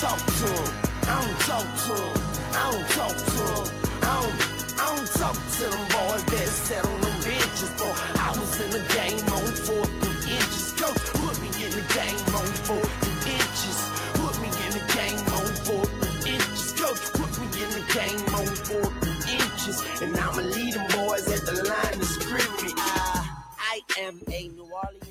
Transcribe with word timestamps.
talk 0.00 0.18
to 0.18 0.46
him. 0.46 0.72
I 1.08 1.24
don't 1.24 1.40
talk 1.48 1.68
to 1.86 1.94
him. 1.96 2.16
I 2.52 2.70
don't 2.70 2.88
talk 2.90 3.16
to 3.16 3.44
him. 3.48 3.66
I 4.02 4.20
don't, 4.20 4.36
I 4.76 4.96
don't 4.96 5.12
talk 5.16 5.36
to 5.56 5.64
them 5.72 5.84
boys 5.88 6.24
that 6.24 6.48
sat 6.48 6.84
on 6.84 7.00
them 7.00 7.16
benches. 7.24 7.70
For 7.80 7.92
I 8.20 8.28
was 8.36 8.60
in 8.60 8.70
the 8.76 8.84
game 8.92 9.24
on 9.32 9.46
fourth 9.64 9.92
and 10.04 10.18
inches. 10.28 10.72
Coach 10.76 11.04
put 11.16 11.40
me 11.40 11.48
in 11.64 11.72
the 11.72 11.84
game 11.96 12.20
on 12.36 12.48
fourth 12.68 12.92
and 13.08 13.20
inches. 13.40 13.78
Put 14.20 14.36
me 14.42 14.48
in 14.66 14.72
the 14.76 14.84
game 14.92 15.24
on 15.32 15.48
fourth 15.64 15.92
and 16.04 16.26
inches. 16.28 16.72
Coach 16.76 17.04
put 17.16 17.32
me 17.40 17.46
in 17.64 17.70
the 17.72 17.84
game 17.96 18.24
on 18.36 18.46
fourth 18.68 18.96
and 19.00 19.20
inches. 19.40 19.76
And 20.02 20.16
I'ma 20.16 20.42
lead 20.44 20.74
them 20.74 20.86
boys 20.92 21.24
at 21.32 21.40
the 21.48 21.56
line 21.64 22.00
of 22.00 22.04
scrimmage. 22.04 22.74
I, 22.76 23.32
I 23.56 23.80
am 24.04 24.20
a 24.28 24.48
New 24.48 24.68
Orleans 24.68 25.00
to 25.00 25.05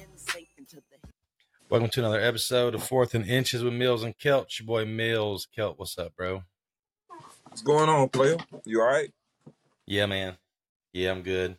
Welcome 1.75 1.89
to 1.89 1.99
another 1.99 2.21
episode 2.21 2.73
of 2.73 2.83
Fourth 2.85 3.13
and 3.15 3.25
Inches 3.27 3.61
with 3.61 3.73
Mills 3.73 4.01
and 4.01 4.17
Kelt. 4.17 4.57
Your 4.57 4.65
boy 4.65 4.85
Mills. 4.85 5.45
Kelt, 5.53 5.77
what's 5.77 5.97
up, 5.99 6.15
bro? 6.15 6.43
What's 7.49 7.61
going 7.63 7.89
on, 7.89 8.07
player? 8.07 8.37
You 8.63 8.79
all 8.79 8.87
right? 8.87 9.11
Yeah, 9.85 10.05
man. 10.05 10.37
Yeah, 10.93 11.11
I'm 11.11 11.21
good. 11.21 11.57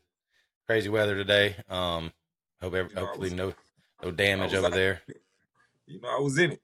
Crazy 0.67 0.89
weather 0.89 1.15
today. 1.17 1.57
Um, 1.69 2.13
hope 2.63 2.73
every, 2.73 2.89
You 2.89 2.95
know, 2.95 3.01
hopefully 3.05 3.27
was- 3.27 3.33
no 3.35 3.53
no 4.03 4.11
damage 4.11 4.55
over 4.55 4.69
out. 4.69 4.73
there. 4.73 5.03
You 5.87 6.01
know, 6.01 6.09
I 6.09 6.19
was 6.19 6.39
in 6.39 6.53
it. 6.53 6.63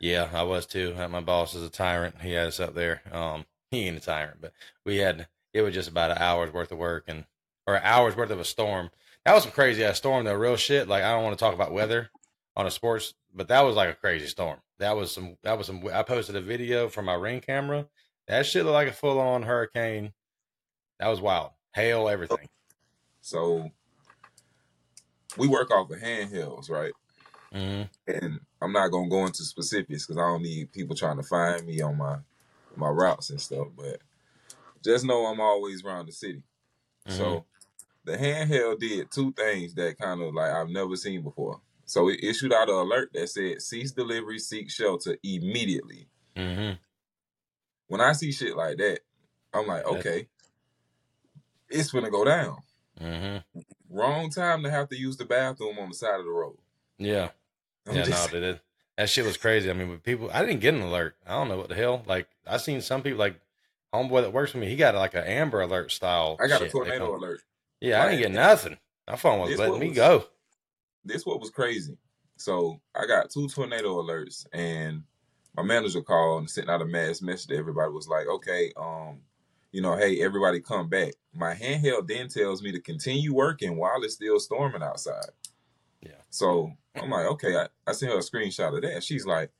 Yeah, 0.00 0.30
I 0.32 0.42
was 0.44 0.64
too. 0.64 0.94
Uh, 0.98 1.06
My 1.06 1.20
boss 1.20 1.54
is 1.54 1.64
a 1.64 1.68
tyrant. 1.68 2.22
He 2.22 2.32
had 2.32 2.46
us 2.46 2.60
up 2.60 2.74
there. 2.74 3.02
Um, 3.12 3.44
he 3.70 3.86
ain't 3.86 3.98
a 3.98 4.00
tyrant, 4.00 4.38
but 4.40 4.54
we 4.86 4.96
had 4.96 5.26
it 5.52 5.60
was 5.60 5.74
just 5.74 5.90
about 5.90 6.12
an 6.12 6.16
hour's 6.18 6.50
worth 6.50 6.72
of 6.72 6.78
work 6.78 7.04
and 7.08 7.26
or 7.66 7.74
an 7.74 7.82
hour's 7.84 8.16
worth 8.16 8.30
of 8.30 8.40
a 8.40 8.44
storm. 8.44 8.88
That 9.26 9.34
was 9.34 9.42
some 9.42 9.52
crazy 9.52 9.84
ass 9.84 9.98
storm 9.98 10.24
though, 10.24 10.32
real 10.32 10.56
shit. 10.56 10.88
Like 10.88 11.04
I 11.04 11.10
don't 11.12 11.24
want 11.24 11.38
to 11.38 11.44
talk 11.44 11.52
about 11.52 11.70
weather 11.70 12.08
on 12.56 12.66
a 12.66 12.70
sports, 12.70 13.14
but 13.32 13.48
that 13.48 13.62
was 13.62 13.76
like 13.76 13.88
a 13.88 13.94
crazy 13.94 14.26
storm. 14.26 14.60
That 14.78 14.96
was 14.96 15.12
some 15.12 15.36
that 15.42 15.58
was 15.58 15.66
some 15.66 15.86
I 15.92 16.02
posted 16.02 16.36
a 16.36 16.40
video 16.40 16.88
from 16.88 17.06
my 17.06 17.14
ring 17.14 17.40
camera. 17.40 17.88
That 18.28 18.46
shit 18.46 18.64
looked 18.64 18.74
like 18.74 18.88
a 18.88 18.92
full 18.92 19.20
on 19.20 19.42
hurricane. 19.42 20.12
That 20.98 21.08
was 21.08 21.20
wild. 21.20 21.52
Hail, 21.74 22.08
everything. 22.08 22.48
So 23.20 23.70
we 25.36 25.48
work 25.48 25.70
off 25.70 25.90
of 25.90 25.98
handhelds, 25.98 26.70
right? 26.70 26.92
hmm 27.52 27.84
And 28.06 28.40
I'm 28.60 28.72
not 28.72 28.88
gonna 28.88 29.08
go 29.08 29.26
into 29.26 29.44
specifics 29.44 30.06
because 30.06 30.18
I 30.18 30.26
don't 30.28 30.42
need 30.42 30.72
people 30.72 30.94
trying 30.96 31.16
to 31.16 31.22
find 31.22 31.66
me 31.66 31.80
on 31.80 31.96
my 31.96 32.18
my 32.76 32.88
routes 32.88 33.30
and 33.30 33.40
stuff. 33.40 33.68
But 33.76 34.00
just 34.84 35.04
know 35.04 35.26
I'm 35.26 35.40
always 35.40 35.84
around 35.84 36.06
the 36.06 36.12
city. 36.12 36.42
So 37.06 37.44
the 38.04 38.16
handheld 38.16 38.80
did 38.80 39.10
two 39.10 39.32
things 39.32 39.74
that 39.74 39.98
kind 39.98 40.22
of 40.22 40.34
like 40.34 40.52
I've 40.52 40.70
never 40.70 40.96
seen 40.96 41.22
before. 41.22 41.60
So 41.94 42.08
it 42.08 42.24
issued 42.24 42.52
out 42.52 42.68
an 42.68 42.74
alert 42.74 43.10
that 43.14 43.28
said 43.28 43.62
cease 43.62 43.92
delivery, 43.92 44.40
seek 44.40 44.68
shelter 44.68 45.16
immediately. 45.22 46.08
hmm 46.36 46.72
When 47.86 48.00
I 48.00 48.10
see 48.14 48.32
shit 48.32 48.56
like 48.56 48.78
that, 48.78 48.98
I'm 49.52 49.68
like, 49.68 49.86
okay, 49.86 50.26
it's 51.68 51.92
gonna 51.92 52.10
go 52.10 52.24
down. 52.24 52.56
hmm 53.00 53.36
Wrong 53.88 54.28
time 54.28 54.64
to 54.64 54.72
have 54.72 54.88
to 54.88 54.96
use 54.98 55.16
the 55.16 55.24
bathroom 55.24 55.78
on 55.78 55.90
the 55.90 55.94
side 55.94 56.18
of 56.18 56.24
the 56.24 56.32
road. 56.32 56.56
Yeah. 56.98 57.28
I'm 57.86 57.94
yeah, 57.94 58.02
just- 58.06 58.32
no, 58.32 58.40
dude, 58.40 58.60
that 58.96 59.08
shit 59.08 59.24
was 59.24 59.36
crazy. 59.36 59.70
I 59.70 59.72
mean, 59.74 59.88
with 59.88 60.02
people, 60.02 60.28
I 60.32 60.44
didn't 60.44 60.62
get 60.62 60.74
an 60.74 60.82
alert. 60.82 61.14
I 61.24 61.34
don't 61.34 61.46
know 61.46 61.58
what 61.58 61.68
the 61.68 61.76
hell. 61.76 62.02
Like, 62.08 62.26
I 62.44 62.56
seen 62.56 62.80
some 62.80 63.02
people, 63.02 63.20
like 63.20 63.38
homeboy 63.94 64.22
that 64.22 64.32
works 64.32 64.52
with 64.52 64.62
me, 64.62 64.68
he 64.68 64.74
got 64.74 64.96
like 64.96 65.14
an 65.14 65.22
Amber 65.22 65.60
Alert 65.60 65.92
style. 65.92 66.38
I 66.40 66.48
got 66.48 66.58
shit 66.58 66.70
a 66.70 66.72
tornado 66.72 67.14
alert. 67.16 67.42
Yeah, 67.80 68.02
I 68.02 68.08
didn't 68.08 68.22
get 68.22 68.32
nothing. 68.32 68.78
My 69.06 69.14
phone 69.14 69.38
was 69.38 69.56
letting 69.56 69.74
what 69.74 69.80
me 69.80 69.92
go. 69.92 70.26
This 71.04 71.26
what 71.26 71.40
was 71.40 71.50
crazy. 71.50 71.96
So 72.36 72.80
I 72.94 73.06
got 73.06 73.30
two 73.30 73.48
tornado 73.48 74.02
alerts, 74.02 74.46
and 74.52 75.04
my 75.56 75.62
manager 75.62 76.02
called 76.02 76.40
and 76.40 76.50
sent 76.50 76.70
out 76.70 76.82
a 76.82 76.86
mass 76.86 77.22
message 77.22 77.48
to 77.48 77.56
everybody. 77.56 77.92
Was 77.92 78.08
like, 78.08 78.26
okay, 78.26 78.72
um, 78.76 79.20
you 79.72 79.80
know, 79.80 79.96
hey, 79.96 80.22
everybody 80.22 80.60
come 80.60 80.88
back. 80.88 81.14
My 81.34 81.54
handheld 81.54 82.08
then 82.08 82.28
tells 82.28 82.62
me 82.62 82.72
to 82.72 82.80
continue 82.80 83.34
working 83.34 83.76
while 83.76 84.02
it's 84.02 84.14
still 84.14 84.40
storming 84.40 84.82
outside. 84.82 85.30
Yeah. 86.00 86.20
So 86.30 86.70
I'm 86.96 87.10
like, 87.10 87.26
okay, 87.26 87.56
I, 87.56 87.66
I 87.86 87.92
sent 87.92 88.12
her 88.12 88.18
a 88.18 88.22
screenshot 88.22 88.76
of 88.76 88.82
that. 88.82 89.02
She's 89.02 89.26
like, 89.26 89.50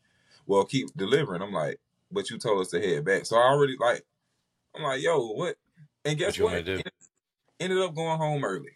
well, 0.47 0.65
keep 0.65 0.89
delivering. 0.97 1.43
I'm 1.43 1.53
like, 1.53 1.81
but 2.11 2.31
you 2.31 2.39
told 2.39 2.61
us 2.61 2.69
to 2.69 2.81
head 2.81 3.05
back. 3.05 3.27
So 3.27 3.37
I 3.37 3.43
already 3.43 3.77
like, 3.79 4.05
I'm 4.75 4.83
like, 4.83 5.03
yo, 5.03 5.33
what? 5.33 5.57
And 6.05 6.19
guess 6.19 6.39
what? 6.39 6.53
want 6.53 6.65
do? 6.65 6.81
Ended 7.61 7.79
up 7.79 7.95
going 7.95 8.19
home 8.19 8.45
early. 8.45 8.71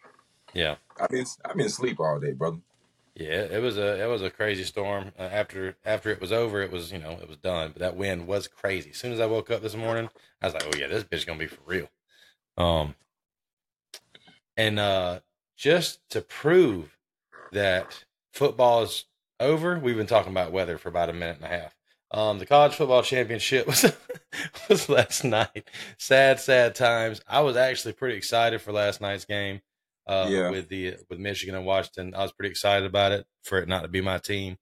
Yeah, 0.54 0.76
I've 1.00 1.10
been 1.10 1.26
I've 1.44 1.56
been 1.56 1.66
asleep 1.66 2.00
all 2.00 2.18
day, 2.18 2.32
brother. 2.32 2.58
Yeah, 3.18 3.42
it 3.50 3.60
was 3.60 3.76
a 3.76 4.00
it 4.00 4.06
was 4.06 4.22
a 4.22 4.30
crazy 4.30 4.62
storm. 4.62 5.12
Uh, 5.18 5.22
after 5.22 5.76
after 5.84 6.10
it 6.10 6.20
was 6.20 6.30
over, 6.30 6.62
it 6.62 6.70
was 6.70 6.92
you 6.92 6.98
know 6.98 7.18
it 7.20 7.28
was 7.28 7.36
done. 7.36 7.72
But 7.72 7.80
that 7.80 7.96
wind 7.96 8.28
was 8.28 8.46
crazy. 8.46 8.90
As 8.90 8.96
soon 8.96 9.12
as 9.12 9.18
I 9.18 9.26
woke 9.26 9.50
up 9.50 9.60
this 9.60 9.74
morning, 9.74 10.08
I 10.40 10.46
was 10.46 10.54
like, 10.54 10.64
oh 10.66 10.78
yeah, 10.78 10.86
this 10.86 11.02
bitch 11.02 11.18
is 11.18 11.24
gonna 11.24 11.38
be 11.40 11.48
for 11.48 11.60
real. 11.66 11.88
Um, 12.56 12.94
and 14.56 14.78
uh, 14.78 15.20
just 15.56 15.98
to 16.10 16.20
prove 16.20 16.96
that 17.50 18.04
football 18.32 18.82
is 18.82 19.04
over, 19.40 19.80
we've 19.80 19.96
been 19.96 20.06
talking 20.06 20.32
about 20.32 20.52
weather 20.52 20.78
for 20.78 20.88
about 20.88 21.10
a 21.10 21.12
minute 21.12 21.36
and 21.36 21.44
a 21.44 21.48
half. 21.48 21.74
Um, 22.12 22.38
the 22.38 22.46
college 22.46 22.74
football 22.74 23.02
championship 23.02 23.66
was 23.68 23.92
was 24.68 24.88
last 24.88 25.24
night. 25.24 25.68
Sad, 25.98 26.38
sad 26.38 26.76
times. 26.76 27.20
I 27.26 27.40
was 27.40 27.56
actually 27.56 27.94
pretty 27.94 28.16
excited 28.16 28.62
for 28.62 28.72
last 28.72 29.00
night's 29.00 29.24
game. 29.24 29.60
Uh, 30.08 30.26
Yeah. 30.30 30.50
with 30.50 30.68
the 30.70 30.96
with 31.10 31.18
Michigan 31.18 31.54
and 31.54 31.66
Washington, 31.66 32.14
I 32.14 32.22
was 32.22 32.32
pretty 32.32 32.50
excited 32.50 32.86
about 32.86 33.12
it 33.12 33.26
for 33.42 33.58
it 33.58 33.68
not 33.68 33.82
to 33.82 33.88
be 33.88 34.00
my 34.00 34.18
team. 34.18 34.56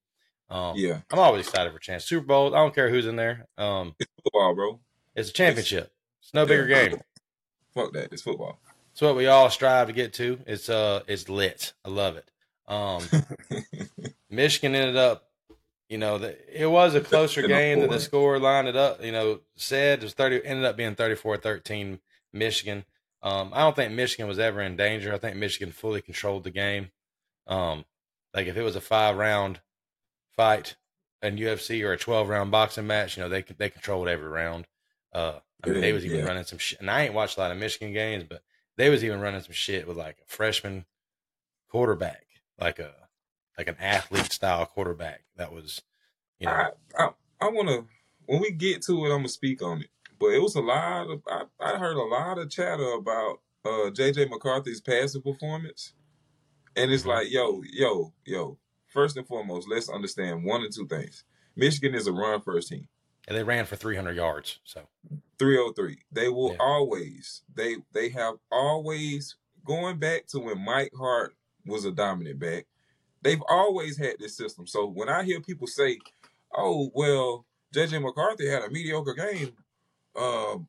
Um, 0.51 0.77
Yeah, 0.77 1.01
I'm 1.11 1.19
always 1.21 1.47
excited 1.47 1.73
for 1.73 1.79
chance 1.79 2.05
Super 2.05 2.27
Bowl. 2.27 2.55
I 2.55 2.59
don't 2.59 2.75
care 2.75 2.91
who's 2.91 3.07
in 3.07 3.17
there. 3.17 3.47
Um, 3.57 3.95
it's 3.99 4.11
football, 4.25 4.55
bro. 4.55 4.81
it's 5.15 5.31
a 5.31 5.33
championship. 5.33 5.93
It's 6.21 6.35
no 6.35 6.45
bigger 6.47 6.67
Yeah. 6.69 6.89
game. 6.89 7.01
Fuck 7.75 7.93
that. 7.93 8.13
It's 8.13 8.23
football. 8.23 8.59
It's 8.93 9.01
what 9.03 9.15
we 9.17 9.27
all 9.27 9.49
strive 9.51 9.87
to 9.89 9.93
get 9.93 10.13
to. 10.15 10.41
It's 10.47 10.69
uh, 10.69 11.03
it's 11.07 11.29
lit. 11.29 11.75
I 11.85 11.91
love 11.91 12.17
it. 12.17 12.29
Um, 12.67 13.03
Michigan 14.31 14.75
ended 14.75 14.97
up, 14.97 15.29
you 15.89 15.99
know, 15.99 16.19
the, 16.19 16.37
it 16.63 16.67
was 16.67 16.95
a 16.95 17.01
closer 17.01 17.47
game 17.47 17.81
than 17.81 17.91
the 17.91 18.01
score 18.01 18.39
lined 18.41 18.69
it 18.69 18.77
up. 18.77 19.05
You 19.05 19.13
know, 19.13 19.41
said 19.57 20.01
it 20.01 20.05
was 20.05 20.15
thirty. 20.15 20.45
Ended 20.45 20.65
up 20.65 20.77
being 20.77 20.95
34-13 20.97 22.01
Michigan. 22.33 22.85
Um, 23.27 23.51
I 23.55 23.61
don't 23.63 23.77
think 23.77 23.93
Michigan 23.93 24.29
was 24.29 24.39
ever 24.39 24.63
in 24.63 24.77
danger. 24.77 25.13
I 25.13 25.19
think 25.19 25.37
Michigan 25.37 25.73
fully 25.73 26.03
controlled 26.03 26.45
the 26.45 26.53
game. 26.53 26.91
Um, 27.49 27.85
like 28.35 28.47
if 28.47 28.57
it 28.57 28.63
was 28.63 28.77
a 28.77 28.83
five 28.83 29.17
round 29.17 29.61
fight 30.37 30.77
in 31.23 31.37
UFC 31.37 31.85
or 31.85 31.93
a 31.93 31.99
twelve 31.99 32.29
round 32.29 32.51
boxing 32.53 32.87
match, 32.87 33.17
you 33.17 33.25
know, 33.25 33.29
they 33.31 33.43
they 33.43 33.71
controlled 33.71 34.09
every 34.09 34.29
round. 34.29 34.67
Uh, 35.13 35.41
I 35.65 35.69
mean, 35.69 35.81
they 35.81 35.93
was 35.93 36.07
even 36.07 36.21
Yeah. 36.21 36.25
running 36.25 36.45
some 36.45 36.59
shit. 36.59 36.81
And 36.81 36.91
I 36.91 37.05
ain't 37.05 37.15
watched 37.15 37.39
a 37.39 37.41
lot 37.41 37.53
of 37.53 37.59
Michigan 37.59 37.93
games, 37.93 38.25
but 38.29 38.43
they 38.77 38.91
was 38.91 39.05
even 39.05 39.21
running 39.21 39.43
some 39.43 39.55
shit 39.55 39.89
with 39.89 39.97
like 39.99 40.19
a 40.23 40.27
freshman 40.29 40.87
quarterback, 41.71 42.27
like 42.61 42.79
a 42.79 42.95
like 43.59 43.69
an 43.69 43.77
athlete 43.81 44.33
style 44.33 44.67
quarterback. 44.67 45.23
That 45.37 45.53
was, 45.53 45.83
you 46.41 46.49
know, 46.49 46.55
I 46.55 46.71
I, 46.99 47.11
I 47.41 47.49
want 47.51 47.69
to 47.69 47.87
when 48.27 48.41
we 48.41 48.53
get 48.53 48.83
to 48.85 49.07
it, 49.07 49.11
I'm 49.11 49.19
gonna 49.19 49.29
speak 49.29 49.63
on 49.63 49.83
it. 49.83 49.91
But 50.19 50.29
it 50.29 50.43
was 50.43 50.55
a 50.57 50.61
lot 50.61 51.11
of 51.11 51.23
I, 51.29 51.45
I 51.61 51.79
heard 51.79 51.97
a 51.97 52.03
lot 52.05 52.39
of 52.39 52.51
chatter 52.51 52.93
about 52.93 53.41
uh 53.65 53.91
JJ 53.91 54.31
McCarthy's 54.31 54.81
passing 54.81 55.23
performance, 55.23 55.93
and 56.75 56.91
it's 56.93 57.03
Mhm. 57.05 57.07
like 57.09 57.31
yo 57.31 57.63
yo 57.71 58.13
yo. 58.25 58.59
First 58.87 59.17
and 59.17 59.27
foremost, 59.27 59.69
let's 59.69 59.89
understand 59.91 60.45
one 60.45 60.63
or 60.63 60.69
two 60.71 60.87
things. 60.87 61.25
Michigan 61.55 61.95
is 61.95 62.07
a 62.07 62.13
run 62.13 62.41
first 62.41 62.69
team. 62.69 62.89
and 63.29 63.37
they 63.37 63.43
ran 63.43 63.67
for 63.67 63.75
three 63.77 63.97
hundred 63.97 64.15
yards. 64.17 64.61
So 64.65 64.87
303. 65.39 65.99
They 66.13 66.29
will 66.29 66.53
Yeah. 66.53 66.59
always 66.61 67.43
they 67.55 67.77
they 67.93 68.09
have 68.11 68.37
always 68.53 69.37
going 69.65 69.99
back 69.99 70.27
to 70.29 70.39
when 70.39 70.65
Mike 70.65 70.93
Hart 70.97 71.37
was 71.67 71.85
a 71.85 71.91
dominant 71.93 72.39
back. 72.39 72.67
They've 73.23 73.43
always 73.49 73.97
had 73.99 74.19
this 74.21 74.37
system. 74.37 74.67
So 74.69 74.87
when 74.87 75.09
I 75.09 75.25
hear 75.25 75.41
people 75.41 75.67
say, 75.67 75.99
"Oh, 76.57 76.91
well, 76.95 77.45
JJ 77.75 77.99
McCarthy 78.01 78.47
had 78.49 78.63
a 78.63 78.71
mediocre 78.71 79.15
game. 79.15 79.57
Um 80.19 80.69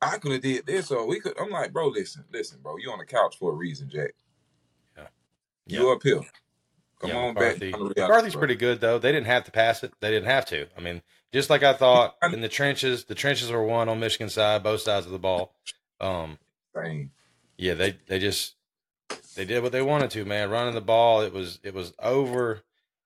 I 0.00 0.18
could 0.18 0.32
have 0.32 0.42
did 0.42 0.66
this 0.66 0.90
or 0.90 1.06
we 1.06 1.20
could." 1.20 1.38
I'm 1.40 1.50
like, 1.50 1.72
"Bro, 1.72 1.88
listen. 1.88 2.24
Listen, 2.32 2.60
bro. 2.62 2.76
You 2.76 2.90
on 2.90 2.98
the 2.98 3.06
couch 3.06 3.36
for 3.38 3.52
a 3.52 3.54
reason, 3.54 3.88
Jack. 3.88 4.12
Yeah. 4.96 5.06
You 5.66 5.90
up 5.92 6.02
here. 6.02 6.20
Come 7.00 7.10
yeah, 7.10 7.16
on 7.16 7.34
McCarthy. 7.34 7.72
back. 7.72 7.80
McCarthy's 7.80 8.32
bro. 8.32 8.40
pretty 8.40 8.54
good 8.54 8.80
though. 8.80 8.98
They 8.98 9.12
didn't 9.12 9.26
have 9.26 9.44
to 9.44 9.50
pass 9.50 9.82
it. 9.82 9.92
They 10.00 10.10
didn't 10.10 10.28
have 10.28 10.46
to. 10.46 10.66
I 10.76 10.80
mean, 10.80 11.02
just 11.32 11.50
like 11.50 11.62
I 11.62 11.72
thought 11.72 12.16
in 12.32 12.40
the 12.40 12.48
trenches, 12.48 13.04
the 13.04 13.14
trenches 13.14 13.50
were 13.50 13.64
won 13.64 13.88
on 13.88 14.00
Michigan 14.00 14.28
side, 14.28 14.62
both 14.62 14.80
sides 14.80 15.06
of 15.06 15.12
the 15.12 15.18
ball. 15.18 15.54
Um, 16.00 16.38
yeah, 17.58 17.74
they 17.74 17.98
they 18.06 18.18
just 18.18 18.54
they 19.34 19.44
did 19.44 19.62
what 19.62 19.72
they 19.72 19.82
wanted 19.82 20.10
to, 20.12 20.24
man. 20.24 20.50
Running 20.50 20.74
the 20.74 20.80
ball, 20.80 21.20
it 21.22 21.32
was 21.32 21.58
it 21.62 21.74
was 21.74 21.92
over. 21.98 22.62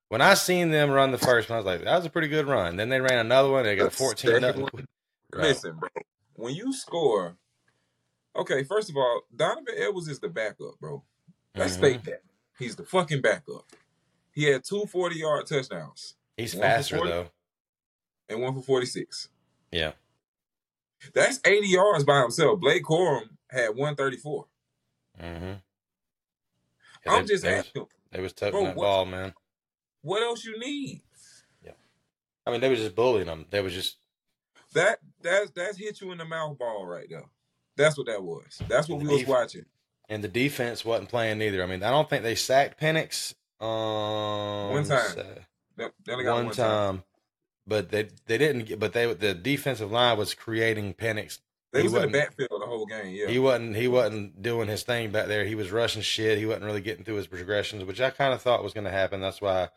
When 0.09 0.21
I 0.21 0.35
seen 0.35 0.71
them 0.73 0.91
run 0.91 1.13
the 1.13 1.19
first 1.19 1.49
one, 1.49 1.57
I 1.57 1.61
was 1.61 1.67
like, 1.67 1.85
that 1.85 1.97
was 1.97 2.05
a 2.05 2.11
pretty 2.11 2.27
good 2.27 2.49
run. 2.49 2.77
Then 2.77 2.89
they 2.89 3.01
ran 3.01 3.19
another 3.19 3.49
one. 3.49 3.63
They 3.65 3.77
got 3.77 3.87
a 3.87 3.91
The 3.91 3.97
fourteen 3.97 4.33
second 4.33 4.61
nothing. 4.61 4.87
Listen, 5.35 5.77
bro. 5.79 5.89
When 6.35 6.55
you 6.55 6.73
score, 6.73 7.37
okay. 8.37 8.65
First 8.65 8.91
of 8.91 8.97
all, 8.97 9.23
Donovan 9.35 9.75
Edwards 9.77 10.09
is 10.09 10.19
the 10.21 10.29
backup, 10.29 10.79
bro. 10.81 11.03
Let's 11.55 11.75
Mhm. 11.75 11.79
state 11.79 12.05
that 12.05 12.23
he's 12.59 12.77
the 12.77 12.85
fucking 12.85 13.21
backup. 13.21 13.67
He 14.33 14.45
had 14.45 14.65
two 14.65 14.87
40 14.87 15.17
yard 15.17 15.47
touchdowns, 15.47 16.15
He's 16.37 16.55
faster 16.55 16.97
40? 16.97 17.11
though. 17.11 17.31
and 18.29 18.41
one 18.43 18.55
for 18.55 18.63
46. 18.63 19.29
Yeah. 19.73 19.93
That's 21.15 21.41
80 21.45 21.67
yards 21.69 22.05
by 22.05 22.21
himself. 22.23 22.61
Blake 22.61 22.85
Corum 22.85 23.37
had 23.51 23.71
134. 23.75 24.47
Mm-hmm. 25.19 25.55
I'm 27.07 27.27
just 27.27 27.43
they, 27.43 27.57
was, 27.57 27.67
asking, 27.67 27.87
they 28.13 28.21
was 28.21 28.33
touching 28.33 28.53
Bro, 28.53 28.65
that 28.67 28.77
what- 28.77 28.85
ball, 28.85 29.07
man. 29.07 29.35
what 30.03 30.23
else 30.23 30.45
you 30.45 30.59
need? 30.59 31.03
Yeah, 31.65 31.73
I 32.47 32.51
mean, 32.51 32.61
they 32.61 32.69
was 32.69 32.79
just 32.79 32.95
bullying 32.95 33.27
them. 33.27 33.47
They 33.51 33.63
was 33.63 33.73
just 33.73 33.97
That 34.75 34.99
that's 35.23 35.51
that's 35.51 35.77
hit 35.77 36.01
you 36.01 36.13
in 36.13 36.19
the 36.19 36.25
mouth 36.25 36.59
ball 36.59 36.87
right 36.87 37.07
there. 37.11 37.25
That's 37.77 37.97
what 37.99 38.07
that 38.07 38.23
was. 38.23 38.61
That's 38.69 38.89
what 38.89 39.01
we 39.01 39.09
was 39.09 39.27
watching. 39.27 39.65
and 40.09 40.23
the 40.23 40.29
defense 40.29 40.85
wasn't 40.85 41.09
playing 41.09 41.41
either. 41.43 41.63
I 41.63 41.67
mean, 41.67 41.83
I 41.83 41.91
don't 41.91 42.09
think 42.09 42.23
they 42.23 42.35
sacked 42.35 42.81
Penix. 42.81 43.35
Um, 43.61 44.73
One 44.73 44.85
time. 44.85 45.11
sa- 45.15 45.23
They 45.77 45.87
they 46.05 46.13
only 46.13 46.25
got 46.25 46.35
one, 46.35 46.47
one, 46.47 46.55
time. 46.55 46.95
time. 46.97 47.05
but 47.67 47.91
they 47.91 48.09
they 48.27 48.39
didn't. 48.39 48.65
Get, 48.67 48.79
but 48.81 48.93
they 48.93 49.13
the 49.15 49.35
defensive 49.35 49.91
line 49.91 50.19
was 50.19 50.35
creating 50.35 50.95
Penix. 50.95 51.39
They 51.73 51.81
He 51.83 51.85
was 51.89 51.95
in 51.95 52.03
the 52.11 52.19
backfield 52.19 52.49
the 52.51 52.67
whole 52.67 52.87
game. 52.87 53.15
Yeah. 53.15 53.29
He 53.29 53.39
wasn't 53.39 53.77
he 53.77 53.87
wasn't 53.89 54.43
doing 54.43 54.69
his 54.69 54.83
thing 54.83 55.11
back 55.13 55.27
there. 55.29 55.45
He 55.45 55.55
was 55.55 55.71
rushing 55.71 56.03
shit. 56.03 56.39
He 56.39 56.47
wasn't 56.47 56.65
really 56.65 56.81
getting 56.81 57.05
through 57.05 57.15
his 57.17 57.29
progressions, 57.29 57.85
which 57.85 58.01
I 58.01 58.11
kind 58.11 58.35
of 58.35 58.43
thought 58.43 58.65
was 58.65 58.75
going 58.75 58.85
to 58.87 58.91
happen. 58.91 59.21
That's 59.21 59.41
why 59.41 59.69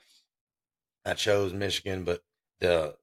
I 1.05 1.13
chose 1.13 1.53
Michigan. 1.53 2.03
But 2.03 2.23
the 2.59 2.95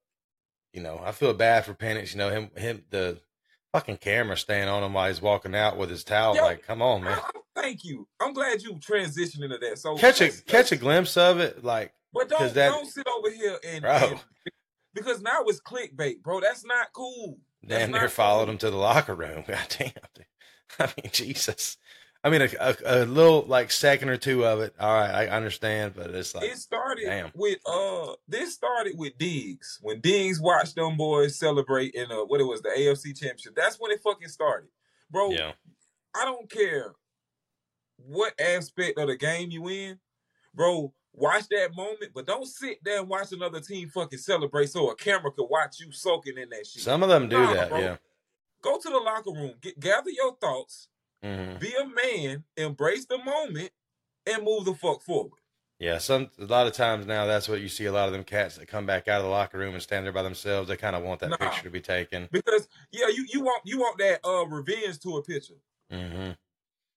you 0.73 0.81
know 0.81 1.01
I 1.03 1.11
feel 1.11 1.33
bad 1.33 1.65
for 1.65 1.73
Penix. 1.73 2.13
You 2.13 2.19
know 2.19 2.29
him 2.29 2.51
him 2.55 2.83
the 2.89 3.19
fucking 3.73 3.97
camera 3.97 4.37
staying 4.37 4.67
on 4.67 4.83
him 4.83 4.93
while 4.93 5.07
he's 5.07 5.21
walking 5.21 5.55
out 5.55 5.77
with 5.77 5.89
his 5.89 6.03
towel. 6.03 6.35
Yo, 6.35 6.43
like, 6.43 6.63
come 6.65 6.81
on, 6.81 7.03
man. 7.03 7.17
I- 7.17 7.29
thank 7.61 7.83
you. 7.83 8.07
I'm 8.19 8.33
glad 8.33 8.61
you 8.61 8.73
transitioned 8.75 9.43
into 9.43 9.57
that. 9.57 9.77
So 9.79 9.95
Catch 9.97 10.21
a 10.21 10.29
catch 10.29 10.71
a 10.71 10.75
glimpse 10.77 11.15
of 11.17 11.39
it. 11.39 11.63
Like, 11.63 11.93
But 12.13 12.29
don't 12.29 12.53
that- 12.53 12.69
don't 12.69 12.87
sit 12.87 13.07
over 13.07 13.29
here 13.29 13.57
and, 13.65 13.81
Bro. 13.81 13.91
and- 13.91 14.19
because 14.93 15.21
now 15.21 15.43
it's 15.45 15.61
clickbait, 15.61 16.21
bro. 16.21 16.41
That's 16.41 16.65
not 16.65 16.91
cool. 16.93 17.37
That's 17.63 17.83
damn 17.83 17.91
near 17.91 18.09
followed 18.09 18.45
cool. 18.45 18.51
him 18.53 18.57
to 18.59 18.69
the 18.71 18.77
locker 18.77 19.15
room. 19.15 19.43
God 19.47 19.59
damn. 19.77 19.91
I 20.79 20.85
mean, 20.97 21.11
Jesus. 21.11 21.77
I 22.23 22.29
mean, 22.29 22.41
a, 22.43 22.49
a, 22.59 22.75
a 22.85 23.05
little 23.05 23.43
like 23.47 23.71
second 23.71 24.09
or 24.09 24.17
two 24.17 24.45
of 24.45 24.59
it. 24.59 24.75
All 24.79 24.93
right, 24.93 25.09
I 25.09 25.27
understand, 25.27 25.93
but 25.95 26.11
it's 26.11 26.35
like 26.35 26.43
It 26.49 26.57
started 26.57 27.05
damn. 27.05 27.31
with 27.33 27.57
uh 27.65 28.13
this 28.27 28.53
started 28.53 28.93
with 28.97 29.17
Diggs. 29.17 29.79
When 29.81 30.01
Diggs 30.01 30.39
watched 30.39 30.75
them 30.75 30.97
boys 30.97 31.37
celebrate 31.39 31.95
in 31.95 32.11
uh 32.11 32.25
what 32.25 32.39
it 32.39 32.43
was, 32.43 32.61
the 32.61 32.69
AFC 32.69 33.17
championship. 33.19 33.55
That's 33.55 33.77
when 33.79 33.91
it 33.91 34.01
fucking 34.03 34.27
started. 34.27 34.69
Bro, 35.09 35.31
yeah, 35.31 35.53
I 36.15 36.25
don't 36.25 36.49
care 36.49 36.93
what 37.97 38.39
aspect 38.39 38.97
of 38.99 39.07
the 39.07 39.15
game 39.17 39.49
you 39.51 39.67
in, 39.67 39.99
bro. 40.53 40.93
Watch 41.13 41.49
that 41.49 41.75
moment, 41.75 42.11
but 42.15 42.25
don't 42.25 42.47
sit 42.47 42.77
there 42.85 42.99
and 42.99 43.09
watch 43.09 43.33
another 43.33 43.59
team 43.59 43.89
fucking 43.89 44.17
celebrate 44.19 44.67
so 44.69 44.89
a 44.91 44.95
camera 44.95 45.29
could 45.31 45.47
watch 45.49 45.79
you 45.81 45.91
soaking 45.91 46.37
in 46.37 46.49
that 46.51 46.65
shit. 46.65 46.81
some 46.83 47.03
of 47.03 47.09
them 47.09 47.27
do 47.27 47.37
Nah, 47.37 47.53
that. 47.53 47.69
bro. 47.69 47.79
Yeah. 47.79 47.97
Go 48.61 48.77
to 48.79 48.89
the 48.89 48.97
locker 48.97 49.31
room, 49.31 49.53
get 49.59 49.77
gather 49.79 50.09
your 50.09 50.35
thoughts, 50.37 50.87
hmm 51.23 51.57
be 51.59 51.73
a 51.73 51.85
man, 51.85 52.43
embrace 52.57 53.05
the 53.05 53.17
moment, 53.19 53.71
and 54.25 54.43
move 54.43 54.65
the 54.65 54.73
fuck 54.73 55.01
forward. 55.01 55.39
Yeah, 55.79 55.97
some 55.97 56.29
a 56.39 56.45
lot 56.45 56.67
of 56.67 56.73
times 56.73 57.07
now 57.07 57.25
that's 57.25 57.49
what 57.49 57.59
you 57.61 57.67
see. 57.67 57.85
A 57.85 57.91
lot 57.91 58.05
of 58.07 58.13
them 58.13 58.23
cats 58.23 58.57
that 58.57 58.67
come 58.67 58.85
back 58.85 59.07
out 59.07 59.19
of 59.19 59.25
the 59.25 59.31
locker 59.31 59.57
room 59.57 59.73
and 59.73 59.81
stand 59.81 60.05
there 60.05 60.13
by 60.13 60.21
themselves. 60.21 60.69
They 60.69 60.77
kind 60.77 60.95
of 60.95 61.03
want 61.03 61.21
that 61.21 61.31
Nah. 61.31 61.37
picture 61.37 61.63
to 61.63 61.69
be 61.71 61.81
taken. 61.81 62.29
Because 62.31 62.67
yeah, 62.91 63.07
you 63.07 63.25
you 63.31 63.41
want 63.41 63.63
you 63.65 63.79
want 63.79 63.97
that 63.97 64.19
uh 64.23 64.45
revenge 64.45 64.99
to 64.99 65.17
a 65.17 65.23
picture. 65.23 65.55
hmm 65.89 66.31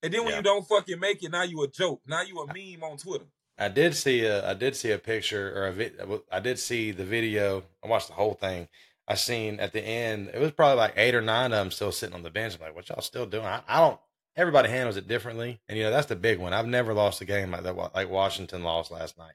And 0.02 0.12
then 0.12 0.20
when 0.24 0.28
Yeah. 0.30 0.36
you 0.36 0.42
don't 0.42 0.66
fucking 0.68 1.00
make 1.00 1.22
it, 1.22 1.30
now 1.30 1.44
you 1.44 1.62
a 1.62 1.68
joke. 1.68 2.02
Now 2.06 2.22
you 2.22 2.38
a 2.40 2.46
meme 2.46 2.82
on 2.84 2.98
Twitter. 2.98 3.26
I 3.56 3.68
did 3.68 3.94
see 3.94 4.24
a 4.24 4.50
I 4.50 4.52
did 4.54 4.76
see 4.76 4.90
a 4.90 4.98
picture 4.98 5.52
or 5.56 5.68
a 5.68 5.72
vid, 5.72 6.00
I 6.30 6.40
did 6.40 6.58
see 6.58 6.90
the 6.90 7.04
video. 7.04 7.64
I 7.82 7.88
watched 7.88 8.08
the 8.08 8.14
whole 8.14 8.34
thing. 8.34 8.68
I 9.08 9.14
seen 9.14 9.60
at 9.60 9.72
the 9.72 9.80
end 9.82 10.30
it 10.34 10.40
was 10.40 10.52
probably 10.52 10.76
like 10.76 10.94
eight 10.96 11.14
or 11.14 11.22
nine 11.22 11.52
of 11.52 11.58
them 11.58 11.70
still 11.70 11.92
sitting 11.92 12.14
on 12.14 12.22
the 12.22 12.30
bench. 12.30 12.54
I'm 12.56 12.60
like, 12.60 12.74
what 12.74 12.88
y'all 12.90 13.00
still 13.00 13.26
doing? 13.26 13.46
I, 13.46 13.62
I 13.66 13.80
don't. 13.80 14.00
Everybody 14.36 14.68
handles 14.68 14.96
it 14.96 15.06
differently, 15.08 15.60
and 15.68 15.78
you 15.78 15.84
know 15.84 15.90
that's 15.90 16.08
the 16.08 16.16
big 16.16 16.38
one. 16.40 16.52
I've 16.52 16.66
never 16.66 16.92
lost 16.94 17.20
a 17.20 17.24
game 17.24 17.50
like 17.52 17.62
that, 17.62 17.76
like 17.94 18.10
Washington 18.10 18.62
lost 18.64 18.90
last 18.90 19.16
night. 19.18 19.34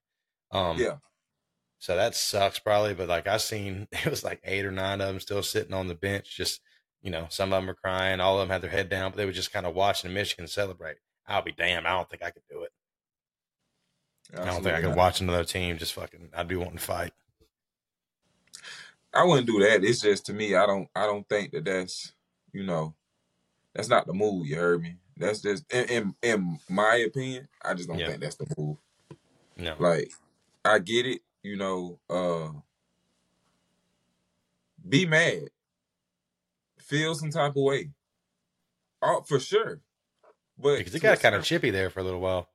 Um, 0.52 0.78
Yeah. 0.78 0.98
So 1.80 1.96
that 1.96 2.16
sucks 2.16 2.60
probably, 2.60 2.94
but 2.94 3.08
like 3.10 3.28
I 3.28 3.38
seen 3.38 3.88
it 3.94 4.06
was 4.08 4.24
like 4.24 4.42
eight 4.44 4.66
or 4.66 4.72
nine 4.72 5.02
of 5.02 5.08
them 5.08 5.20
still 5.20 5.44
sitting 5.44 5.74
on 5.74 5.88
the 5.88 5.96
bench, 5.96 6.36
just 6.36 6.62
you 7.02 7.12
know, 7.12 7.28
some 7.30 7.54
of 7.54 7.58
them 7.58 7.68
were 7.68 7.76
crying, 7.76 8.20
all 8.20 8.40
of 8.40 8.48
them 8.48 8.52
had 8.54 8.62
their 8.62 8.70
head 8.72 8.90
down, 8.90 9.12
but 9.12 9.18
they 9.18 9.26
were 9.26 9.32
just 9.32 9.54
kind 9.54 9.66
of 9.66 9.76
watching 9.76 10.14
Michigan 10.14 10.48
celebrate. 10.48 10.98
I'll 11.28 11.42
be 11.42 11.52
damned. 11.54 11.88
I 11.88 11.92
don't 11.96 12.10
think 12.10 12.24
I 12.24 12.32
could 12.32 12.44
do 12.50 12.64
it. 12.64 12.72
I 14.42 14.46
don't 14.50 14.64
think 14.64 14.76
I 14.76 14.82
Absolutely 14.82 14.82
could 14.82 14.96
not. 14.96 14.98
watch 14.98 15.22
another 15.22 15.44
team 15.44 15.78
just 15.78 15.94
fucking. 15.94 16.30
I'd 16.34 16.48
be 16.48 16.56
wanting 16.56 16.78
to 16.78 16.84
fight. 16.84 17.14
I 19.14 19.24
wouldn't 19.24 19.48
do 19.48 19.60
that. 19.60 19.84
It's 19.84 20.02
just 20.02 20.26
to 20.28 20.34
me, 20.34 20.56
I 20.56 20.66
don't 20.66 20.90
I 20.96 21.06
don't 21.06 21.28
think 21.28 21.52
that 21.52 21.66
that's 21.66 22.14
you 22.54 22.64
know, 22.64 22.96
that's 23.74 23.90
not 23.90 24.08
the 24.08 24.14
move. 24.14 24.48
You 24.48 24.56
heard 24.58 24.82
me. 24.82 24.98
That's 25.18 25.42
just 25.42 25.72
in 25.74 25.86
in, 25.90 26.16
in 26.24 26.60
my 26.70 26.96
opinion. 26.96 27.48
I 27.64 27.74
just 27.74 27.90
don't 27.90 28.00
Yeah. 28.00 28.08
think 28.08 28.22
that's 28.22 28.36
the 28.38 28.48
move. 28.58 28.78
No, 29.58 29.76
Like, 29.80 30.12
I 30.64 30.80
get 30.80 31.06
it. 31.06 31.22
You 31.44 31.56
know, 31.58 32.00
uh, 32.10 32.52
be 34.88 35.06
mad, 35.06 35.50
feel 36.80 37.16
some 37.16 37.30
type 37.32 37.52
of 37.56 37.64
way. 37.64 37.92
Oh, 39.02 39.22
for 39.28 39.40
sure. 39.40 39.82
But 40.58 40.80
because 40.80 40.96
it 40.96 41.00
got 41.00 41.20
kind 41.22 41.36
of 41.36 41.44
chippy 41.46 41.70
there 41.70 41.90
for 41.90 42.02
a 42.02 42.04
little 42.04 42.20
while. 42.20 42.50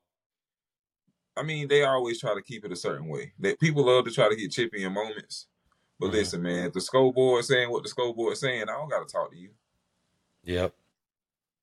I 1.37 1.43
mean, 1.43 1.69
they 1.69 1.82
always 1.82 2.20
try 2.20 2.34
to 2.34 2.43
keep 2.43 2.64
it 2.64 2.72
a 2.72 2.76
certain 2.76 3.08
way. 3.08 3.32
That 3.40 3.58
people 3.58 3.87
love 3.87 4.05
to 4.05 4.10
try 4.10 4.28
to 4.28 4.37
get 4.37 4.52
chippy 4.52 4.84
in 4.84 4.93
moments. 4.93 5.46
But 5.99 6.08
Mhm. 6.08 6.12
listen, 6.12 6.43
man, 6.43 6.67
if 6.67 6.72
the 6.75 6.81
scoreboard 6.81 7.44
saying 7.44 7.70
what 7.70 7.82
the 7.82 7.88
scoreboard 7.88 8.37
saying, 8.37 8.64
I 8.69 8.72
don't 8.72 8.90
gotta 8.90 9.06
talk 9.06 9.31
to 9.32 9.37
you. 9.38 9.50
Yep. 10.44 10.75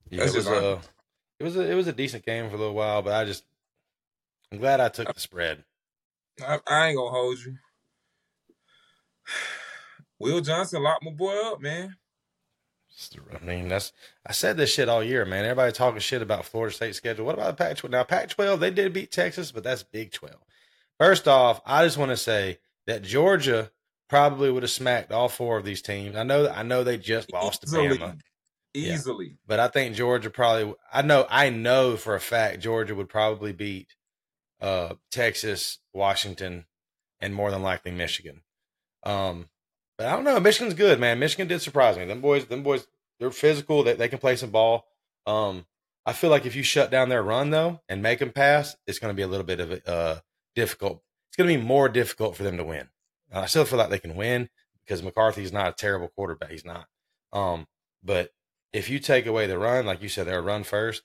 Yeah, 0.09 0.19
That's 0.21 0.33
it 0.33 0.37
was 0.37 0.47
a, 0.47 0.51
honest. 0.51 0.65
Uh, 0.65 0.91
it 1.39 1.43
was 1.43 1.55
a, 1.57 1.71
it 1.71 1.73
was 1.75 1.87
a 1.87 1.93
decent 1.93 2.25
game 2.25 2.49
for 2.49 2.55
a 2.55 2.59
little 2.59 2.73
while, 2.73 3.01
but 3.01 3.13
I 3.13 3.25
just, 3.25 3.43
I'm 4.51 4.59
glad 4.59 4.79
I 4.79 4.89
took 4.89 5.13
the 5.13 5.19
spread. 5.19 5.63
I, 6.45 6.59
I 6.67 6.87
ain't 6.87 6.97
gonna 6.97 7.11
hold 7.11 7.39
you. 7.39 7.57
Will 10.19 10.41
Johnson 10.41 10.83
locked 10.83 11.03
my 11.03 11.11
boy 11.11 11.35
up, 11.45 11.61
man. 11.61 11.95
I 13.33 13.43
mean, 13.43 13.69
that's 13.69 13.93
I 14.25 14.31
said 14.31 14.57
this 14.57 14.71
shit 14.71 14.89
all 14.89 15.03
year, 15.03 15.25
man. 15.25 15.45
Everybody 15.45 15.71
talking 15.71 15.99
shit 15.99 16.21
about 16.21 16.45
Florida 16.45 16.75
State 16.75 16.93
schedule. 16.95 17.25
What 17.25 17.35
about 17.35 17.57
the 17.57 17.63
Pac-12? 17.63 17.89
Now, 17.89 18.03
Pac-12 18.03 18.59
they 18.59 18.69
did 18.69 18.93
beat 18.93 19.11
Texas, 19.11 19.51
but 19.51 19.63
that's 19.63 19.81
Big 19.81 20.11
12. 20.11 20.35
First 20.99 21.27
off, 21.27 21.61
I 21.65 21.83
just 21.83 21.97
want 21.97 22.11
to 22.11 22.17
say 22.17 22.59
that 22.85 23.01
Georgia 23.01 23.71
probably 24.09 24.51
would 24.51 24.63
have 24.63 24.69
smacked 24.69 25.11
all 25.11 25.29
four 25.29 25.57
of 25.57 25.65
these 25.65 25.81
teams. 25.81 26.15
I 26.15 26.23
know, 26.23 26.47
I 26.49 26.61
know 26.61 26.83
they 26.83 26.97
just 26.97 27.33
lost 27.33 27.61
to. 27.61 27.67
Bama, 27.67 28.19
Easily. 28.73 29.37
but 29.45 29.59
I 29.59 29.67
think 29.67 29.95
Georgia 29.95 30.29
probably. 30.29 30.73
I 30.91 31.01
know, 31.01 31.25
I 31.29 31.49
know 31.49 31.97
for 31.97 32.15
a 32.15 32.19
fact 32.19 32.59
Georgia 32.59 32.95
would 32.95 33.09
probably 33.09 33.51
beat 33.51 33.95
uh, 34.61 34.95
Texas, 35.11 35.79
Washington, 35.93 36.65
and 37.19 37.35
more 37.35 37.51
than 37.51 37.63
likely 37.63 37.91
Michigan. 37.91 38.41
Um, 39.03 39.49
but 39.97 40.07
I 40.07 40.11
don't 40.15 40.23
know. 40.23 40.39
Michigan's 40.39 40.73
good, 40.73 40.99
man. 40.99 41.19
Michigan 41.19 41.47
did 41.47 41.61
surprise 41.61 41.97
me. 41.97 42.05
Them 42.05 42.21
boys, 42.21 42.45
them 42.45 42.63
boys, 42.63 42.87
they're 43.19 43.31
physical. 43.31 43.83
They, 43.83 43.93
they 43.93 44.07
can 44.07 44.19
play 44.19 44.35
some 44.35 44.51
ball. 44.51 44.87
Um, 45.25 45.65
I 46.05 46.13
feel 46.13 46.29
like 46.29 46.45
if 46.45 46.55
you 46.55 46.63
shut 46.63 46.89
down 46.89 47.09
their 47.09 47.21
run 47.21 47.51
though 47.51 47.81
and 47.87 48.01
make 48.01 48.19
them 48.19 48.31
pass, 48.31 48.75
it's 48.87 48.99
going 48.99 49.13
to 49.13 49.15
be 49.15 49.21
a 49.21 49.27
little 49.27 49.45
bit 49.45 49.59
of 49.59 49.71
a 49.71 49.89
uh, 49.89 50.19
difficult. 50.55 51.03
It's 51.29 51.37
going 51.37 51.49
to 51.49 51.57
be 51.57 51.63
more 51.63 51.89
difficult 51.89 52.35
for 52.35 52.43
them 52.43 52.57
to 52.57 52.63
win. 52.63 52.89
Uh, 53.33 53.41
I 53.41 53.45
still 53.45 53.65
feel 53.65 53.77
like 53.77 53.89
they 53.89 53.99
can 53.99 54.15
win 54.15 54.49
because 54.83 55.03
McCarthy's 55.03 55.53
not 55.53 55.69
a 55.69 55.73
terrible 55.73 56.09
quarterback. 56.09 56.51
He's 56.51 56.65
not. 56.65 56.87
Um, 57.31 57.67
but 58.03 58.31
if 58.73 58.89
you 58.89 58.99
take 58.99 59.25
away 59.25 59.47
the 59.47 59.57
run, 59.59 59.85
like 59.85 60.01
you 60.01 60.09
said, 60.09 60.27
they're 60.27 60.39
a 60.39 60.43
run 60.43 60.63
first. 60.63 61.03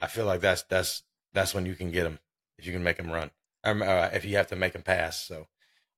I 0.00 0.06
feel 0.06 0.26
like 0.26 0.40
that's 0.40 0.62
that's 0.64 1.02
that's 1.32 1.54
when 1.54 1.66
you 1.66 1.74
can 1.74 1.90
get 1.90 2.04
them 2.04 2.18
if 2.58 2.66
you 2.66 2.72
can 2.72 2.82
make 2.82 2.96
them 2.96 3.10
run. 3.10 3.30
Uh, 3.64 4.10
if 4.12 4.24
you 4.24 4.36
have 4.36 4.46
to 4.48 4.56
make 4.56 4.72
them 4.72 4.82
pass. 4.82 5.26
So, 5.26 5.46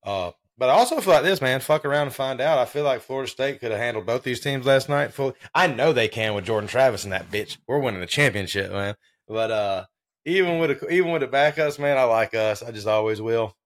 uh, 0.04 0.32
but 0.56 0.70
I 0.70 0.72
also 0.72 1.00
feel 1.00 1.14
like 1.14 1.22
this, 1.22 1.40
man. 1.40 1.60
Fuck 1.60 1.84
around 1.84 2.08
and 2.08 2.14
find 2.14 2.40
out. 2.40 2.58
I 2.58 2.64
feel 2.64 2.84
like 2.84 3.00
Florida 3.00 3.30
State 3.30 3.60
could 3.60 3.70
have 3.70 3.80
handled 3.80 4.06
both 4.06 4.22
these 4.22 4.40
teams 4.40 4.66
last 4.66 4.88
night. 4.88 5.12
Fully. 5.12 5.34
I 5.54 5.66
know 5.66 5.92
they 5.92 6.08
can 6.08 6.34
with 6.34 6.46
Jordan 6.46 6.68
Travis 6.68 7.04
and 7.04 7.12
that 7.12 7.30
bitch. 7.30 7.58
We're 7.66 7.78
winning 7.78 8.00
the 8.00 8.06
championship, 8.06 8.72
man. 8.72 8.96
But 9.28 9.50
uh, 9.50 9.84
even 10.24 10.58
with 10.58 10.70
a, 10.70 10.88
even 10.92 11.12
with 11.12 11.22
the 11.22 11.28
backups, 11.28 11.78
man, 11.78 11.96
I 11.96 12.04
like 12.04 12.34
us. 12.34 12.62
I 12.62 12.72
just 12.72 12.86
always 12.86 13.20
will. 13.20 13.56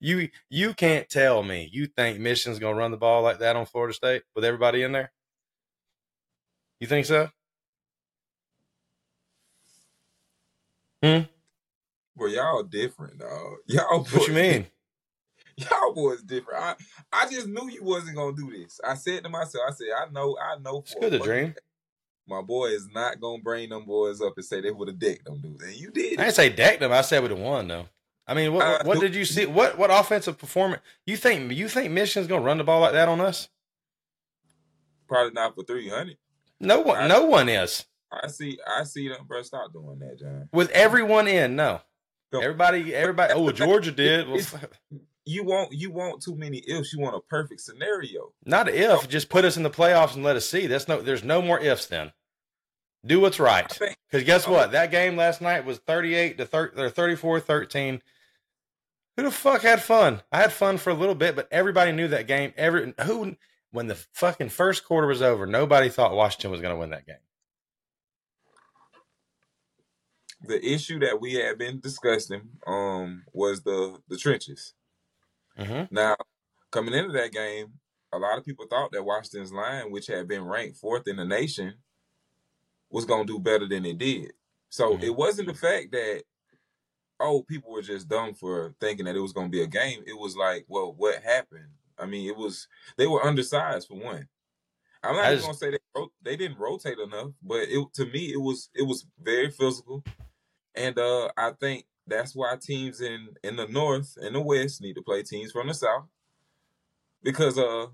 You 0.00 0.28
you 0.48 0.72
can't 0.74 1.08
tell 1.08 1.42
me 1.42 1.68
you 1.72 1.86
think 1.86 2.18
Michigan's 2.18 2.58
gonna 2.58 2.76
run 2.76 2.90
the 2.90 2.96
ball 2.96 3.22
like 3.22 3.38
that 3.40 3.56
on 3.56 3.66
Florida 3.66 3.92
State 3.92 4.22
with 4.34 4.44
everybody 4.44 4.82
in 4.82 4.92
there. 4.92 5.12
You 6.80 6.86
think 6.86 7.06
so? 7.06 7.28
Hmm. 11.02 11.20
Bro, 12.16 12.28
y'all 12.28 12.62
different, 12.62 13.18
dog. 13.18 13.56
Y'all 13.66 14.00
Boys, 14.00 14.12
What 14.12 14.28
you 14.28 14.34
mean? 14.34 14.66
Y'all 15.56 15.94
boys 15.94 16.22
different. 16.22 16.62
I, 16.62 16.74
I 17.12 17.28
just 17.30 17.46
knew 17.46 17.68
you 17.68 17.82
wasn't 17.82 18.16
gonna 18.16 18.36
do 18.36 18.50
this. 18.50 18.80
I 18.82 18.94
said 18.94 19.24
to 19.24 19.28
myself, 19.28 19.64
I 19.68 19.72
said, 19.72 19.88
I 19.96 20.10
know, 20.10 20.36
I 20.38 20.58
know 20.58 20.78
It's 20.78 20.92
for 20.94 21.00
good 21.00 21.14
a 21.14 21.18
to 21.18 21.24
dream. 21.24 21.54
My 22.26 22.40
boy 22.40 22.66
is 22.66 22.88
not 22.94 23.20
gonna 23.20 23.42
bring 23.42 23.68
them 23.68 23.84
boys 23.84 24.20
up 24.20 24.34
and 24.36 24.44
say 24.44 24.60
they 24.60 24.70
would 24.70 24.88
have 24.88 24.98
decked 24.98 25.24
them 25.24 25.40
dudes. 25.40 25.62
And 25.62 25.74
you 25.74 25.90
did 25.90 26.18
I 26.18 26.24
didn't 26.24 26.36
say 26.36 26.48
deck 26.48 26.78
them. 26.78 26.92
I 26.92 27.00
said 27.02 27.22
we'd 27.22 27.30
have 27.30 27.40
won 27.40 27.68
though. 27.68 27.86
I 28.26 28.34
mean, 28.34 28.52
what 28.52 28.86
what 28.86 29.00
did 29.00 29.14
you 29.14 29.24
see? 29.24 29.46
What 29.46 29.76
what 29.76 29.90
offensive 29.90 30.38
performance? 30.38 30.82
You 31.06 31.16
think 31.16 31.52
you 31.52 31.68
think 31.68 31.90
Michigan's 31.90 32.28
gonna 32.28 32.44
run 32.44 32.58
the 32.58 32.64
ball 32.64 32.80
like 32.80 32.92
that 32.92 33.08
on 33.08 33.20
us? 33.20 33.48
Probably 35.08 35.32
not 35.32 35.54
for 35.54 35.64
three 35.64 35.88
hundred. 35.88 36.16
No 36.60 36.80
one, 36.80 36.98
I- 37.02 37.06
no 37.08 37.24
one 37.24 37.48
is. 37.48 37.84
I 38.12 38.26
see. 38.28 38.58
I 38.66 38.84
see 38.84 39.08
them, 39.08 39.24
bro. 39.26 39.42
Stop 39.42 39.72
doing 39.72 39.98
that, 40.00 40.18
John. 40.18 40.48
With 40.52 40.70
everyone 40.70 41.28
in, 41.28 41.54
no. 41.56 41.80
No. 42.32 42.40
Everybody, 42.40 42.94
everybody. 42.94 43.32
Oh, 43.34 43.50
Georgia 43.52 43.92
did. 43.92 44.26
You 45.26 45.44
want 45.44 45.72
you 45.72 45.92
want 45.92 46.22
too 46.22 46.34
many 46.34 46.58
ifs. 46.66 46.92
You 46.92 46.98
want 47.00 47.14
a 47.14 47.20
perfect 47.20 47.60
scenario. 47.60 48.32
not 48.46 48.68
an 48.68 48.74
if. 48.74 49.06
Just 49.08 49.28
put 49.28 49.44
us 49.44 49.56
in 49.56 49.62
the 49.62 49.70
playoffs 49.70 50.14
and 50.14 50.24
let 50.24 50.34
us 50.34 50.48
see. 50.48 50.66
That's 50.66 50.88
no. 50.88 51.02
There's 51.02 51.22
no 51.22 51.40
more 51.42 51.60
ifs. 51.60 51.86
Then 51.86 52.10
do 53.06 53.20
what's 53.20 53.38
right. 53.38 53.68
Because 54.10 54.24
guess 54.24 54.48
what? 54.48 54.72
That 54.72 54.90
game 54.90 55.16
last 55.16 55.40
night 55.40 55.64
was 55.66 55.78
38 55.78 56.38
to 56.38 56.46
30, 56.46 56.80
or 56.80 56.88
34 56.90 57.38
13. 57.38 58.02
Who 59.18 59.22
the 59.22 59.30
fuck 59.30 59.60
had 59.60 59.82
fun? 59.82 60.22
I 60.32 60.38
had 60.38 60.52
fun 60.52 60.78
for 60.78 60.90
a 60.90 60.94
little 60.94 61.14
bit, 61.14 61.36
but 61.36 61.48
everybody 61.52 61.92
knew 61.92 62.08
that 62.08 62.26
game. 62.26 62.52
Every 62.56 62.94
who 63.04 63.36
when 63.72 63.86
the 63.86 63.94
fucking 64.14 64.48
first 64.48 64.84
quarter 64.84 65.06
was 65.06 65.22
over, 65.22 65.46
nobody 65.46 65.88
thought 65.88 66.14
Washington 66.14 66.50
was 66.50 66.60
going 66.60 66.74
to 66.74 66.78
win 66.78 66.90
that 66.90 67.06
game. 67.06 67.16
the 70.42 70.64
issue 70.66 70.98
that 70.98 71.20
we 71.20 71.34
had 71.34 71.58
been 71.58 71.80
discussing 71.80 72.40
um 72.66 73.24
was 73.32 73.62
the 73.62 73.98
the 74.08 74.16
trenches. 74.16 74.74
Mm-hmm. 75.58 75.94
Now, 75.94 76.16
coming 76.70 76.94
into 76.94 77.12
that 77.12 77.32
game, 77.32 77.74
a 78.12 78.18
lot 78.18 78.38
of 78.38 78.44
people 78.44 78.66
thought 78.66 78.92
that 78.92 79.04
Washington's 79.04 79.52
line, 79.52 79.90
which 79.90 80.06
had 80.06 80.26
been 80.28 80.44
ranked 80.44 80.78
fourth 80.78 81.06
in 81.06 81.16
the 81.16 81.24
nation, 81.24 81.74
was 82.90 83.04
going 83.04 83.26
to 83.26 83.32
do 83.34 83.38
better 83.38 83.68
than 83.68 83.84
it 83.84 83.98
did. 83.98 84.32
So 84.70 84.96
Mhm. 84.96 85.02
it 85.02 85.10
wasn't 85.10 85.48
the 85.48 85.54
fact 85.54 85.92
that, 85.92 86.22
oh, 87.18 87.42
people 87.42 87.70
were 87.72 87.82
just 87.82 88.08
dumb 88.08 88.34
for 88.34 88.74
thinking 88.80 89.04
that 89.04 89.16
it 89.16 89.20
was 89.20 89.32
going 89.32 89.48
to 89.48 89.50
be 89.56 89.62
a 89.62 89.66
game. 89.66 90.02
It 90.06 90.18
was 90.18 90.36
like, 90.36 90.64
well, 90.68 90.94
what 90.94 91.22
happened? 91.22 91.68
I 92.00 92.06
mean, 92.06 92.28
it 92.28 92.36
was, 92.36 92.66
they 92.96 93.06
were 93.06 93.24
undersized 93.24 93.88
for 93.88 93.94
one. 93.98 94.28
I'm 95.02 95.16
not 95.16 95.30
just- 95.30 95.44
gonna 95.44 95.54
say 95.56 95.70
they 95.70 96.02
they 96.22 96.36
didn't 96.36 96.58
rotate 96.58 96.98
enough, 96.98 97.30
but 97.42 97.68
it 97.68 97.86
to 97.94 98.06
me 98.06 98.32
it 98.32 98.40
was 98.40 98.68
it 98.74 98.82
was 98.82 99.06
very 99.22 99.50
physical, 99.50 100.04
and 100.74 100.98
uh 100.98 101.30
I 101.36 101.52
think 101.52 101.86
that's 102.06 102.34
why 102.34 102.54
teams 102.60 103.00
in 103.00 103.28
in 103.42 103.56
the 103.56 103.66
north 103.68 104.18
and 104.20 104.34
the 104.34 104.40
west 104.40 104.82
need 104.82 104.94
to 104.96 105.02
play 105.02 105.22
teams 105.22 105.52
from 105.52 105.68
the 105.68 105.74
south 105.74 106.04
because 107.22 107.58
uh 107.58 107.86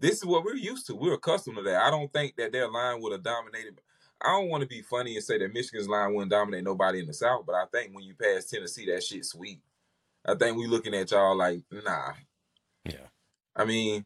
this 0.00 0.16
is 0.16 0.24
what 0.24 0.44
we're 0.44 0.54
used 0.54 0.86
to. 0.86 0.94
We're 0.96 1.14
accustomed 1.14 1.56
to 1.58 1.62
that. 1.64 1.82
I 1.82 1.90
don't 1.90 2.12
think 2.12 2.34
that 2.36 2.52
their 2.52 2.68
line 2.68 3.00
would 3.02 3.12
have 3.12 3.22
dominated. 3.22 3.80
I 4.20 4.28
don't 4.28 4.48
want 4.48 4.62
to 4.62 4.66
be 4.68 4.82
funny 4.82 5.14
and 5.14 5.24
say 5.24 5.38
that 5.38 5.52
Michigan's 5.52 5.88
line 5.88 6.14
wouldn't 6.14 6.30
dominate 6.30 6.64
nobody 6.64 7.00
in 7.00 7.06
the 7.06 7.12
south, 7.14 7.44
but 7.46 7.54
I 7.54 7.66
think 7.72 7.94
when 7.94 8.04
you 8.04 8.14
pass 8.14 8.46
Tennessee, 8.46 8.86
that 8.86 9.02
shit 9.04 9.24
sweet. 9.24 9.60
I 10.24 10.34
think 10.34 10.56
we 10.56 10.66
looking 10.66 10.94
at 10.94 11.10
y'all 11.10 11.36
like 11.36 11.62
nah. 11.70 12.12
Yeah. 12.84 13.06
I 13.56 13.64
mean, 13.64 14.04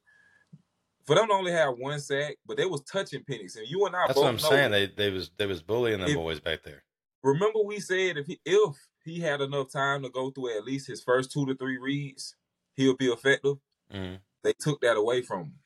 for 1.06 1.14
them 1.16 1.28
to 1.28 1.34
only 1.34 1.52
have 1.52 1.74
one 1.76 2.00
sack, 2.00 2.36
but 2.46 2.56
they 2.56 2.64
was 2.66 2.82
touching 2.82 3.22
Penix, 3.24 3.56
and 3.56 3.68
you 3.68 3.84
and 3.86 3.94
I 3.94 4.06
That's 4.06 4.14
both 4.14 4.24
what 4.24 4.30
I'm 4.30 4.38
saying. 4.38 4.70
They 4.70 4.86
they 4.86 5.10
was 5.10 5.30
they 5.36 5.46
was 5.46 5.62
bullying 5.62 6.00
them 6.00 6.08
If- 6.08 6.16
boys 6.16 6.40
back 6.40 6.62
there. 6.62 6.82
remember 7.22 7.60
we 7.60 7.80
said 7.80 8.16
if 8.16 8.26
he 8.26 8.40
if 8.44 8.74
he 9.04 9.20
had 9.20 9.40
enough 9.42 9.70
time 9.70 10.02
to 10.02 10.08
go 10.10 10.30
through 10.30 10.56
at 10.56 10.64
least 10.64 10.86
his 10.86 11.02
first 11.02 11.30
two 11.30 11.44
to 11.46 11.54
three 11.54 11.76
reads, 11.78 12.34
he'll 12.74 12.96
be 12.96 13.08
effective. 13.08 13.56
Mhm. 13.92 14.20
They 14.42 14.54
took 14.54 14.80
that 14.80 14.96
away 14.96 15.20
from 15.22 15.40
him. 15.40 15.58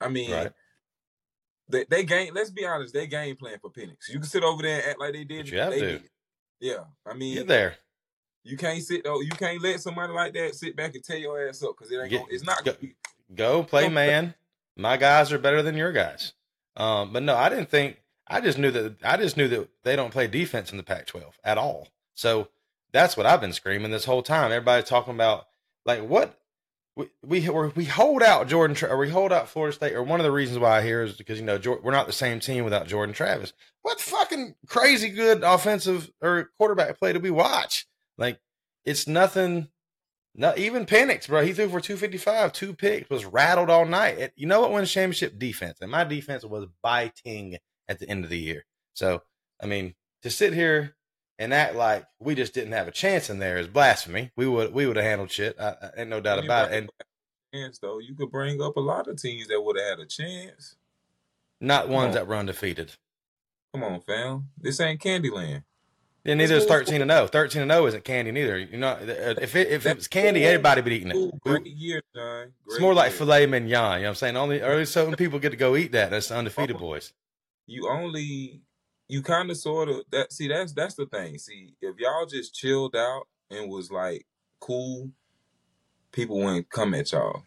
I 0.00 0.08
mean, 0.08 0.30
Right. 0.30 0.52
they 1.68 1.84
they 1.84 2.04
game. 2.04 2.34
Let's 2.34 2.50
be 2.50 2.66
honest, 2.66 2.92
they 2.92 3.06
game 3.06 3.36
plan 3.36 3.58
for 3.60 3.70
Penix. 3.70 4.08
You 4.08 4.18
can 4.20 4.28
sit 4.28 4.42
over 4.44 4.62
there 4.62 4.80
and 4.80 4.90
act 4.90 5.00
like 5.00 5.12
they 5.14 5.24
did. 5.24 5.46
But 5.46 5.52
you 5.52 5.58
have 5.58 5.70
they 5.72 5.80
to. 5.80 5.98
did. 6.00 6.10
Yeah, 6.60 6.84
I 7.06 7.14
mean, 7.14 7.34
you're 7.36 7.44
there. 7.44 7.76
You 8.44 8.56
can't 8.56 8.82
sit 8.82 9.04
though. 9.04 9.20
You 9.20 9.30
can't 9.30 9.62
let 9.62 9.80
somebody 9.80 10.12
like 10.12 10.32
that 10.34 10.54
sit 10.54 10.76
back 10.76 10.94
and 10.94 11.04
tear 11.04 11.18
your 11.18 11.48
ass 11.48 11.62
up 11.62 11.76
because 11.76 11.92
it 11.92 11.96
ain't. 12.00 12.10
Get- 12.10 12.20
gonna, 12.20 12.32
it's 12.32 12.44
not. 12.44 12.64
go- 12.64 12.76
Go 13.34 13.62
play 13.62 13.88
man. 13.88 14.34
My 14.76 14.96
guys 14.96 15.32
are 15.32 15.38
better 15.38 15.62
than 15.62 15.76
your 15.76 15.92
guys. 15.92 16.32
Um, 16.76 17.12
but 17.12 17.22
no, 17.22 17.36
I 17.36 17.48
didn't 17.48 17.68
think. 17.70 18.00
I 18.26 18.40
just 18.40 18.58
knew 18.58 18.70
that. 18.70 18.96
I 19.04 19.16
just 19.16 19.36
knew 19.36 19.48
that 19.48 19.68
they 19.84 19.96
don't 19.96 20.10
play 20.12 20.26
defense 20.26 20.70
in 20.70 20.76
the 20.76 20.82
Pac-12 20.82 21.24
at 21.44 21.58
all. 21.58 21.88
So 22.14 22.48
that's 22.92 23.16
what 23.16 23.26
I've 23.26 23.40
been 23.40 23.52
screaming 23.52 23.90
this 23.90 24.04
whole 24.04 24.22
time. 24.22 24.52
Everybody 24.52 24.82
talking 24.84 25.14
about 25.14 25.46
like 25.84 26.02
what 26.02 26.38
we 26.96 27.08
we 27.24 27.48
we 27.48 27.84
hold 27.84 28.22
out 28.22 28.48
Jordan 28.48 28.76
or 28.88 28.96
we 28.96 29.10
hold 29.10 29.32
out 29.32 29.48
Florida 29.48 29.74
State. 29.74 29.94
Or 29.94 30.02
one 30.02 30.20
of 30.20 30.24
the 30.24 30.32
reasons 30.32 30.58
why 30.58 30.78
I 30.78 30.82
hear 30.82 31.02
is 31.02 31.16
because 31.16 31.38
you 31.38 31.44
know 31.44 31.58
we're 31.82 31.92
not 31.92 32.06
the 32.06 32.12
same 32.12 32.40
team 32.40 32.64
without 32.64 32.86
Jordan 32.86 33.14
Travis. 33.14 33.52
What 33.82 34.00
fucking 34.00 34.54
crazy 34.66 35.10
good 35.10 35.42
offensive 35.42 36.10
or 36.20 36.50
quarterback 36.58 36.98
play 36.98 37.12
did 37.12 37.22
we 37.22 37.30
watch? 37.30 37.86
Like 38.20 38.38
it's 38.84 39.08
nothing. 39.08 39.68
No, 40.36 40.54
even 40.56 40.86
Penix, 40.86 41.26
bro. 41.26 41.44
He 41.44 41.52
threw 41.52 41.68
for 41.68 41.80
255, 41.80 42.52
two 42.52 42.72
picks, 42.72 43.10
was 43.10 43.24
rattled 43.24 43.68
all 43.68 43.84
night. 43.84 44.18
It- 44.18 44.32
you 44.36 44.46
know 44.46 44.60
what 44.60 44.70
wins 44.70 44.92
championship? 44.92 45.38
Defense. 45.38 45.78
And 45.80 45.90
my 45.90 46.04
defense 46.04 46.44
was 46.44 46.68
biting 46.82 47.58
at 47.88 47.98
the 47.98 48.08
end 48.08 48.22
of 48.22 48.30
the 48.30 48.38
year. 48.38 48.64
So, 48.94 49.22
I 49.60 49.66
mean, 49.66 49.96
to 50.22 50.30
sit 50.30 50.52
here 50.52 50.94
and 51.40 51.52
act 51.52 51.74
like 51.74 52.06
we 52.20 52.36
just 52.36 52.54
didn't 52.54 52.72
have 52.72 52.86
a 52.86 52.92
chance 52.92 53.28
in 53.28 53.40
there 53.40 53.58
is 53.58 53.66
blasphemy. 53.66 54.30
We 54.36 54.46
would 54.46 54.72
we 54.72 54.86
would 54.86 54.96
have 54.96 55.04
handled 55.04 55.32
shit. 55.32 55.58
I, 55.58 55.70
I, 55.70 55.90
ain't 55.96 56.10
no 56.10 56.20
doubt 56.20 56.44
about 56.44 56.70
it. 56.70 56.78
And 56.78 56.90
chance 57.52 57.78
though, 57.80 57.98
you 57.98 58.14
could 58.14 58.30
bring 58.30 58.62
up 58.62 58.76
a 58.76 58.80
lot 58.80 59.08
of 59.08 59.20
teams 59.20 59.48
that 59.48 59.60
would 59.60 59.76
have 59.76 59.98
had 59.98 60.00
a 60.00 60.06
chance. 60.06 60.76
not 61.60 61.88
ones 61.88 62.08
on. 62.08 62.14
that 62.14 62.26
were 62.28 62.36
undefeated. 62.36 62.92
Come 63.74 63.82
on, 63.82 64.00
fam. 64.00 64.50
This 64.58 64.80
ain't 64.80 65.00
Candyland. 65.00 65.64
Let's 66.24 66.36
neither 66.36 66.54
is 66.56 66.66
13 66.66 67.00
and 67.00 67.10
0. 67.10 67.26
13 67.26 67.62
and 67.62 67.70
0 67.70 67.86
isn't 67.86 68.04
candy 68.04 68.30
neither. 68.32 68.58
You 68.58 68.78
know, 68.78 68.88
uh, 68.88 69.34
if 69.40 69.56
it, 69.56 69.68
if 69.68 69.86
it 69.86 69.96
was 69.96 70.08
candy, 70.08 70.44
everybody 70.44 70.80
would 70.80 70.88
be 70.88 70.96
eating 70.96 71.10
it. 71.10 71.40
great 71.40 71.66
year, 71.66 72.02
John. 72.14 72.52
It's 72.66 72.80
more 72.80 72.94
like 72.94 73.12
filet 73.12 73.46
mignon. 73.46 73.70
You 73.70 73.74
know 73.74 73.88
what 73.88 74.08
I'm 74.08 74.14
saying? 74.16 74.36
Only 74.36 74.60
early 74.60 74.84
certain 74.84 75.14
people 75.16 75.38
get 75.38 75.50
to 75.50 75.56
go 75.56 75.76
eat 75.76 75.92
that. 75.92 76.10
That's 76.10 76.28
the 76.28 76.36
undefeated 76.36 76.76
oh, 76.76 76.80
boys. 76.80 77.12
you 77.66 77.88
only 77.88 78.60
you 79.08 79.22
kind 79.22 79.50
of 79.50 79.56
sort 79.56 79.88
of 79.88 80.02
that 80.10 80.32
see 80.32 80.48
that's 80.48 80.72
that's 80.72 80.94
the 80.94 81.06
thing 81.06 81.36
see 81.36 81.74
if 81.80 81.96
y'all 81.98 82.26
just 82.26 82.54
chilled 82.54 82.94
out 82.94 83.26
and 83.50 83.68
was 83.68 83.90
like 83.90 84.24
cool 84.60 85.10
people 86.12 86.38
wouldn't 86.38 86.70
come 86.70 86.94
at 86.94 87.10
y'all 87.10 87.42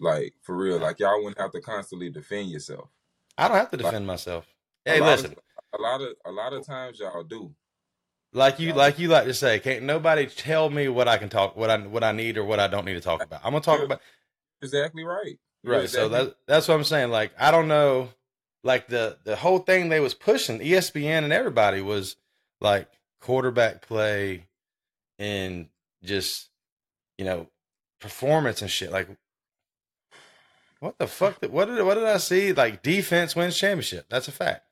like 0.00 0.32
for 0.40 0.56
real 0.56 0.78
like 0.78 0.98
y'all 0.98 1.18
wouldn't 1.18 1.38
have 1.38 1.52
to 1.52 1.60
constantly 1.60 2.08
defend 2.08 2.48
yourself 2.48 2.88
I 3.38 3.48
don't 3.48 3.56
have 3.56 3.70
to 3.70 3.76
defend 3.76 4.06
myself. 4.06 4.46
Hey, 4.84 5.00
listen, 5.00 5.32
of, 5.32 5.80
a 5.80 5.82
lot 5.82 6.00
of 6.00 6.08
a 6.26 6.30
lot 6.30 6.52
of 6.52 6.66
times 6.66 6.98
y'all 6.98 7.22
do 7.22 7.52
like 8.32 8.58
you 8.58 8.72
like 8.72 8.98
you 8.98 9.08
like 9.08 9.24
to 9.24 9.34
say, 9.34 9.58
can't 9.58 9.84
nobody 9.84 10.26
tell 10.26 10.70
me 10.70 10.88
what 10.88 11.08
I 11.08 11.18
can 11.18 11.28
talk, 11.28 11.56
what 11.56 11.70
I 11.70 11.78
what 11.78 12.02
I 12.04 12.12
need 12.12 12.38
or 12.38 12.44
what 12.44 12.60
I 12.60 12.66
don't 12.68 12.84
need 12.84 12.94
to 12.94 13.00
talk 13.00 13.22
about. 13.22 13.40
I'm 13.44 13.52
gonna 13.52 13.62
talk 13.62 13.80
Yeah. 13.80 13.86
about 13.86 14.00
exactly 14.62 15.04
right 15.04 15.38
You're 15.62 15.76
right. 15.78 15.88
So 15.88 16.08
that 16.08 16.36
that's 16.46 16.68
what 16.68 16.74
I'm 16.74 16.84
saying. 16.84 17.10
Like 17.10 17.32
I 17.38 17.50
don't 17.50 17.68
know, 17.68 18.08
like 18.64 18.88
the 18.88 19.18
the 19.24 19.36
whole 19.36 19.58
thing 19.58 19.88
they 19.88 20.00
was 20.00 20.14
pushing, 20.14 20.60
ESPN 20.60 21.24
and 21.24 21.32
everybody 21.32 21.80
was 21.82 22.16
like 22.60 22.88
quarterback 23.20 23.82
play 23.86 24.46
and 25.18 25.68
just 26.02 26.48
you 27.18 27.24
know 27.24 27.48
performance 28.00 28.62
and 28.62 28.70
shit. 28.70 28.90
Like 28.90 29.08
what 30.80 30.98
the 30.98 31.06
fuck? 31.06 31.40
Did, 31.40 31.52
what 31.52 31.66
did 31.66 31.84
what 31.84 31.94
did 31.94 32.04
I 32.04 32.16
see? 32.16 32.52
Like 32.52 32.82
defense 32.82 33.36
wins 33.36 33.56
championship. 33.58 34.06
That's 34.08 34.26
a 34.28 34.32
fact. 34.32 34.66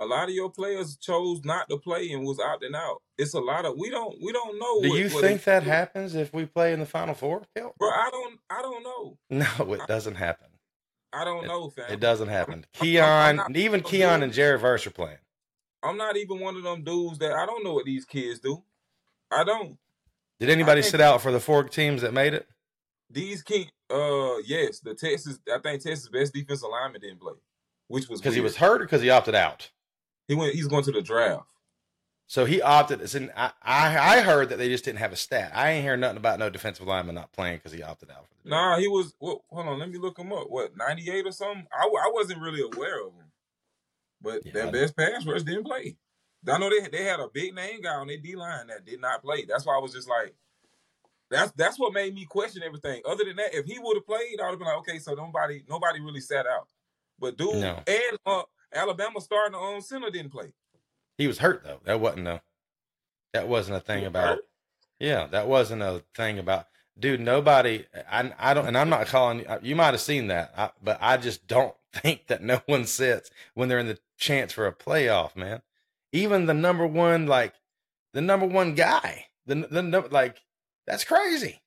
A 0.00 0.06
lot 0.06 0.24
of 0.28 0.34
your 0.34 0.50
players 0.50 0.96
chose 0.96 1.44
not 1.44 1.68
to 1.68 1.76
play 1.76 2.10
and 2.10 2.24
was 2.24 2.38
opting 2.38 2.74
out 2.74 3.02
it's 3.18 3.34
a 3.34 3.38
lot 3.40 3.64
of 3.66 3.76
we 3.78 3.90
don't 3.90 4.16
we 4.22 4.32
don't 4.32 4.58
know 4.58 4.80
Do 4.82 4.88
what- 4.90 4.98
you 4.98 5.08
what 5.10 5.22
think 5.22 5.40
it- 5.42 5.44
that 5.44 5.62
happens 5.62 6.14
if 6.14 6.32
we 6.32 6.46
play 6.46 6.72
in 6.72 6.80
the 6.80 6.86
final 6.86 7.14
four? 7.14 7.42
Bro 7.54 7.72
i 7.90 8.08
don't 8.10 8.38
i 8.50 8.62
don't 8.62 8.82
know 8.82 9.18
No, 9.30 9.72
it 9.74 9.86
doesn't 9.86 10.14
happen. 10.16 10.48
i 11.12 11.24
don't 11.24 11.46
know 11.46 11.70
fam 11.70 11.90
It 11.92 12.00
doesn't 12.00 12.28
happen. 12.28 12.64
I'm 12.74 12.80
Keon, 12.80 13.36
not- 13.36 13.56
even 13.56 13.80
I'm 13.80 13.84
Keon 13.86 14.22
and 14.22 14.32
Jared 14.32 14.60
Verse 14.60 14.86
are 14.86 14.90
playing. 14.90 15.18
i'm 15.82 15.96
not 15.96 16.16
even 16.16 16.40
one 16.40 16.56
of 16.56 16.62
them 16.62 16.82
dudes 16.82 17.18
that 17.18 17.32
i 17.32 17.44
don't 17.46 17.62
know 17.64 17.74
what 17.74 17.84
these 17.84 18.04
kids 18.04 18.40
do 18.40 18.62
i 19.30 19.44
don't 19.44 19.76
Did 20.40 20.48
anybody 20.50 20.80
sit 20.82 21.00
out 21.00 21.20
for 21.20 21.30
the 21.32 21.40
four 21.40 21.64
teams 21.64 22.00
that 22.02 22.14
made 22.14 22.32
it? 22.34 22.48
These 23.12 23.42
kids, 23.42 23.70
uh, 23.90 24.36
yes, 24.46 24.78
the 24.78 24.94
Texas. 24.94 25.38
I 25.52 25.58
think 25.58 25.82
Texas' 25.82 26.08
best 26.08 26.32
defensive 26.32 26.68
lineman 26.70 27.00
didn't 27.00 27.20
play, 27.20 27.34
which 27.88 28.08
was 28.08 28.20
Because 28.20 28.36
he 28.36 28.40
was 28.40 28.56
hurt 28.56 28.80
or 28.80 28.84
because 28.84 29.02
he 29.02 29.10
opted 29.10 29.34
out? 29.34 29.68
He 30.30 30.36
went. 30.36 30.54
He's 30.54 30.68
going 30.68 30.84
to 30.84 30.92
the 30.92 31.02
draft. 31.02 31.42
So 32.28 32.44
he 32.44 32.62
opted. 32.62 33.00
It's 33.00 33.16
in, 33.16 33.32
I, 33.36 33.50
I 33.60 34.18
I 34.18 34.20
heard 34.20 34.50
that 34.50 34.58
they 34.58 34.68
just 34.68 34.84
didn't 34.84 35.00
have 35.00 35.12
a 35.12 35.16
stat. 35.16 35.50
I 35.52 35.70
ain't 35.70 35.82
hearing 35.82 35.98
nothing 35.98 36.18
about 36.18 36.38
no 36.38 36.48
defensive 36.48 36.86
lineman 36.86 37.16
not 37.16 37.32
playing 37.32 37.56
because 37.56 37.72
he 37.72 37.82
opted 37.82 38.12
out. 38.12 38.28
For 38.28 38.34
the 38.44 38.50
Nah, 38.50 38.78
he 38.78 38.86
was. 38.86 39.12
Well, 39.18 39.42
hold 39.50 39.66
on, 39.66 39.80
let 39.80 39.90
me 39.90 39.98
look 39.98 40.16
him 40.16 40.32
up. 40.32 40.48
What 40.48 40.76
ninety 40.76 41.10
eight 41.10 41.26
or 41.26 41.32
something? 41.32 41.66
I, 41.72 41.84
I 41.84 42.10
wasn't 42.12 42.40
really 42.40 42.60
aware 42.62 43.04
of 43.04 43.12
him, 43.12 43.32
but 44.22 44.46
Yeah, 44.46 44.52
their 44.52 44.70
best 44.70 44.96
pass 44.96 45.26
rush 45.26 45.42
didn't 45.42 45.64
play. 45.64 45.96
I 46.48 46.58
know 46.58 46.70
they 46.70 46.86
they 46.88 47.02
had 47.02 47.18
a 47.18 47.26
big 47.26 47.52
name 47.52 47.80
guy 47.82 47.94
on 47.96 48.06
their 48.06 48.18
D 48.18 48.36
line 48.36 48.68
that 48.68 48.84
did 48.84 49.00
not 49.00 49.22
play. 49.24 49.44
That's 49.48 49.66
why 49.66 49.74
I 49.74 49.80
was 49.80 49.92
just 49.92 50.08
like, 50.08 50.32
that's 51.30 51.50
that's 51.56 51.80
what 51.80 51.92
made 51.92 52.14
me 52.14 52.26
question 52.26 52.62
everything. 52.62 53.02
Other 53.04 53.24
than 53.24 53.34
that, 53.38 53.54
if 53.54 53.66
he 53.66 53.80
would 53.80 53.96
have 53.96 54.06
played, 54.06 54.38
I 54.40 54.44
would 54.44 54.50
have 54.50 54.58
been 54.60 54.68
like, 54.68 54.78
okay, 54.78 55.00
so 55.00 55.14
nobody 55.14 55.64
nobody 55.68 55.98
really 55.98 56.20
sat 56.20 56.46
out. 56.46 56.68
But 57.18 57.36
dude, 57.36 57.56
No. 57.56 57.80
and 57.88 58.18
uh, 58.24 58.42
Alabama 58.72 59.20
starting 59.20 59.52
their 59.52 59.60
own 59.60 59.82
center 59.82 60.10
didn't 60.10 60.30
play. 60.32 60.52
He 61.18 61.26
was 61.26 61.38
hurt 61.38 61.64
though. 61.64 61.80
That 61.84 62.00
wasn't 62.00 62.28
a 62.28 62.42
that 63.32 63.48
wasn't 63.48 63.76
a 63.76 63.80
thing 63.80 64.04
about. 64.04 64.28
hurt? 64.28 64.44
Yeah, 64.98 65.26
that 65.28 65.48
wasn't 65.48 65.82
a 65.82 66.02
thing 66.14 66.38
about 66.38 66.66
dude. 66.98 67.20
Nobody, 67.20 67.86
I, 68.10 68.32
I 68.38 68.54
don't, 68.54 68.66
and 68.66 68.76
I'm 68.76 68.90
not 68.90 69.06
calling 69.06 69.40
you. 69.40 69.46
You 69.62 69.76
might 69.76 69.92
have 69.92 70.00
seen 70.00 70.28
that, 70.28 70.52
I, 70.56 70.70
but 70.82 70.98
I 71.00 71.16
just 71.16 71.46
don't 71.46 71.74
think 71.92 72.26
that 72.28 72.42
no 72.42 72.60
one 72.66 72.84
sits 72.84 73.30
when 73.54 73.68
they're 73.68 73.78
in 73.78 73.88
the 73.88 73.98
chance 74.16 74.52
for 74.52 74.66
a 74.66 74.72
playoff, 74.72 75.34
man. 75.36 75.62
Even 76.12 76.46
the 76.46 76.54
number 76.54 76.86
one, 76.86 77.26
like 77.26 77.54
the 78.12 78.20
number 78.20 78.46
one 78.46 78.74
guy, 78.74 79.26
the 79.46 79.54
the 79.54 80.08
like 80.10 80.42
that's 80.86 81.04
crazy. 81.04 81.60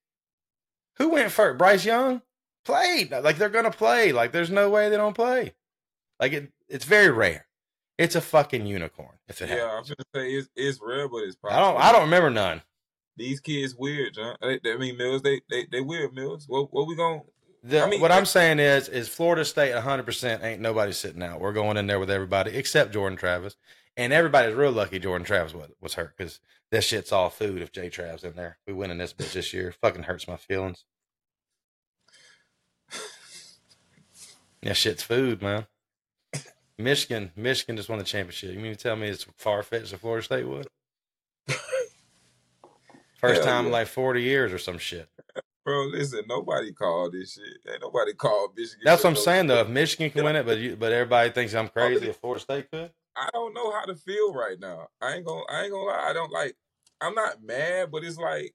Who 0.98 1.10
went 1.10 1.31
first? 1.31 1.57
Bryce 1.57 1.86
Young 1.86 2.22
played 2.65 3.12
like 3.12 3.38
they're 3.38 3.50
gonna 3.50 3.72
play. 3.72 4.12
Like 4.12 4.31
there's 4.31 4.51
no 4.51 4.69
way 4.69 4.89
they 4.89 4.98
don't 4.98 5.15
play. 5.15 5.53
Like 6.24 6.32
it, 6.32 6.53
it's 6.70 6.86
very 6.86 7.10
rare. 7.10 7.48
It's 7.98 8.15
a 8.15 8.22
fucking 8.22 8.65
unicorn 8.65 9.18
if 9.27 9.42
it 9.42 9.50
Yeah, 9.50 9.56
happens. 9.56 9.89
was 9.89 9.98
gonna 10.13 10.24
say 10.25 10.32
it's, 10.32 10.48
it's 10.56 10.80
rare, 10.82 11.10
but 11.10 11.18
it's 11.18 11.36
probably. 11.36 11.58
I 11.58 11.60
don't. 11.62 11.82
I 11.82 11.92
don't 11.92 12.01
remember 12.03 12.30
none. 12.30 12.62
These 13.18 13.42
kids 13.42 13.75
weird, 13.75 14.13
John. 14.13 14.38
I, 14.42 14.58
mean, 14.77 14.98
Mills, 14.98 15.22
they 15.22 15.42
they 15.50 15.68
they 15.70 15.82
weird, 15.82 16.13
Mills. 16.13 16.46
What 16.48 16.72
what 16.72 16.88
we? 16.88 16.96
The, 17.62 17.84
I 17.84 17.89
mean, 17.89 18.00
what 18.00 18.13
I'm 18.13 18.24
saying 18.24 18.60
is, 18.60 18.88
is 18.88 19.10
Florida 19.10 19.44
State 19.44 19.74
100 19.74 20.03
percent 20.03 20.44
ain't 20.46 20.62
nobody 20.62 20.94
sitting 20.94 21.22
out. 21.22 21.42
We're 21.42 21.51
going 21.51 21.75
in 21.75 21.88
there 21.88 22.00
with 22.00 22.10
everybody 22.10 22.51
except 22.56 22.94
Jordan 22.94 23.18
Travis, 23.18 23.58
and 23.98 24.13
everybody's 24.13 24.56
real 24.56 24.72
lucky 24.72 25.00
Jordan 25.00 25.25
Travis 25.25 25.53
was, 25.53 25.72
was 25.82 25.96
hurt 25.96 26.15
because 26.18 26.39
that 26.72 26.86
shit's 26.86 27.12
all 27.12 27.30
food 27.30 27.62
if 27.62 27.74
Jay 27.74 27.89
Trav's 27.89 28.24
in 28.24 28.38
there. 28.38 28.60
We 28.65 28.72
winning 28.72 28.98
this 28.98 29.13
bitch 29.13 29.34
this 29.34 29.53
year. 29.53 29.74
Fucking 29.82 30.03
hurts 30.03 30.25
my 30.25 30.38
feelings. 30.38 30.86
That 34.63 34.77
shit's 34.77 35.03
food, 35.03 35.42
man. 35.42 35.68
Michigan, 36.77 37.32
Michigan 37.36 37.77
just 37.77 37.89
won 37.89 38.00
the 38.00 38.06
championship. 38.06 38.53
You 38.53 38.60
mean 38.60 38.74
to 38.74 38.80
tell 38.80 38.96
me 38.96 39.08
it's 39.08 39.25
far 39.38 39.62
fetched 39.63 39.92
that 39.92 40.00
Florida 40.00 40.24
State 40.24 40.48
would? 40.48 40.68
First 43.20 43.44
Hell 43.44 43.44
time 43.44 43.65
in 43.68 43.72
like 43.72 43.88
40 43.88 44.22
years 44.22 44.51
or 44.51 44.58
some 44.58 44.77
shit. 44.77 45.08
Bro, 45.63 45.86
listen, 45.88 46.24
nobody 46.27 46.74
called 46.74 47.13
this 47.13 47.34
shit. 47.34 47.72
Ain't 47.72 47.82
nobody 47.82 48.13
called 48.13 48.51
Michigan. 48.58 48.82
That's 48.84 49.03
what 49.03 49.12
I'm 49.12 49.15
saying 49.15 49.48
though. 49.48 49.62
If 49.62 49.70
Michigan 49.70 50.10
can 50.10 50.25
win 50.25 50.36
it, 50.36 50.46
but 50.46 50.58
you, 50.58 50.75
but 50.75 50.92
everybody 50.92 51.30
thinks 51.30 51.53
I'm 51.53 51.70
crazy. 51.70 52.10
If 52.10 52.18
Florida 52.18 52.42
State 52.42 52.70
could, 52.70 52.92
I 53.15 53.30
don't 53.32 53.53
know 53.53 53.72
how 53.72 53.86
to 53.86 53.96
feel 53.96 54.34
right 54.34 54.60
now. 54.60 54.88
I 55.01 55.13
ain't 55.13 55.25
gonna 55.25 55.44
I 55.50 55.63
ain't 55.63 55.72
gonna 55.72 55.86
lie. 55.86 56.06
I 56.10 56.13
don't 56.13 56.32
like 56.34 56.56
I'm 57.00 57.15
not 57.15 57.42
mad, 57.44 57.92
but 57.92 58.03
it's 58.03 58.18
like 58.18 58.53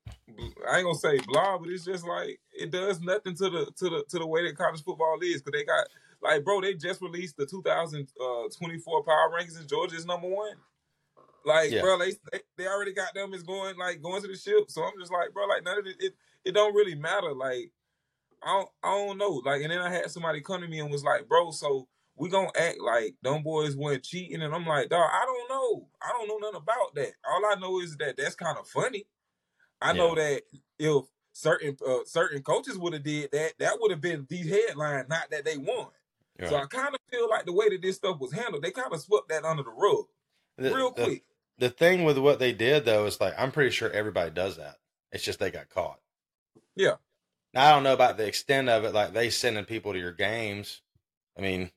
I 0.71 0.77
ain't 0.79 0.85
gonna 0.85 0.95
say 0.95 1.19
blah, 1.27 1.57
but 1.57 1.71
it's 1.71 1.85
just 1.85 2.07
like 2.07 2.41
it 2.53 2.71
does 2.71 3.01
nothing 3.01 3.35
to 3.37 3.51
the 3.51 3.73
to 3.77 3.89
the 3.89 4.05
to 4.11 4.19
the 4.19 4.27
way 4.27 4.45
that 4.45 4.57
college 4.57 4.83
football 4.83 5.19
is. 5.23 5.41
Cause 5.41 5.53
they 5.53 5.65
got 5.65 5.87
like 6.23 6.45
bro, 6.45 6.61
they 6.61 6.75
just 6.75 7.01
released 7.01 7.37
the 7.37 7.47
2024 7.47 9.05
power 9.05 9.31
rankings 9.31 9.59
and 9.59 9.69
Georgia's 9.69 10.07
number 10.07 10.29
one. 10.29 10.55
Like, 11.45 11.71
Yeah. 11.71 11.81
bro, 11.81 11.99
they, 11.99 12.13
they 12.57 12.67
already 12.67 12.93
got 12.93 13.15
them 13.15 13.33
as 13.33 13.43
going 13.43 13.77
like 13.79 14.03
going 14.03 14.21
to 14.23 14.29
the 14.29 14.37
ship. 14.37 14.71
So 14.71 14.83
I'm 14.83 14.99
just 14.99 15.13
like, 15.13 15.33
bro, 15.33 15.47
like 15.47 15.65
none 15.65 15.79
of 15.79 15.87
it 15.87 15.97
it, 16.01 16.15
it 16.45 16.53
don't 16.53 16.75
really 16.75 16.95
matter. 16.95 17.33
Like, 17.33 17.71
I 18.43 18.53
don't 18.53 18.69
I 18.83 18.89
don't 18.91 19.19
know. 19.19 19.43
Like, 19.45 19.63
and 19.63 19.71
then 19.71 19.81
I 19.81 19.91
had 19.91 20.11
somebody 20.11 20.41
come 20.41 20.61
to 20.61 20.69
me 20.69 20.81
and 20.81 20.91
was 20.91 21.05
like, 21.05 21.29
bro, 21.29 21.51
so 21.51 21.89
we 22.17 22.29
gonna 22.29 22.51
act 22.59 22.81
like 22.81 23.15
them 23.23 23.43
boys 23.43 23.77
weren't 23.77 24.03
cheating, 24.03 24.43
and 24.43 24.55
I'm 24.55 24.67
like, 24.67 24.89
dog, 24.89 25.09
I 25.11 25.25
don't 25.25 25.49
know. 25.49 25.89
I 26.03 26.11
don't 26.19 26.29
know 26.29 26.39
nothing 26.39 26.63
about 26.63 26.95
that. 26.97 27.13
All 27.25 27.47
I 27.47 27.55
know 27.61 27.81
is 27.81 27.97
that 27.99 28.17
that's 28.17 28.35
kind 28.35 28.59
of 28.59 28.67
funny. 28.69 29.07
I 29.81 29.93
know 29.93 30.15
that 30.17 30.43
if 30.81 31.05
certain 31.33 31.77
uh, 31.87 32.01
certain 32.05 32.43
coaches 32.43 32.77
would 32.77 32.93
have 32.95 33.05
did 33.05 33.31
that, 33.33 33.53
that 33.61 33.81
would 33.81 33.93
have 33.93 34.01
been 34.01 34.27
the 34.29 34.39
headline, 34.39 35.07
not 35.09 35.31
that 35.31 35.45
they 35.45 35.57
won. 35.57 35.87
So 36.47 36.57
I 36.57 36.67
kind 36.67 36.95
of 36.95 37.01
feel 37.11 37.29
like 37.29 37.47
the 37.47 37.53
way 37.53 37.69
that 37.71 37.83
this 37.83 37.97
stuff 37.97 38.21
was 38.21 38.33
handled, 38.33 38.63
they 38.63 38.71
kind 38.71 38.93
of 38.93 39.01
swept 39.01 39.29
that 39.31 39.45
under 39.45 39.63
the 39.65 39.71
rug 39.71 40.05
The- 40.57 40.75
real 40.75 40.91
the- 40.93 41.05
quick. 41.05 41.25
The 41.59 41.71
thing 41.71 42.05
with 42.05 42.19
what 42.19 42.39
they 42.39 42.53
did 42.53 42.85
though 42.85 43.07
is 43.07 43.21
like 43.21 43.35
I'm 43.37 43.51
pretty 43.51 43.71
sure 43.73 43.91
everybody 43.91 44.31
does 44.31 44.57
that. 44.59 44.77
It's 45.11 45.25
just 45.25 45.41
they 45.41 45.51
got 45.51 45.69
caught. 45.69 45.99
Yeah. 46.77 46.97
Now, 47.55 47.67
I 47.67 47.71
don't 47.73 47.83
know 47.83 47.95
about 47.95 48.17
the 48.17 48.27
extent 48.29 48.69
of 48.69 48.85
it. 48.85 48.95
Like 48.95 49.13
they 49.13 49.29
sending 49.31 49.65
people 49.65 49.93
to 49.93 49.99
your 49.99 50.13
games. 50.13 50.83
I 51.37 51.41
mean, 51.41 51.73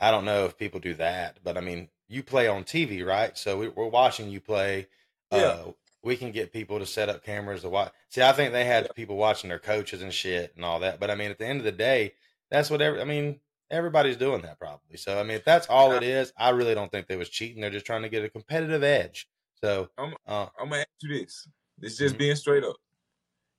I 0.00 0.10
don't 0.10 0.24
know 0.24 0.46
if 0.46 0.58
people 0.58 0.80
do 0.80 0.94
that, 0.94 1.38
but 1.44 1.56
I 1.56 1.60
mean, 1.60 1.90
you 2.08 2.24
play 2.24 2.48
on 2.48 2.64
TV, 2.64 3.06
right? 3.06 3.38
So 3.38 3.56
we, 3.58 3.68
we're 3.68 3.86
watching 3.86 4.28
you 4.30 4.40
play. 4.40 4.88
Yeah. 5.30 5.38
Uh, 5.38 5.72
we 6.02 6.16
can 6.16 6.32
get 6.32 6.52
people 6.52 6.78
to 6.80 6.86
set 6.86 7.08
up 7.08 7.22
cameras 7.24 7.62
to 7.62 7.68
watch. 7.68 7.92
See, 8.08 8.20
I 8.22 8.32
think 8.32 8.52
they 8.52 8.64
had 8.64 8.84
Yeah. 8.86 8.92
people 8.94 9.16
watching 9.16 9.48
their 9.48 9.58
coaches 9.60 10.02
and 10.02 10.12
shit 10.12 10.54
and 10.56 10.64
all 10.64 10.80
that. 10.80 10.98
But 10.98 11.10
I 11.10 11.14
mean, 11.14 11.30
at 11.30 11.38
the 11.38 11.46
end 11.46 11.60
of 11.60 11.64
the 11.64 11.72
day, 11.72 12.14
that's 12.50 12.68
what 12.68 12.82
every. 12.82 13.00
I 13.00 13.04
mean, 13.04 13.38
everybody's 13.70 14.16
doing 14.16 14.42
that 14.42 14.58
probably. 14.58 14.96
So 14.96 15.18
I 15.18 15.22
mean, 15.22 15.36
if 15.36 15.44
that's 15.44 15.66
all 15.68 15.92
it 15.92 16.02
is, 16.02 16.32
I 16.36 16.50
really 16.50 16.74
don't 16.74 16.90
think 16.92 17.06
they 17.06 17.16
was 17.16 17.28
cheating. 17.28 17.60
They're 17.60 17.70
just 17.70 17.86
trying 17.86 18.02
to 18.02 18.08
get 18.08 18.24
a 18.24 18.28
competitive 18.28 18.82
edge. 18.82 19.28
So, 19.62 19.88
I'm- 19.96 20.14
uh, 20.26 20.48
I'm 20.58 20.68
gonna 20.68 20.80
ask 20.80 20.88
you 21.02 21.18
this. 21.20 21.48
This 21.78 21.96
just 21.96 22.14
Mhm. 22.16 22.18
being 22.18 22.36
straight 22.36 22.64
up. 22.64 22.76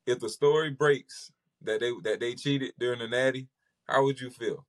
If 0.06 0.20
the 0.20 0.30
story 0.30 0.70
breaks 0.70 1.32
that 1.62 1.80
they 1.80 1.92
that 2.04 2.20
they 2.20 2.36
cheated 2.36 2.74
during 2.78 3.00
the 3.00 3.08
natty, 3.08 3.48
how 3.88 4.04
would 4.04 4.20
you 4.22 4.30
feel? 4.30 4.66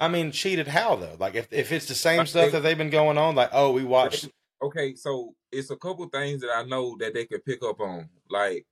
I 0.00 0.08
mean, 0.08 0.32
cheated 0.32 0.66
how 0.68 0.96
though? 0.96 1.16
Like 1.18 1.34
if 1.34 1.52
if 1.52 1.70
it's 1.72 1.86
the 1.86 1.94
same 1.94 2.18
Like, 2.18 2.28
stuff 2.28 2.46
they- 2.46 2.50
that 2.52 2.60
they've 2.62 2.78
been 2.78 2.90
going 2.90 3.18
on, 3.18 3.34
like 3.36 3.50
oh, 3.52 3.72
we 3.72 3.84
watched. 3.84 4.28
Okay, 4.62 4.94
so 4.94 5.34
it's 5.52 5.70
a 5.70 5.76
couple 5.76 6.06
things 6.08 6.40
that 6.42 6.50
I 6.54 6.64
know 6.64 6.96
that 6.98 7.14
they 7.14 7.24
could 7.26 7.44
pick 7.44 7.62
up 7.62 7.80
on, 7.80 8.10
like 8.28 8.66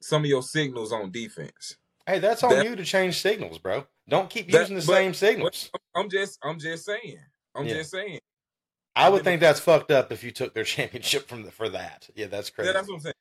some 0.00 0.22
of 0.22 0.28
your 0.28 0.42
signals 0.42 0.92
on 0.92 1.12
defense. 1.12 1.76
Hey, 2.06 2.18
that's 2.18 2.42
on 2.42 2.50
That- 2.50 2.64
you 2.66 2.76
to 2.76 2.84
change 2.84 3.20
signals, 3.20 3.58
bro. 3.58 3.86
Don't 4.08 4.28
keep 4.28 4.50
That- 4.50 4.62
using 4.62 4.76
the 4.76 4.82
but- 4.86 4.92
same 4.94 5.14
signals. 5.14 5.70
I'm 5.94 6.08
just 6.10 6.38
I'm 6.42 6.58
just 6.58 6.84
saying. 6.84 7.18
I'm 7.54 7.66
Yeah. 7.66 7.74
just 7.74 7.90
saying. 7.90 8.20
I 8.94 9.08
would 9.08 9.24
think 9.24 9.40
that's 9.40 9.60
fucked 9.60 9.90
up 9.90 10.12
if 10.12 10.22
you 10.22 10.30
took 10.30 10.52
their 10.54 10.64
championship 10.64 11.28
from 11.28 11.44
the, 11.44 11.50
for 11.52 11.68
that. 11.70 12.08
Yeah, 12.14 12.26
that's 12.26 12.50
crazy. 12.50 12.68
Yeah, 12.68 12.72
that's 12.74 12.88
what 12.88 12.94
I'm 12.96 13.00
saying. 13.00 13.14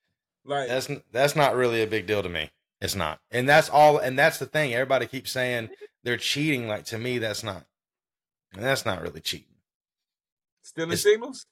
Like 0.44 0.68
That's 0.68 0.90
that's 1.12 1.36
not 1.36 1.56
really 1.56 1.84
a 1.84 1.88
big 1.88 2.08
deal 2.08 2.24
to 2.24 2.30
me. 2.30 2.50
It's 2.82 2.96
not, 2.96 3.20
and 3.30 3.48
that's 3.48 3.70
all. 3.70 4.00
And 4.00 4.18
that's 4.18 4.40
the 4.40 4.48
thing. 4.48 4.74
Everybody 4.74 5.06
keeps 5.06 5.32
saying 5.32 5.70
they're 6.04 6.18
cheating. 6.18 6.68
Like 6.68 6.86
to 6.86 6.98
me, 6.98 7.20
that's 7.20 7.44
not. 7.44 7.66
That's 8.54 8.86
not 8.86 9.02
really 9.02 9.22
cheating. 9.22 9.46
stealing 10.64 10.90
it's- 10.92 11.04
signals? 11.04 11.46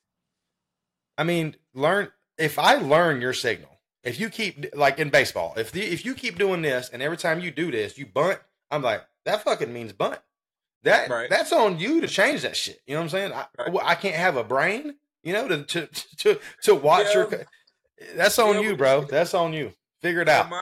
I 1.18 1.24
mean, 1.24 1.56
learn. 1.74 2.12
If 2.38 2.58
I 2.58 2.76
learn 2.76 3.22
your 3.22 3.34
signal, 3.34 3.79
if 4.04 4.20
you 4.20 4.30
keep 4.30 4.66
like 4.76 5.00
in 5.00 5.10
baseball, 5.10 5.54
if 5.58 5.72
the, 5.72 5.82
if 5.82 6.06
you 6.06 6.14
keep 6.14 6.38
doing 6.38 6.62
this, 6.62 6.90
and 6.90 7.02
every 7.02 7.18
time 7.18 7.40
you 7.40 7.52
do 7.52 7.72
this, 7.72 7.98
you 7.98 8.06
bunt. 8.06 8.40
I'm 8.72 8.82
like 8.82 9.04
that 9.26 9.44
fucking 9.44 9.72
means 9.72 9.94
bunt. 9.94 10.20
That 10.84 11.10
Right. 11.10 11.30
that's 11.30 11.52
on 11.52 11.80
you 11.80 12.02
to 12.02 12.08
change 12.08 12.42
that 12.44 12.56
shit. 12.56 12.82
You 12.88 12.94
know 12.94 13.02
what 13.02 13.06
I'm 13.06 13.10
saying? 13.10 13.34
I, 13.34 13.46
Right. 13.58 13.72
well, 13.72 13.86
I 13.86 13.96
can't 13.96 14.16
have 14.16 14.38
a 14.38 14.44
brain. 14.44 14.96
You 15.24 15.34
know 15.34 15.48
to 15.48 15.64
to 15.64 15.88
to 16.18 16.40
to 16.64 16.76
watch 16.76 17.14
your. 17.14 17.30
That's 18.16 18.40
on 18.40 18.56
Yeah, 18.56 18.62
you, 18.62 18.78
bro. 18.78 19.02
That's 19.02 19.34
on 19.34 19.52
you. 19.52 19.74
Figure 20.02 20.22
it 20.22 20.30
out. 20.30 20.50
my, 20.50 20.62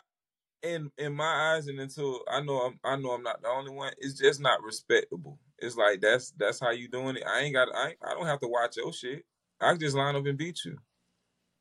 in 0.64 0.92
in 0.98 1.14
my 1.14 1.54
eyes, 1.54 1.68
and 1.68 1.80
until 1.80 2.22
I 2.30 2.42
know 2.42 2.62
I'm 2.62 2.80
I 2.84 2.96
know 2.96 3.12
I'm 3.12 3.24
not 3.24 3.42
the 3.42 3.50
only 3.50 3.72
one. 3.72 3.94
It's 4.00 4.16
just 4.16 4.40
not 4.40 4.64
respectable. 4.64 5.38
It's 5.60 5.76
like 5.76 6.02
that's 6.02 6.32
that's 6.32 6.60
how 6.60 6.72
you 6.72 6.88
doing 6.88 7.16
it. 7.18 7.24
I 7.28 7.42
ain't 7.42 7.54
got 7.54 7.68
I 7.76 7.90
ain't, 7.90 7.98
I 8.04 8.14
don't 8.14 8.26
have 8.26 8.40
to 8.42 8.48
watch 8.48 8.78
your 8.78 8.92
shit. 8.92 9.24
I 9.62 9.76
just 9.76 9.96
line 9.96 10.16
up 10.16 10.26
and 10.26 10.38
beat 10.38 10.66
you. 10.66 10.78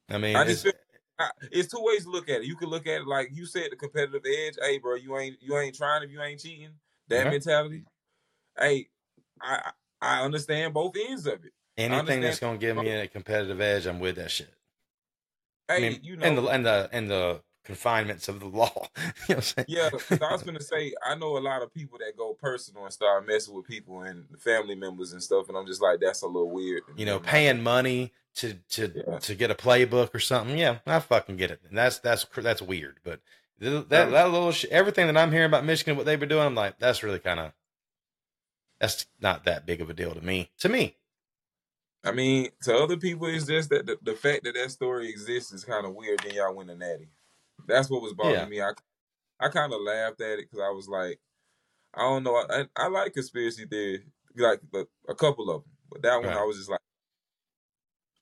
I 0.09 0.19
mean, 0.19 0.37
I 0.37 0.45
just 0.45 0.65
feel, 0.65 0.73
I, 1.19 1.31
it's 1.51 1.73
two 1.73 1.83
ways 1.83 2.05
to 2.05 2.11
look 2.11 2.29
at 2.29 2.43
it. 2.43 2.47
You 2.47 2.57
can 2.57 2.69
look 2.69 2.87
at 2.87 3.01
it 3.01 3.07
like 3.07 3.31
you 3.33 3.47
said, 3.47 3.69
the 3.71 3.77
competitive 3.77 4.23
edge. 4.27 4.55
Hey, 4.61 4.79
bro, 4.79 4.97
you 4.97 5.17
ain't 5.17 5.37
you 5.41 5.57
ain't 5.57 5.75
trying 5.75 6.03
if 6.03 6.11
you 6.11 6.21
ain't 6.21 6.41
cheating. 6.41 6.71
That 7.09 7.31
mentality. 7.31 7.85
Hey, 8.59 8.89
I 9.41 9.61
I 10.01 10.19
I 10.19 10.25
understand 10.25 10.75
both 10.75 10.95
ends 11.09 11.27
of 11.27 11.45
it. 11.45 11.53
anything 11.79 12.21
that's 12.21 12.39
gonna 12.39 12.59
give 12.59 12.77
me 12.77 12.91
a 12.91 13.09
competitive 13.09 13.61
edge, 13.61 13.87
I'm 13.87 14.01
with 14.01 14.17
that 14.17 14.31
shit. 14.31 14.53
Hey, 15.69 15.77
I 15.77 15.91
mean, 15.91 16.01
you 16.03 16.17
know, 16.17 16.25
and 16.25 16.39
the 16.39 16.47
and 16.49 16.67
the 16.67 16.89
and 16.93 17.11
the 17.11 17.41
confinements 17.67 18.29
of 18.29 18.41
the 18.41 18.47
law. 18.47 18.73
you 18.97 19.03
know 19.03 19.13
what 19.27 19.37
I'm 19.37 19.43
saying? 19.43 19.67
Yeah, 19.69 19.91
I 20.23 20.33
was 20.33 20.43
gonna 20.43 20.61
say 20.63 20.95
I 21.07 21.15
know 21.17 21.37
a 21.37 21.41
lot 21.41 21.63
of 21.63 21.75
people 21.75 21.99
that 21.99 22.17
go 22.17 22.33
personal 22.33 22.85
and 22.85 22.93
start 22.93 23.27
messing 23.27 23.55
with 23.55 23.67
people 23.67 24.01
and 24.01 24.25
family 24.39 24.75
members 24.75 25.13
and 25.13 25.23
stuff, 25.23 25.49
and 25.49 25.59
I'm 25.59 25.67
just 25.67 25.83
like, 25.83 26.01
that's 26.01 26.23
a 26.23 26.27
little 26.27 26.51
weird. 26.51 26.83
you 26.97 27.05
know, 27.05 27.19
paying 27.19 27.63
money 27.63 28.13
to 28.37 28.55
to 28.71 28.93
Yeah. 29.07 29.19
to 29.19 29.35
get 29.35 29.51
a 29.51 29.55
playbook 29.55 30.15
or 30.15 30.21
something. 30.21 30.57
Yeah, 30.57 30.79
I 30.87 31.01
fucking 31.01 31.37
get 31.37 31.51
it. 31.51 31.61
And 31.69 31.77
that's 31.77 31.99
that's 31.99 32.25
that's 32.37 32.63
weird. 32.63 32.99
But 33.05 33.21
that 33.59 33.89
that 33.91 34.31
little 34.31 34.53
sh- 34.53 34.67
everything 34.71 35.07
that 35.07 35.17
I'm 35.17 35.33
hearing 35.33 35.47
about 35.47 35.65
Michigan, 35.65 35.97
what 35.97 36.07
they've 36.07 36.21
been 36.21 36.29
doing, 36.29 36.45
I'm 36.47 36.55
like, 36.55 36.79
that's 36.79 37.03
really 37.03 37.19
kind 37.19 37.41
of 37.41 37.53
that's 38.81 39.07
not 39.21 39.45
that 39.45 39.65
big 39.67 39.81
of 39.81 39.89
a 39.91 39.95
deal 39.95 40.15
to 40.15 40.21
me. 40.25 40.51
To 40.61 40.69
me, 40.69 40.97
I 42.05 42.13
mean, 42.13 42.51
to 42.65 42.77
other 42.77 42.99
people, 42.99 43.27
it's 43.27 43.47
just 43.47 43.71
that 43.71 43.87
the, 43.87 43.99
the 44.03 44.13
fact 44.13 44.45
that 44.45 44.55
that 44.55 44.71
story 44.71 45.09
exists 45.09 45.53
is 45.53 45.65
kind 45.65 45.87
of 45.87 45.95
weird. 45.95 46.21
Then 46.23 46.35
y'all 46.35 46.55
win 46.55 46.67
the 46.67 46.75
natty. 46.77 47.09
That's 47.67 47.91
what 47.91 48.03
was 48.03 48.13
bothering 48.15 48.35
Yeah. 48.37 48.47
me. 48.47 48.61
I 48.63 48.73
I 49.41 49.49
kind 49.49 49.73
of 49.73 49.81
laughed 49.83 50.21
at 50.21 50.39
it 50.39 50.47
because 50.51 50.61
I 50.65 50.71
was 50.71 50.89
like, 50.89 51.19
I 51.95 52.01
don't 52.03 52.23
know. 52.23 52.37
I, 52.37 52.65
I 52.77 52.89
like 52.89 53.13
conspiracy 53.15 53.67
theory, 53.67 54.05
like 54.37 54.61
the, 54.73 54.87
a 55.09 55.15
couple 55.15 55.51
of 55.51 55.63
them, 55.63 55.71
but 55.91 56.03
that 56.03 56.17
one 56.17 56.27
Right. 56.29 56.37
I 56.39 56.45
was 56.45 56.57
just 56.57 56.71
like, 56.71 56.81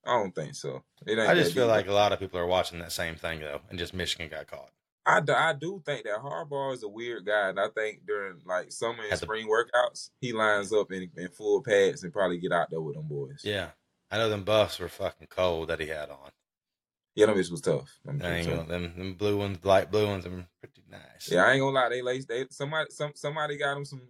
I 0.07 0.11
don't 0.13 0.35
think 0.35 0.55
so. 0.55 0.83
It 1.07 1.19
ain't 1.19 1.29
I 1.29 1.35
just 1.35 1.55
feel 1.55 1.67
deep. 1.67 1.71
like 1.77 1.89
a 1.89 1.93
lot 1.93 2.13
of 2.13 2.19
people 2.19 2.39
are 2.39 2.47
watching 2.47 2.79
that 2.81 2.93
same 2.93 3.17
thing 3.17 3.41
though, 3.41 3.61
and 3.71 3.79
just 3.79 3.95
Michigan 3.95 4.29
got 4.29 4.47
caught. 4.47 4.71
I 5.07 5.21
do 5.53 5.83
think 5.85 6.05
that 6.05 6.19
Harbaugh 6.19 6.73
is 6.73 6.83
a 6.83 6.89
weird 6.89 7.27
guy, 7.27 7.51
and 7.51 7.61
I 7.61 7.69
think 7.69 8.07
during 8.07 8.41
like 8.47 8.73
summer 8.73 9.03
and 9.03 9.13
At 9.13 9.21
the- 9.21 9.27
spring 9.27 9.47
workouts, 9.49 10.11
he 10.21 10.33
lines 10.33 10.73
up 10.73 10.91
in, 10.93 11.11
in 11.17 11.29
full 11.29 11.63
pads 11.63 12.03
and 12.05 12.13
probably 12.13 12.39
get 12.39 12.53
out 12.53 12.71
there 12.71 12.81
with 12.81 12.95
them 12.97 13.07
boys. 13.07 13.41
Yeah, 13.45 13.69
I 14.11 14.17
know 14.19 14.29
them 14.31 14.45
buffs 14.45 14.79
were 14.79 14.89
fucking 14.89 15.29
cold 15.29 15.69
that 15.69 15.81
he 15.81 15.87
had 15.87 16.11
on. 16.11 16.31
Yeah, 17.15 17.27
them 17.27 17.37
bitches 17.37 17.51
was 17.51 17.61
tough. 17.61 17.99
Them 18.05 18.21
I 18.25 18.37
ain't 18.37 18.49
gonna, 18.49 18.65
them 18.65 18.93
them 18.97 19.15
blue 19.15 19.37
ones, 19.37 19.65
light 19.65 19.91
blue 19.91 20.09
ones, 20.09 20.25
them 20.25 20.47
pretty 20.61 20.83
nice. 20.91 21.31
Yeah, 21.31 21.45
I 21.45 21.53
ain't 21.53 21.61
gonna 21.61 21.75
lie. 21.75 21.89
They 21.89 22.03
lace. 22.03 22.25
They 22.27 22.47
somebody 22.51 22.91
some 22.91 23.13
somebody 23.15 23.57
got 23.57 23.75
them 23.75 23.85
some 23.85 24.03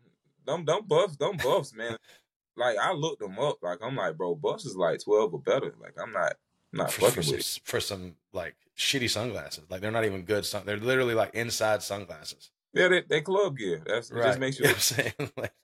them 0.47 0.65
them 0.65 0.81
buffs 0.87 1.17
them 1.17 1.37
buffs 1.37 1.75
man. 1.75 1.97
like 2.57 2.77
I 2.79 2.93
looked 2.93 3.21
them 3.21 3.39
up. 3.39 3.59
Like 3.63 3.79
I'm 3.83 3.97
like, 3.97 4.17
bro, 4.17 4.35
buffs 4.35 4.65
is 4.65 4.77
like 4.77 5.03
twelve 5.05 5.35
or 5.35 5.41
better. 5.41 5.75
Like 5.81 5.95
I'm 6.01 6.13
not 6.13 6.35
not 6.73 6.91
for, 6.91 7.01
for 7.01 7.07
fucking 7.09 7.23
some, 7.25 7.33
with 7.37 7.41
it. 7.41 7.61
for 7.65 7.81
some 7.81 8.15
like 8.33 8.55
shitty 8.77 9.11
sunglasses. 9.11 9.65
Like 9.69 9.81
they're 9.81 9.91
not 9.91 10.05
even 10.05 10.23
good. 10.23 10.47
Sun- 10.47 10.65
they're 10.65 10.79
literally 10.79 11.15
like 11.15 11.35
inside 11.35 11.83
sunglasses. 11.83 12.51
Yeah, 12.73 12.89
they, 12.89 13.03
they 13.09 13.21
club 13.21 13.57
gear. 13.57 13.83
That's 13.87 14.11
it 14.11 14.17
just 14.17 14.41
makes 14.41 14.59
you 14.59 14.65
You 14.65 14.71
know 14.71 14.73
what 14.73 14.77
I'm 14.77 14.81
saying? 14.81 15.13
like, 15.37 15.55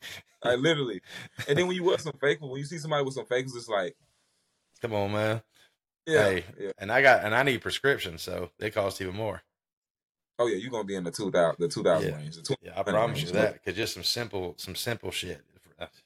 like 0.44 0.58
literally. 0.58 1.00
And 1.48 1.58
then 1.58 1.66
when 1.66 1.76
you 1.76 1.84
wear 1.84 1.98
some 1.98 2.14
fake 2.20 2.38
when 2.40 2.56
you 2.56 2.64
see 2.64 2.78
somebody 2.78 3.04
with 3.04 3.14
some 3.14 3.26
fakes, 3.26 3.54
it's 3.54 3.68
like, 3.68 3.96
come 4.80 4.94
on, 4.94 5.12
man. 5.12 5.42
Yeah, 6.10 6.24
Hey. 6.24 6.44
yeah. 6.58 6.72
And 6.78 6.90
I 6.90 7.02
got 7.02 7.24
and 7.24 7.34
I 7.34 7.42
need 7.42 7.60
prescriptions, 7.60 8.22
so 8.22 8.50
they 8.58 8.70
cost 8.70 9.00
even 9.00 9.14
more. 9.14 9.42
Oh 10.38 10.46
yeah, 10.46 10.56
you're 10.56 10.70
gonna 10.70 10.84
be 10.84 10.94
in 10.94 11.04
the 11.04 11.10
two 11.10 11.30
thousand 11.30 11.56
the 11.58 11.68
two 11.68 11.82
thousand 11.82 12.10
Yeah. 12.10 12.16
range. 12.16 12.38
Yeah, 12.62 12.72
I 12.76 12.82
promise 12.82 13.22
you 13.22 13.30
that. 13.32 13.54
Because 13.54 13.76
just 13.76 13.94
some 13.94 14.04
simple, 14.04 14.54
some 14.56 14.74
simple 14.74 15.10
shit. 15.10 15.42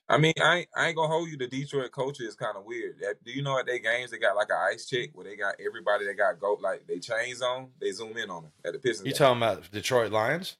I 0.08 0.18
mean, 0.18 0.34
I 0.40 0.58
ain't, 0.58 0.68
I 0.76 0.86
ain't 0.86 0.96
gonna 0.96 1.08
hold 1.08 1.28
you. 1.28 1.36
The 1.36 1.48
Detroit 1.48 1.90
culture 1.92 2.24
is 2.24 2.36
kind 2.36 2.56
of 2.56 2.64
weird. 2.64 3.02
Do 3.24 3.32
you 3.32 3.42
know 3.42 3.58
at 3.58 3.66
their 3.66 3.78
games 3.78 4.10
they 4.10 4.18
got 4.18 4.36
like 4.36 4.48
an 4.50 4.56
ice 4.72 4.86
check 4.86 5.10
where 5.12 5.24
they 5.24 5.36
got 5.36 5.56
everybody 5.64 6.06
that 6.06 6.16
got 6.16 6.38
go 6.38 6.58
like 6.60 6.86
they 6.86 6.98
chains 6.98 7.42
on, 7.42 7.70
they 7.80 7.90
zoom 7.90 8.16
in 8.16 8.30
on 8.30 8.44
them 8.44 8.52
at 8.64 8.72
the 8.72 8.78
Pistons. 8.78 9.06
You 9.06 9.12
game. 9.12 9.18
talking 9.18 9.38
about 9.38 9.70
Detroit 9.70 10.12
Lions? 10.12 10.56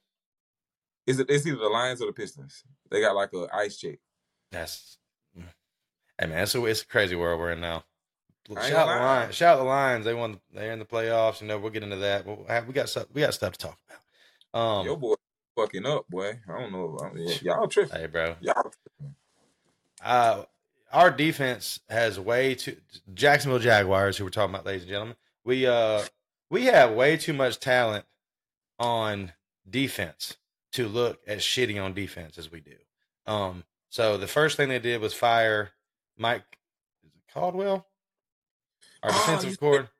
Is 1.07 1.19
it? 1.19 1.29
It's 1.29 1.45
either 1.45 1.57
the 1.57 1.69
Lions 1.69 2.01
or 2.01 2.07
the 2.07 2.13
Pistons. 2.13 2.63
They 2.89 3.01
got 3.01 3.15
like 3.15 3.31
a 3.33 3.47
ice 3.53 3.77
check. 3.77 3.99
That's 4.51 4.97
mm. 5.37 5.43
hey 6.19 6.27
man, 6.27 6.39
it's 6.43 6.55
a 6.55 6.65
it's 6.65 6.81
a 6.81 6.87
crazy 6.87 7.15
world 7.15 7.39
we're 7.39 7.51
in 7.51 7.61
now. 7.61 7.83
Shout 8.47 8.69
the. 8.69 8.75
Lions! 8.75 9.35
Shout 9.35 9.57
the 9.57 9.63
Lions! 9.63 10.05
They 10.05 10.13
won. 10.13 10.39
They're 10.53 10.71
in 10.71 10.79
the 10.79 10.85
playoffs. 10.85 11.41
You 11.41 11.47
know, 11.47 11.57
we'll 11.57 11.71
get 11.71 11.83
into 11.83 11.95
that. 11.97 12.25
But 12.25 12.67
we 12.67 12.73
got 12.73 12.89
stuff. 12.89 13.07
We 13.13 13.21
got 13.21 13.33
stuff 13.33 13.53
to 13.53 13.59
talk 13.59 13.79
about. 13.87 14.61
Um, 14.61 14.85
Your 14.85 14.97
boy 14.97 15.15
fucking 15.55 15.85
up, 15.85 16.07
boy. 16.09 16.39
I 16.47 16.59
don't 16.59 16.71
know. 16.71 16.99
I 17.03 17.13
mean, 17.13 17.29
y'all 17.41 17.67
tripping. 17.67 17.99
hey, 17.99 18.07
bro. 18.07 18.35
Y'all. 18.41 18.71
Uh, 20.03 20.43
our 20.91 21.11
defense 21.11 21.79
has 21.89 22.19
way 22.19 22.55
too 22.55 22.77
Jacksonville 23.13 23.59
Jaguars, 23.59 24.17
who 24.17 24.23
we're 24.23 24.29
talking 24.29 24.53
about, 24.53 24.65
ladies 24.65 24.83
and 24.83 24.91
gentlemen. 24.91 25.15
We 25.43 25.65
uh 25.67 26.03
we 26.49 26.65
have 26.65 26.91
way 26.91 27.17
too 27.17 27.33
much 27.33 27.59
talent 27.59 28.05
on 28.79 29.33
defense 29.69 30.37
to 30.73 30.87
look 30.87 31.19
as 31.27 31.41
shitty 31.41 31.81
on 31.83 31.93
defense 31.93 32.37
as 32.37 32.51
we 32.51 32.59
do. 32.59 32.75
Um, 33.25 33.63
so 33.89 34.17
the 34.17 34.27
first 34.27 34.57
thing 34.57 34.69
they 34.69 34.79
did 34.79 35.01
was 35.01 35.13
fire 35.13 35.71
Mike 36.17 36.57
is 37.03 37.11
it 37.13 37.33
Caldwell, 37.33 37.87
our 39.05 39.11
Oh, 39.11 39.13
defensive 39.13 39.51
you 39.51 39.57
coordinator. 39.57 39.91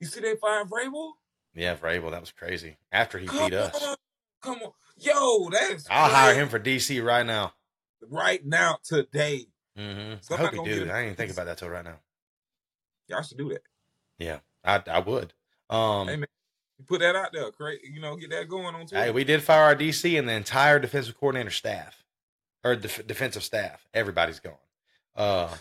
You 0.00 0.06
see 0.06 0.20
they 0.20 0.36
fired 0.36 0.68
Vrabel? 0.68 1.12
Yeah, 1.54 1.74
Vrabel, 1.76 2.10
that 2.12 2.20
was 2.20 2.30
crazy. 2.30 2.76
After 2.92 3.18
he 3.18 3.26
Come 3.26 3.50
beat 3.50 3.54
us, 3.54 3.82
on, 3.84 3.96
come 4.40 4.58
on, 4.62 4.72
yo, 4.96 5.48
that's 5.50 5.86
I'll 5.90 6.10
hire 6.10 6.34
him 6.34 6.48
for 6.48 6.60
DC 6.60 7.04
right 7.04 7.26
now. 7.26 7.52
right 8.08 8.44
now 8.44 8.78
today. 8.84 9.46
hmm 9.76 10.14
I 10.30 10.36
hope 10.36 10.52
he 10.54 10.62
do. 10.64 10.90
I 10.90 11.04
didn't 11.04 11.16
think 11.16 11.32
about 11.32 11.46
that 11.46 11.58
till 11.58 11.68
right 11.68 11.84
now. 11.84 11.98
Y'all 13.08 13.22
should 13.22 13.38
do 13.38 13.48
that. 13.48 13.62
Yeah, 14.18 14.38
I 14.64 14.82
I 14.88 15.00
would. 15.00 15.32
Um, 15.70 16.08
Hey, 16.08 16.16
man. 16.16 16.26
Put 16.86 17.00
that 17.00 17.16
out 17.16 17.32
there, 17.32 17.50
create, 17.50 17.80
you 17.82 18.00
know, 18.00 18.14
get 18.14 18.30
that 18.30 18.48
going 18.48 18.72
on 18.76 18.86
Twitter. 18.86 19.02
Hey, 19.02 19.10
we 19.10 19.24
did 19.24 19.42
fire 19.42 19.64
our 19.64 19.74
DC 19.74 20.16
and 20.16 20.28
the 20.28 20.32
entire 20.32 20.78
defensive 20.78 21.18
coordinator 21.18 21.50
staff, 21.50 22.04
or 22.62 22.76
def- 22.76 23.04
defensive 23.04 23.42
staff. 23.42 23.84
Everybody's 23.92 24.38
gone. 24.38 24.54
Uh, 25.16 25.52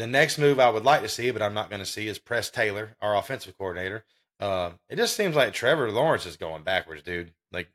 the 0.00 0.06
next 0.06 0.38
move 0.38 0.58
I 0.58 0.70
would 0.70 0.84
like 0.84 1.02
to 1.02 1.08
see, 1.08 1.30
but 1.30 1.42
I'm 1.42 1.54
not 1.54 1.68
going 1.70 1.80
to 1.80 1.86
see, 1.86 2.08
is 2.08 2.18
Press 2.18 2.50
Taylor, 2.50 2.96
our 3.00 3.16
offensive 3.16 3.56
coordinator. 3.58 4.04
Uh, 4.40 4.70
it 4.88 4.96
just 4.96 5.16
seems 5.16 5.36
like 5.36 5.52
Trevor 5.52 5.90
Lawrence 5.90 6.24
is 6.26 6.36
going 6.38 6.62
backwards, 6.62 7.02
dude. 7.02 7.32
Like 7.52 7.68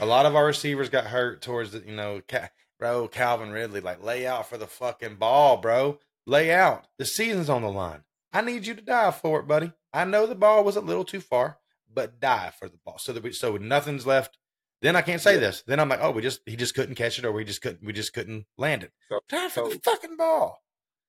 a 0.00 0.06
lot 0.06 0.26
of 0.26 0.36
our 0.36 0.46
receivers 0.46 0.88
got 0.88 1.06
hurt 1.06 1.42
towards 1.42 1.72
the, 1.72 1.80
you 1.86 1.94
know, 1.94 2.22
Ca- 2.28 2.50
bro, 2.78 3.08
Calvin 3.08 3.50
Ridley, 3.50 3.80
like 3.80 4.02
lay 4.02 4.26
out 4.26 4.48
for 4.48 4.56
the 4.56 4.66
fucking 4.66 5.16
ball, 5.16 5.56
bro. 5.56 5.98
Lay 6.26 6.52
out. 6.52 6.86
The 6.98 7.04
season's 7.04 7.50
on 7.50 7.62
the 7.62 7.70
line. 7.70 8.02
I 8.32 8.40
need 8.40 8.66
you 8.66 8.74
to 8.74 8.80
dive 8.82 9.16
for 9.16 9.40
it, 9.40 9.46
buddy. 9.48 9.72
I 9.92 10.04
know 10.04 10.26
the 10.26 10.34
ball 10.34 10.64
was 10.64 10.76
a 10.76 10.80
little 10.80 11.04
too 11.04 11.20
far, 11.20 11.58
but 11.92 12.18
dive 12.20 12.54
for 12.54 12.68
the 12.68 12.78
ball. 12.84 12.98
So 12.98 13.12
that 13.12 13.22
we, 13.22 13.32
so 13.32 13.56
nothing's 13.56 14.06
left. 14.06 14.38
Then 14.82 14.96
I 14.96 15.02
can't 15.02 15.20
say 15.20 15.34
Yeah. 15.34 15.40
this. 15.40 15.62
Then 15.66 15.80
I'm 15.80 15.88
like, 15.88 16.00
oh, 16.02 16.10
we 16.10 16.22
just 16.22 16.40
he 16.46 16.56
just 16.56 16.74
couldn't 16.74 16.94
catch 16.96 17.18
it, 17.18 17.24
or 17.24 17.32
we 17.32 17.44
just 17.44 17.62
couldn't 17.62 17.82
we 17.84 17.92
just 17.92 18.12
couldn't 18.12 18.46
land 18.56 18.82
it. 18.84 18.92
So- 19.08 19.20
Dive 19.28 19.52
for 19.52 19.60
so- 19.64 19.68
the 19.70 19.80
fucking 19.80 20.16
ball. 20.16 20.60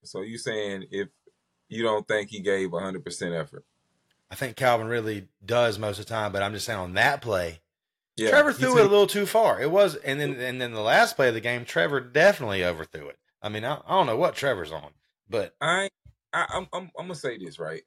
So 0.06 0.22
you 0.22 0.38
saying 0.38 0.86
if 0.92 1.10
you 1.70 1.84
don't 1.84 2.08
think 2.08 2.30
he 2.30 2.40
gave 2.42 2.72
hundred 2.72 3.04
percent 3.04 3.34
effort? 3.34 3.66
I 4.32 4.36
think 4.36 4.56
Calvin 4.56 4.88
really 4.88 5.28
does 5.46 5.78
most 5.78 6.00
of 6.00 6.06
the 6.06 6.10
time, 6.10 6.32
but 6.32 6.42
I'm 6.42 6.54
just 6.54 6.66
saying 6.66 6.80
on 6.80 6.94
that 6.96 7.22
play, 7.22 7.60
Yeah, 8.18 8.30
Trevor 8.32 8.54
threw 8.54 8.78
it 8.78 8.86
a 8.86 8.90
little 8.90 9.08
too 9.08 9.26
far. 9.26 9.62
It 9.62 9.70
was, 9.70 9.96
and 9.96 10.20
then 10.20 10.40
and 10.40 10.60
then 10.60 10.74
the 10.74 10.82
last 10.82 11.16
play 11.16 11.28
of 11.28 11.34
the 11.34 11.42
game, 11.42 11.64
Trevor 11.66 12.00
definitely 12.00 12.64
overthrew 12.64 13.08
it. 13.10 13.20
I 13.42 13.50
mean, 13.50 13.64
I, 13.64 13.76
I 13.86 13.90
don't 13.90 14.08
know 14.08 14.18
what 14.18 14.36
Trevor's 14.36 14.72
on, 14.72 14.92
but 15.30 15.56
I, 15.62 15.90
I 16.34 16.46
I'm, 16.50 16.68
I'm 16.74 16.92
I'm 16.98 17.06
gonna 17.06 17.16
say 17.16 17.38
this 17.38 17.60
right. 17.60 17.84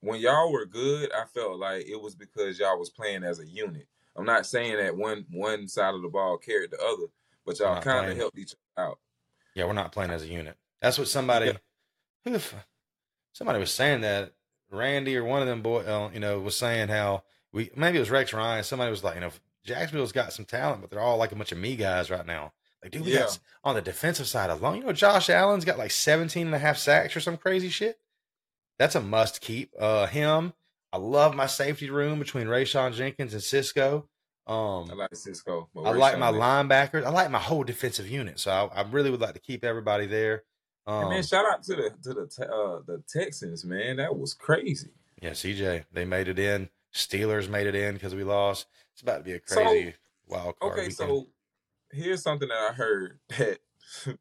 When 0.00 0.20
y'all 0.20 0.52
were 0.52 0.66
good, 0.66 1.10
I 1.12 1.24
felt 1.24 1.58
like 1.58 1.86
it 1.88 2.00
was 2.00 2.14
because 2.14 2.58
y'all 2.58 2.78
was 2.78 2.90
playing 2.90 3.24
as 3.24 3.40
a 3.40 3.46
unit. 3.46 3.88
I'm 4.14 4.26
not 4.26 4.46
saying 4.46 4.76
that 4.76 4.96
one 4.96 5.24
one 5.30 5.66
side 5.68 5.94
of 5.94 6.02
the 6.02 6.08
ball 6.08 6.36
carried 6.38 6.70
the 6.70 6.78
other, 6.78 7.10
but 7.44 7.58
y'all 7.58 7.80
kind 7.80 8.10
of 8.10 8.16
helped 8.16 8.38
each 8.38 8.54
other 8.76 8.88
out. 8.88 8.98
yeah, 9.54 9.64
we're 9.64 9.72
not 9.72 9.92
playing 9.92 10.10
as 10.10 10.22
a 10.22 10.28
unit. 10.28 10.56
That's 10.80 10.98
what 10.98 11.08
somebody, 11.08 11.46
Yeah. 11.46 11.52
who 12.24 12.32
the, 12.32 12.42
somebody 13.32 13.58
was 13.58 13.70
saying 13.72 14.02
that 14.02 14.32
Randy 14.70 15.16
or 15.16 15.24
one 15.24 15.40
of 15.42 15.48
them 15.48 15.62
boy, 15.62 15.80
uh, 15.84 16.10
you 16.12 16.20
know, 16.20 16.38
was 16.40 16.56
saying 16.56 16.88
how 16.88 17.22
we 17.52 17.70
maybe 17.76 17.96
it 17.96 18.00
was 18.00 18.10
Rex 18.10 18.32
Ryan. 18.32 18.64
Somebody 18.64 18.90
was 18.90 19.04
like, 19.04 19.14
you 19.14 19.20
know, 19.20 19.30
Jacksonville's 19.64 20.12
got 20.12 20.32
some 20.32 20.44
talent, 20.44 20.80
but 20.80 20.90
they're 20.90 21.00
all 21.00 21.16
like 21.16 21.32
a 21.32 21.36
bunch 21.36 21.52
of 21.52 21.58
me 21.58 21.76
guys 21.76 22.10
right 22.10 22.26
now. 22.26 22.52
Like, 22.82 22.92
dude, 22.92 23.04
we 23.04 23.12
Yeah. 23.12 23.20
got 23.20 23.38
on 23.64 23.74
the 23.74 23.82
defensive 23.82 24.26
side 24.28 24.50
alone. 24.50 24.76
You 24.78 24.84
know, 24.84 24.92
Josh 24.92 25.30
Allen's 25.30 25.64
got 25.64 25.78
like 25.78 25.90
17 25.90 26.46
and 26.46 26.54
a 26.54 26.58
half 26.58 26.76
sacks 26.78 27.16
or 27.16 27.20
some 27.20 27.36
crazy 27.36 27.68
shit. 27.68 27.98
That's 28.78 28.94
a 28.94 29.00
must 29.00 29.40
keep. 29.40 29.72
Uh, 29.78 30.06
him. 30.06 30.52
I 30.92 30.98
love 30.98 31.34
my 31.34 31.46
safety 31.46 31.90
room 31.90 32.18
between 32.18 32.46
Rayshawn 32.46 32.92
Jenkins 32.94 33.32
and 33.32 33.42
Cisco. 33.42 34.08
Um, 34.46 34.88
I 34.90 34.94
like 34.94 35.14
Cisco. 35.16 35.68
I 35.76 35.90
like 35.92 36.18
my 36.18 36.30
linebackers. 36.30 37.04
I 37.04 37.10
like 37.10 37.30
my 37.30 37.38
whole 37.40 37.64
defensive 37.64 38.08
unit. 38.08 38.38
So 38.38 38.50
I, 38.52 38.80
I 38.80 38.82
really 38.82 39.10
would 39.10 39.20
like 39.20 39.34
to 39.34 39.40
keep 39.40 39.64
everybody 39.64 40.06
there. 40.06 40.44
Hey, 40.86 40.92
Um, 40.92 41.08
man, 41.10 41.22
shout 41.22 41.44
out 41.50 41.62
to 41.64 41.74
the 41.74 41.90
to 42.02 42.14
the 42.14 42.48
uh, 42.52 42.80
the 42.86 43.02
Texans, 43.08 43.64
man. 43.64 43.96
That 43.96 44.16
was 44.16 44.34
crazy. 44.34 44.90
yeah, 45.20 45.30
CJ, 45.30 45.84
they 45.92 46.04
made 46.04 46.28
it 46.28 46.38
in. 46.38 46.68
Steelers 46.94 47.48
made 47.48 47.66
it 47.66 47.74
in 47.74 47.94
because 47.94 48.14
we 48.14 48.24
lost. 48.24 48.66
It's 48.92 49.02
about 49.02 49.18
to 49.18 49.24
be 49.24 49.32
a 49.32 49.40
So- 49.44 49.62
crazy 49.62 49.94
wild 50.28 50.58
card. 50.58 50.72
Okay, 50.72 50.80
weekend. 50.88 50.94
so 50.96 51.26
here's 51.92 52.22
something 52.22 52.48
that 52.48 52.70
I 52.70 52.72
heard 52.72 53.18
that 53.38 53.58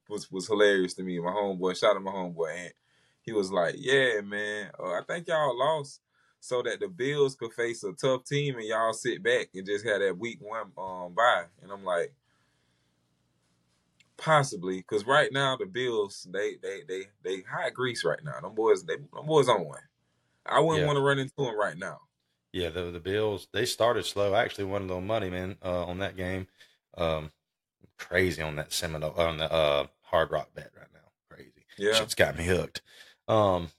was 0.10 0.32
was 0.32 0.48
hilarious 0.48 0.94
to 0.96 1.04
me. 1.04 1.20
My 1.20 1.32
homeboy, 1.32 1.78
shout 1.80 1.96
out 1.96 2.02
my 2.02 2.12
homeboy 2.12 2.56
Ant. 2.56 2.74
He 3.22 3.32
was 3.32 3.52
like, 3.52 3.76
"Yeah, 3.78 4.22
man, 4.22 4.72
uh, 4.80 4.92
I 4.94 5.02
think 5.08 5.28
y'all 5.28 5.58
lost 5.58 6.02
so 6.40 6.62
that 6.64 6.80
the 6.80 6.88
Bills 6.88 7.36
could 7.36 7.54
face 7.54 7.84
a 7.84 7.94
tough 7.94 8.24
team 8.26 8.56
and 8.58 8.66
y'all 8.66 8.94
sit 8.94 9.24
back 9.24 9.48
and 9.56 9.66
just 9.66 9.84
had 9.86 10.02
that 10.02 10.18
week 10.18 10.40
one 10.42 10.72
um 10.78 11.14
bye." 11.14 11.46
And 11.62 11.72
I'm 11.72 11.84
like, 11.84 12.14
possibly, 14.18 14.78
because 14.78 15.06
right 15.06 15.32
now 15.32 15.56
the 15.58 15.66
Bills 15.66 16.28
they 16.32 16.56
they 16.62 16.82
they 16.88 17.04
they 17.24 17.42
hot 17.42 17.74
grease 17.74 18.04
right 18.04 18.24
now. 18.24 18.40
Them 18.42 18.56
boys 18.56 18.84
they 18.84 18.96
them 18.98 19.26
boys 19.26 19.50
on 19.50 19.66
one. 19.66 19.80
I 20.46 20.60
wouldn't 20.60 20.82
Yeah. 20.82 20.88
want 20.88 20.98
to 20.98 21.04
run 21.04 21.20
into 21.20 21.34
them 21.38 21.58
right 21.60 21.78
now. 21.78 22.00
yeah, 22.54 22.70
the 22.70 22.92
the 22.92 23.00
Bills 23.00 23.48
they 23.52 23.66
started 23.66 24.06
slow. 24.06 24.34
I 24.34 24.44
actually 24.44 24.66
won 24.66 24.84
a 24.84 24.86
little 24.86 25.02
money, 25.02 25.30
man, 25.30 25.58
uh, 25.64 25.86
on 25.86 26.00
that 26.00 26.16
game. 26.16 26.48
Um, 26.98 27.32
crazy 27.98 28.42
on 28.42 28.56
that 28.58 28.72
Seminole 28.74 29.14
on 29.20 29.38
the 29.38 29.52
uh, 29.52 29.88
Hard 30.02 30.32
Rock 30.32 30.50
bet 30.54 30.72
right 30.78 30.88
now. 30.94 31.00
Crazy. 31.30 31.66
Yeah, 31.78 31.94
Shit's 31.94 32.16
got 32.16 32.38
me 32.38 32.46
hooked. 32.46 32.82
Um, 33.28 33.70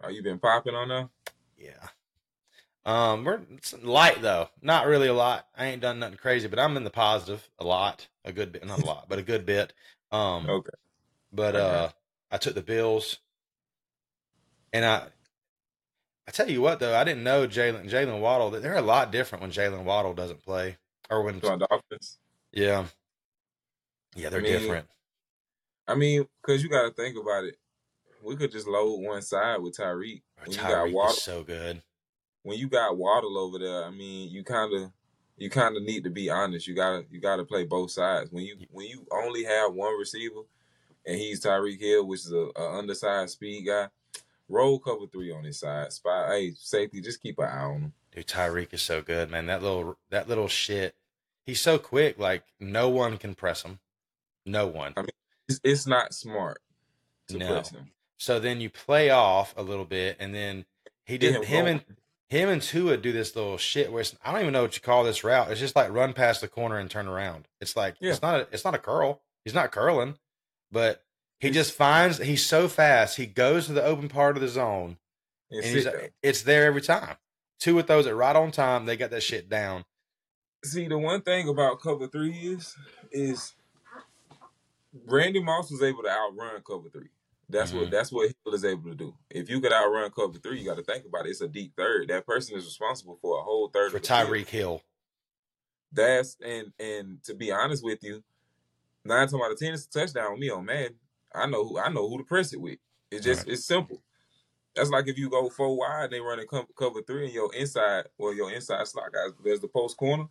are 0.00 0.10
you 0.10 0.22
been 0.22 0.38
popping 0.38 0.74
on 0.74 0.88
them? 0.88 1.10
Yeah. 1.56 1.88
Um, 2.86 3.24
we're 3.24 3.40
it's 3.52 3.72
light 3.82 4.20
though, 4.20 4.50
not 4.60 4.86
really 4.86 5.08
a 5.08 5.14
lot. 5.14 5.46
I 5.56 5.66
ain't 5.66 5.80
done 5.80 5.98
nothing 6.00 6.18
crazy, 6.18 6.48
but 6.48 6.58
I'm 6.58 6.76
in 6.76 6.84
the 6.84 6.90
positive 6.90 7.48
a 7.58 7.64
lot, 7.64 8.08
a 8.24 8.32
good 8.32 8.52
bit, 8.52 8.64
not 8.66 8.80
a 8.80 8.84
lot, 8.84 9.08
but 9.08 9.18
a 9.18 9.22
good 9.22 9.46
bit. 9.46 9.72
Um, 10.12 10.46
Okay. 10.48 10.70
but 11.32 11.54
Okay. 11.56 11.60
uh, 11.62 11.88
I 12.30 12.36
took 12.36 12.54
the 12.54 12.62
Bills, 12.62 13.18
and 14.72 14.84
I, 14.84 15.08
I 16.28 16.30
tell 16.30 16.50
you 16.50 16.60
what 16.60 16.78
though, 16.78 16.94
I 16.94 17.04
didn't 17.04 17.24
know 17.24 17.46
Jaylen 17.46 17.88
Jaylen 17.88 18.20
Waddle. 18.20 18.50
that 18.50 18.62
They're 18.62 18.76
a 18.76 18.82
lot 18.82 19.10
different 19.10 19.40
when 19.42 19.50
Jaylen 19.50 19.84
Waddle 19.84 20.12
doesn't 20.12 20.44
play, 20.44 20.76
or 21.08 21.22
when 21.22 21.40
Dolphins. 21.40 22.18
yeah, 22.52 22.84
yeah, 24.14 24.28
they're 24.28 24.40
I 24.40 24.42
mean, 24.42 24.60
different. 24.60 24.88
I 25.88 25.94
mean, 25.94 26.26
because 26.42 26.62
you 26.62 26.68
got 26.68 26.82
to 26.82 26.90
think 26.90 27.16
about 27.18 27.44
it. 27.44 27.56
We 28.22 28.36
could 28.36 28.52
just 28.52 28.66
load 28.66 29.00
one 29.00 29.20
side 29.22 29.60
with 29.60 29.76
Tyreek. 29.76 30.22
Got 30.44 30.52
Tyreek 30.52 30.92
Waddle, 30.94 31.10
is 31.10 31.18
so 31.18 31.42
good. 31.42 31.82
When 32.44 32.56
you 32.58 32.68
got 32.68 32.96
Waddle 32.96 33.36
over 33.36 33.58
there, 33.58 33.84
I 33.84 33.90
mean, 33.90 34.30
you 34.30 34.44
kind 34.44 34.72
of, 34.74 34.90
you 35.36 35.50
kind 35.50 35.76
of 35.76 35.82
need 35.82 36.04
to 36.04 36.10
be 36.10 36.30
honest. 36.30 36.68
You 36.68 36.74
gotta, 36.76 37.04
you 37.10 37.20
gotta 37.20 37.44
play 37.44 37.64
both 37.64 37.90
sides. 37.90 38.30
When 38.30 38.44
you, 38.44 38.56
when 38.70 38.86
you 38.86 39.04
only 39.10 39.42
have 39.44 39.74
one 39.74 39.98
receiver, 39.98 40.42
and 41.06 41.18
he's 41.18 41.42
Tyreek 41.44 41.80
Hill, 41.80 42.06
which 42.06 42.20
is 42.20 42.32
a, 42.32 42.48
a 42.56 42.78
undersized 42.78 43.32
speed 43.32 43.66
guy. 43.66 43.88
roll 44.48 44.78
cover 44.78 45.06
three 45.12 45.32
on 45.32 45.44
his 45.44 45.58
side. 45.58 45.92
Spy, 45.92 46.26
hey, 46.28 46.52
safety, 46.56 47.00
just 47.00 47.20
keep 47.22 47.38
an 47.38 47.44
eye 47.46 47.64
on 47.64 47.80
him. 47.80 47.92
Dude, 48.14 48.26
Tyreek 48.26 48.72
is 48.72 48.80
so 48.82 49.02
good, 49.02 49.30
man. 49.30 49.46
That 49.46 49.62
little 49.62 49.98
that 50.10 50.28
little 50.28 50.48
shit. 50.48 50.94
He's 51.44 51.60
so 51.60 51.78
quick. 51.78 52.18
Like 52.18 52.44
no 52.60 52.88
one 52.88 53.18
can 53.18 53.34
press 53.34 53.62
him. 53.62 53.80
No 54.46 54.66
one. 54.66 54.94
I 54.96 55.00
mean, 55.00 55.08
It's, 55.48 55.60
it's 55.64 55.86
not 55.86 56.14
smart 56.14 56.62
to 57.28 57.38
No. 57.38 57.48
press 57.48 57.70
him. 57.70 57.90
So 58.16 58.38
then 58.38 58.60
you 58.60 58.70
play 58.70 59.10
off 59.10 59.52
a 59.56 59.62
little 59.62 59.84
bit, 59.84 60.16
and 60.20 60.34
then 60.34 60.64
he 61.04 61.18
did 61.18 61.34
him 61.34 61.42
him 61.42 61.66
and. 61.66 61.84
Him 62.30 62.48
and 62.48 62.60
Tua 62.62 62.96
do 62.96 63.12
this 63.12 63.36
little 63.36 63.58
shit 63.58 63.92
where 63.92 64.00
it's, 64.00 64.16
I 64.24 64.32
don't 64.32 64.40
even 64.40 64.52
know 64.52 64.62
what 64.62 64.74
you 64.74 64.80
call 64.82 65.04
this 65.04 65.22
route. 65.24 65.50
It's 65.50 65.60
just 65.60 65.76
like 65.76 65.92
run 65.92 66.12
past 66.14 66.40
the 66.40 66.48
corner 66.48 66.78
and 66.78 66.90
turn 66.90 67.06
around. 67.06 67.46
It's 67.60 67.76
like 67.76 67.96
Yeah. 68.00 68.10
it's 68.12 68.22
not 68.22 68.40
a, 68.40 68.48
it's 68.50 68.64
not 68.64 68.74
a 68.74 68.78
curl. 68.78 69.20
He's 69.44 69.54
not 69.54 69.72
curling, 69.72 70.16
but 70.72 71.04
he 71.38 71.48
It's- 71.48 71.66
just 71.66 71.76
finds 71.76 72.18
he's 72.18 72.44
so 72.44 72.66
fast. 72.68 73.16
He 73.18 73.26
goes 73.26 73.66
to 73.66 73.72
the 73.72 73.84
open 73.84 74.08
part 74.08 74.36
of 74.36 74.40
the 74.42 74.48
zone, 74.48 74.96
And 75.50 75.62
and 75.64 75.74
he's, 75.74 75.84
there. 75.84 76.10
it's 76.22 76.42
there 76.42 76.64
every 76.66 76.80
time. 76.80 77.16
Tua 77.60 77.82
throws 77.82 78.06
it 78.06 78.12
right 78.12 78.34
on 78.34 78.50
time. 78.50 78.86
They 78.86 78.96
got 78.96 79.10
that 79.10 79.22
shit 79.22 79.48
down. 79.48 79.84
See, 80.64 80.88
the 80.88 80.98
one 80.98 81.20
thing 81.22 81.48
about 81.48 81.80
cover 81.80 82.08
three 82.08 82.32
is, 82.32 82.74
is 83.12 83.52
Randy 85.06 85.42
Moss 85.42 85.70
was 85.70 85.82
able 85.82 86.02
to 86.02 86.10
outrun 86.10 86.62
cover 86.66 86.88
three. 86.88 87.08
That's 87.48 87.72
Mhm. 87.72 87.80
what 87.82 87.90
that's 87.90 88.10
what 88.12 88.34
Hill 88.44 88.54
is 88.54 88.64
able 88.64 88.90
to 88.90 88.94
do. 88.96 89.14
If 89.30 89.48
you 89.50 89.60
could 89.60 89.72
outrun 89.72 90.10
cover 90.10 90.38
three, 90.38 90.60
you 90.60 90.64
got 90.66 90.76
to 90.76 90.82
think 90.82 91.04
about 91.04 91.26
it. 91.26 91.30
It's 91.30 91.40
a 91.40 91.48
deep 91.48 91.74
third. 91.76 92.08
That 92.08 92.26
person 92.26 92.56
is 92.56 92.64
responsible 92.64 93.18
for 93.20 93.38
a 93.38 93.42
whole 93.42 93.68
third 93.68 93.90
For 93.90 93.98
of 93.98 94.02
the 94.02 94.08
field. 94.08 94.28
Tyreek 94.28 94.46
Hill, 94.48 94.82
That's 95.92 96.36
and 96.40 96.72
and 96.78 97.22
to 97.24 97.34
be 97.34 97.52
honest 97.52 97.84
with 97.84 98.02
you, 98.02 98.24
nine 99.04 99.28
times 99.28 99.34
out 99.42 99.52
of 99.52 99.58
ten 99.58 99.74
it's 99.74 99.84
a 99.86 99.90
touchdown 99.90 100.32
with 100.32 100.40
me 100.40 100.50
on 100.50 100.64
man. 100.64 100.98
I 101.34 101.46
know 101.46 101.66
who 101.68 101.78
I 101.78 101.88
know 101.90 102.08
who 102.08 102.18
to 102.18 102.24
press 102.24 102.52
it 102.52 102.60
with. 102.60 102.78
It's 103.10 103.24
just 103.24 103.46
it's 103.46 103.64
simple. 103.64 104.02
That's 104.74 104.90
like 104.90 105.06
if 105.06 105.16
you 105.18 105.30
go 105.30 105.48
four 105.50 105.76
wide, 105.76 106.10
they 106.10 106.18
run 106.20 106.40
a 106.40 106.46
cover 106.46 107.02
three, 107.02 107.26
and 107.26 107.32
your 107.34 107.54
inside, 107.54 108.06
well, 108.18 108.34
your 108.34 108.50
inside 108.50 108.88
slot 108.88 109.12
guys, 109.12 109.30
there's 109.44 109.60
the 109.60 109.68
post 109.68 109.96
corner. 109.96 110.26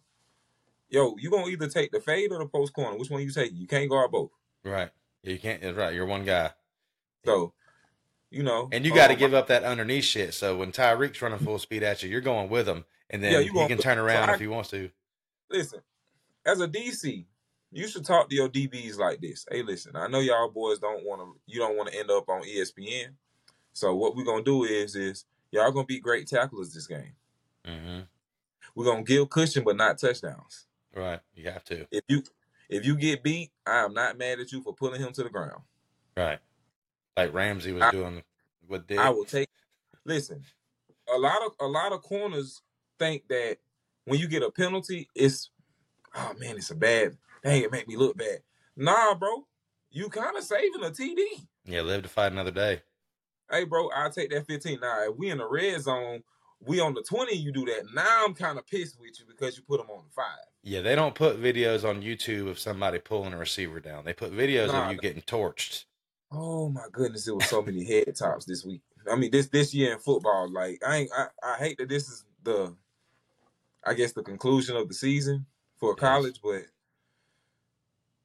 Yo, 0.90 1.16
you 1.18 1.30
gonna 1.32 1.48
either 1.48 1.70
take 1.70 1.92
the 1.92 2.00
fade 2.02 2.32
or 2.32 2.40
the 2.40 2.46
post 2.48 2.74
corner. 2.74 2.98
Which 2.98 3.10
one 3.10 3.22
you 3.22 3.32
take? 3.32 3.54
You 3.54 3.68
can't 3.68 3.90
guard 3.90 4.12
both. 4.12 4.32
right? 4.66 4.92
You 5.22 5.40
can't. 5.40 5.62
That's 5.62 5.78
right. 5.78 5.94
You're 5.94 6.06
one 6.06 6.26
guy, 6.26 6.52
So, 7.26 7.54
you 8.30 8.44
know, 8.44 8.70
and 8.72 8.86
you 8.86 8.94
got 8.94 9.08
to 9.08 9.14
um, 9.14 9.20
give 9.20 9.34
up 9.34 9.48
that 9.48 9.64
underneath 9.64 10.04
shit. 10.04 10.34
So 10.34 10.58
when 10.58 10.72
Tyreek's 10.72 11.22
running 11.22 11.40
full 11.40 11.60
speed 11.60 11.84
at 11.84 12.04
you, 12.04 12.10
you're 12.10 12.22
going 12.22 12.50
with 12.50 12.68
him, 12.68 12.86
and 13.10 13.24
then 13.24 13.32
Yeah, 13.34 13.40
you 13.40 13.54
he 13.54 13.68
can 13.68 13.78
turn 13.78 13.98
so 13.98 14.04
around 14.04 14.30
I- 14.30 14.34
if 14.34 14.40
he 14.40 14.48
wants 14.48 14.70
to. 14.72 14.90
listen, 15.50 15.82
as 16.46 16.60
a 16.60 16.68
DC, 16.68 17.26
you 17.72 17.88
should 17.88 18.06
talk 18.06 18.30
to 18.30 18.36
your 18.36 18.50
DBs 18.50 18.98
like 18.98 19.22
this. 19.22 19.46
Hey, 19.50 19.62
listen, 19.64 19.96
I 19.96 20.08
know 20.08 20.20
y'all 20.20 20.50
boys 20.50 20.80
don't 20.80 21.06
want 21.06 21.22
to, 21.22 21.40
you 21.46 21.60
don't 21.60 21.78
want 21.78 21.90
to 21.92 21.98
end 21.98 22.12
up 22.12 22.28
on 22.30 22.44
ESPN. 22.44 23.14
So 23.74 23.96
what 23.96 24.16
we're 24.16 24.26
gonna 24.26 24.44
do 24.44 24.66
is, 24.66 24.96
is 24.96 25.26
y'all 25.52 25.72
gonna 25.72 25.86
be 25.86 26.00
great 26.00 26.28
tacklers 26.28 26.74
this 26.74 26.88
game. 26.88 27.16
hmm 27.66 28.02
We're 28.76 28.86
gonna 28.86 29.04
give 29.04 29.30
cushion, 29.30 29.64
but 29.64 29.78
not 29.78 29.98
touchdowns. 29.98 30.68
Right. 30.96 31.20
You 31.34 31.50
have 31.50 31.64
to. 31.66 31.88
If 31.92 32.04
you 32.08 32.24
if 32.70 32.86
you 32.86 32.96
get 32.96 33.24
beat, 33.24 33.52
I 33.66 33.80
am 33.84 33.94
not 33.94 34.18
mad 34.18 34.40
at 34.40 34.52
you 34.52 34.62
for 34.62 34.74
pulling 34.76 35.02
him 35.02 35.12
to 35.14 35.24
the 35.24 35.30
ground. 35.30 35.62
Right. 36.16 36.40
Like 37.18 37.34
Ramsey 37.34 37.72
was 37.72 37.84
I- 37.84 37.92
doing 37.92 38.24
with 38.68 38.88
Dick. 38.88 39.00
I 39.00 39.10
will 39.10 39.26
take. 39.26 39.50
Listen, 40.06 40.44
a 41.14 41.18
lot 41.18 41.42
of 41.46 41.54
a 41.60 41.68
lot 41.68 41.92
of 41.94 42.02
corners 42.02 42.62
think 43.00 43.28
that 43.30 43.58
when 44.06 44.20
you 44.20 44.28
get 44.28 44.44
a 44.44 44.52
penalty, 44.52 45.08
it's 45.16 45.50
oh 46.16 46.34
man, 46.40 46.58
it's 46.58 46.72
a 46.72 46.76
bad. 46.76 47.18
Dang, 47.44 47.62
it 47.62 47.72
make 47.72 47.88
me 47.88 47.96
look 47.98 48.18
bad. 48.18 48.40
Nah, 48.76 49.14
bro, 49.16 49.46
you 49.92 50.10
kind 50.10 50.36
of 50.38 50.44
saving 50.44 50.84
a 50.84 50.90
TD. 50.90 51.18
yeah, 51.66 51.82
live 51.82 52.04
to 52.04 52.10
fight 52.10 52.32
another 52.32 52.52
day. 52.52 52.82
Hey, 53.52 53.66
bro, 53.66 53.90
I'll 53.92 54.10
take 54.10 54.32
that 54.32 54.48
15. 54.48 54.80
Now, 54.80 55.04
if 55.10 55.18
we 55.18 55.30
in 55.30 55.38
the 55.38 55.48
red 55.48 55.80
zone, 55.82 56.24
we 56.66 56.80
on 56.80 56.94
the 56.94 57.04
20, 57.04 57.36
you 57.36 57.52
do 57.52 57.66
that. 57.66 57.84
Now 57.94 58.24
I'm 58.26 58.34
kind 58.34 58.58
of 58.58 58.66
pissed 58.66 59.00
with 59.00 59.20
you 59.20 59.26
because 59.28 59.58
you 59.58 59.64
put 59.64 59.80
them 59.80 59.90
on 59.92 60.04
the 60.06 60.12
five. 60.16 60.40
Yeah, 60.64 60.82
they 60.82 60.96
don't 60.96 61.14
put 61.14 61.42
videos 61.42 61.88
on 61.88 62.02
YouTube 62.02 62.48
of 62.50 62.58
somebody 62.58 63.00
pulling 63.00 63.34
a 63.34 63.38
receiver 63.38 63.80
down. 63.82 64.06
They 64.06 64.14
put 64.14 64.32
videos 64.34 64.68
Nah, 64.70 64.86
of 64.88 64.92
you 64.94 64.98
getting 64.98 65.22
torched. 65.22 65.84
Oh 66.36 66.70
my 66.70 66.86
goodness, 66.92 67.28
it 67.28 67.36
was 67.36 67.46
so 67.46 67.62
many 67.62 67.84
head 67.84 68.16
tops 68.16 68.46
this 68.46 68.66
week. 68.66 68.82
I 69.12 69.16
mean, 69.16 69.30
this 69.32 69.48
this 69.50 69.74
year 69.74 69.94
in 69.94 70.00
football, 70.00 70.50
like 70.52 70.82
I 70.86 70.98
ain't, 70.98 71.12
I, 71.16 71.28
I 71.44 71.58
hate 71.58 71.78
that 71.78 71.90
this 71.90 72.10
is 72.10 72.26
the, 72.44 72.76
I 73.86 73.94
guess 73.94 74.14
the 74.14 74.24
conclusion 74.24 74.76
of 74.76 74.88
the 74.88 74.94
season 74.94 75.46
for 75.78 75.96
college, 75.96 76.40
but 76.42 76.64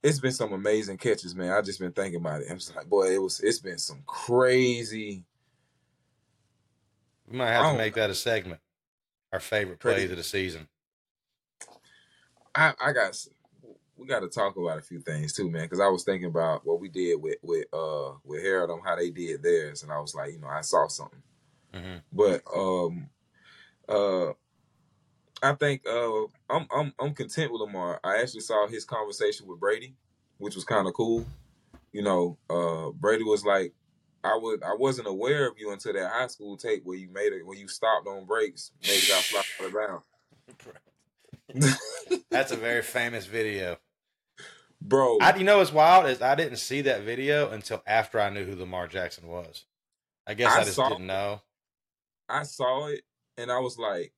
it's 0.03 0.21
been 0.21 0.33
some 0.33 0.53
amazing 0.53 0.97
catches, 0.97 1.35
man. 1.35 1.53
I 1.53 1.61
just 1.61 1.81
been 1.81 1.93
thinking 1.93 2.21
about 2.21 2.41
it. 2.41 2.47
I'm 2.51 2.57
just 2.59 2.75
like, 2.75 2.87
boy, 2.87 3.13
it 3.15 3.21
was, 3.21 3.41
it's 3.41 3.59
been 3.59 3.79
some 3.79 4.03
crazy. 4.07 5.25
We 7.29 7.37
might 7.37 7.51
have 7.51 7.73
to 7.73 7.79
make 7.79 7.95
that 7.95 8.09
a 8.09 8.15
segment. 8.15 8.61
Our 9.33 9.41
favorite 9.41 9.81
Pretty- 9.81 10.03
plays 10.03 10.11
of 10.13 10.17
the 10.17 10.23
season. 10.23 10.69
I, 12.55 12.73
I 12.81 12.93
got, 12.93 13.15
we 13.99 14.07
got 14.07 14.21
to 14.21 14.29
talk 14.29 14.57
about 14.57 14.79
a 14.79 14.83
few 14.83 15.01
things 15.01 15.33
too, 15.33 15.51
man. 15.51 15.65
Because 15.65 15.81
I 15.81 15.89
was 15.89 16.05
thinking 16.05 16.29
about 16.29 16.65
what 16.65 16.81
we 16.81 16.89
did 16.89 17.21
with 17.21 17.37
with 17.43 17.67
uh 17.73 18.13
with 18.25 18.43
Harold 18.43 18.71
on 18.71 18.81
how 18.85 18.97
they 18.97 19.11
did 19.11 19.43
theirs, 19.43 19.83
and 19.83 19.93
I 19.93 20.01
was 20.01 20.15
like, 20.15 20.33
you 20.33 20.39
know, 20.39 20.49
I 20.49 20.61
saw 20.63 20.87
something. 20.87 21.23
hmm 21.75 21.97
but 22.13 22.43
um 22.55 23.11
uh 23.89 24.33
I 25.43 25.55
think 25.55 25.83
uh 25.87 26.23
I'm 26.49 26.67
I'm 26.75 26.93
I'm 26.99 27.15
content 27.15 27.53
with 27.53 27.61
Lamar. 27.61 28.01
I 28.05 28.19
actually 28.23 28.41
saw 28.41 28.67
his 28.69 28.85
conversation 28.85 29.47
with 29.47 29.61
Brady, 29.61 29.95
which 30.39 30.55
was 30.55 30.65
kind 30.65 30.87
of 30.87 30.95
cool. 30.95 31.27
You 31.93 32.03
know, 32.03 32.39
uh 32.49 32.91
Brady 32.91 33.25
was 33.25 33.45
like 33.45 33.75
I 34.25 34.39
would 34.41 34.63
I 34.63 34.75
wasn't 34.75 35.09
aware 35.09 35.49
of 35.49 35.59
you 35.59 35.73
until 35.73 35.93
that 35.93 36.11
high 36.13 36.27
school 36.29 36.57
tape 36.57 36.83
where 36.85 36.99
you 36.99 37.09
made 37.11 37.33
it 37.33 37.47
when 37.47 37.59
you 37.59 37.69
stopped 37.69 38.07
on 38.07 38.27
breaks, 38.27 38.73
made 38.83 39.03
it 39.03 39.11
out 39.11 39.23
fly 39.25 39.43
out 39.61 39.67
of 39.67 39.73
bounds. 39.75 40.05
That's 42.31 42.53
a 42.53 42.57
very 42.57 42.83
famous 42.83 43.27
video. 43.27 43.79
Bro, 44.81 45.19
I, 45.21 45.37
you 45.37 45.45
know 45.45 45.59
what's 45.59 45.73
wild 45.73 46.07
is 46.07 46.23
I 46.23 46.35
didn't 46.35 46.59
see 46.59 46.83
that 46.83 47.03
video 47.03 47.51
until 47.51 47.83
after 47.87 48.21
I 48.21 48.31
knew 48.31 48.45
who 48.45 48.55
Lamar 48.55 48.87
Jackson 48.87 49.27
was. 49.27 49.65
I 50.27 50.35
guess 50.35 50.53
I, 50.53 50.61
I 50.61 50.65
just 50.65 50.77
saw- 50.77 50.89
didn't 50.89 51.07
know. 51.07 51.43
I 52.29 52.43
saw 52.45 52.87
it 52.89 53.03
and 53.37 53.51
I 53.51 53.59
was 53.59 53.79
like 53.79 54.13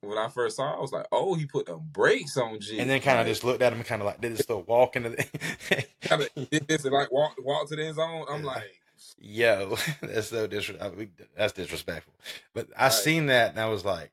when 0.00 0.18
I 0.18 0.28
first 0.28 0.56
saw 0.56 0.72
it, 0.72 0.76
I 0.76 0.80
was 0.80 0.92
like, 0.92 1.06
oh, 1.12 1.34
he 1.34 1.46
put 1.46 1.66
the 1.66 1.76
brakes 1.76 2.36
on 2.36 2.60
G. 2.60 2.78
And 2.78 2.88
then 2.88 3.00
kind 3.00 3.20
of 3.20 3.26
just 3.26 3.44
looked 3.44 3.62
at 3.62 3.72
him 3.72 3.82
kind 3.82 4.02
of 4.02 4.06
like 4.06 4.20
did 4.20 4.32
this 4.36 4.48
little 4.48 4.62
walk 4.64 4.96
into 4.96 5.10
the. 5.10 5.86
kinda 6.00 6.28
did 6.50 6.66
this 6.68 6.84
like 6.84 7.10
walk 7.12 7.34
walk 7.38 7.68
to 7.68 7.76
the 7.76 7.84
end 7.86 7.96
zone. 7.96 8.24
I'm 8.28 8.42
like, 8.42 8.64
Yo, 9.18 9.76
that's 10.02 10.28
so 10.28 10.46
disrespectful. 10.46 11.06
That's 11.36 11.52
disrespectful. 11.52 12.14
But 12.54 12.68
I 12.76 12.84
Right. 12.84 12.92
seen 12.92 13.26
that 13.26 13.50
and 13.50 13.60
I 13.60 13.66
was 13.66 13.84
like, 13.84 14.10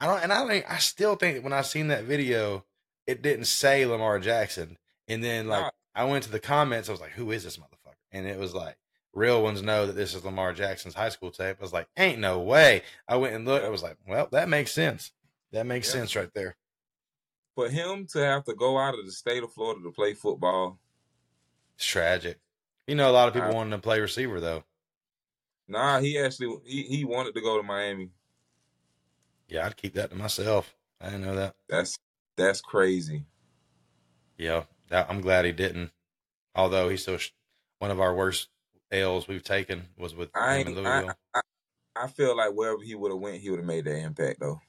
I 0.00 0.06
don't, 0.06 0.22
and 0.22 0.32
I 0.32 0.46
think 0.46 0.64
I 0.70 0.78
still 0.78 1.14
think 1.16 1.36
that 1.36 1.42
when 1.44 1.52
I 1.52 1.62
seen 1.62 1.88
that 1.88 2.04
video, 2.04 2.64
it 3.06 3.22
didn't 3.22 3.44
say 3.46 3.86
Lamar 3.86 4.18
Jackson. 4.18 4.78
And 5.08 5.22
then 5.22 5.48
like. 5.48 5.72
I 5.94 6.04
went 6.04 6.24
to 6.24 6.30
the 6.30 6.40
comments, 6.40 6.88
I 6.88 6.92
was 6.92 7.02
like, 7.02 7.10
who 7.10 7.32
is 7.32 7.44
this 7.44 7.58
motherfucker? 7.58 7.92
And 8.12 8.26
it 8.26 8.38
was 8.38 8.54
like, 8.54 8.76
real 9.12 9.42
ones 9.42 9.60
know 9.60 9.86
that 9.86 9.92
this 9.94 10.14
is 10.14 10.24
Lamar 10.24 10.54
Jackson's 10.54 10.94
high 10.94 11.10
school 11.10 11.30
tape. 11.30 11.58
I 11.60 11.62
was 11.62 11.72
like, 11.74 11.86
ain't 11.98 12.18
no 12.18 12.40
way. 12.40 12.80
I 13.06 13.16
went 13.16 13.34
and 13.34 13.44
looked. 13.44 13.66
I 13.66 13.68
was 13.68 13.82
like, 13.82 13.98
well, 14.08 14.26
that 14.32 14.48
makes 14.48 14.72
sense. 14.72 15.12
That 15.50 15.66
makes 15.66 15.88
Yeah. 15.88 16.00
sense 16.00 16.16
right 16.16 16.32
there. 16.32 16.56
for 17.54 17.68
him 17.68 18.06
to 18.06 18.18
have 18.20 18.42
to 18.44 18.54
go 18.54 18.78
out 18.78 18.98
of 18.98 19.04
the 19.04 19.12
state 19.12 19.42
of 19.42 19.52
Florida 19.52 19.82
to 19.82 19.90
play 19.90 20.14
football, 20.14 20.78
It's 21.76 21.84
tragic. 21.84 22.38
You 22.86 22.94
know, 22.94 23.10
a 23.10 23.12
lot 23.12 23.28
of 23.28 23.34
people 23.34 23.50
I- 23.50 23.54
wanted 23.54 23.76
to 23.76 23.82
play 23.82 24.00
receiver 24.00 24.40
though. 24.40 24.64
nah, 25.68 26.00
he 26.00 26.18
actually 26.18 26.56
he, 26.64 26.84
he 26.84 27.04
wanted 27.04 27.34
to 27.34 27.42
go 27.42 27.58
to 27.58 27.62
Miami. 27.62 28.08
Yeah, 29.48 29.66
I'd 29.66 29.76
keep 29.76 29.92
that 29.92 30.08
to 30.08 30.16
myself. 30.16 30.74
I 31.02 31.06
didn't 31.10 31.26
know 31.26 31.34
that. 31.36 31.54
That's 31.68 31.98
that's 32.36 32.62
crazy. 32.62 33.26
Yeah, 34.38 34.64
that, 34.92 35.10
I'm 35.10 35.22
glad 35.22 35.46
he 35.46 35.52
didn't. 35.52 35.92
Although 36.54 36.88
he's 36.90 37.04
so 37.04 37.18
sh- 37.18 37.32
one 37.80 37.90
of 37.92 38.00
our 38.00 38.14
worst 38.14 38.50
L's 38.92 39.28
we've 39.28 39.44
taken 39.44 39.90
was 39.98 40.14
with 40.16 40.32
I 40.34 40.56
him 40.56 40.66
in 40.66 40.66
ain't, 40.66 40.78
I, 40.84 41.02
I 41.34 41.40
I 41.96 42.06
feel 42.08 42.36
like 42.36 42.52
wherever 42.54 42.82
he 42.82 42.94
would 42.94 43.12
have 43.12 43.20
went, 43.20 43.42
he 43.42 43.50
would 43.50 43.60
have 43.60 43.66
made 43.66 43.84
that 43.86 43.98
impact 43.98 44.40
though. 44.40 44.60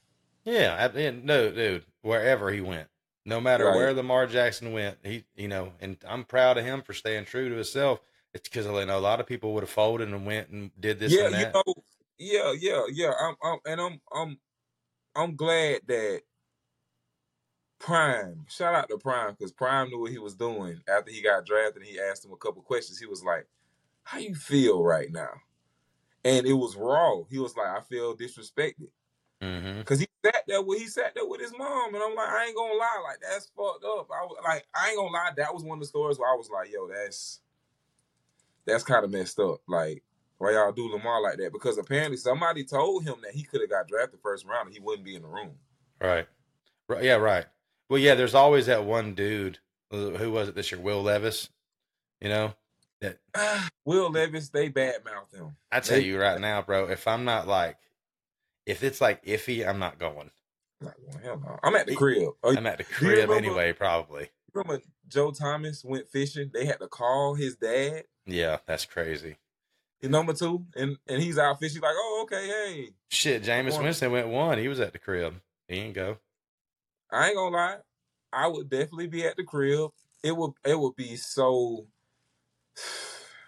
yeah, 0.46 0.90
I, 0.94 1.10
no, 1.12 1.52
dude, 1.52 1.86
wherever 2.02 2.52
he 2.52 2.62
went, 2.62 2.90
no 3.26 3.40
matter 3.40 3.70
Right. 3.70 3.70
where 3.70 3.94
Lamar 3.94 4.28
Jackson 4.28 4.74
went, 4.74 4.98
he, 5.04 5.24
you 5.36 5.48
know, 5.48 5.74
and 5.80 5.98
I'm 6.08 6.26
proud 6.26 6.58
of 6.58 6.66
him 6.66 6.82
for 6.82 6.94
staying 6.94 7.26
true 7.26 7.50
to 7.50 7.56
himself. 7.56 8.02
It's 8.34 8.50
because 8.50 8.68
I 8.68 8.84
know 8.86 8.98
a 8.98 9.00
lot 9.00 9.20
of 9.20 9.28
people 9.28 9.54
would 9.54 9.64
have 9.64 9.70
folded 9.70 10.10
and 10.10 10.26
went 10.26 10.50
and 10.50 10.72
did 10.80 11.00
this 11.00 11.20
yeah, 11.20 11.28
and 11.28 11.36
you 11.38 11.46
know, 11.54 11.64
yeah, 12.18 12.54
yeah, 12.58 12.84
yeah. 12.92 13.12
I'm, 13.20 13.36
I'm 13.44 13.60
and 13.66 13.82
I'm 13.82 14.02
I'm 14.14 14.40
I'm 15.16 15.36
glad 15.36 15.82
that 15.88 16.22
Prime, 17.84 18.46
shout 18.48 18.74
out 18.74 18.88
to 18.88 18.98
Prime, 18.98 19.36
because 19.38 19.52
Prime 19.52 19.90
knew 19.90 20.00
what 20.00 20.12
he 20.12 20.18
was 20.18 20.36
doing 20.36 20.82
after 20.88 21.12
he 21.12 21.22
got 21.22 21.46
drafted 21.46 21.82
and 21.82 21.92
he 21.92 22.00
asked 22.00 22.24
him 22.24 22.32
a 22.32 22.38
couple 22.38 22.62
questions. 22.62 22.98
He 22.98 23.06
was 23.06 23.26
like, 23.26 23.46
How 24.04 24.20
you 24.20 24.36
feel 24.36 24.82
right 24.82 25.12
now? 25.12 25.32
And 26.24 26.48
it 26.48 26.54
was 26.54 26.78
raw. 26.78 27.24
He 27.30 27.40
was 27.40 27.58
like, 27.58 27.68
I 27.68 27.82
feel 27.82 28.16
disrespected. 28.16 28.88
hmm 29.42 29.82
Cause 29.82 30.00
he 30.00 30.08
sat 30.26 30.46
there 30.48 30.62
with 30.62 30.80
he 30.80 30.88
sat 30.88 31.14
there 31.14 31.28
with 31.28 31.42
his 31.42 31.52
mom, 31.58 31.94
and 31.94 32.02
I'm 32.02 32.16
like, 32.16 32.30
I 32.30 32.46
ain't 32.46 32.56
gonna 32.56 32.74
lie, 32.74 33.04
like 33.06 33.20
that's 33.22 33.48
fucked 33.48 33.84
up. 33.84 34.08
I 34.10 34.24
was 34.24 34.38
like, 34.46 34.66
I 34.74 34.90
ain't 34.90 34.98
gonna 34.98 35.12
lie, 35.12 35.32
that 35.36 35.54
was 35.54 35.64
one 35.64 35.78
of 35.80 35.82
the 35.82 35.88
stories 35.88 36.18
where 36.18 36.32
I 36.32 36.38
was 36.38 36.50
like, 36.50 36.72
yo, 36.72 36.88
that's 36.88 37.42
that's 38.66 38.86
kind 38.86 39.04
of 39.04 39.12
messed 39.12 39.40
up. 39.40 39.60
Like, 39.68 40.04
why 40.38 40.54
y'all 40.54 40.72
do 40.72 40.90
Lamar 40.90 41.22
like 41.22 41.38
that 41.38 41.52
because 41.52 41.78
apparently 41.78 42.16
somebody 42.16 42.64
told 42.64 43.04
him 43.04 43.16
that 43.24 43.34
he 43.34 43.44
could 43.44 43.60
have 43.60 43.70
got 43.70 43.90
drafted 43.90 44.22
first 44.22 44.46
round 44.46 44.68
and 44.68 44.74
he 44.74 44.80
wouldn't 44.80 45.04
be 45.04 45.16
in 45.16 45.22
the 45.24 45.28
room. 45.28 45.56
Right. 46.00 46.28
Right. 46.88 47.04
Yeah. 47.04 47.16
Right. 47.16 47.46
Well, 47.94 48.02
yeah. 48.02 48.16
There's 48.16 48.34
always 48.34 48.66
that 48.66 48.86
one 48.86 49.14
dude. 49.14 49.60
Uh, 49.92 50.18
who 50.18 50.32
was 50.32 50.50
it 50.50 50.56
this 50.56 50.72
year? 50.72 50.82
Will 50.82 51.04
Levis. 51.04 51.48
You 52.20 52.30
know 52.30 52.54
that. 53.02 53.20
Will 53.86 54.10
Levis, 54.10 54.50
they 54.50 54.72
badmouth 54.72 55.32
him. 55.32 55.56
I 55.72 55.80
tell 55.80 56.00
They- 56.00 56.06
you 56.06 56.20
right 56.20 56.42
now, 56.42 56.64
bro. 56.64 56.88
If 56.90 57.08
I'm 57.08 57.24
not 57.24 57.48
like, 57.48 57.78
if 58.66 58.82
it's 58.84 59.00
like 59.00 59.24
iffy, 59.24 59.68
I'm 59.68 59.78
not 59.78 60.00
going. 60.00 60.32
Like, 60.82 60.96
well, 61.06 61.20
hell 61.24 61.40
no. 61.40 61.60
I'm 61.62 61.76
at 61.76 61.86
the 61.86 61.94
crib. 61.96 62.32
I'm 62.44 62.66
at 62.66 62.80
the 62.80 62.84
crib 62.84 63.12
remember- 63.30 63.36
anyway. 63.36 63.74
Probably. 63.74 64.30
remember 64.56 64.82
Joe 65.08 65.30
Thomas 65.30 65.84
went 65.86 66.08
fishing? 66.10 66.50
They 66.52 66.66
had 66.66 66.80
to 66.80 66.88
call 66.88 67.36
his 67.36 67.58
dad, 67.58 68.06
Yeah. 68.26 68.58
That's 68.66 68.86
crazy. 68.86 69.38
his 70.02 70.10
number 70.10 70.34
two, 70.34 70.66
and 70.76 70.98
and 71.08 71.22
he's 71.22 71.38
out 71.38 71.60
fishing. 71.60 71.84
Like, 71.84 71.94
oh, 71.96 72.22
okay, 72.24 72.48
hey. 72.48 72.90
Shit. 73.10 73.44
Jameis 73.44 73.80
Winston 73.80 74.12
went 74.12 74.30
one. 74.30 74.58
He 74.58 74.68
was 74.68 74.80
at 74.80 74.94
the 74.94 75.00
crib. 75.00 75.36
He 75.68 75.76
didn't 75.76 75.94
go. 75.94 76.18
I 77.14 77.28
ain't 77.28 77.36
gonna 77.36 77.56
lie. 77.56 77.78
I 78.34 78.48
would 78.48 78.70
definitely 78.70 79.08
be 79.08 79.26
at 79.26 79.36
the 79.38 79.44
crib. 79.44 79.92
It 80.24 80.36
would 80.36 80.52
it 80.66 80.78
would 80.80 80.96
be 80.96 81.16
so. 81.16 81.86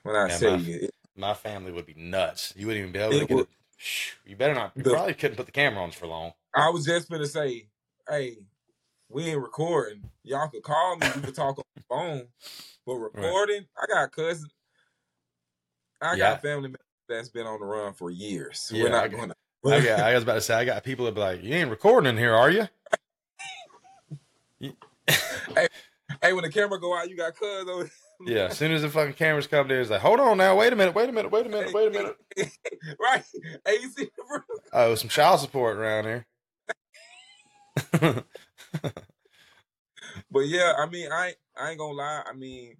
When 0.04 0.15
I 0.15 0.28
Yeah, 0.28 0.38
say 0.38 0.56
my- 0.58 0.63
it, 0.63 0.91
My 1.17 1.34
family 1.34 1.71
would 1.71 1.86
be 1.86 1.93
nuts. 1.95 2.54
You 2.56 2.67
wouldn't 2.67 2.82
even 2.82 2.91
be 2.93 2.99
able 2.99 3.12
to 3.19 3.25
get 3.25 3.36
would- 3.36 3.47
it. 3.47 4.30
You 4.30 4.36
better 4.36 4.54
not. 4.54 4.73
You 4.75 4.84
The- 4.84 4.91
probably 4.91 5.13
couldn't 5.13 5.38
put 5.38 5.45
the 5.45 5.51
camera 5.51 5.82
on 5.82 5.91
for 5.91 6.08
long. 6.08 6.34
I 6.54 6.69
was 6.69 6.86
just 6.86 7.10
gonna 7.10 7.25
say, 7.25 7.67
hey, 8.08 8.38
we 9.10 9.23
ain't 9.23 9.41
recording. 9.41 10.10
Y'all 10.23 10.47
could 10.49 10.63
call 10.63 10.97
me. 10.97 11.08
We 11.15 11.21
could 11.21 11.36
talk 11.36 11.58
on 11.58 11.63
the 11.75 11.84
phone. 11.89 12.28
But 12.86 12.95
recording, 12.95 13.65
I 13.82 13.86
got 13.88 14.12
cousins. 14.12 14.51
I 16.01 16.12
Yeah. 16.13 16.32
got 16.34 16.41
family 16.41 16.63
members 16.67 16.82
that's 17.08 17.30
been 17.30 17.47
on 17.47 17.60
the 17.60 17.65
run 17.65 17.93
for 17.93 18.12
years. 18.12 18.69
Yeah, 18.71 18.84
We're 18.84 18.89
not 18.89 19.06
I- 19.06 19.08
going 19.08 19.30
to. 19.30 19.36
I, 19.65 19.80
got, 19.86 19.99
I 20.01 20.13
was 20.13 20.23
about 20.23 20.34
to 20.36 20.41
say, 20.41 20.54
I 20.54 20.65
got 20.65 20.84
people 20.84 21.06
that 21.06 21.15
be 21.15 21.21
like, 21.21 21.41
"You 21.41 21.56
ain't 21.56 21.71
recording 21.71 22.10
in 22.10 22.17
here, 22.17 22.36
are 22.36 22.51
you?" 22.51 22.67
Hey, 24.59 25.67
hey, 26.21 26.33
when 26.33 26.43
the 26.43 26.51
camera 26.51 26.79
go 26.79 26.97
out, 26.97 27.09
you 27.09 27.17
got 27.17 27.35
cuz 27.35 27.67
over. 27.67 27.89
Yeah. 28.25 28.45
As 28.45 28.57
soon 28.57 28.71
as 28.71 28.81
the 28.81 28.89
fucking 28.89 29.13
cameras 29.13 29.47
come 29.47 29.67
there, 29.67 29.81
it's 29.81 29.89
like, 29.89 30.01
"Hold 30.01 30.19
on 30.19 30.37
now, 30.37 30.55
wait 30.55 30.71
a 30.71 30.75
minute, 30.75 30.95
wait 30.95 31.09
a 31.09 31.11
minute, 31.11 31.31
wait 31.31 31.45
a 31.45 31.49
minute, 31.49 31.73
wait 31.73 31.87
a 31.87 31.91
minute." 31.91 32.17
right. 32.99 33.23
Hey, 33.65 33.73
you 33.81 33.89
see? 33.89 34.09
Oh, 34.71 34.95
some 34.95 35.09
child 35.09 35.41
support 35.41 35.77
around 35.77 36.05
here. 36.05 36.25
But 40.31 40.47
yeah, 40.47 40.73
I 40.77 40.87
mean, 40.87 41.11
I 41.11 41.33
I 41.57 41.69
ain't 41.69 41.79
gonna 41.79 41.93
lie. 41.93 42.23
I 42.25 42.33
mean, 42.33 42.75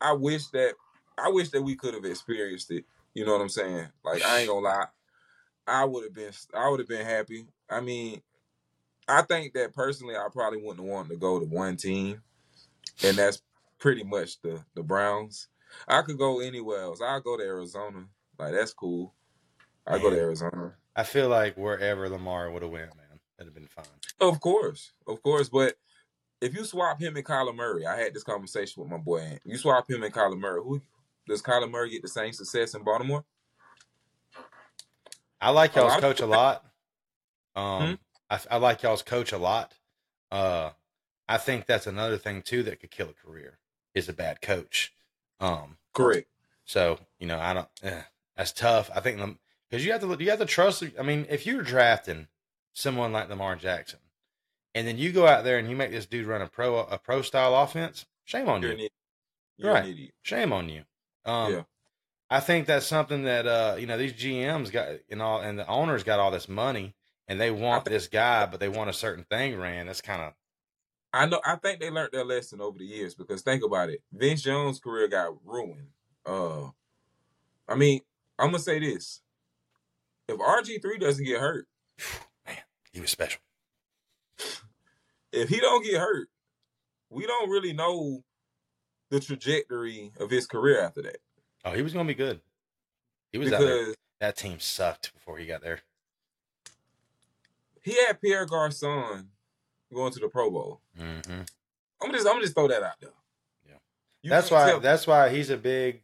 I 0.00 0.12
wish 0.12 0.46
that 0.48 0.74
I 1.18 1.28
wish 1.28 1.50
that 1.50 1.62
we 1.62 1.76
could 1.76 1.94
have 1.94 2.04
experienced 2.04 2.70
it. 2.70 2.84
You 3.14 3.24
know 3.24 3.32
what 3.32 3.40
I'm 3.40 3.48
saying? 3.48 3.88
Like 4.04 4.22
I 4.24 4.38
ain't 4.40 4.48
gonna 4.48 4.60
lie. 4.60 4.86
I 5.66 5.84
would 5.84 6.04
have 6.04 6.14
been 6.14 6.32
I 6.54 6.68
would 6.68 6.80
have 6.80 6.88
been 6.88 7.04
happy. 7.04 7.46
I 7.68 7.80
mean, 7.80 8.22
I 9.08 9.22
think 9.22 9.54
that 9.54 9.74
personally 9.74 10.16
I 10.16 10.28
probably 10.32 10.60
wouldn't 10.62 10.86
want 10.86 11.08
to 11.08 11.16
go 11.16 11.40
to 11.40 11.46
one 11.46 11.76
team. 11.76 12.22
And 13.02 13.16
that's 13.16 13.42
pretty 13.78 14.04
much 14.04 14.40
the 14.42 14.62
the 14.74 14.82
Browns. 14.82 15.48
I 15.88 16.02
could 16.02 16.18
go 16.18 16.40
anywhere 16.40 16.82
else. 16.82 17.00
I'll 17.00 17.20
go 17.20 17.36
to 17.36 17.42
Arizona. 17.42 18.06
Like 18.38 18.52
that's 18.52 18.72
cool. 18.72 19.14
I 19.86 19.98
go 19.98 20.10
to 20.10 20.16
Arizona. 20.16 20.74
I 20.94 21.02
feel 21.02 21.28
like 21.28 21.56
wherever 21.56 22.08
Lamar 22.08 22.50
would 22.50 22.62
have 22.62 22.70
went, 22.70 22.94
man, 22.96 23.20
that'd 23.36 23.52
have 23.52 23.54
been 23.54 23.66
fine. 23.66 23.84
Of 24.20 24.40
course, 24.40 24.92
of 25.06 25.22
course. 25.22 25.48
But 25.48 25.76
if 26.40 26.54
you 26.54 26.64
swap 26.64 27.00
him 27.00 27.16
and 27.16 27.24
Kyler 27.24 27.54
Murray, 27.54 27.86
I 27.86 27.96
had 27.96 28.14
this 28.14 28.24
conversation 28.24 28.82
with 28.82 28.90
my 28.90 28.98
boy. 28.98 29.20
Ant. 29.20 29.40
You 29.44 29.56
swap 29.56 29.90
him 29.90 30.02
and 30.02 30.12
Kyler 30.12 30.38
Murray. 30.38 30.62
Who 30.62 30.80
does 31.26 31.42
Kyler 31.42 31.70
Murray 31.70 31.90
get 31.90 32.02
the 32.02 32.08
same 32.08 32.32
success 32.32 32.74
in 32.74 32.82
Baltimore? 32.82 33.24
I 35.40 35.50
like 35.50 35.74
y'all's 35.74 36.00
coach 36.00 36.20
a 36.20 36.26
lot. 36.26 36.64
Hmm? 37.56 37.94
I, 38.30 38.38
I 38.52 38.56
like 38.58 38.82
y'all's 38.82 39.02
coach 39.02 39.32
a 39.32 39.38
lot. 39.38 39.74
Uh, 40.30 40.70
I 41.28 41.36
think 41.38 41.66
that's 41.66 41.86
another 41.86 42.16
thing 42.18 42.42
too 42.42 42.62
that 42.64 42.80
could 42.80 42.90
kill 42.90 43.08
a 43.10 43.12
career 43.26 43.58
is 43.94 44.08
a 44.08 44.12
bad 44.12 44.40
coach. 44.40 44.92
Um, 45.40 45.76
Correct. 45.92 46.28
so 46.64 46.98
you 47.18 47.26
know, 47.26 47.38
I 47.38 47.52
don't. 47.54 47.68
Eh, 47.82 48.02
that's 48.36 48.52
tough. 48.52 48.90
I 48.94 49.00
think 49.00 49.20
because 49.68 49.84
you 49.84 49.92
have 49.92 50.00
to 50.02 50.06
look 50.06 50.20
you 50.20 50.30
have 50.30 50.38
to 50.38 50.46
trust. 50.46 50.82
I 50.98 51.02
mean, 51.02 51.26
if 51.28 51.46
you're 51.46 51.62
drafting 51.62 52.28
someone 52.72 53.12
like 53.12 53.28
Lamar 53.28 53.56
Jackson, 53.56 53.98
and 54.74 54.86
then 54.86 54.96
you 54.98 55.12
go 55.12 55.26
out 55.26 55.44
there 55.44 55.58
and 55.58 55.68
you 55.68 55.76
make 55.76 55.90
this 55.90 56.06
dude 56.06 56.26
run 56.26 56.42
a 56.42 56.46
pro 56.46 56.78
a 56.78 56.98
pro 56.98 57.22
style 57.22 57.54
offense, 57.54 58.06
shame 58.24 58.48
on 58.48 58.62
You're 58.62 58.70
you. 58.72 58.74
an 58.74 58.78
idiot. 58.80 58.92
You're 59.56 59.72
Right. 59.72 59.84
an 59.84 59.90
idiot. 59.90 60.14
Shame 60.22 60.52
on 60.52 60.68
you. 60.68 60.82
Um, 61.24 61.52
Yeah. 61.52 61.62
I 62.32 62.38
think 62.38 62.66
that's 62.66 62.86
something 62.86 63.24
that 63.24 63.46
uh, 63.46 63.74
you 63.78 63.86
know 63.86 63.98
these 63.98 64.12
GMs 64.12 64.70
got 64.70 64.88
and 65.10 65.20
all, 65.20 65.40
and 65.40 65.58
the 65.58 65.66
owners 65.66 66.04
got 66.04 66.20
all 66.20 66.30
this 66.30 66.48
money, 66.48 66.94
and 67.30 67.40
they 67.40 67.50
want 67.50 67.84
think- 67.84 67.94
this 67.94 68.08
guy, 68.08 68.44
but 68.44 68.60
they 68.60 68.68
want 68.68 68.90
a 68.90 68.92
certain 68.92 69.24
thing 69.24 69.56
ran. 69.56 69.86
That's 69.86 70.02
kind 70.02 70.20
of 70.20 70.34
I 71.12 71.26
know. 71.26 71.40
I 71.44 71.56
think 71.56 71.80
they 71.80 71.90
learned 71.90 72.12
their 72.12 72.24
lesson 72.24 72.60
over 72.60 72.78
the 72.78 72.84
years 72.84 73.14
because 73.14 73.42
think 73.42 73.64
about 73.64 73.90
it. 73.90 74.00
Vince 74.12 74.42
Jones' 74.42 74.78
career 74.78 75.08
got 75.08 75.34
ruined. 75.44 75.88
Uh, 76.24 76.68
I 77.68 77.74
mean, 77.76 78.00
I'm 78.38 78.48
gonna 78.48 78.60
say 78.60 78.78
this: 78.78 79.22
if 80.28 80.38
RG 80.38 80.82
three 80.82 80.98
doesn't 80.98 81.24
get 81.24 81.40
hurt, 81.40 81.66
man, 82.46 82.58
he 82.92 83.00
was 83.00 83.10
special. 83.10 83.40
if 85.32 85.48
he 85.48 85.58
don't 85.58 85.84
get 85.84 86.00
hurt, 86.00 86.28
we 87.08 87.26
don't 87.26 87.50
really 87.50 87.72
know 87.72 88.22
the 89.10 89.18
trajectory 89.18 90.12
of 90.20 90.30
his 90.30 90.46
career 90.46 90.80
after 90.80 91.02
that. 91.02 91.18
Oh, 91.64 91.72
he 91.72 91.82
was 91.82 91.92
gonna 91.92 92.06
be 92.06 92.14
good. 92.14 92.40
He 93.32 93.38
was 93.38 93.52
out 93.52 93.60
there. 93.60 93.78
Because 93.78 93.96
That 94.20 94.36
team 94.36 94.60
sucked 94.60 95.12
before 95.12 95.38
he 95.38 95.46
got 95.46 95.62
there. 95.62 95.80
He 97.82 97.94
had 98.06 98.20
Pierre 98.20 98.46
Garcon 98.46 99.28
going 99.92 100.12
to 100.12 100.18
the 100.20 100.28
Pro 100.28 100.50
Bowl. 100.50 100.80
hmm 100.96 101.20
I'm 102.02 102.12
just 102.12 102.26
I'm 102.26 102.32
gonna 102.34 102.40
just 102.42 102.54
throw 102.54 102.68
that 102.68 102.82
out 102.82 102.98
there. 103.00 103.10
Yeah. 103.68 103.74
You 104.22 104.30
that's 104.30 104.50
why. 104.50 104.70
tell- 104.70 104.80
That's 104.80 105.06
why 105.06 105.28
he's 105.30 105.50
a 105.50 105.56
big. 105.56 106.02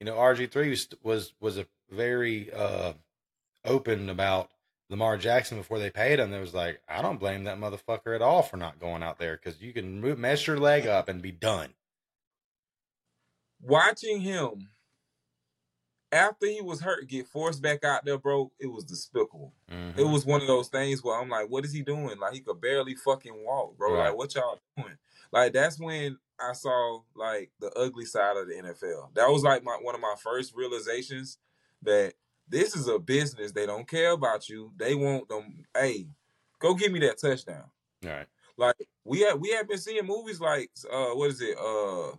You 0.00 0.06
know, 0.06 0.16
RG 0.16 0.50
three 0.50 0.70
was 0.70 0.88
was 1.02 1.34
was 1.40 1.58
a 1.58 1.66
very 1.90 2.52
uh, 2.52 2.94
open 3.64 4.08
about 4.08 4.50
Lamar 4.88 5.16
Jackson 5.18 5.58
before 5.58 5.78
they 5.78 5.90
paid 5.90 6.18
him. 6.18 6.30
There 6.30 6.40
was 6.40 6.54
like, 6.54 6.80
I 6.88 7.02
don't 7.02 7.20
blame 7.20 7.44
that 7.44 7.58
motherfucker 7.58 8.14
at 8.14 8.22
all 8.22 8.42
for 8.42 8.56
not 8.56 8.80
going 8.80 9.02
out 9.02 9.18
there 9.18 9.36
because 9.36 9.60
you 9.60 9.72
can 9.72 10.00
move, 10.00 10.18
mess 10.18 10.46
your 10.46 10.58
leg 10.58 10.86
up 10.86 11.08
and 11.08 11.20
be 11.22 11.30
done. 11.32 11.68
watching 13.60 14.20
him 14.20 14.70
after 16.12 16.46
he 16.46 16.60
was 16.60 16.80
hurt 16.80 17.06
get 17.08 17.28
forced 17.28 17.62
back 17.62 17.84
out 17.84 18.04
there, 18.04 18.18
bro. 18.18 18.50
It 18.58 18.66
was 18.66 18.84
despicable. 18.84 19.52
Mhm. 19.70 19.98
It 19.98 20.04
was 20.04 20.26
one 20.26 20.40
of 20.40 20.46
those 20.46 20.68
things 20.68 21.02
where 21.02 21.18
I'm 21.20 21.28
like, 21.28 21.48
what 21.48 21.64
is 21.64 21.72
he 21.72 21.82
doing? 21.82 22.18
Like 22.18 22.32
he 22.32 22.40
could 22.40 22.60
barely 22.60 22.94
fucking 22.94 23.44
walk, 23.44 23.76
bro. 23.76 23.94
Right. 23.94 24.08
Like 24.08 24.16
what 24.16 24.34
y'all 24.34 24.58
doing? 24.76 24.98
Like 25.32 25.52
that's 25.52 25.78
when 25.78 26.18
I 26.40 26.52
saw 26.54 27.02
like 27.14 27.50
the 27.60 27.70
ugly 27.72 28.04
side 28.06 28.36
of 28.36 28.48
the 28.48 28.54
NFL. 28.54 29.14
That 29.14 29.28
was 29.28 29.42
like 29.42 29.62
my 29.62 29.78
one 29.80 29.94
of 29.94 30.00
my 30.00 30.14
first 30.22 30.54
realizations 30.54 31.38
that 31.82 32.14
this 32.48 32.74
is 32.74 32.88
a 32.88 32.98
business. 32.98 33.52
They 33.52 33.66
don't 33.66 33.88
care 33.88 34.10
about 34.10 34.48
you. 34.48 34.72
They 34.76 34.94
want 34.94 35.28
them. 35.28 35.64
Hey, 35.76 36.08
go 36.58 36.74
give 36.74 36.90
me 36.90 36.98
that 37.00 37.18
touchdown. 37.20 37.64
All 38.04 38.10
right. 38.10 38.26
Like 38.56 38.76
we 39.04 39.20
have 39.20 39.38
we 39.38 39.50
have 39.50 39.68
been 39.68 39.78
seeing 39.78 40.04
movies 40.04 40.40
like 40.40 40.70
uh 40.90 41.10
what 41.10 41.30
is 41.30 41.40
it 41.40 41.56
uh 41.56 42.16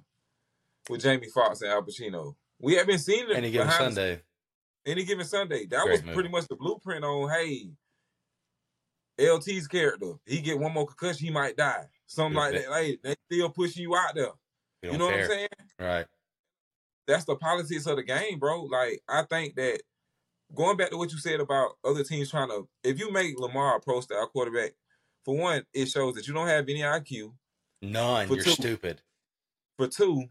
with 0.90 1.02
Jamie 1.02 1.28
Foxx 1.28 1.62
and 1.62 1.72
Al 1.72 1.84
Pacino. 1.84 2.36
We 2.62 2.76
haven't 2.76 3.00
seen 3.00 3.30
it 3.30 3.36
Any 3.36 3.52
given 3.52 3.70
Sunday. 3.72 4.22
any 4.86 5.04
given 5.04 5.26
Sunday. 5.26 5.66
That 5.66 5.84
Great 5.84 5.92
was 5.92 6.02
movie. 6.04 6.14
pretty 6.14 6.30
much 6.30 6.48
the 6.48 6.56
blueprint 6.56 7.04
on 7.04 7.30
hey, 7.30 7.72
LT's 9.20 9.68
character. 9.68 10.14
He 10.26 10.42
get 10.42 10.60
one 10.60 10.74
more 10.74 10.86
concussion, 10.88 11.26
he 11.26 11.32
might 11.32 11.58
die. 11.58 11.86
Something 12.08 12.36
like 12.38 12.54
that. 12.54 12.66
Hey, 12.74 12.98
they 13.04 13.16
still 13.32 13.50
pushing 13.50 13.84
you 13.84 13.96
out 13.96 14.16
there. 14.16 14.30
You 14.82 14.90
don't 14.90 15.00
know 15.00 15.06
what. 15.06 15.20
I'm 15.20 15.28
saying? 15.28 15.48
Right. 15.80 16.06
That's 17.08 17.26
the 17.26 17.36
politics 17.36 17.86
of 17.88 17.98
the 17.98 18.04
game, 18.04 18.40
bro. 18.40 18.64
Like 18.64 19.02
I 19.08 19.24
think 19.24 19.56
that 19.56 19.82
going 20.56 20.78
back 20.78 20.90
to 20.92 20.98
what 20.98 21.12
you 21.12 21.18
said 21.18 21.40
about 21.40 21.72
other 21.84 22.04
teams 22.04 22.30
trying 22.30 22.50
to, 22.50 22.68
if 22.84 23.00
you 23.00 23.12
make 23.12 23.40
Lamar 23.40 23.78
a 23.78 23.80
pro 23.80 24.02
style 24.02 24.28
quarterback, 24.28 24.72
for 25.24 25.38
one, 25.38 25.64
it 25.74 25.88
shows 25.88 26.16
that 26.16 26.28
you 26.28 26.34
don't 26.34 26.48
have 26.48 26.68
any 26.68 26.80
IQ. 26.82 27.34
None. 27.82 28.28
For 28.28 28.36
You're 28.36 28.44
two. 28.44 28.52
stupid. 28.52 29.02
For 29.78 29.88
two, 29.88 30.26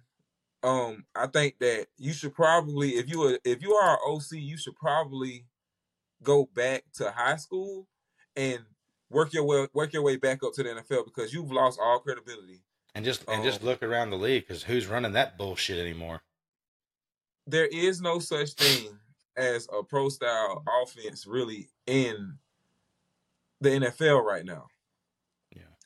um, 0.62 1.04
I 1.14 1.26
think 1.26 1.58
that 1.60 1.86
you 1.96 2.12
should 2.12 2.34
probably, 2.34 2.90
if 2.90 3.08
you 3.08 3.22
are, 3.22 3.38
if 3.44 3.62
you 3.62 3.72
are 3.72 3.94
an 3.94 3.98
OC, 4.06 4.32
you 4.32 4.56
should 4.56 4.76
probably 4.76 5.46
go 6.22 6.48
back 6.54 6.84
to 6.94 7.10
high 7.10 7.36
school 7.36 7.86
and 8.36 8.60
work 9.10 9.32
your 9.32 9.44
way 9.44 9.66
work 9.72 9.92
your 9.92 10.02
way 10.02 10.16
back 10.16 10.42
up 10.42 10.52
to 10.54 10.62
the 10.62 10.68
NFL 10.68 11.04
because 11.04 11.32
you've 11.32 11.52
lost 11.52 11.78
all 11.82 11.98
credibility. 11.98 12.62
And 12.94 13.04
just 13.04 13.24
and 13.28 13.42
just 13.42 13.60
Um, 13.60 13.66
look 13.66 13.82
around 13.82 14.10
the 14.10 14.18
league 14.18 14.46
because 14.46 14.62
who's 14.62 14.86
running 14.86 15.12
that 15.12 15.38
bullshit 15.38 15.78
anymore? 15.78 16.22
There 17.46 17.66
is 17.66 18.00
no 18.00 18.18
such 18.18 18.52
thing 18.52 18.98
as 19.36 19.68
a 19.72 19.82
pro 19.82 20.08
style 20.08 20.62
offense 20.82 21.26
really 21.26 21.70
in 21.86 22.38
the 23.60 23.70
NFL 23.70 24.22
right 24.24 24.44
now. 24.44 24.66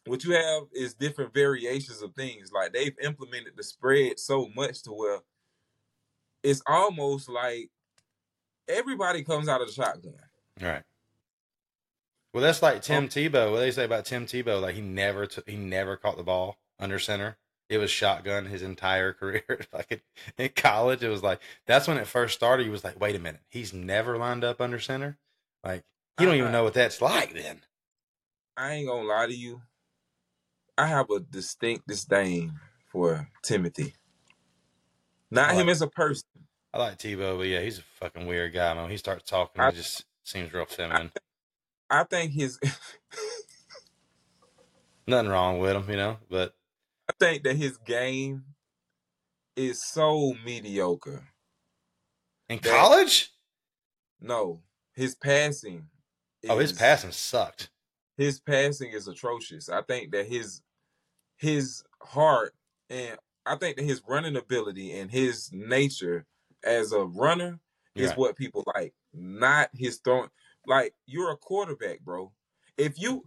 What 0.07 0.24
you 0.24 0.32
have 0.34 0.64
is 0.72 0.94
different 0.94 1.32
variations 1.32 2.02
of 2.02 2.14
things. 2.14 2.52
Like 2.52 2.72
they've 2.72 2.96
implemented 3.02 3.55
the 3.57 3.62
spread 3.62 4.18
so 4.18 4.50
much 4.55 4.82
to 4.82 4.90
where 4.90 5.20
it's 6.42 6.62
almost 6.66 7.28
like 7.28 7.70
everybody 8.68 9.24
comes 9.24 9.48
out 9.48 9.62
of 9.62 9.66
the 9.66 9.72
shotgun. 9.72 10.14
Right. 10.61 10.82
Well, 12.32 12.42
that's 12.42 12.62
like 12.62 12.76
oh. 12.76 12.80
Tim 12.80 13.09
Tebow. 13.09 13.52
What 13.52 13.61
they 13.61 13.70
say 13.70 13.84
about 13.84 14.05
Tim 14.05 14.26
Tebow? 14.26 14.61
Like 14.61 14.74
he 14.74 14.80
never 14.80 15.26
took, 15.26 15.48
he 15.48 15.57
never 15.57 15.96
caught 15.96 16.16
the 16.16 16.22
ball 16.22 16.59
under 16.78 16.98
center. 16.98 17.36
It 17.70 17.78
was 17.78 17.90
shotgun 17.90 18.46
his 18.46 18.62
entire 18.62 19.12
career. 19.14 19.61
like 19.72 19.86
in, 19.90 20.00
in 20.36 20.50
college, 20.55 21.02
it 21.02 21.09
was 21.09 21.22
like 21.22 21.40
that's 21.66 21.88
when 21.88 21.96
it 21.96 22.07
first 22.07 22.34
started. 22.34 22.64
He 22.64 22.70
was 22.70 22.84
like, 22.84 23.00
wait 23.00 23.16
a 23.16 23.20
minute, 23.20 23.40
he's 23.48 23.72
never 23.72 24.18
lined 24.18 24.44
up 24.44 24.61
under 24.61 24.78
center. 24.78 25.16
Like 25.62 25.84
you 26.20 26.26
don't 26.26 26.34
even 26.34 26.48
uh-huh. 26.48 26.52
know 26.52 26.64
what 26.64 26.74
that's 26.74 27.00
like. 27.00 27.34
Then 27.34 27.61
I 28.57 28.72
ain't 28.72 28.88
gonna 28.88 29.09
lie 29.09 29.26
to 29.26 29.34
you. 29.34 29.62
I 30.76 30.86
have 30.86 31.10
a 31.10 31.20
distinct 31.20 31.86
disdain 31.86 32.58
for 32.90 33.28
Timothy. 33.42 33.94
Not 35.30 35.50
I 35.50 35.54
him 35.54 35.66
like- 35.66 35.72
as 35.72 35.82
a 35.82 35.88
person. 35.88 36.28
I 36.72 36.78
like 36.78 36.98
Tebow, 36.98 37.38
but 37.38 37.46
yeah, 37.46 37.60
he's 37.60 37.78
a 37.78 37.82
fucking 38.00 38.26
weird 38.26 38.52
guy. 38.52 38.74
Man, 38.74 38.82
when 38.82 38.90
he 38.90 38.96
starts 38.96 39.28
talking, 39.30 39.62
I- 39.62 39.70
he 39.70 39.76
just 39.76 40.04
seems 40.24 40.52
real 40.52 40.64
feminine. 40.66 41.12
I 41.90 42.04
think 42.04 42.32
his 42.32 42.58
Nothing 45.06 45.30
wrong 45.30 45.58
with 45.58 45.76
him, 45.76 45.88
you 45.88 45.96
know. 45.96 46.16
But 46.30 46.54
I 47.08 47.12
think 47.20 47.44
that 47.44 47.56
his 47.56 47.76
game 47.76 48.44
is 49.56 49.84
so 49.84 50.34
mediocre. 50.44 51.28
in 52.48 52.58
That- 52.60 52.70
college, 52.70 53.30
No, 54.20 54.62
his 54.94 55.14
passing. 55.14 55.88
oh, 56.48 56.58
his 56.58 56.72
passing 56.72 57.12
sucked. 57.12 57.70
His 58.16 58.40
passing 58.40 58.92
is 58.92 59.08
atrocious. 59.08 59.68
I 59.68 59.82
think 59.82 60.12
that 60.12 60.26
his 60.26 60.62
his 61.45 61.84
heart 62.03 62.55
and 62.90 63.16
I 63.47 63.57
think 63.57 63.76
that 63.76 63.84
his 63.84 64.03
running 64.09 64.36
ability 64.36 64.92
and 64.92 65.11
his 65.11 65.51
nature 65.53 66.24
as 66.64 66.92
a 66.92 67.05
runner 67.05 67.61
is 67.95 68.12
what 68.12 68.36
people 68.36 68.64
like, 68.74 68.95
not 69.12 69.68
his 69.72 69.99
throwing. 69.99 70.30
Like 70.66 70.95
you're 71.07 71.30
a 71.30 71.36
quarterback, 71.36 72.01
bro. 72.01 72.32
If 72.76 73.01
you 73.01 73.26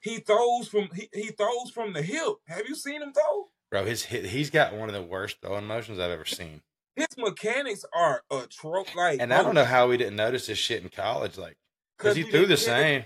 he 0.00 0.18
throws 0.18 0.68
from 0.68 0.88
he, 0.94 1.08
he 1.14 1.28
throws 1.28 1.70
from 1.72 1.92
the 1.92 2.02
hip. 2.02 2.34
Have 2.48 2.66
you 2.68 2.74
seen 2.74 3.02
him 3.02 3.12
throw? 3.12 3.48
Bro, 3.70 3.84
his 3.86 4.04
he's 4.04 4.50
got 4.50 4.74
one 4.74 4.88
of 4.88 4.94
the 4.94 5.02
worst 5.02 5.36
throwing 5.40 5.66
motions 5.66 5.98
I've 5.98 6.10
ever 6.10 6.24
seen. 6.24 6.60
His 6.96 7.06
mechanics 7.16 7.84
are 7.94 8.22
atrocious. 8.30 8.94
Like, 8.94 9.20
And 9.20 9.32
I 9.32 9.42
don't 9.42 9.54
know 9.54 9.64
how 9.64 9.88
we 9.88 9.96
didn't 9.96 10.16
notice 10.16 10.46
this 10.46 10.58
shit 10.58 10.82
in 10.82 10.90
college, 10.90 11.38
like 11.38 11.56
because 11.96 12.16
he 12.16 12.24
threw 12.24 12.46
the 12.46 12.56
same. 12.56 13.04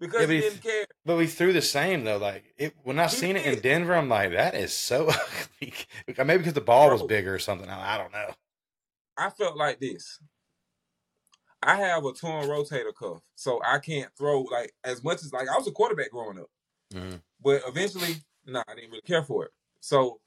Because 0.00 0.22
Yeah, 0.22 0.26
he 0.34 0.40
didn't 0.40 0.62
care. 0.62 0.86
But 1.04 1.16
we 1.16 1.26
threw 1.26 1.52
the 1.52 1.62
same 1.62 2.04
though. 2.04 2.18
Like 2.18 2.44
it, 2.56 2.74
when 2.82 2.98
I 2.98 3.04
He 3.08 3.16
seen 3.16 3.36
it 3.36 3.46
in. 3.46 3.60
Denver, 3.60 3.94
I'm 3.94 4.08
like, 4.08 4.32
that 4.32 4.54
is 4.54 4.72
so 4.72 5.08
ugly. 5.60 5.74
Maybe 6.16 6.38
because 6.38 6.52
the 6.54 6.60
ball 6.60 6.90
was 6.90 7.02
bigger 7.02 7.34
or 7.34 7.38
something. 7.38 7.68
I, 7.68 7.94
I 7.94 7.98
don't 7.98 8.12
know. 8.12 8.30
I 9.16 9.30
felt 9.30 9.56
like 9.56 9.80
this. 9.80 10.20
I 11.62 11.76
have 11.76 12.04
a 12.04 12.12
torn 12.12 12.46
rotator 12.46 12.94
cuff, 12.94 13.22
so 13.34 13.60
I 13.64 13.78
can't 13.80 14.10
throw 14.16 14.42
like 14.42 14.72
as 14.84 15.02
much 15.02 15.24
as 15.24 15.32
like 15.32 15.48
I 15.48 15.56
was 15.56 15.66
a 15.66 15.72
quarterback 15.72 16.10
growing 16.12 16.38
up, 16.38 16.46
Mhm. 16.94 17.20
but 17.42 17.62
eventually, 17.66 18.14
nah, 18.46 18.62
I 18.68 18.74
didn't 18.76 18.90
really 18.90 19.02
care 19.02 19.24
for 19.24 19.46
it. 19.46 19.50
So 19.80 20.20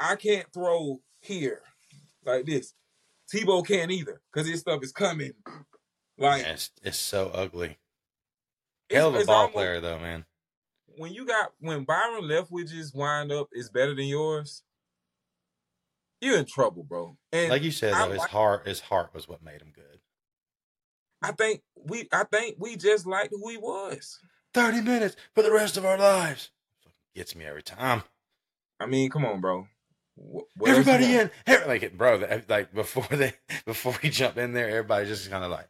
I 0.00 0.16
can't 0.16 0.52
throw 0.52 1.00
here 1.20 1.62
like 2.24 2.46
this. 2.46 2.74
Tebow 3.32 3.64
can't 3.64 3.92
either 3.92 4.20
because 4.32 4.48
his 4.48 4.60
stuff 4.60 4.82
is 4.82 4.90
coming. 4.92 5.32
Like 6.18 6.42
Yeah, 6.42 6.52
it's, 6.54 6.70
it's 6.82 6.98
so 6.98 7.30
ugly. 7.32 7.78
Hell 8.92 9.14
of 9.14 9.22
a 9.22 9.24
ball 9.24 9.34
almost- 9.36 9.54
player 9.54 9.80
though, 9.80 9.98
man. 9.98 10.24
When 10.98 11.12
you 11.12 11.24
got 11.26 11.52
when 11.58 11.84
Byron 11.84 12.24
Leftwich's 12.24 12.92
wind 12.92 13.32
up 13.32 13.48
is 13.52 13.70
better 13.70 13.94
than 13.94 14.04
yours, 14.04 14.62
you're 16.20 16.36
in 16.36 16.44
trouble, 16.44 16.84
bro. 16.84 17.16
And 17.32 17.50
Like 17.50 17.62
you 17.62 17.70
said 17.70 17.94
I 17.94 18.06
though, 18.06 18.12
his 18.12 18.22
heart, 18.24 18.66
his 18.66 18.80
heart 18.80 19.14
was 19.14 19.26
what 19.26 19.42
made 19.42 19.62
him 19.62 19.72
good. 19.74 20.00
I 21.22 21.32
think 21.32 21.62
we 21.76 22.08
I 22.12 22.24
think 22.24 22.56
we 22.58 22.76
just 22.76 23.06
liked 23.06 23.30
who 23.32 23.48
he 23.48 23.56
was. 23.56 24.18
Thirty 24.52 24.82
minutes 24.82 25.16
for 25.34 25.42
the 25.42 25.52
rest 25.52 25.76
of 25.76 25.84
our 25.86 25.96
lives. 25.96 26.50
Gets 27.14 27.34
me 27.34 27.44
every 27.44 27.62
time. 27.62 28.02
I 28.78 28.86
mean, 28.86 29.08
come 29.10 29.24
on, 29.24 29.40
bro. 29.40 29.68
Wh- 30.16 30.44
what 30.56 30.70
Everybody 30.70 31.14
in, 31.14 31.30
like 31.66 31.82
it, 31.82 31.96
bro. 31.96 32.42
Like 32.48 32.74
before 32.74 33.06
they, 33.10 33.32
before 33.66 33.94
we 34.02 34.10
jump 34.10 34.36
in 34.36 34.52
there, 34.52 34.68
everybody 34.68 35.06
just 35.06 35.30
kind 35.30 35.44
of 35.44 35.50
like, 35.50 35.68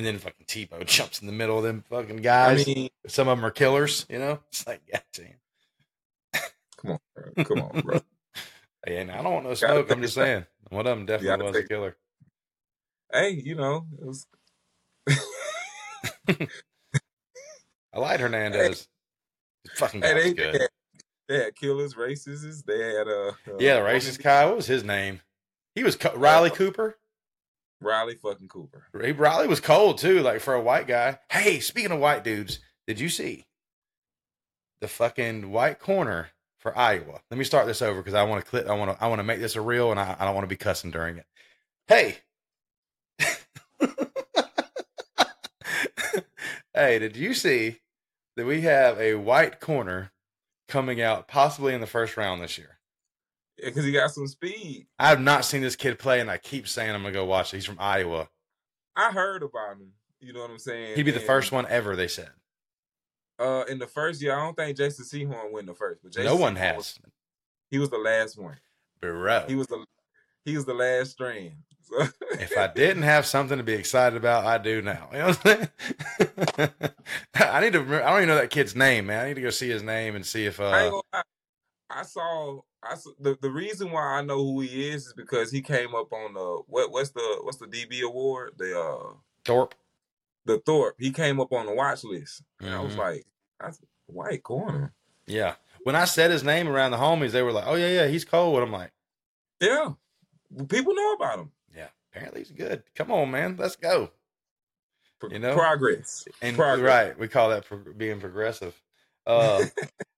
and 0.00 0.06
then 0.06 0.18
fucking 0.18 0.46
Tebow 0.46 0.86
jumps 0.86 1.20
in 1.20 1.26
the 1.26 1.32
middle 1.34 1.58
of 1.58 1.62
them 1.64 1.84
fucking 1.90 2.20
I 2.20 2.22
guys. 2.22 2.66
mean, 2.66 2.88
Some 3.06 3.28
of 3.28 3.36
them 3.36 3.44
are 3.44 3.50
killers, 3.50 4.06
you 4.08 4.18
know. 4.18 4.38
It's 4.48 4.66
like, 4.66 4.80
yeah, 4.88 5.00
damn. 5.12 6.40
come 6.78 6.92
on, 6.92 6.98
bro. 7.14 7.44
come 7.44 7.60
on, 7.60 7.80
bro. 7.82 8.00
Hey, 8.86 8.96
and 8.96 9.12
I 9.12 9.20
don't 9.22 9.34
want 9.34 9.44
no 9.44 9.52
smoke. 9.52 9.90
I'm 9.90 10.00
just 10.00 10.14
saying, 10.14 10.46
one 10.70 10.86
of 10.86 10.96
them 10.96 11.04
definitely 11.04 11.44
was 11.44 11.54
a 11.56 11.64
killer. 11.64 11.98
hey, 13.12 13.28
you 13.44 13.54
know, 13.54 13.84
it 14.00 14.06
was 14.06 14.26
I 17.92 17.98
like 17.98 18.20
Hernandez. 18.20 18.88
Fucking 19.74 20.00
guy 20.00 20.06
hey, 20.08 20.14
they, 20.14 20.32
good. 20.32 20.54
they, 20.54 20.58
had, 20.60 20.68
they 21.28 21.44
had 21.44 21.56
killers, 21.56 21.92
racists. 21.92 22.64
They 22.64 22.78
had 22.78 23.06
uh, 23.06 23.32
uh 23.52 23.58
yeah, 23.58 23.74
the 23.74 23.80
racist 23.82 24.22
guy. 24.22 24.46
What 24.46 24.56
was 24.56 24.66
his 24.66 24.82
name? 24.82 25.20
He 25.74 25.82
was 25.84 25.94
Co- 25.96 26.16
Riley 26.16 26.48
Cooper. 26.48 26.96
Riley 27.80 28.14
fucking 28.14 28.48
Cooper. 28.48 28.84
Ray 28.92 29.12
Riley 29.12 29.48
was 29.48 29.60
cold 29.60 29.98
too, 29.98 30.20
like 30.20 30.40
for 30.40 30.54
a 30.54 30.60
white 30.60 30.86
guy. 30.86 31.18
Hey, 31.30 31.60
speaking 31.60 31.92
of 31.92 31.98
white 31.98 32.24
dudes, 32.24 32.60
did 32.86 33.00
you 33.00 33.08
see 33.08 33.46
the 34.80 34.88
fucking 34.88 35.50
white 35.50 35.78
corner 35.78 36.30
for 36.58 36.76
Iowa? 36.76 37.20
Let 37.30 37.38
me 37.38 37.44
start 37.44 37.66
this 37.66 37.82
over 37.82 38.00
because 38.00 38.14
I 38.14 38.24
want 38.24 38.44
to 38.44 38.50
clip. 38.50 38.68
I 38.68 38.74
want 38.74 38.96
to. 38.96 39.04
I 39.04 39.08
want 39.08 39.20
to 39.20 39.24
make 39.24 39.40
this 39.40 39.56
a 39.56 39.60
real, 39.60 39.90
and 39.90 40.00
I, 40.00 40.16
I 40.18 40.24
don't 40.24 40.34
want 40.34 40.44
to 40.44 40.48
be 40.48 40.56
cussing 40.56 40.90
during 40.90 41.16
it. 41.16 41.26
Hey, 41.88 42.18
hey, 46.74 46.98
did 46.98 47.16
you 47.16 47.34
see 47.34 47.80
that 48.36 48.46
we 48.46 48.62
have 48.62 48.98
a 48.98 49.14
white 49.14 49.60
corner 49.60 50.12
coming 50.68 51.00
out 51.00 51.28
possibly 51.28 51.74
in 51.74 51.80
the 51.80 51.86
first 51.86 52.16
round 52.16 52.42
this 52.42 52.58
year? 52.58 52.79
Because 53.64 53.84
he 53.84 53.92
got 53.92 54.10
some 54.10 54.26
speed. 54.26 54.86
I 54.98 55.08
have 55.08 55.20
not 55.20 55.44
seen 55.44 55.62
this 55.62 55.76
kid 55.76 55.98
play, 55.98 56.20
and 56.20 56.30
I 56.30 56.38
keep 56.38 56.66
saying 56.68 56.90
I'm 56.94 57.02
gonna 57.02 57.12
go 57.12 57.24
watch 57.24 57.52
it. 57.52 57.58
He's 57.58 57.66
from 57.66 57.78
Iowa. 57.80 58.28
I 58.96 59.10
heard 59.12 59.42
about 59.42 59.72
him. 59.76 59.92
You 60.20 60.32
know 60.32 60.40
what 60.40 60.50
I'm 60.50 60.58
saying? 60.58 60.96
He'd 60.96 61.04
be 61.04 61.10
the 61.10 61.20
first 61.20 61.52
one 61.52 61.66
ever. 61.68 61.96
They 61.96 62.08
said 62.08 62.30
Uh, 63.38 63.64
in 63.68 63.78
the 63.78 63.86
first 63.86 64.20
year, 64.20 64.36
I 64.36 64.44
don't 64.44 64.56
think 64.56 64.76
Jason 64.76 65.04
Sehorn 65.04 65.50
went 65.52 65.66
the 65.66 65.74
first, 65.74 66.02
but 66.02 66.12
Jason 66.12 66.24
no 66.26 66.36
one 66.36 66.54
Sehorn 66.56 66.76
was- 66.76 66.98
has. 67.02 67.12
he 67.70 67.78
was 67.78 67.88
the 67.90 67.98
last 67.98 68.38
one. 68.38 68.56
Bro. 69.00 69.44
He 69.48 69.54
was 69.54 69.66
the 69.66 69.84
he 70.44 70.54
was 70.56 70.64
the 70.66 70.74
last 70.74 71.12
strand. 71.12 71.52
So, 71.82 72.06
if 72.32 72.56
I 72.56 72.66
didn't 72.68 73.02
have 73.02 73.24
something 73.26 73.56
to 73.58 73.64
be 73.64 73.72
excited 73.72 74.16
about, 74.16 74.44
I 74.44 74.58
do 74.58 74.82
now. 74.82 75.08
You 75.12 75.18
know 75.18 75.26
what 75.28 75.46
I'm 75.46 75.58
saying? 76.58 76.70
I 77.34 77.60
need 77.60 77.72
to. 77.72 77.80
Remember, 77.80 78.04
I 78.04 78.10
don't 78.10 78.18
even 78.18 78.28
know 78.28 78.34
that 78.36 78.50
kid's 78.50 78.76
name, 78.76 79.06
man. 79.06 79.24
I 79.24 79.28
need 79.28 79.34
to 79.34 79.40
go 79.40 79.50
see 79.50 79.68
his 79.70 79.82
name 79.82 80.14
and 80.16 80.24
see 80.24 80.44
if. 80.46 80.60
Uh. 80.60 81.00
I 81.90 82.02
saw. 82.04 82.60
I 82.82 82.94
saw, 82.94 83.10
the 83.20 83.36
the 83.40 83.50
reason 83.50 83.90
why 83.90 84.02
I 84.18 84.22
know 84.22 84.38
who 84.44 84.60
he 84.60 84.88
is 84.88 85.08
is 85.08 85.12
because 85.12 85.50
he 85.52 85.60
came 85.60 85.94
up 85.94 86.12
on 86.12 86.32
the 86.34 86.62
what 86.66 86.90
what's 86.90 87.10
the 87.10 87.38
what's 87.42 87.58
the 87.58 87.66
DB 87.66 88.02
award 88.02 88.52
the 88.56 88.78
uh 88.80 89.12
Thorpe. 89.44 89.74
the 90.46 90.58
Thorpe 90.60 90.94
he 90.98 91.10
came 91.10 91.40
up 91.40 91.52
on 91.52 91.66
the 91.66 91.74
watch 91.74 92.04
list 92.04 92.42
and 92.60 92.70
I 92.74 92.80
was 92.80 92.94
Mhm. 92.94 92.98
like 92.98 93.26
that's 93.58 93.80
white 94.06 94.42
corner 94.42 94.92
Yeah. 95.26 95.56
When 95.84 95.94
I 95.96 96.04
said 96.04 96.30
his 96.30 96.42
name 96.44 96.68
around 96.68 96.90
the 96.92 96.96
homies, 96.98 97.30
they 97.32 97.42
were 97.42 97.52
like, 97.52 97.66
"Oh 97.66 97.74
yeah, 97.74 97.88
yeah, 97.88 98.06
he's 98.06 98.24
cold." 98.24 98.54
And 98.56 98.64
I'm 98.64 98.72
like, 98.72 98.92
yeah 99.60 99.92
people 100.68 100.94
know 100.94 101.12
about 101.14 101.38
him 101.40 101.52
"Yeah, 101.76 101.88
apparently 102.12 102.40
he's 102.40 102.50
good. 102.52 102.82
Come 102.94 103.10
on, 103.12 103.30
man, 103.30 103.56
let's 103.58 103.76
go." 103.76 104.10
You 105.30 105.38
know? 105.38 105.54
progress 105.54 106.26
And 106.40 106.56
Progress. 106.56 106.86
right, 107.08 107.18
we 107.18 107.28
call 107.28 107.50
that 107.50 107.66
pro- 107.66 107.92
being 107.92 108.20
progressive. 108.20 108.74
Uh, 109.26 109.64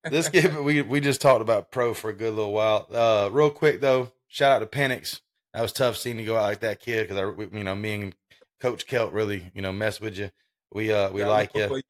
this 0.05 0.28
kid, 0.28 0.57
we 0.64 0.82
we 0.82 1.00
just 1.00 1.20
talked 1.20 1.42
about 1.42 1.70
pro 1.70 1.94
for 1.94 2.11
a 2.11 2.14
good 2.14 2.34
little 2.34 2.53
while. 2.53 2.86
Uh, 2.92 3.28
real 3.32 3.50
quick 3.50 3.80
though, 3.80 4.12
shout 4.28 4.53
out 4.53 4.59
to 4.70 4.78
Penix. 4.78 5.20
That 5.55 5.62
was 5.62 5.72
tough 5.72 5.96
seeing 5.96 6.18
you 6.18 6.26
go 6.26 6.36
out 6.36 6.42
like 6.44 6.61
that, 6.61 6.80
kid. 6.80 7.09
Because 7.09 7.18
I, 7.18 7.26
we- 7.26 7.59
you 7.59 7.64
know, 7.64 7.74
me 7.74 7.94
and 7.94 8.16
Coach 8.61 8.86
Kelt 8.86 9.12
really, 9.12 9.50
you 9.55 9.61
know, 9.62 9.72
mess 9.72 10.00
with 10.00 10.16
you. 10.16 10.30
We 10.72 10.92
uh, 10.92 11.11
we 11.11 11.20
Got 11.20 11.28
like 11.30 11.55
you. 11.55 11.82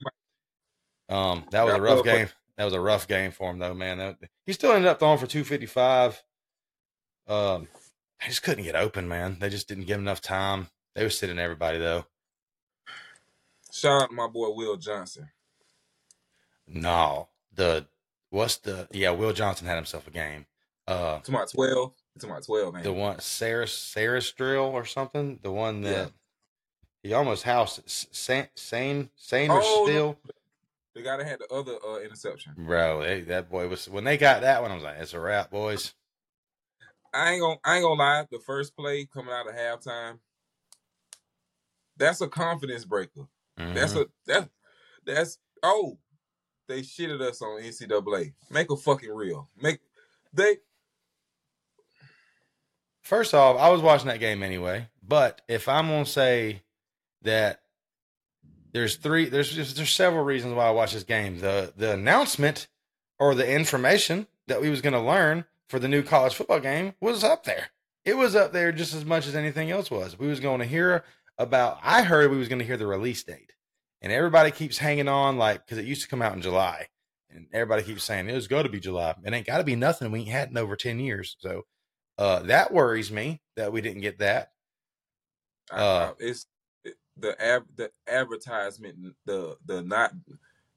Um, 1.08 1.44
that 1.50 1.64
was 1.64 1.74
a 1.74 1.80
rough 1.80 2.04
game. 2.04 2.28
That 2.56 2.64
was 2.64 2.74
a 2.74 2.80
rough 2.80 3.06
game 3.08 3.30
for 3.30 3.50
him 3.50 3.58
though, 3.58 3.74
man. 3.74 3.98
That, 3.98 4.16
he 4.46 4.52
still 4.52 4.72
ended 4.72 4.88
up 4.88 4.98
throwing 4.98 5.18
for 5.18 5.26
two 5.26 5.44
fifty 5.44 5.66
five. 5.66 6.22
Um, 7.28 7.68
they 8.20 8.28
just 8.28 8.42
couldn't 8.42 8.64
get 8.64 8.74
open, 8.74 9.08
man. 9.08 9.36
They 9.38 9.48
just 9.48 9.68
didn't 9.68 9.84
give 9.84 9.96
him 9.96 10.02
enough 10.04 10.20
time. 10.20 10.68
They 10.94 11.02
were 11.04 11.10
sitting 11.10 11.38
everybody 11.38 11.78
though. 11.78 12.06
shout 13.70 14.02
out 14.02 14.08
to 14.10 14.14
my 14.14 14.26
boy 14.26 14.50
Will 14.50 14.76
Johnson 14.76 15.28
No, 16.66 17.28
the 17.54 17.86
what's 18.30 18.56
the 18.58 18.88
yeah? 18.92 19.10
Will 19.10 19.32
Johnson 19.32 19.66
had 19.66 19.76
himself 19.76 20.06
a 20.06 20.10
game. 20.10 20.46
Uh, 20.86 21.20
to 21.20 21.30
my 21.32 21.44
12 21.44 21.94
to 22.20 22.26
my 22.26 22.40
12 22.40 22.74
man 22.74 22.82
the 22.84 22.92
one 22.92 23.20
Sarah 23.20 23.66
Sainristil 23.66 24.72
or 24.72 24.84
something. 24.84 25.38
The 25.42 25.50
one 25.52 25.82
that 25.82 26.06
Yeah. 26.06 26.08
he 27.02 27.12
almost 27.12 27.44
housed 27.44 27.82
Sane 27.88 28.48
Sane 28.54 29.10
Sane 29.16 29.50
or 29.50 29.60
Oh, 29.60 29.84
still, 29.86 30.18
the 30.94 31.02
guy 31.02 31.16
that 31.16 31.26
had 31.26 31.40
the 31.40 31.52
other 31.54 31.76
uh, 31.86 32.00
interception 32.00 32.54
bro. 32.56 33.02
They, 33.02 33.20
that 33.22 33.50
boy 33.50 33.68
was 33.68 33.88
when 33.88 34.04
they 34.04 34.16
got 34.16 34.42
that 34.42 34.62
one. 34.62 34.70
I 34.70 34.74
was 34.74 34.84
like, 34.84 34.98
it's 34.98 35.14
a 35.14 35.20
wrap, 35.20 35.50
boys. 35.50 35.94
I 37.14 37.32
ain't 37.32 37.40
gonna 37.42 37.56
I 37.64 37.76
ain't 37.76 37.84
gonna 37.84 38.00
lie 38.00 38.26
the 38.30 38.40
first 38.40 38.76
play 38.76 39.06
coming 39.06 39.32
out 39.34 39.48
of 39.48 39.54
halftime 39.54 40.18
That's 41.96 42.20
a 42.20 42.28
confidence 42.28 42.84
breaker. 42.84 43.28
That's 43.74 43.94
Mhm. 43.94 44.02
a 44.02 44.06
that 44.26 44.48
that's 45.06 45.38
oh 45.62 45.98
they 46.72 46.80
shitted 46.82 47.20
us 47.20 47.42
on 47.42 47.60
NCAA. 47.60 48.32
Make 48.50 48.70
a 48.70 48.76
fucking 48.76 49.10
real. 49.10 49.48
Make 49.60 49.80
they 50.32 50.56
First 53.02 53.34
off, 53.34 53.58
I 53.58 53.68
was 53.70 53.82
watching 53.82 54.06
that 54.06 54.20
game 54.20 54.42
anyway, 54.42 54.88
but 55.06 55.42
if 55.48 55.68
I'm 55.68 55.88
gonna 55.88 56.06
say 56.06 56.62
that 57.22 57.60
there's 58.72 58.96
three, 58.96 59.26
there's 59.26 59.50
just 59.50 59.76
there's 59.76 59.90
several 59.90 60.24
reasons 60.24 60.54
why 60.54 60.66
I 60.66 60.70
watch 60.70 60.92
this 60.92 61.04
game. 61.04 61.40
The 61.40 61.72
the 61.76 61.92
announcement 61.92 62.68
or 63.18 63.34
the 63.34 63.48
information 63.48 64.28
that 64.46 64.62
we 64.62 64.70
was 64.70 64.80
gonna 64.80 65.04
learn 65.04 65.44
for 65.68 65.78
the 65.78 65.88
new 65.88 66.02
college 66.02 66.34
football 66.34 66.60
game 66.60 66.94
was 67.00 67.24
up 67.24 67.44
there. 67.44 67.68
It 68.04 68.16
was 68.16 68.34
up 68.34 68.52
there 68.52 68.72
just 68.72 68.94
as 68.94 69.04
much 69.04 69.26
as 69.26 69.34
anything 69.34 69.70
else 69.70 69.90
was. 69.90 70.18
We 70.18 70.26
was 70.26 70.40
going 70.40 70.60
to 70.60 70.66
hear 70.66 71.04
about. 71.38 71.78
I 71.82 72.02
heard 72.02 72.30
we 72.30 72.36
was 72.36 72.48
going 72.48 72.58
to 72.58 72.64
hear 72.64 72.76
the 72.76 72.86
release 72.86 73.22
date, 73.22 73.52
and 74.02 74.12
everybody 74.12 74.50
keeps 74.50 74.76
hanging 74.76 75.08
on 75.08 75.38
like 75.38 75.64
because 75.64 75.78
it 75.78 75.86
used 75.86 76.02
to 76.02 76.08
come 76.08 76.20
out 76.20 76.34
in 76.34 76.42
July, 76.42 76.88
and 77.30 77.46
everybody 77.52 77.82
keeps 77.82 78.04
saying 78.04 78.28
it 78.28 78.34
was 78.34 78.48
going 78.48 78.64
to 78.64 78.70
be 78.70 78.80
July. 78.80 79.14
It 79.24 79.32
ain't 79.32 79.46
got 79.46 79.58
to 79.58 79.64
be 79.64 79.76
nothing. 79.76 80.10
We 80.12 80.20
ain't 80.20 80.28
had 80.28 80.50
in 80.50 80.58
over 80.58 80.76
ten 80.76 80.98
years, 80.98 81.36
so 81.38 81.62
uh, 82.18 82.40
that 82.40 82.72
worries 82.72 83.10
me 83.10 83.40
that 83.56 83.72
we 83.72 83.80
didn't 83.80 84.02
get 84.02 84.18
that. 84.18 84.48
Uh, 85.70 86.12
it's 86.18 86.46
the 87.16 87.40
ab, 87.42 87.64
the 87.76 87.90
advertisement 88.08 89.14
the 89.26 89.56
the 89.66 89.82
not 89.82 90.12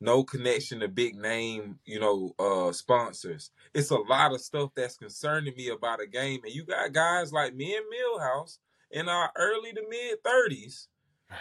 no 0.01 0.23
connection 0.23 0.79
to 0.79 0.87
big 0.87 1.15
name 1.15 1.79
you 1.85 1.99
know 1.99 2.33
uh 2.39 2.71
sponsors 2.71 3.51
it's 3.73 3.91
a 3.91 3.95
lot 3.95 4.33
of 4.33 4.41
stuff 4.41 4.69
that's 4.75 4.97
concerning 4.97 5.55
me 5.55 5.69
about 5.69 6.01
a 6.01 6.07
game 6.07 6.41
and 6.43 6.53
you 6.53 6.65
got 6.65 6.91
guys 6.91 7.31
like 7.31 7.55
me 7.55 7.75
and 7.75 7.85
millhouse 7.85 8.57
in 8.91 9.07
our 9.07 9.31
early 9.37 9.71
to 9.71 9.81
mid 9.89 10.17
30s 10.23 10.87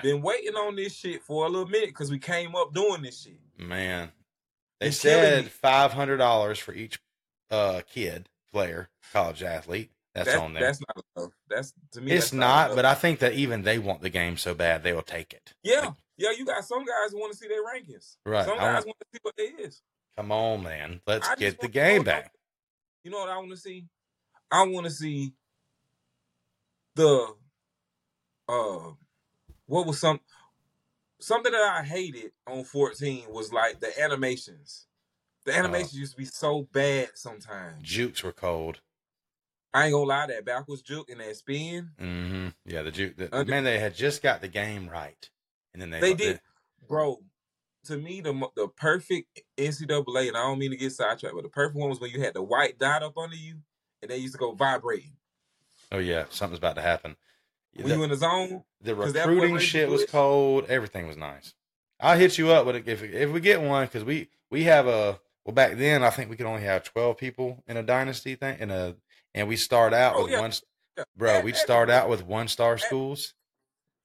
been 0.03 0.22
waiting 0.22 0.55
on 0.55 0.74
this 0.76 0.95
shit 0.95 1.22
for 1.22 1.47
a 1.47 1.49
little 1.49 1.68
minute 1.68 1.89
because 1.91 2.11
we 2.11 2.18
came 2.18 2.55
up 2.57 2.72
doing 2.74 3.03
this 3.03 3.22
shit 3.22 3.39
Man, 3.59 4.11
they 4.80 4.89
It's 4.89 4.99
said 4.99 5.51
five 5.51 5.93
hundred 5.93 6.16
dollars 6.18 6.59
for 6.59 6.74
each 6.74 6.99
uh 7.51 7.82
kid 7.89 8.28
player, 8.53 8.89
college 9.12 9.43
athlete. 9.43 9.91
That's 10.14 10.28
That- 10.28 10.41
on 10.41 10.55
there. 10.55 10.62
that's 10.64 10.80
not 10.80 11.05
enough 11.16 11.32
that's 11.49 11.72
to 11.93 12.01
me 12.01 12.12
it's 12.12 12.26
that's 12.26 12.32
not, 12.32 12.74
but 12.74 12.85
I 12.85 12.95
think 12.95 13.18
that 13.20 13.32
even 13.35 13.62
they 13.62 13.78
want 13.78 14.01
the 14.01 14.11
game 14.11 14.37
so 14.37 14.55
bad 14.55 14.82
they 14.82 14.93
will 14.93 15.03
take 15.03 15.32
it. 15.32 15.55
yeah 15.62 15.80
Like, 15.80 15.95
yeah 16.16 16.30
you 16.32 16.45
got 16.45 16.64
some 16.64 16.85
guys 16.85 17.12
who 17.12 17.20
want 17.20 17.32
to 17.32 17.39
see 17.39 17.49
their 17.49 17.64
rankings 17.64 18.16
Right, 18.26 18.45
some 18.45 18.57
guys 18.59 18.85
want- 18.85 18.87
want 18.87 18.99
to 19.01 19.07
see 19.12 19.18
what 19.22 19.37
they 19.37 19.45
is 19.64 19.82
come 20.16 20.30
on, 20.32 20.62
man. 20.62 21.01
Let's 21.07 21.28
I 21.28 21.35
get 21.35 21.61
the 21.61 21.66
game 21.68 22.05
back. 22.05 22.32
You 23.03 23.11
know 23.11 23.18
what 23.18 23.28
I 23.28 23.37
want 23.39 23.51
to 23.51 23.57
see? 23.57 23.87
I 24.51 24.62
want 24.64 24.85
to 24.87 24.91
see 24.93 25.32
the 26.95 27.35
uh 28.49 28.91
what 29.67 29.87
was 29.87 30.01
some 30.01 30.21
something 31.21 31.53
that 31.53 31.62
I 31.62 31.83
hated 31.83 32.33
on 32.47 32.65
14 32.65 33.25
was 33.31 33.53
like 33.53 33.81
the 33.81 33.99
animations. 34.01 34.87
The 35.47 35.57
animations 35.57 35.95
used 35.95 36.12
to 36.12 36.19
be 36.19 36.25
so 36.25 36.69
bad 36.73 37.11
sometimes. 37.15 37.83
Jukes 37.83 38.23
were 38.23 38.33
cold. 38.33 38.81
I 39.73 39.87
ain't 39.87 39.93
gonna 39.93 40.05
lie, 40.05 40.27
that 40.27 40.45
backwards 40.45 40.83
juke 40.83 41.11
and 41.11 41.21
that 41.21 41.37
spin, 41.37 41.91
Mm-hmm. 42.01 42.49
Yeah, 42.65 42.83
the 42.83 42.91
juke. 42.93 43.17
The, 43.17 43.35
Under- 43.37 43.51
man, 43.51 43.65
they 43.65 43.79
had 43.79 43.95
just 43.95 44.23
got 44.23 44.41
the 44.41 44.49
game 44.49 44.89
right, 44.89 45.29
and 45.73 45.83
then 45.83 45.91
they 45.91 46.01
they 46.01 46.15
did, 46.15 46.41
bro. 46.89 47.21
To 47.87 47.99
me, 47.99 48.21
the 48.21 48.33
the 48.57 48.69
perfect 48.69 49.43
NCAA, 49.59 50.29
and 50.29 50.37
I 50.37 50.43
don't 50.43 50.59
mean 50.59 50.71
to 50.71 50.77
get 50.77 50.93
sidetracked, 50.93 51.35
but 51.35 51.43
the 51.43 51.51
perfect 51.51 51.77
one 51.77 51.91
was 51.91 52.01
when 52.01 52.11
you 52.11 52.21
had 52.21 52.35
the 52.35 52.43
white 52.43 52.79
dot 52.79 53.03
up 53.03 53.19
under 53.19 53.37
you, 53.37 53.57
and 54.01 54.11
they 54.11 54.17
used 54.17 54.35
to 54.35 54.39
go 54.39 54.53
vibrating 54.53 55.17
Oh 55.93 55.99
yeah, 55.99 56.25
something's 56.31 56.59
about 56.59 56.77
to 56.77 56.83
happen. 56.83 57.17
When 57.77 57.89
The- 57.89 57.95
you 57.97 58.03
in 58.05 58.11
the 58.11 58.16
zone. 58.16 58.64
The 58.81 58.95
recruiting 58.95 59.59
shit 59.59 59.89
was 59.89 60.05
cold. 60.05 60.66
Everything 60.68 61.07
was 61.07 61.16
nice. 61.16 61.55
I'll 62.01 62.18
hit 62.18 62.37
you 62.39 62.51
up 62.51 62.66
with 62.66 62.77
it 62.77 62.89
if 62.89 63.03
if 63.03 63.31
we 63.31 63.41
get 63.41 63.61
one 63.62 63.87
because 63.87 64.05
we 64.05 64.29
we 64.51 64.64
have 64.64 64.87
a 64.87 65.18
well 65.47 65.55
back 65.55 65.77
then 65.79 66.03
I 66.03 66.11
think 66.11 66.29
we 66.29 66.37
could 66.37 66.47
only 66.47 66.62
have 66.62 66.85
twelve 66.85 67.16
people 67.16 67.62
in 67.66 67.77
a 67.77 67.83
dynasty 67.83 68.35
thing 68.35 68.59
in 68.61 68.70
a 68.70 68.97
and 69.33 69.49
we 69.49 69.57
start 69.57 69.95
out 69.95 70.14
Oh, 70.16 70.25
with 70.25 70.33
yeah. 70.33 70.41
one 70.41 70.53
Yeah. 70.99 71.05
bro 71.16 71.41
we'd 71.41 71.57
start 71.57 71.89
out 71.91 72.09
with 72.11 72.25
one 72.27 72.49
star 72.49 72.77
schools 72.79 73.33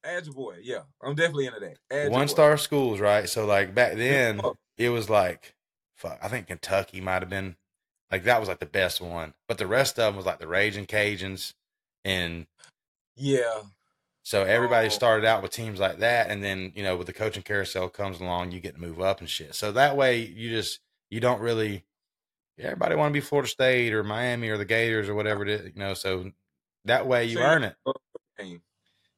your 0.06 0.22
boy, 0.34 0.56
yeah, 0.62 0.84
I'm 1.04 1.14
definitely 1.16 1.48
into 1.48 1.60
that. 1.90 2.10
One 2.10 2.22
boy. 2.28 2.28
star 2.28 2.58
schools 2.58 3.00
right 3.02 3.28
so 3.28 3.46
like 3.46 3.76
back 3.76 3.96
then 3.96 4.40
it 4.78 4.90
was 4.90 5.10
like 5.10 5.56
fuck 5.98 6.18
I 6.22 6.30
think 6.30 6.48
Kentucky 6.48 7.02
might 7.02 7.22
have 7.22 7.30
been 7.30 7.58
like 8.12 8.24
that 8.24 8.40
was 8.40 8.48
like 8.48 8.60
the 8.60 8.66
best 8.66 9.02
one 9.02 9.34
but 9.48 9.58
the 9.58 9.68
rest 9.68 10.00
of 10.00 10.06
them 10.06 10.16
was 10.16 10.26
like 10.26 10.40
the 10.40 10.48
Raging 10.48 10.86
Cajuns 10.86 11.54
and 12.06 12.48
Yeah, 13.20 13.64
So 14.24 14.44
everybody 14.44 14.88
Oh. 14.88 14.90
started 14.90 15.26
out 15.26 15.42
with 15.42 15.52
teams 15.52 15.80
like 15.80 16.00
that, 16.00 16.30
and 16.30 16.44
then 16.44 16.72
you 16.76 16.84
know, 16.84 16.98
with 16.98 17.08
the 17.08 17.14
coaching 17.14 17.44
carousel 17.44 17.90
comes 17.90 18.20
along, 18.20 18.52
you 18.52 18.60
get 18.60 18.76
to 18.76 18.82
move 18.82 19.02
up 19.02 19.20
and 19.20 19.30
shit. 19.30 19.56
So 19.56 19.72
that 19.74 19.98
way, 19.98 20.20
you 20.20 20.50
just 20.50 20.80
you 21.10 21.20
don't 21.20 21.42
really. 21.42 21.86
Everybody 22.60 22.96
want 22.96 23.12
to 23.12 23.14
be 23.14 23.22
Florida 23.22 23.50
State 23.50 23.94
or 23.94 24.04
Miami 24.04 24.50
or 24.50 24.58
the 24.58 24.66
Gators 24.66 25.10
or 25.10 25.16
whatever 25.16 25.44
it 25.44 25.50
is, 25.50 25.66
you 25.68 25.80
know. 25.80 25.94
So 25.96 26.32
that 26.86 27.08
way 27.08 27.26
you 27.26 27.42
earn 27.42 27.64
it. 27.66 27.78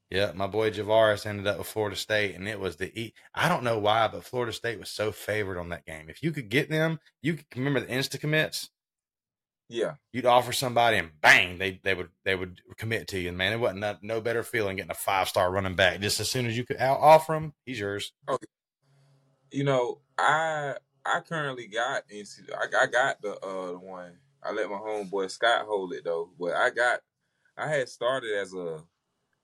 Yeah, 0.10 0.34
my 0.36 0.46
boy 0.48 0.72
Javaris 0.72 1.26
ended 1.26 1.48
up 1.48 1.58
with 1.58 1.68
Florida 1.68 1.96
State, 1.96 2.36
and 2.36 2.48
it 2.48 2.60
was 2.60 2.76
the 2.76 2.98
e- 3.00 3.14
I 3.34 3.48
don't 3.48 3.64
know 3.64 3.80
why, 3.80 4.08
but 4.10 4.26
Florida 4.26 4.52
State 4.52 4.78
was 4.78 4.90
so 4.90 5.12
favored 5.12 5.58
on 5.58 5.70
that 5.70 5.86
game. 5.86 6.10
If 6.10 6.22
you 6.22 6.32
could 6.32 6.50
get 6.50 6.70
them, 6.70 7.00
you 7.22 7.36
could 7.36 7.46
remember 7.56 7.80
the 7.80 7.88
insta 7.88 8.20
commits. 8.20 8.70
Yeah, 9.72 9.94
You'd 10.12 10.26
offer 10.26 10.52
somebody, 10.52 10.98
and 10.98 11.12
bang, 11.22 11.58
they 11.58 11.80
they 11.84 11.94
would 11.94 12.10
they 12.26 12.36
would 12.36 12.60
commit 12.78 13.08
to 13.10 13.20
you. 13.20 13.30
And 13.30 13.38
man, 13.38 13.54
it 13.54 13.60
wasn't 13.60 13.80
no, 13.80 13.98
no 14.02 14.22
better 14.22 14.44
feeling 14.44 14.76
getting 14.76 14.92
a 14.92 14.96
five 14.96 15.30
star 15.30 15.50
running 15.52 15.76
back. 15.76 16.02
Just 16.02 16.20
as 16.20 16.30
soon 16.30 16.46
as 16.46 16.58
you 16.58 16.66
could 16.66 16.78
out 16.78 17.00
offer 17.00 17.34
him, 17.36 17.54
he's 17.66 17.80
yours. 17.80 18.12
Okay. 18.28 18.46
you 19.52 19.64
know, 19.64 20.00
I 20.18 20.76
I 21.06 21.22
currently 21.22 21.68
got 21.68 22.04
NC. 22.10 22.50
I, 22.54 22.84
I 22.84 22.88
got 22.88 23.22
the 23.22 23.34
uh 23.40 23.72
the 23.72 23.80
one. 23.80 24.18
I 24.44 24.52
let 24.52 24.70
my 24.70 24.78
homeboy 24.78 25.32
Scott 25.32 25.66
hold 25.66 25.94
it 25.94 26.04
though, 26.04 26.32
but 26.40 26.54
I 26.54 26.70
got 26.70 27.00
I 27.58 27.68
had 27.68 27.88
started 27.88 28.36
as 28.38 28.54
a 28.54 28.84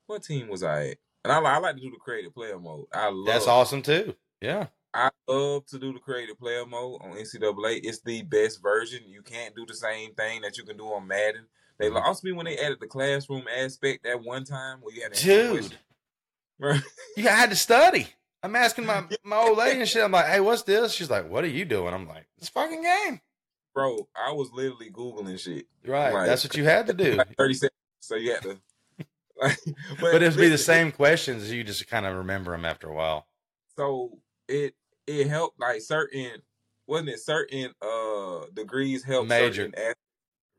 what 0.08 0.24
team 0.24 0.50
was 0.50 0.64
I 0.64 0.88
at? 0.88 0.98
And 1.24 1.34
I, 1.34 1.40
I 1.40 1.58
like 1.60 1.76
to 1.76 1.82
do 1.82 1.92
the 1.92 1.98
creative 1.98 2.34
player 2.34 2.58
mode. 2.60 2.86
I 2.94 3.10
love 3.10 3.26
That's 3.26 3.48
awesome 3.48 3.82
too. 3.82 4.16
Yeah, 4.42 4.68
I 4.94 5.10
love 5.28 5.66
to 5.68 5.78
do 5.80 5.94
the 5.94 6.00
creative 6.00 6.40
player 6.40 6.66
mode 6.66 7.02
on 7.04 7.12
NCAA. 7.12 7.82
It's 7.84 8.02
the 8.02 8.24
best 8.24 8.62
version. 8.62 9.02
You 9.08 9.22
can't 9.22 9.56
do 9.56 9.66
the 9.66 9.74
same 9.76 10.14
thing 10.16 10.42
that 10.42 10.58
you 10.58 10.64
can 10.64 10.78
do 10.78 10.86
on 10.88 11.06
Madden. 11.08 11.46
They 11.78 11.90
Mhm. 11.90 11.96
lost 11.96 12.24
me 12.24 12.32
when 12.32 12.46
they 12.46 12.58
added 12.58 12.80
the 12.80 12.88
classroom 12.88 13.48
aspect 13.48 14.04
that 14.06 14.22
one 14.24 14.44
time 14.44 14.80
where 14.82 14.96
you 14.96 15.04
had 15.04 15.14
to 15.14 15.24
dude. 15.24 15.78
You 17.16 17.28
had 17.28 17.50
to 17.52 17.56
study. 17.56 18.08
I'm 18.44 18.56
asking 18.56 18.86
my 18.86 19.04
my 19.24 19.38
old 19.38 19.58
lady 19.58 19.80
and 19.82 19.90
shit. 19.90 20.04
I'm 20.04 20.12
like, 20.12 20.28
hey, 20.28 20.40
what's 20.40 20.64
this? 20.64 20.94
She's 20.94 21.10
like, 21.10 21.30
what 21.30 21.44
are 21.44 21.48
you 21.50 21.66
doing? 21.66 21.94
I'm 21.94 22.08
like, 22.08 22.28
it's 22.38 22.50
fucking 22.50 22.82
game. 22.82 23.22
Bro, 23.76 24.08
I 24.16 24.32
was 24.32 24.50
literally 24.52 24.90
googling 24.90 25.40
shit. 25.40 25.68
Right, 25.86 26.14
Right. 26.14 26.26
that's 26.26 26.44
what 26.44 26.56
you 26.56 26.64
had 26.64 26.88
to 26.88 26.94
do. 26.94 27.14
Like 27.16 27.36
thirty 27.38 27.54
seconds, 27.54 27.78
so 28.00 28.16
you 28.16 28.32
had 28.34 28.42
to. 28.44 28.60
Like, 29.40 29.60
But 30.02 30.24
it'd 30.24 30.36
be 30.36 30.50
the 30.50 30.58
same 30.58 30.92
questions. 30.92 31.52
You 31.52 31.64
just 31.64 31.88
kind 31.88 32.08
of 32.08 32.16
remember 32.16 32.54
them 32.54 32.66
after 32.66 32.90
a 32.90 32.94
while. 32.96 33.28
So 33.76 34.18
it 34.48 34.76
it 35.06 35.28
helped 35.28 35.60
like 35.60 35.82
certain 35.82 36.42
wasn't 36.88 37.10
it 37.10 37.20
certain 37.20 37.72
uh 37.82 38.46
degrees 38.54 39.04
help 39.04 39.28
Major. 39.28 39.70
certain 39.72 39.94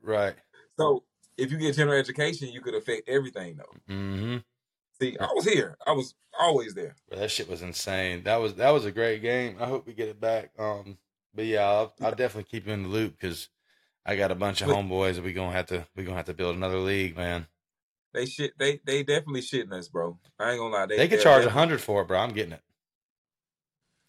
Right. 0.01 0.35
So 0.77 1.03
if 1.37 1.51
you 1.51 1.57
get 1.57 1.75
general 1.75 1.97
education, 1.97 2.49
you 2.49 2.61
could 2.61 2.75
affect 2.75 3.07
everything 3.09 3.57
though. 3.57 3.93
Mm-hmm. 3.93 4.37
See, 5.01 5.17
I 5.19 5.29
was 5.33 5.45
here. 5.45 5.77
I 5.87 5.93
was 5.93 6.13
always 6.37 6.73
there. 6.73 6.95
But 7.09 7.19
that 7.19 7.31
shit 7.31 7.49
was 7.49 7.61
insane. 7.61 8.23
That 8.23 8.37
was 8.37 8.55
that 8.55 8.71
was 8.71 8.85
a 8.85 8.91
great 8.91 9.21
game. 9.21 9.57
I 9.59 9.65
hope 9.65 9.87
we 9.87 9.93
get 9.93 10.09
it 10.09 10.19
back. 10.19 10.51
Um, 10.59 10.97
but 11.33 11.45
yeah, 11.45 11.63
I'll, 11.63 11.93
I'll 12.01 12.15
definitely 12.15 12.49
keep 12.49 12.67
you 12.67 12.73
in 12.73 12.83
the 12.83 12.89
loop 12.89 13.13
because 13.19 13.49
I 14.05 14.15
got 14.15 14.31
a 14.31 14.35
bunch 14.35 14.61
of 14.61 14.69
homeboys 14.69 15.15
that 15.15 15.23
we 15.23 15.33
gonna 15.33 15.53
have 15.53 15.67
to 15.67 15.85
we 15.95 16.03
gonna 16.03 16.17
have 16.17 16.25
to 16.25 16.33
build 16.33 16.55
another 16.55 16.79
league, 16.79 17.15
man. 17.15 17.47
They 18.13 18.25
shit. 18.25 18.53
They 18.57 18.81
they 18.85 19.03
definitely 19.03 19.41
shitting 19.41 19.71
us, 19.71 19.87
bro. 19.87 20.17
I 20.39 20.51
ain't 20.51 20.59
gonna 20.59 20.73
lie. 20.73 20.85
They, 20.87 20.97
They 20.97 21.07
could 21.07 21.21
charge 21.21 21.45
a 21.45 21.49
hundred 21.49 21.79
for 21.79 22.01
it, 22.01 22.07
bro. 22.07 22.19
I'm 22.19 22.33
getting 22.33 22.53
it. 22.53 22.61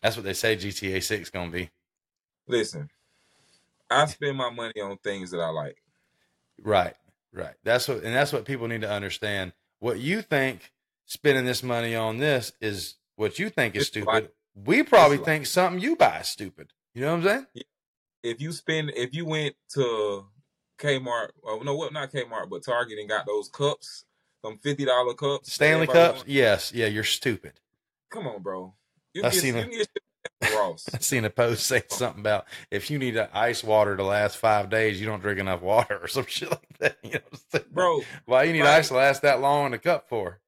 That's 0.03 0.17
what 0.17 0.25
they 0.25 0.33
say 0.33 0.57
GTA 0.57 1.03
Six 1.03 1.31
gonna 1.31 1.51
be. 1.51 1.71
Listen, 2.47 2.89
I 3.91 4.07
spend 4.07 4.37
my 4.37 4.51
money 4.51 4.81
on 4.81 4.97
things 4.99 5.31
that 5.31 5.41
I 5.41 5.51
like. 5.51 5.77
Right, 6.63 6.95
right. 7.33 7.55
That's 7.65 7.89
what, 7.89 7.99
and 8.03 8.15
that's 8.15 8.33
what 8.33 8.45
people 8.45 8.69
need 8.69 8.81
to 8.83 8.91
understand. 8.91 9.53
What 9.79 9.99
you 9.99 10.23
think 10.23 10.73
spending 11.07 11.45
this 11.45 11.63
money 11.63 11.95
on 11.95 12.19
this 12.19 12.53
is 12.61 12.95
what 13.17 13.39
you 13.39 13.51
think 13.51 13.75
is 13.77 13.83
It's 13.83 13.89
stupid. 13.89 14.07
like- 14.07 14.33
we 14.55 14.83
probably 14.83 15.17
like- 15.19 15.27
think 15.27 15.47
something 15.47 15.81
you 15.81 15.97
buy 15.97 16.21
is 16.21 16.29
stupid. 16.29 16.73
You 16.95 17.03
know 17.03 17.17
what 17.17 17.27
I'm 17.27 17.47
saying? 17.55 17.65
If 18.23 18.41
you 18.41 18.53
spend, 18.53 18.91
if 18.97 19.15
you 19.15 19.25
went 19.25 19.55
to 19.75 20.27
Kmart, 20.79 21.31
oh 21.45 21.61
no, 21.61 21.75
what 21.77 21.93
not 21.93 22.11
Kmart, 22.11 22.51
but 22.51 22.63
Target 22.65 22.99
and 22.99 23.09
got 23.09 23.27
those 23.27 23.49
cups, 23.49 24.05
some 24.43 24.59
fifty 24.59 24.85
dollar 24.85 25.15
cups, 25.15 25.53
Stanley 25.53 25.87
Cups, 25.87 26.19
want- 26.19 26.29
yes, 26.29 26.73
yeah, 26.73 26.87
you're 26.87 27.05
stupid. 27.05 27.61
Come 28.11 28.27
on, 28.27 28.43
bro. 28.43 28.75
You 29.15 29.23
get, 29.23 29.35
seen 29.35 29.57
a- 29.57 29.63
can 29.63 29.71
get 29.71 29.79
shit 29.79 30.03
at 30.43 30.55
Ross. 30.55 30.89
I 30.93 30.99
seen 30.99 31.25
a 31.25 31.31
post 31.31 31.67
say 31.67 31.83
oh. 31.91 31.95
something 31.95 32.21
about 32.21 32.47
if 32.71 32.91
you 32.91 32.99
need 32.99 33.17
ice 33.19 33.65
water 33.65 33.97
to 33.97 34.05
last 34.05 34.37
five 34.37 34.71
days, 34.71 35.01
you 35.01 35.07
don't 35.07 35.21
drink 35.21 35.39
enough 35.39 35.63
water 35.63 35.99
or 36.03 36.09
some 36.09 36.27
shit 36.29 36.51
like 36.51 36.79
that. 36.79 36.99
You 37.03 37.13
know, 37.13 37.21
what 37.51 37.65
I'm 37.67 37.73
bro. 37.73 38.01
why 38.27 38.45
you 38.45 38.53
need 38.53 38.63
ice 38.63 38.89
to 38.89 38.95
last 38.95 39.23
that 39.23 39.41
long 39.41 39.67
in 39.67 39.75
a 39.75 39.79
cup 39.79 40.09
for? 40.09 40.41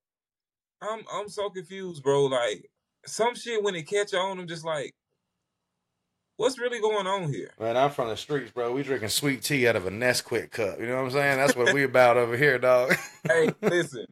I'm 0.80 1.02
I'm 1.12 1.28
so 1.28 1.48
confused, 1.48 2.02
bro. 2.02 2.26
Like 2.26 2.70
some 3.06 3.34
shit 3.34 3.62
when 3.62 3.74
it 3.74 3.86
catch 3.86 4.14
on, 4.14 4.38
I'm 4.38 4.46
just 4.46 4.64
like, 4.64 4.94
what's 6.36 6.58
really 6.58 6.80
going 6.80 7.06
on 7.06 7.32
here? 7.32 7.50
Man, 7.60 7.76
I'm 7.76 7.90
from 7.90 8.08
the 8.08 8.16
streets, 8.16 8.50
bro. 8.50 8.72
We 8.72 8.82
drinking 8.82 9.08
sweet 9.10 9.42
tea 9.42 9.68
out 9.68 9.76
of 9.76 9.86
a 9.86 9.90
Nesquik 9.90 10.50
cup. 10.50 10.80
You 10.80 10.86
know 10.86 10.96
what 10.96 11.04
I'm 11.04 11.10
saying? 11.10 11.38
That's 11.38 11.56
what 11.56 11.72
we 11.72 11.84
about 11.84 12.16
over 12.16 12.36
here, 12.36 12.58
dog. 12.58 12.96
hey, 13.24 13.50
listen. 13.62 14.06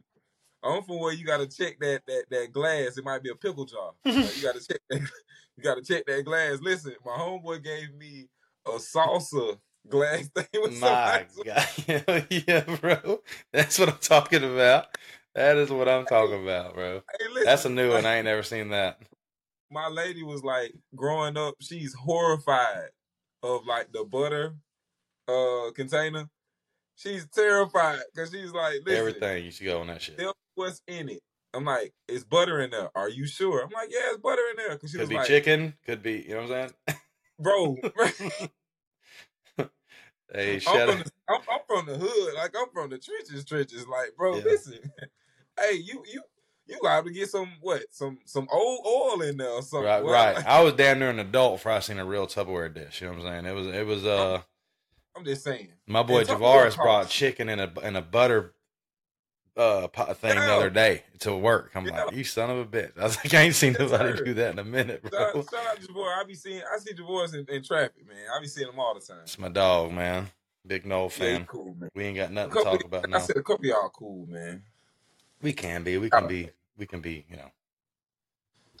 I'm 0.63 0.83
from 0.83 0.99
where 0.99 1.13
you 1.13 1.25
gotta 1.25 1.47
check 1.47 1.79
that 1.79 2.01
that 2.07 2.23
that 2.29 2.51
glass. 2.51 2.97
It 2.97 3.03
might 3.05 3.23
be 3.23 3.29
a 3.29 3.35
pickle 3.35 3.65
jar. 3.65 3.91
Like, 4.05 4.35
you 4.37 4.43
gotta 4.43 4.59
check 4.65 4.79
that. 4.89 5.01
You 5.57 5.63
gotta 5.65 5.81
check 5.81 6.05
that 6.07 6.23
glass. 6.23 6.59
Listen, 6.61 6.95
my 7.05 7.11
homeboy 7.11 7.63
gave 7.63 7.93
me 7.93 8.29
a 8.65 8.71
salsa 8.71 9.57
glass 9.87 10.27
thing 10.35 10.45
with 10.55 10.79
My 10.79 11.25
some 11.35 11.43
God, 11.45 12.25
yeah, 12.29 12.63
bro. 12.79 13.19
That's 13.51 13.77
what 13.77 13.89
I'm 13.89 13.97
talking 13.99 14.43
about. 14.43 14.85
That 15.35 15.57
is 15.57 15.69
what 15.69 15.87
I'm 15.89 16.05
talking 16.05 16.41
about, 16.41 16.73
bro. 16.73 17.01
Hey, 17.19 17.27
listen, 17.27 17.45
That's 17.45 17.65
a 17.65 17.69
new 17.69 17.91
one. 17.91 18.05
I 18.05 18.15
ain't 18.15 18.25
never 18.25 18.43
seen 18.43 18.69
that. 18.69 18.99
my 19.69 19.87
lady 19.89 20.23
was 20.23 20.41
like 20.43 20.73
growing 20.95 21.37
up 21.37 21.55
she's 21.61 21.93
horrified 21.93 22.89
of 23.43 23.65
like 23.67 23.91
the 23.91 24.03
butter 24.05 24.55
uh 25.27 25.71
container 25.75 26.27
she's 26.95 27.27
terrified 27.29 27.99
because 28.13 28.31
she's 28.31 28.51
like 28.51 28.75
listen 28.85 28.97
Everything 28.99 29.45
you 29.45 29.51
should 29.51 29.65
go 29.65 29.81
on 29.81 29.87
that 29.87 30.01
shit. 30.01 30.17
me 30.17 30.25
what's 30.55 30.81
in 30.87 31.09
it 31.09 31.21
i'm 31.53 31.65
like 31.65 31.93
it's 32.07 32.23
butter 32.23 32.59
in 32.61 32.69
there 32.71 32.89
are 32.95 33.09
you 33.09 33.25
sure 33.25 33.63
i'm 33.63 33.69
like 33.71 33.89
yeah 33.91 33.99
it's 34.09 34.17
butter 34.17 34.41
in 34.51 34.57
there 34.57 34.79
she 34.87 34.97
Could 34.97 34.99
was 35.01 35.09
be 35.09 35.15
like 35.15 35.27
chicken. 35.27 35.73
Could 35.85 36.03
be. 36.03 36.23
You 36.27 36.35
know 36.35 36.43
what 36.47 36.51
I'm 36.51 36.69
saying? 36.87 36.97
bro 37.39 37.77
Hey, 40.33 40.55
I'm 40.55 40.59
from, 40.61 40.99
the, 40.99 41.11
I'm, 41.27 41.41
I'm 41.51 41.59
from 41.67 41.85
the 41.87 41.97
hood 41.97 42.33
like 42.35 42.55
i'm 42.57 42.69
from 42.73 42.89
the 42.89 42.97
trenches 42.97 43.43
trenches 43.45 43.85
like 43.87 44.15
bro 44.17 44.37
Yeah. 44.37 44.43
listen 44.45 44.79
hey 45.59 45.75
you 45.75 46.03
you 46.11 46.21
you 46.67 46.79
got 46.81 47.03
to 47.03 47.11
get 47.11 47.29
some 47.29 47.51
what 47.59 47.83
some 47.91 48.19
some 48.25 48.47
old 48.49 48.79
oil 48.87 49.21
in 49.23 49.35
there 49.37 49.49
or 49.49 49.61
something 49.61 49.85
Right, 49.87 50.03
Well, 50.03 50.13
right. 50.35 50.47
I 50.47 50.63
was 50.63 50.73
damn 50.73 50.99
near 50.99 51.09
an 51.09 51.19
adult 51.19 51.55
before 51.57 51.73
I 51.73 51.79
seen 51.79 51.99
a 51.99 52.05
real 52.05 52.27
Tupperware 52.27 52.73
dish. 52.73 53.01
You 53.01 53.07
know 53.07 53.13
what 53.13 53.25
I'm 53.25 53.43
saying? 53.43 53.45
It 53.45 53.55
was, 53.55 53.67
it 53.67 53.85
was. 53.85 54.05
Uh, 54.05 54.41
i'm 55.17 55.25
just 55.25 55.43
saying 55.43 55.67
my 55.87 56.01
boy 56.03 56.23
Javaris 56.23 56.77
brought 56.77 57.09
chicken 57.09 57.49
in 57.49 57.59
a 57.59 57.69
in 57.81 57.97
a 57.97 58.01
butter 58.01 58.53
uh 59.57 59.87
thing 60.13 60.35
the 60.35 60.53
other 60.53 60.69
day 60.69 61.03
to 61.19 61.35
work. 61.35 61.71
I'm 61.75 61.85
Yeah. 61.85 62.05
like, 62.05 62.15
you 62.15 62.23
son 62.23 62.49
of 62.49 62.57
a 62.59 62.65
bitch. 62.65 62.97
I 62.99 63.03
was 63.03 63.17
like, 63.17 63.33
I 63.33 63.41
ain't 63.41 63.55
seen 63.55 63.75
nobody 63.77 64.23
do 64.23 64.33
that 64.35 64.53
in 64.53 64.59
a 64.59 64.63
minute, 64.63 65.03
bro. 65.03 65.19
out- 65.19 65.33
shout 65.33 65.67
out 65.67 65.79
Javor. 65.79 66.17
I 66.19 66.23
be 66.25 66.35
seeing, 66.35 66.61
I 66.73 66.77
see 66.79 66.93
Javor 66.93 67.33
in, 67.33 67.45
in 67.53 67.63
traffic, 67.63 68.07
man. 68.07 68.17
I 68.35 68.39
be 68.39 68.47
seeing 68.47 68.69
him 68.69 68.79
all 68.79 68.93
the 68.93 69.01
time. 69.01 69.19
It's 69.23 69.37
my 69.37 69.49
dog, 69.49 69.91
man. 69.91 70.29
Big 70.65 70.85
Nole 70.85 71.05
Yeah, 71.05 71.09
fan. 71.37 71.45
cool, 71.45 71.75
man. 71.77 71.89
We 71.95 72.03
ain't 72.05 72.17
got 72.17 72.31
nothing 72.31 72.53
to 72.53 72.63
talk 72.63 72.83
about 72.85 73.05
I 73.05 73.07
now. 73.09 73.19
said 73.19 73.37
a 73.37 73.41
couple 73.43 73.65
of 73.65 73.69
y'all 73.69 73.89
cool, 73.89 74.25
man. 74.27 74.63
We 75.41 75.53
can 75.53 75.83
be. 75.83 75.97
We 75.97 76.09
can 76.09 76.27
be. 76.27 76.49
We 76.77 76.85
can 76.85 77.01
be. 77.01 77.25
You 77.29 77.37
know. 77.37 77.51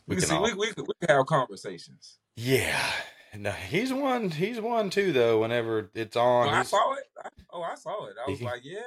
We, 0.07 0.15
We 0.15 0.21
can 0.21 0.29
see, 0.29 0.35
all. 0.35 0.43
we, 0.43 0.53
we, 0.53 0.67
can- 0.73 0.85
we 0.85 0.93
can 1.05 1.15
have 1.17 1.25
conversations. 1.25 2.17
Yeah. 2.35 2.79
No, 3.35 3.51
he's 3.51 3.91
one. 3.93 4.29
He's 4.29 4.59
one 4.59 4.89
too, 4.89 5.11
though. 5.11 5.39
Whenever 5.41 5.89
it's 5.95 6.15
on, 6.15 6.47
Oh, 6.47 6.51
I 6.51 6.63
saw 6.63 6.93
it. 6.93 7.03
I, 7.23 7.29
oh, 7.51 7.61
I 7.61 7.75
saw 7.75 8.05
it. 8.07 8.15
I 8.25 8.29
was 8.29 8.41
like, 8.41 8.61
yeah, 8.63 8.81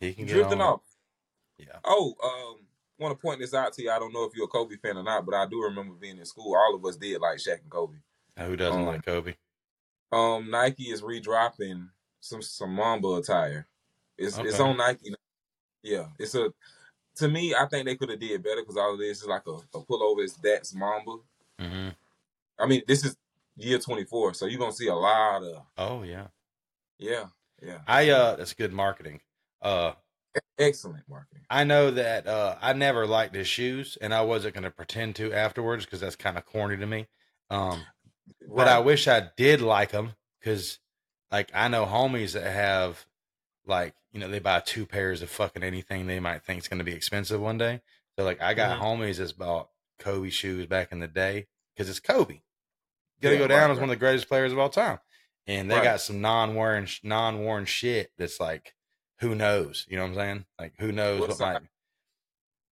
he 0.00 0.14
can 0.14 0.24
get 0.26 0.32
drifting 0.34 0.60
on. 0.60 0.74
off. 0.74 0.80
Yeah. 1.66 1.78
Oh, 1.84 2.14
um, 2.22 2.66
want 2.98 3.16
to 3.16 3.22
point 3.22 3.40
this 3.40 3.54
out 3.54 3.72
to 3.74 3.82
you. 3.82 3.90
I 3.90 3.98
don't 3.98 4.12
know 4.12 4.24
if 4.24 4.34
you're 4.34 4.46
a 4.46 4.48
Kobe 4.48 4.76
fan 4.76 4.96
or 4.96 5.02
not, 5.02 5.24
but 5.24 5.34
I 5.34 5.46
do 5.46 5.62
remember 5.62 5.94
being 5.94 6.18
in 6.18 6.24
school. 6.24 6.54
All 6.54 6.74
of 6.74 6.84
us 6.84 6.96
did 6.96 7.20
like 7.20 7.38
Shaq 7.38 7.62
and 7.62 7.70
Kobe. 7.70 7.98
Who 8.38 8.56
doesn't 8.56 8.80
Um, 8.80 8.86
like 8.86 9.04
Kobe? 9.04 9.34
Um, 10.10 10.50
Nike 10.50 10.90
is 10.90 11.02
redropping 11.02 11.88
some 12.20 12.42
some 12.42 12.74
Mamba 12.74 13.16
attire. 13.16 13.66
It's 14.18 14.36
it's 14.38 14.60
on 14.60 14.76
Nike. 14.76 15.14
Yeah, 15.82 16.06
it's 16.18 16.34
a. 16.34 16.52
To 17.16 17.28
me, 17.28 17.54
I 17.54 17.66
think 17.66 17.84
they 17.84 17.96
could 17.96 18.08
have 18.08 18.20
did 18.20 18.42
better 18.42 18.62
because 18.62 18.76
all 18.76 18.94
of 18.94 18.98
this 18.98 19.20
is 19.20 19.26
like 19.26 19.46
a, 19.46 19.50
a 19.50 19.82
pullover. 19.82 20.24
It's 20.24 20.34
that's 20.34 20.74
Mamba. 20.74 21.16
hmm 21.58 21.88
I 22.58 22.66
mean, 22.66 22.82
this 22.86 23.04
is 23.04 23.16
year 23.56 23.78
twenty 23.78 24.04
four, 24.04 24.34
so 24.34 24.46
you're 24.46 24.58
gonna 24.58 24.72
see 24.72 24.88
a 24.88 24.94
lot 24.94 25.42
of 25.42 25.62
Oh 25.76 26.02
yeah. 26.02 26.28
yeah, 26.98 27.26
yeah. 27.60 27.78
I 27.86 28.10
uh, 28.10 28.36
that's 28.36 28.54
good 28.54 28.72
marketing. 28.72 29.20
Uh, 29.60 29.92
excellent 30.58 31.08
marketing. 31.08 31.46
I 31.50 31.64
know 31.64 31.90
that 31.90 32.26
uh, 32.26 32.56
I 32.60 32.72
never 32.72 33.06
liked 33.06 33.34
his 33.34 33.48
shoes, 33.48 33.98
and 34.00 34.14
I 34.14 34.22
wasn't 34.22 34.54
going 34.54 34.64
to 34.64 34.70
pretend 34.70 35.16
to 35.16 35.32
afterwards 35.32 35.84
because 35.84 36.00
that's 36.00 36.16
kind 36.16 36.38
of 36.38 36.46
corny 36.46 36.76
to 36.78 36.86
me. 36.86 37.08
Um, 37.50 37.88
but 38.54 38.68
I 38.68 38.78
wish 38.80 39.08
I 39.08 39.30
did 39.36 39.60
like 39.60 39.90
them 39.90 40.14
because, 40.40 40.78
like, 41.30 41.50
I 41.54 41.68
know 41.68 41.86
homies 41.86 42.34
that 42.34 42.50
have, 42.50 43.06
like, 43.66 43.94
you 44.12 44.20
know, 44.20 44.28
they 44.28 44.40
buy 44.40 44.60
two 44.60 44.86
pairs 44.86 45.22
of 45.22 45.30
fucking 45.30 45.62
anything 45.64 46.06
they 46.06 46.20
might 46.20 46.44
think 46.44 46.60
is 46.62 46.68
going 46.68 46.78
to 46.78 46.84
be 46.84 46.94
expensive 46.94 47.40
one 47.40 47.58
day. 47.58 47.82
So, 48.18 48.24
like, 48.24 48.42
I 48.42 48.54
got 48.54 48.78
Mhm. 48.78 48.80
homies 48.80 49.18
that's 49.18 49.32
bought 49.32 49.70
Kobe 49.98 50.30
shoes 50.30 50.66
back 50.66 50.92
in 50.92 51.00
the 51.00 51.08
day 51.08 51.48
because 51.74 51.90
it's 51.90 52.00
Kobe. 52.00 52.42
Got 53.22 53.30
to 53.30 53.36
Yeah, 53.36 53.38
go 53.38 53.48
down 53.48 53.70
right, 53.70 53.70
as 53.70 53.78
one 53.78 53.84
of 53.84 53.90
the 53.90 53.96
greatest 53.96 54.28
players 54.28 54.52
of 54.52 54.58
all 54.58 54.70
time, 54.70 54.98
and 55.46 55.70
they 55.70 55.80
Right. 55.80 55.82
got 55.82 56.00
some 56.00 56.20
non-worn, 56.20 56.88
non-worn 57.02 57.64
shit 57.66 58.12
that's 58.18 58.40
like, 58.40 58.74
who 59.22 59.34
knows? 59.34 59.86
You 59.88 59.96
know 59.96 60.02
what 60.02 60.10
I'm 60.10 60.14
saying? 60.16 60.44
Like, 60.58 60.74
who 60.78 60.92
knows 60.92 61.20
What 61.20 61.30
what, 61.30 61.40
might. 61.40 61.62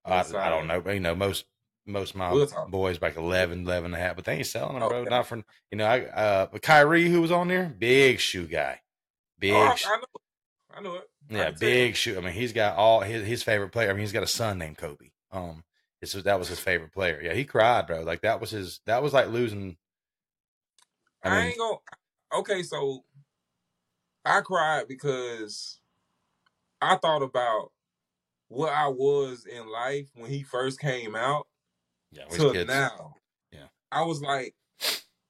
I, 0.04 0.20
I 0.20 0.48
don't 0.50 0.66
know. 0.66 0.80
but 0.80 0.94
You 0.94 1.00
know, 1.00 1.14
most 1.14 1.44
most 1.86 2.10
of 2.14 2.16
my 2.16 2.66
boys 2.68 3.00
like 3.00 3.16
11, 3.16 3.62
11 3.62 3.86
and 3.86 3.94
a 3.94 3.98
half, 3.98 4.16
but 4.16 4.24
they 4.24 4.34
ain't 4.36 4.46
selling 4.46 4.78
them, 4.78 4.88
bro. 4.88 4.98
Okay. 4.98 5.10
Not 5.10 5.26
for 5.26 5.42
you 5.70 5.78
know. 5.78 5.86
I 5.86 6.00
uh, 6.02 6.46
but 6.52 6.62
Kyrie, 6.62 7.08
who 7.08 7.20
was 7.20 7.32
on 7.32 7.48
there, 7.48 7.74
big 7.78 8.20
shoe 8.20 8.46
guy, 8.46 8.80
big, 9.38 9.52
Oh, 9.52 9.58
I, 9.58 9.96
know. 9.96 10.04
I 10.76 10.80
know 10.82 10.94
it. 10.96 11.10
Yeah, 11.30 11.50
big 11.50 11.96
shoe. 11.96 12.18
I 12.18 12.20
mean, 12.20 12.32
he's 12.32 12.52
got 12.52 12.76
all 12.76 13.00
his 13.00 13.26
his 13.26 13.42
favorite 13.42 13.70
player. 13.70 13.90
I 13.90 13.92
mean, 13.92 14.00
he's 14.00 14.12
got 14.12 14.22
a 14.22 14.28
son 14.28 14.58
named 14.58 14.78
Kobe. 14.78 15.10
Um, 15.32 15.64
this 16.00 16.14
was 16.14 16.24
that 16.24 16.38
was 16.38 16.48
his 16.48 16.58
favorite 16.60 16.92
player. 16.92 17.20
Yeah, 17.22 17.34
he 17.34 17.44
cried, 17.44 17.86
bro. 17.86 18.02
Like 18.02 18.22
that 18.22 18.40
was 18.40 18.50
his. 18.50 18.80
That 18.86 19.02
was 19.02 19.12
like 19.12 19.28
losing. 19.28 19.76
I 21.22 21.28
I, 21.28 21.34
mean, 21.34 21.46
ain't 21.48 21.58
gonna. 21.58 21.76
Okay, 22.34 22.62
so 22.62 23.04
I 24.24 24.40
cried 24.40 24.88
because 24.88 25.79
I 26.80 26.96
thought 26.96 27.22
about 27.22 27.72
what 28.48 28.72
I 28.72 28.88
was 28.88 29.46
in 29.46 29.70
life 29.70 30.08
when 30.14 30.30
he 30.30 30.42
first 30.42 30.80
came 30.80 31.14
out 31.14 31.46
yeah, 32.10 32.24
to 32.24 32.52
kids. 32.52 32.68
now. 32.68 33.14
Yeah. 33.52 33.68
I 33.92 34.02
was 34.02 34.20
like, 34.20 34.54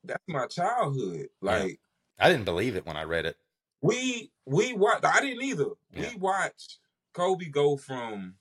that's 0.04 0.24
my 0.26 0.46
childhood. 0.46 1.28
Like 1.42 1.80
I 2.18 2.30
didn't 2.30 2.44
believe 2.44 2.76
it 2.76 2.86
when 2.86 2.96
I 2.96 3.04
read 3.04 3.26
it. 3.26 3.36
we 3.82 4.30
we 4.46 4.72
watched. 4.72 5.04
I 5.04 5.20
didn't 5.20 5.42
either. 5.42 5.70
Yeah. 5.94 6.10
We 6.10 6.16
watched 6.16 6.78
Kobe 7.12 7.46
go 7.46 7.76
from 7.76 8.34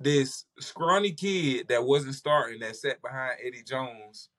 this 0.00 0.46
scrawny 0.58 1.12
kid 1.12 1.68
that 1.68 1.84
wasn't 1.84 2.14
starting 2.14 2.60
that 2.60 2.76
sat 2.76 3.02
behind 3.02 3.38
Eddie 3.44 3.62
Jones 3.62 4.30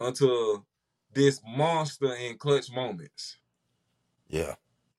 until 0.00 0.64
this 1.12 1.40
monster 1.46 2.14
in 2.14 2.38
clutch 2.38 2.70
moments. 2.72 3.36
Yeah, 4.28 4.54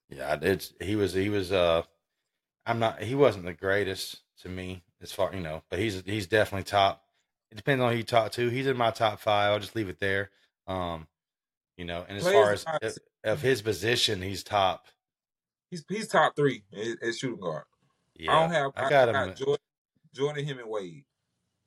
yeah. 0.09 0.37
It's 0.41 0.73
he 0.79 0.95
was 0.95 1.13
he 1.13 1.29
was. 1.29 1.51
Uh, 1.51 1.83
I'm 2.65 2.79
not. 2.79 3.01
He 3.01 3.15
wasn't 3.15 3.45
the 3.45 3.53
greatest 3.53 4.21
to 4.41 4.49
me 4.49 4.83
as 5.01 5.11
far 5.11 5.33
you 5.33 5.41
know, 5.41 5.63
but 5.69 5.79
he's 5.79 6.03
he's 6.05 6.27
definitely 6.27 6.63
top. 6.63 7.03
It 7.51 7.55
depends 7.55 7.83
on 7.83 7.91
who 7.91 7.97
you 7.97 8.03
talk 8.03 8.31
to. 8.33 8.49
He's 8.49 8.67
in 8.67 8.77
my 8.77 8.91
top 8.91 9.19
five. 9.19 9.51
I'll 9.51 9.59
just 9.59 9.75
leave 9.75 9.89
it 9.89 9.99
there. 9.99 10.31
Um, 10.65 11.07
you 11.77 11.85
know, 11.85 12.05
and 12.07 12.17
as 12.17 12.23
far 12.23 12.51
as 12.81 12.99
of, 13.23 13.41
his 13.41 13.61
position, 13.61 14.21
he's 14.21 14.43
top. 14.43 14.87
He's 15.69 15.83
he's 15.89 16.07
top 16.07 16.35
three 16.35 16.63
at, 16.73 17.07
at 17.07 17.15
shooting 17.15 17.39
guard. 17.39 17.63
Yeah, 18.15 18.35
I 18.35 18.41
don't 18.41 18.51
have. 18.51 18.71
I 18.75 18.89
got 18.89 19.09
him. 19.09 19.35
Jordan, 19.35 19.57
Jordan, 20.13 20.45
him, 20.45 20.59
and 20.59 20.69
Wade 20.69 21.03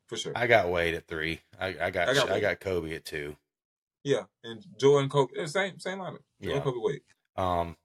for 0.07 0.17
sure. 0.17 0.33
I 0.35 0.47
got 0.47 0.71
Wade 0.71 0.95
at 0.95 1.07
three. 1.07 1.41
I, 1.61 1.69
I 1.81 1.91
got 1.91 2.09
I 2.09 2.15
got 2.15 2.31
I 2.31 2.41
got 2.41 2.61
Kobe 2.61 2.95
at 2.95 3.05
two. 3.05 3.37
yeah, 4.05 4.23
and 4.45 4.65
Jordan, 4.79 5.09
Kobe, 5.11 5.47
same 5.47 5.79
same 5.79 5.99
lineup. 5.99 6.19
Jordan, 6.41 6.57
Yeah. 6.57 6.61
Kobe, 6.61 6.79
Wade. 6.81 7.01
Um, 7.37 7.77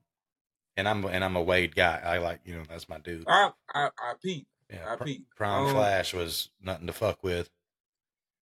and 0.78 0.88
I'm 0.88 1.04
and 1.06 1.24
I'm 1.24 1.36
a 1.36 1.42
Wade 1.42 1.76
guy. 1.76 2.02
I 2.04 2.18
like 2.20 2.40
you 2.46 2.56
know 2.56 2.64
that's 2.70 2.88
my 2.90 3.00
dude. 3.00 3.26
I 3.28 3.52
I 3.74 3.86
I 3.98 4.14
peep. 4.22 4.48
Yeah, 4.70 4.92
I 4.94 4.96
Pr- 4.96 5.04
peep. 5.04 5.26
Prime 5.36 5.68
Um, 5.68 5.74
Flash 5.74 6.14
was 6.14 6.50
nothing 6.62 6.88
to 6.88 6.94
fuck 6.94 7.24
with. 7.24 7.50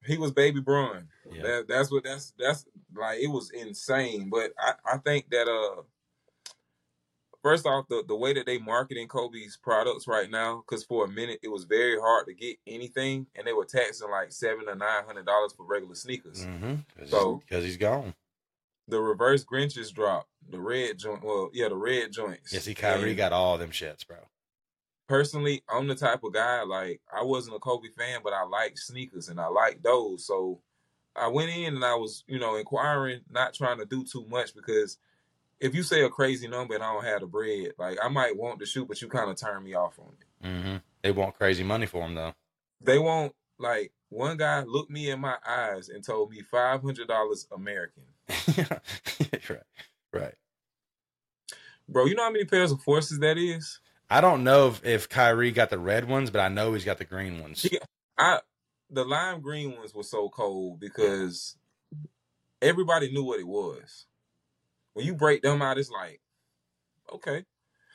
He 0.05 0.17
was 0.17 0.31
baby 0.31 0.61
Bron. 0.61 1.07
Yeah. 1.31 1.41
That, 1.43 1.65
that's 1.67 1.91
what 1.91 2.03
that's 2.03 2.33
that's 2.37 2.65
like 2.95 3.19
it 3.19 3.27
was 3.27 3.49
insane. 3.51 4.29
But 4.29 4.51
I, 4.57 4.73
I 4.85 4.97
think 4.97 5.29
that 5.31 5.47
uh 5.47 5.81
first 7.41 7.65
off 7.65 7.87
the, 7.89 8.03
the 8.07 8.15
way 8.15 8.33
that 8.33 8.45
they 8.45 8.57
marketing 8.57 9.07
Kobe's 9.07 9.57
products 9.57 10.07
right 10.07 10.29
now, 10.29 10.63
because 10.67 10.83
for 10.83 11.05
a 11.05 11.07
minute 11.07 11.39
it 11.41 11.47
was 11.49 11.63
very 11.63 11.97
hard 11.99 12.27
to 12.27 12.33
get 12.33 12.57
anything 12.67 13.27
and 13.35 13.45
they 13.47 13.53
were 13.53 13.65
taxing 13.65 14.09
like 14.11 14.31
seven 14.31 14.67
or 14.67 14.75
nine 14.75 15.03
hundred 15.05 15.25
dollars 15.25 15.53
for 15.53 15.65
regular 15.65 15.95
sneakers. 15.95 16.45
Mm-hmm. 16.45 16.75
Because 16.95 17.09
So- 17.11 17.41
he's 17.49 17.77
gone. 17.77 18.13
The 18.89 18.99
reverse 19.01 19.43
Grinches 19.45 19.93
dropped. 19.93 20.29
The 20.49 20.59
red 20.59 20.97
joint 20.97 21.23
well, 21.23 21.49
yeah, 21.53 21.69
the 21.69 21.75
red 21.75 22.11
joints. 22.11 22.51
Yeah, 22.51 22.59
see, 22.59 22.73
Kyrie 22.73 23.09
And 23.09 23.17
got 23.17 23.33
all 23.33 23.57
them 23.57 23.69
shits, 23.71 24.05
bro. 24.07 24.17
personally, 25.07 25.63
I'm 25.69 25.87
the 25.87 25.95
type 25.95 26.23
of 26.23 26.33
guy 26.33 26.63
like 26.63 27.01
I 27.15 27.23
wasn't 27.23 27.55
a 27.55 27.59
Kobe 27.59 27.89
fan, 27.89 28.21
but 28.23 28.33
I 28.33 28.43
like 28.43 28.77
sneakers 28.77 29.29
and 29.29 29.39
I 29.39 29.47
like 29.47 29.81
those. 29.83 30.25
So 30.25 30.59
I 31.15 31.27
went 31.27 31.51
in 31.51 31.75
and 31.75 31.83
I 31.85 31.95
was, 31.95 32.23
you 32.27 32.39
know, 32.39 32.55
inquiring, 32.55 33.21
not 33.29 33.53
trying 33.53 33.79
to 33.79 33.85
do 33.85 34.03
too 34.03 34.25
much 34.29 34.55
because 34.55 34.97
if 35.59 35.75
you 35.75 35.83
say 35.83 36.03
a 36.03 36.09
crazy 36.09 36.47
number 36.47 36.73
and 36.75 36.83
I 36.83 36.93
don't 36.93 37.05
have 37.05 37.21
the 37.21 37.27
bread, 37.27 37.73
like 37.77 37.97
I 38.03 38.07
might 38.07 38.37
want 38.37 38.59
to 38.59 38.65
shoot, 38.65 38.87
but 38.87 39.01
you 39.01 39.07
kind 39.07 39.29
of 39.29 39.35
turn 39.35 39.63
me 39.63 39.73
off 39.73 39.99
on 39.99 40.13
it. 40.19 40.47
Mm-hmm. 40.47 40.75
They 41.03 41.11
want 41.11 41.35
crazy 41.37 41.63
money 41.63 41.85
for 41.85 42.01
them 42.01 42.15
though. 42.15 42.33
They 42.81 42.97
won't 42.97 43.35
like 43.59 43.91
one 44.09 44.37
guy 44.37 44.63
looked 44.63 44.89
me 44.89 45.11
in 45.11 45.19
my 45.19 45.35
eyes 45.47 45.89
and 45.89 46.03
told 46.03 46.31
me 46.31 46.41
five 46.41 46.81
hundred 46.81 47.07
dollars 47.07 47.47
American. 47.51 48.03
right, 49.49 49.61
right. 50.13 50.33
Bro, 51.87 52.05
you 52.05 52.15
know 52.15 52.23
how 52.23 52.31
many 52.31 52.45
pairs 52.45 52.71
of 52.71 52.81
forces 52.81 53.19
that 53.19 53.37
is? 53.37 53.79
I 54.09 54.21
don't 54.21 54.43
know 54.43 54.67
if, 54.67 54.85
if 54.85 55.09
Kyrie 55.09 55.51
got 55.51 55.69
the 55.69 55.79
red 55.79 56.07
ones, 56.07 56.29
but 56.29 56.39
I 56.39 56.47
know 56.49 56.73
he's 56.73 56.85
got 56.85 56.97
the 56.97 57.05
green 57.05 57.41
ones. 57.41 57.63
He- 57.63 57.79
I 58.17 58.39
the 58.89 59.05
lime 59.05 59.41
green 59.41 59.75
ones 59.75 59.93
were 59.93 60.03
so 60.03 60.29
cold 60.29 60.79
because 60.79 61.55
everybody 62.61 63.11
knew 63.11 63.23
what 63.23 63.39
it 63.39 63.47
was. 63.47 64.05
When 64.93 65.05
you 65.05 65.13
break 65.13 65.41
them 65.43 65.61
out, 65.61 65.77
it's 65.77 65.91
like, 65.91 66.19
okay. 67.13 67.45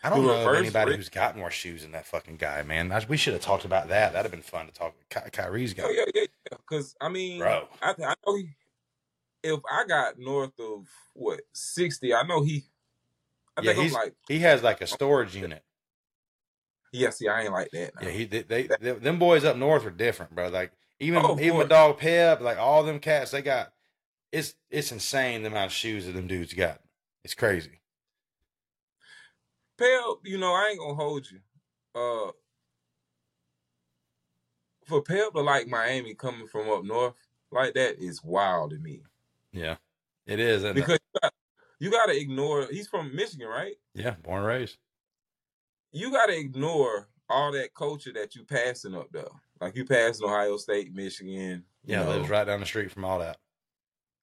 I 0.02 0.10
don't 0.10 0.26
know 0.26 0.48
of 0.48 0.54
anybody 0.54 0.96
who's 0.96 1.08
got 1.08 1.36
more 1.36 1.50
shoes 1.50 1.82
than 1.82 1.92
that 1.92 2.06
fucking 2.06 2.36
guy, 2.36 2.62
man. 2.62 2.92
I, 2.92 3.04
we 3.08 3.16
should 3.16 3.32
have 3.32 3.42
talked 3.42 3.64
about 3.64 3.88
that. 3.88 4.12
That'd 4.12 4.30
have 4.30 4.32
been 4.32 4.42
fun 4.42 4.66
to 4.66 4.72
talk. 4.72 4.94
Ky- 5.08 5.30
Kyrie's 5.32 5.72
got, 5.74 5.86
Oh 5.86 5.90
yeah, 5.90 6.04
yeah, 6.14 6.26
yeah. 6.50 6.56
Because 6.58 6.94
I 7.00 7.08
mean, 7.08 7.38
bro. 7.38 7.68
I, 7.82 7.94
I 7.98 8.14
know 8.26 8.36
he, 8.36 8.50
if 9.44 9.60
I 9.70 9.84
got 9.86 10.18
north 10.18 10.58
of 10.58 10.88
what 11.12 11.40
sixty, 11.52 12.14
I 12.14 12.22
know 12.26 12.42
he. 12.42 12.64
I 13.56 13.62
Yeah, 13.62 13.68
think 13.68 13.78
I'm 13.78 13.82
he's- 13.84 13.92
like, 13.94 14.14
He 14.26 14.38
has 14.40 14.62
like 14.62 14.80
a 14.80 14.86
storage 14.86 15.36
unit. 15.36 15.62
yeah. 16.92 17.10
See, 17.10 17.28
I 17.28 17.42
ain't 17.42 17.52
like 17.52 17.70
that. 17.72 17.92
Yeah, 18.00 18.08
he 18.08 18.24
they, 18.24 18.42
they, 18.42 18.68
they 18.80 18.92
them 18.92 19.18
boys 19.18 19.44
up 19.44 19.56
north 19.56 19.84
are 19.84 19.90
different, 19.90 20.34
bro. 20.34 20.48
Like 20.48 20.72
even 20.98 21.22
Oh, 21.24 21.38
even 21.38 21.58
my 21.58 21.64
dog 21.64 21.98
Pep, 21.98 22.40
like 22.40 22.58
all 22.58 22.82
them 22.82 22.98
cats, 22.98 23.30
they 23.30 23.42
got 23.42 23.72
it's 24.32 24.54
it's 24.70 24.90
insane 24.90 25.42
the 25.42 25.48
amount 25.48 25.66
of 25.66 25.72
shoes 25.72 26.06
that 26.06 26.12
them 26.12 26.26
dudes 26.26 26.54
got. 26.54 26.80
It's 27.22 27.34
crazy. 27.34 27.80
Pell, 29.78 30.20
you 30.24 30.38
know, 30.38 30.52
I 30.52 30.68
ain't 30.70 30.78
gonna 30.78 30.94
hold 30.94 31.26
you. 31.30 31.40
Uh, 31.94 32.32
for 34.86 35.02
Pell 35.02 35.30
to 35.32 35.40
like 35.40 35.66
Miami 35.68 36.14
coming 36.14 36.46
from 36.46 36.68
up 36.70 36.84
north 36.84 37.14
like 37.50 37.74
that 37.74 38.02
is 38.02 38.22
wild 38.22 38.70
to 38.70 38.78
me 38.78 39.02
Yeah, 39.54 39.76
it 40.26 40.40
is. 40.40 40.64
it? 40.64 40.74
because 40.74 40.98
you 41.78 41.90
got, 41.90 42.06
to 42.06 42.18
ignore. 42.18 42.66
He's 42.70 42.88
from 42.88 43.14
Michigan, 43.14 43.46
right? 43.48 43.74
yeah, 43.94 44.14
born 44.22 44.38
and 44.38 44.46
raised. 44.46 44.76
You 45.92 46.10
got 46.10 46.26
to 46.26 46.36
ignore 46.36 47.08
all 47.30 47.52
that 47.52 47.72
culture 47.74 48.12
that 48.14 48.34
you 48.34 48.44
passing 48.44 48.94
up 48.94 49.08
though. 49.12 49.30
Like 49.60 49.76
you 49.76 49.84
passing 49.84 50.26
Ohio 50.26 50.56
State, 50.56 50.92
Michigan. 50.92 51.64
Yeah, 51.84 52.02
know, 52.02 52.16
lives 52.16 52.28
right 52.28 52.44
down 52.44 52.60
the 52.60 52.66
street 52.66 52.90
from 52.90 53.04
all 53.04 53.20
that. 53.20 53.38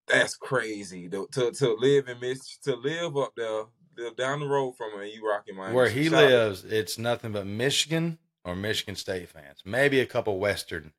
that's 0.08 0.36
crazy. 0.36 1.08
To, 1.10 1.28
to 1.32 1.52
to 1.52 1.74
live 1.76 2.10
in 2.10 2.20
Mich, 2.20 2.60
to 2.64 2.76
live 2.76 3.16
up 3.18 3.32
there, 3.38 3.64
live 3.98 4.16
down 4.18 4.42
the 4.42 4.48
road 4.48 4.74
from 4.78 4.90
you 5.04 5.28
rocking 5.28 5.56
Miami. 5.56 5.74
Where 5.76 5.90
he 5.90 6.10
Shout 6.10 6.24
out- 6.26 6.30
lives, 6.32 6.66
it's 6.66 6.98
nothing 6.98 7.32
but 7.32 7.48
Michigan 7.48 8.18
or 8.44 8.56
Michigan 8.56 8.96
State 8.96 9.30
fans. 9.30 9.62
Maybe 9.64 10.00
a 10.00 10.06
couple 10.06 10.40
Western, 10.40 10.92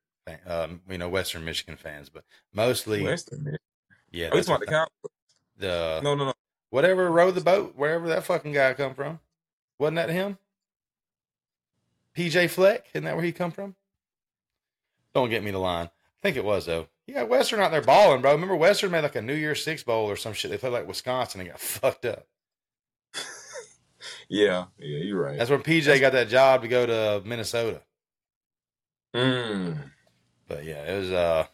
um, 0.46 0.80
you 0.88 0.98
know, 0.98 1.08
Western 1.08 1.44
Michigan 1.44 1.76
fans, 1.76 2.08
but 2.08 2.24
mostly, 2.54 3.02
Western. 3.02 3.58
Yeah, 4.12 4.28
Oh, 4.32 4.36
you 4.36 4.42
that's 4.42 4.48
the 4.48 4.58
the, 4.58 4.66
Cowboys? 4.66 4.90
the 5.56 6.00
No, 6.02 6.14
no, 6.14 6.26
no. 6.26 6.32
whatever 6.70 7.10
rowed 7.10 7.34
the 7.34 7.40
boat, 7.40 7.74
wherever 7.76 8.08
that 8.08 8.24
fucking 8.24 8.52
guy 8.52 8.74
come 8.74 8.94
from. 8.94 9.20
Wasn't 9.78 9.96
that 9.96 10.10
him? 10.10 10.38
PJ 12.16 12.50
Fleck, 12.50 12.86
isn't 12.94 13.04
that 13.04 13.16
where 13.16 13.24
he 13.24 13.32
come 13.32 13.50
from? 13.50 13.74
Don't 15.14 15.30
get 15.30 15.42
me 15.42 15.50
the 15.50 15.58
line. 15.58 15.86
I 15.86 15.90
think 16.22 16.36
it 16.36 16.44
was 16.44 16.66
though. 16.66 16.88
Yeah, 17.06 17.24
Western 17.24 17.60
out 17.60 17.72
there 17.72 17.82
balling, 17.82 18.22
bro. 18.22 18.32
Remember 18.32 18.54
Western 18.56 18.92
made 18.92 19.00
like 19.02 19.16
a 19.16 19.22
New 19.22 19.34
Year's 19.34 19.62
Six 19.64 19.82
bowl 19.82 20.08
or 20.08 20.16
some 20.16 20.32
shit. 20.34 20.50
They 20.50 20.58
played 20.58 20.72
like 20.72 20.86
Wisconsin 20.86 21.40
and 21.40 21.50
got 21.50 21.60
fucked 21.60 22.04
up. 22.04 22.26
Yeah, 24.28 24.64
yeah, 24.78 24.98
you're 24.98 25.20
right. 25.20 25.38
That's 25.38 25.50
when 25.50 25.62
PJ 25.62 26.00
got 26.00 26.12
that 26.12 26.28
job 26.28 26.62
to 26.62 26.68
go 26.68 26.86
to 26.86 27.22
Minnesota. 27.26 27.82
Mm, 29.14 29.90
But 30.48 30.64
yeah, 30.64 30.84
it 30.92 30.98
was 30.98 31.10
uh 31.12 31.46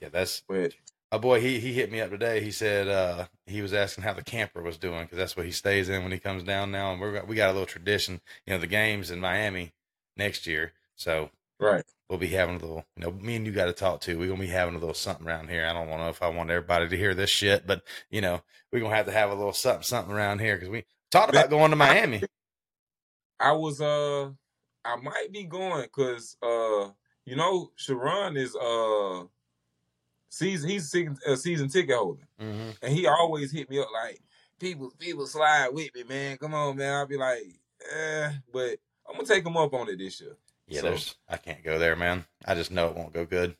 yeah, 0.00 0.08
that's 0.10 0.42
but 0.48 0.74
a 1.10 1.18
boy 1.18 1.40
he 1.40 1.58
he 1.60 1.72
hit 1.72 1.90
me 1.90 2.00
up 2.00 2.10
today. 2.10 2.42
He 2.42 2.50
said 2.50 2.88
uh 2.88 3.26
he 3.46 3.62
was 3.62 3.72
asking 3.72 4.04
how 4.04 4.12
the 4.12 4.22
camper 4.22 4.62
was 4.62 4.76
doing 4.76 5.02
because 5.02 5.18
that's 5.18 5.36
what 5.36 5.46
he 5.46 5.52
stays 5.52 5.88
in 5.88 6.02
when 6.02 6.12
he 6.12 6.18
comes 6.18 6.42
down 6.42 6.70
now 6.70 6.92
and 6.92 7.14
got- 7.14 7.28
we 7.28 7.36
got 7.36 7.50
a 7.50 7.52
little 7.52 7.66
tradition, 7.66 8.20
you 8.46 8.52
know, 8.52 8.60
the 8.60 8.66
games 8.66 9.10
in 9.10 9.20
Miami 9.20 9.72
next 10.16 10.46
year. 10.46 10.72
So 10.96 11.30
right. 11.58 11.84
we'll 12.08 12.18
be 12.18 12.28
having 12.28 12.56
a 12.56 12.58
little, 12.58 12.84
you 12.96 13.04
know, 13.04 13.12
me 13.12 13.36
and 13.36 13.46
you 13.46 13.52
got 13.52 13.66
to 13.66 13.72
talk 13.72 14.00
too. 14.00 14.18
We're 14.18 14.28
gonna 14.28 14.40
be 14.40 14.48
having 14.48 14.74
a 14.74 14.78
little 14.78 14.94
something 14.94 15.26
around 15.26 15.48
here. 15.48 15.66
I 15.66 15.72
don't 15.72 15.88
know 15.88 16.08
if 16.08 16.22
I 16.22 16.28
want 16.28 16.50
everybody 16.50 16.88
to 16.88 16.96
hear 16.96 17.14
this 17.14 17.30
shit, 17.30 17.66
but 17.66 17.82
you 18.10 18.20
know, 18.20 18.42
we're 18.72 18.80
gonna 18.80 18.94
have 18.94 19.06
to 19.06 19.12
have 19.12 19.30
a 19.30 19.34
little 19.34 19.52
something, 19.52 19.82
something 19.82 20.14
around 20.14 20.40
here 20.40 20.56
because 20.56 20.68
we 20.68 20.84
talked 21.10 21.30
about 21.30 21.50
going 21.50 21.70
to 21.70 21.76
Miami. 21.76 22.22
I 23.40 23.52
was 23.52 23.80
uh, 23.80 24.30
I 24.84 24.96
might 24.96 25.28
be 25.32 25.44
going 25.44 25.82
because 25.82 26.36
uh, 26.42 26.90
you 27.24 27.36
know, 27.36 27.70
Sharon 27.76 28.36
is 28.36 28.54
uh, 28.56 29.24
season 30.30 30.68
he's 30.70 30.94
a 31.26 31.36
season 31.36 31.68
ticket 31.68 31.96
holder, 31.96 32.26
hmm 32.38 32.70
and 32.82 32.92
he 32.92 33.06
always 33.06 33.50
hit 33.52 33.68
me 33.70 33.78
up 33.80 33.88
like, 33.92 34.20
people, 34.60 34.92
people 34.98 35.26
slide 35.26 35.68
with 35.72 35.94
me, 35.94 36.02
man. 36.04 36.36
Come 36.38 36.54
on, 36.54 36.76
man. 36.76 36.94
I'll 36.94 37.06
be 37.06 37.16
like, 37.16 37.42
eh, 37.96 38.30
but 38.52 38.76
I'm 39.08 39.14
gonna 39.14 39.26
take 39.26 39.46
him 39.46 39.56
up 39.56 39.72
on 39.74 39.88
it 39.88 39.98
this 39.98 40.20
year. 40.20 40.36
Yeah, 40.66 40.80
So- 40.80 40.88
there's 40.88 41.16
I 41.28 41.36
can't 41.38 41.64
go 41.64 41.78
there, 41.78 41.96
man. 41.96 42.24
I 42.44 42.54
just 42.54 42.70
know 42.70 42.88
it 42.88 42.96
won't 42.96 43.12
go 43.12 43.24
good. 43.24 43.56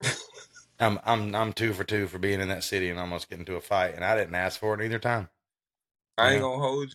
I'm 0.80 0.98
I'm 1.04 1.34
I'm 1.34 1.52
two 1.52 1.72
for 1.72 1.84
two 1.84 2.06
for 2.08 2.18
being 2.18 2.40
in 2.40 2.48
that 2.48 2.64
city 2.64 2.90
and 2.90 2.98
almost 2.98 3.30
getting 3.30 3.44
to 3.44 3.56
a 3.56 3.60
fight, 3.60 3.94
and 3.94 4.04
I 4.04 4.16
didn't 4.16 4.34
ask 4.34 4.58
for 4.58 4.74
it 4.74 4.84
either 4.84 4.98
time. 4.98 5.28
I 6.18 6.32
ain't 6.32 6.42
gonna 6.42 6.60
hold 6.60 6.88
you. 6.88 6.94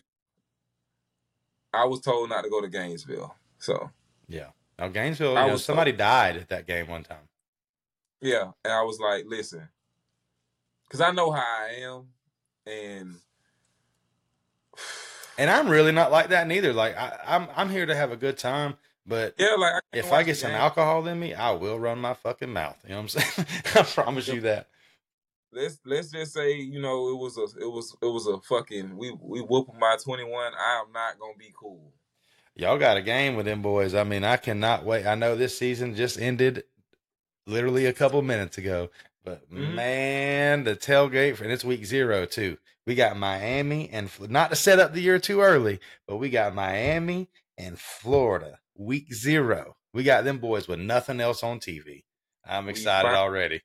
I 1.72 1.84
was 1.84 2.00
told 2.00 2.28
not 2.28 2.42
to 2.42 2.50
go 2.50 2.60
to 2.60 2.68
Gainesville, 2.68 3.34
so 3.58 3.90
Yeah. 4.28 4.48
Now 4.78 4.88
Gainesville, 4.88 5.36
I 5.38 5.46
know, 5.46 5.52
was 5.52 5.64
somebody 5.64 5.92
died 5.92 6.36
at 6.36 6.48
that 6.48 6.66
game 6.66 6.88
one 6.88 7.04
time. 7.04 7.28
Yeah. 8.20 8.50
And 8.64 8.72
I 8.72 8.82
was 8.82 8.98
like, 8.98 9.24
listen, 9.26 9.68
because 10.84 11.00
I 11.00 11.10
know 11.10 11.30
how 11.30 11.40
I 11.40 11.80
am, 11.82 12.06
and 12.66 13.16
And 15.40 15.48
I'm 15.48 15.68
really 15.68 15.90
not 15.90 16.12
like 16.12 16.28
that 16.28 16.46
neither. 16.46 16.74
Like 16.74 16.98
I, 16.98 17.18
I'm 17.26 17.48
I'm 17.56 17.70
here 17.70 17.86
to 17.86 17.94
have 17.94 18.12
a 18.12 18.16
good 18.16 18.36
time, 18.36 18.74
but 19.06 19.34
yeah, 19.38 19.54
like 19.54 19.72
I 19.74 19.80
if 19.96 20.12
I 20.12 20.22
get 20.22 20.36
some 20.36 20.50
game. 20.50 20.60
alcohol 20.60 21.06
in 21.06 21.18
me, 21.18 21.32
I 21.32 21.52
will 21.52 21.80
run 21.80 21.98
my 21.98 22.12
fucking 22.12 22.52
mouth. 22.52 22.76
You 22.84 22.90
know 22.90 22.96
what 22.96 23.02
I'm 23.02 23.08
saying? 23.08 23.46
I 23.74 23.82
promise 23.84 24.28
you 24.28 24.42
that. 24.42 24.68
let's 25.50 25.78
let's 25.86 26.10
just 26.10 26.34
say 26.34 26.56
you 26.56 26.78
know 26.78 27.08
it 27.08 27.16
was 27.16 27.38
a 27.38 27.58
it 27.58 27.70
was 27.72 27.96
it 28.02 28.06
was 28.06 28.26
a 28.26 28.38
fucking 28.42 28.94
we 28.98 29.16
we 29.18 29.40
whooping 29.40 29.80
by 29.80 29.96
twenty 30.04 30.24
one. 30.24 30.52
I'm 30.52 30.92
not 30.92 31.18
gonna 31.18 31.38
be 31.38 31.54
cool. 31.58 31.90
Y'all 32.54 32.76
got 32.76 32.98
a 32.98 33.02
game 33.02 33.34
with 33.34 33.46
them 33.46 33.62
boys. 33.62 33.94
I 33.94 34.04
mean, 34.04 34.24
I 34.24 34.36
cannot 34.36 34.84
wait. 34.84 35.06
I 35.06 35.14
know 35.14 35.36
this 35.36 35.56
season 35.56 35.94
just 35.94 36.20
ended 36.20 36.64
literally 37.50 37.86
a 37.86 37.92
couple 37.92 38.22
minutes 38.22 38.56
ago, 38.58 38.90
but 39.24 39.50
Mhm. 39.50 39.74
man, 39.74 40.64
the 40.64 40.76
tailgate 40.76 41.36
for 41.36 41.44
and 41.44 41.52
it's 41.52 41.64
week 41.64 41.84
zero 41.84 42.24
too. 42.26 42.58
We 42.86 42.94
got 42.94 43.16
Miami 43.16 43.90
and 43.90 44.10
not 44.30 44.50
to 44.50 44.56
set 44.56 44.78
up 44.78 44.92
the 44.92 45.00
year 45.02 45.18
too 45.18 45.40
early, 45.42 45.80
but 46.06 46.16
we 46.16 46.30
got 46.30 46.54
Miami 46.54 47.28
and 47.58 47.78
Florida 47.78 48.60
week 48.74 49.12
zero. 49.12 49.76
We 49.92 50.02
got 50.04 50.24
them 50.24 50.38
boys 50.38 50.66
with 50.68 50.78
nothing 50.78 51.20
else 51.20 51.42
on 51.42 51.60
TV. 51.60 52.04
I'm 52.44 52.68
excited 52.68 53.12
already. 53.12 53.62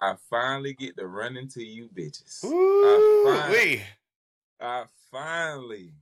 I 0.00 0.16
finally 0.28 0.74
get 0.74 0.96
to 0.96 1.06
run 1.06 1.36
into 1.36 1.62
you 1.62 1.88
bitches. 1.88 2.44
Ooh, 2.44 3.50
wee. 3.50 3.82
I 4.60 4.84
finally, 5.10 5.92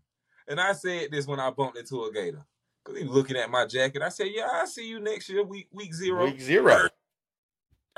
and 0.46 0.60
I 0.60 0.72
said 0.72 1.10
this 1.10 1.26
when 1.26 1.40
I 1.40 1.50
bumped 1.50 1.78
into 1.78 2.04
a 2.04 2.12
gator 2.12 2.44
because 2.84 2.98
he 2.98 3.06
was 3.06 3.14
looking 3.14 3.36
at 3.36 3.50
my 3.50 3.66
jacket. 3.66 4.02
I 4.02 4.08
said, 4.08 4.28
"Yeah, 4.30 4.48
I 4.50 4.64
see 4.66 4.88
you 4.88 5.00
next 5.00 5.28
year, 5.28 5.44
week 5.44 5.68
week 5.72 5.94
zero, 5.94 6.24
week 6.24 6.40
zero 6.40 6.88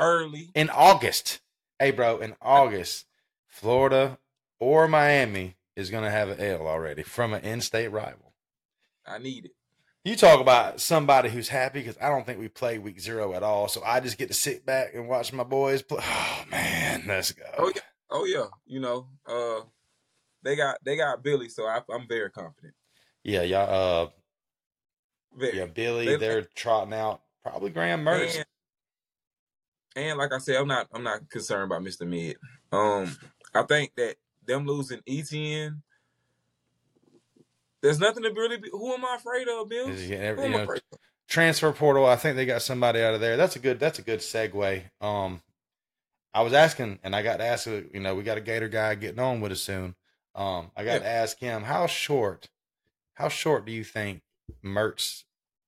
early." 0.01 0.51
in 0.55 0.71
August. 0.71 1.41
Hey, 1.79 1.91
bro, 1.93 2.19
in 2.19 2.35
August, 2.43 3.07
Florida 3.47 4.19
or 4.59 4.89
Miami 4.89 5.57
is 5.77 5.91
going 5.91 6.05
to 6.05 6.11
have 6.11 6.29
an 6.29 6.41
L 6.41 6.67
already 6.67 7.03
from 7.03 7.33
an 7.33 7.43
in-state 7.43 7.89
rival. 7.89 8.35
I 9.07 9.19
need 9.19 9.47
it. 9.47 9.53
You 10.05 10.17
talk 10.17 10.41
about 10.41 10.81
somebody 10.81 11.29
who's 11.29 11.49
happy 11.49 11.81
because 11.81 11.97
I 12.01 12.09
don't 12.09 12.25
think 12.27 12.39
we 12.39 12.49
play 12.49 12.79
week 12.79 13.01
zero 13.01 13.33
at 13.35 13.43
all. 13.43 13.69
So 13.69 13.83
I 13.85 14.01
just 14.01 14.17
get 14.19 14.29
to 14.29 14.35
sit 14.35 14.65
back 14.67 14.95
and 14.95 15.09
watch 15.09 15.33
my 15.33 15.43
boys 15.45 15.83
play. 15.83 16.01
Oh 16.03 16.45
man, 16.51 17.05
let's 17.07 17.33
go. 17.33 17.45
Oh 17.59 17.71
yeah, 17.75 17.81
oh 18.11 18.25
yeah. 18.25 18.47
You 18.67 18.81
know, 18.81 19.09
uh, 19.27 19.61
they 20.43 20.57
got 20.57 20.79
they 20.85 20.97
got 20.97 21.23
Billy, 21.23 21.49
so 21.51 21.67
I, 21.67 21.81
I'm 21.93 22.07
very 22.09 22.31
confident. 22.31 22.73
yeah, 23.25 23.43
y'all. 23.43 24.05
Uh, 24.07 24.09
Very. 25.39 25.59
yeah, 25.59 25.67
Billy, 25.67 26.07
They- 26.07 26.17
they're 26.17 26.43
trotting 26.55 26.95
out 26.95 27.21
probably 27.43 27.71
Graham 27.71 28.03
Mertz. 28.05 28.43
And, 29.97 30.19
like 30.19 30.33
I 30.33 30.39
said, 30.39 30.57
I'm 30.57 30.69
not 30.69 30.89
I'm 30.93 31.03
not 31.03 31.29
concerned 31.31 31.65
about 31.71 31.83
Mr. 31.83 32.07
Mid. 32.07 32.37
Um, 32.73 33.17
I 33.55 33.63
think 33.65 33.93
that 33.97 34.17
them 34.47 34.67
losing 34.67 35.01
ETN, 35.09 35.81
there's 37.83 37.99
nothing 37.99 38.23
to 38.23 38.31
really 38.31 38.59
be. 38.59 38.69
Who 38.71 38.93
am 38.93 39.05
I 39.05 39.17
afraid 39.17 39.49
of, 39.49 39.69
Bill? 39.69 39.89
Is 39.89 40.09
Who 40.09 40.15
you 40.15 40.17
am 40.17 40.39
I 40.39 40.49
know, 40.49 40.63
afraid 40.63 40.83
of? 40.93 40.99
transfer 41.29 41.73
portal. 41.73 42.07
I 42.07 42.17
think 42.17 42.37
they 42.37 42.47
got 42.47 42.63
somebody 42.63 43.01
out 43.03 43.15
of 43.15 43.21
there. 43.21 43.37
That's 43.37 43.57
a 43.57 43.59
good. 43.59 43.81
That's 43.81 43.99
a 43.99 44.03
good 44.03 44.21
segue. 44.21 44.83
Um, 45.01 45.41
I 46.33 46.43
was 46.43 46.53
asking, 46.53 47.01
and 47.03 47.17
I 47.17 47.23
got 47.23 47.39
to 47.39 47.45
ask. 47.45 47.67
You 47.67 48.01
know, 48.01 48.15
we 48.15 48.23
got 48.23 48.39
a 48.39 48.43
Gator 48.43 48.69
guy 48.69 48.95
getting 48.95 49.19
on 49.21 49.41
with 49.41 49.53
us 49.53 49.61
soon. 49.61 49.97
Um, 50.35 50.71
I 50.77 50.85
got 50.85 50.93
Yeah. 50.93 50.99
to 51.01 51.09
ask 51.09 51.39
him 51.41 51.63
how 51.65 51.87
short, 51.89 52.49
how 53.15 53.29
short 53.29 53.67
do 53.67 53.73
you 53.73 53.83
think 53.83 54.23
Mertz 54.65 55.25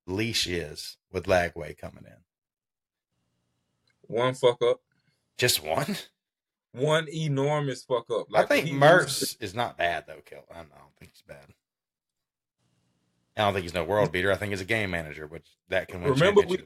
leash 0.07 0.47
is 0.47 0.99
with 1.11 1.25
Lagway 1.27 1.77
coming 1.77 2.05
in? 2.07 2.23
One 4.13 4.35
fuck 4.35 4.61
up, 4.63 4.81
Just 5.39 5.65
one? 5.65 5.97
one 6.73 7.09
enormous 7.09 7.83
fuck 7.83 8.11
up. 8.11 8.27
I 8.35 8.45
think 8.45 8.69
Mertz 8.69 9.37
is 9.41 9.55
not 9.55 9.79
bad 9.79 10.05
though, 10.07 10.21
Kel. 10.25 10.45
I 10.51 10.57
don't, 10.57 10.69
think 10.99 11.13
he's 11.13 11.23
bad. 11.23 11.47
I 13.37 13.43
don't 13.43 13.55
think 13.55 13.63
he's 13.65 13.75
no 13.75 13.85
world 13.85 14.13
beater. 14.13 14.31
I 14.31 14.37
think 14.37 14.51
he's 14.51 14.61
a 14.61 14.67
game 14.67 14.91
manager, 14.91 15.27
which 15.27 15.47
that 15.69 15.89
can 15.89 16.03
win 16.03 16.13
Remember 16.13 16.43
we- 16.43 16.63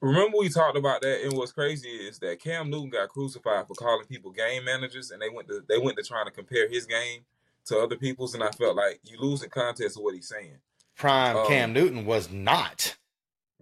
Remember 0.00 0.36
we 0.38 0.48
talked 0.48 0.76
about 0.76 1.00
that, 1.02 1.22
and 1.22 1.34
what's 1.36 1.52
crazy 1.52 1.88
is 1.88 2.18
that 2.18 2.40
Cam 2.40 2.70
Newton 2.70 2.90
got 2.90 3.08
crucified 3.08 3.68
for 3.68 3.74
calling 3.74 4.04
people 4.06 4.32
game 4.32 4.64
managers, 4.64 5.12
and 5.12 5.22
they 5.22 5.28
went 5.28 5.46
to 5.48 5.62
they 5.68 5.78
went 5.78 5.96
to 5.98 6.02
trying 6.02 6.24
to 6.24 6.32
compare 6.32 6.68
his 6.68 6.86
game 6.86 7.20
to 7.66 7.78
other 7.78 7.94
people's, 7.96 8.34
and 8.34 8.42
I 8.42 8.50
felt 8.50 8.74
like 8.76 8.98
you 9.04 9.16
losing 9.20 9.48
context 9.50 9.96
of 9.96 10.02
what 10.02 10.14
he's 10.14 10.28
saying, 10.28 10.56
Prime 10.96 11.36
um, 11.36 11.46
Cam 11.46 11.72
Newton 11.72 12.04
was 12.04 12.30
not. 12.32 12.96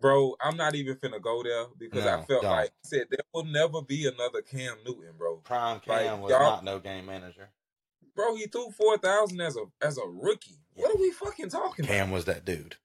Bro. 0.00 0.34
I'm 0.40 0.56
not 0.56 0.74
even 0.74 0.96
finna 0.96 1.20
go 1.20 1.42
there 1.42 1.64
because 1.78 2.06
I 2.06 2.22
felt 2.22 2.42
don't. 2.42 2.50
like 2.52 2.70
I 2.70 2.88
said 2.88 3.06
there 3.10 3.18
will 3.34 3.44
never 3.44 3.82
be 3.82 4.06
another 4.06 4.42
Cam 4.42 4.76
Newton, 4.86 5.14
bro. 5.18 5.36
Prime 5.36 5.80
like, 5.86 6.02
Cam 6.04 6.20
was 6.20 6.30
y'all- 6.30 6.40
not 6.40 6.64
no 6.64 6.78
game 6.78 7.06
manager. 7.06 7.48
Bro, 8.14 8.36
he 8.36 8.46
threw 8.46 8.70
four 8.70 8.98
thousand 8.98 9.40
as 9.40 9.56
a 9.56 9.64
as 9.84 9.96
a 9.98 10.06
rookie. 10.06 10.58
What 10.74 10.94
are 10.94 11.00
we 11.00 11.10
fucking 11.10 11.48
talking 11.50 11.84
about? 11.84 11.94
Cam 11.94 12.10
was 12.10 12.24
that 12.26 12.44
dude. 12.44 12.76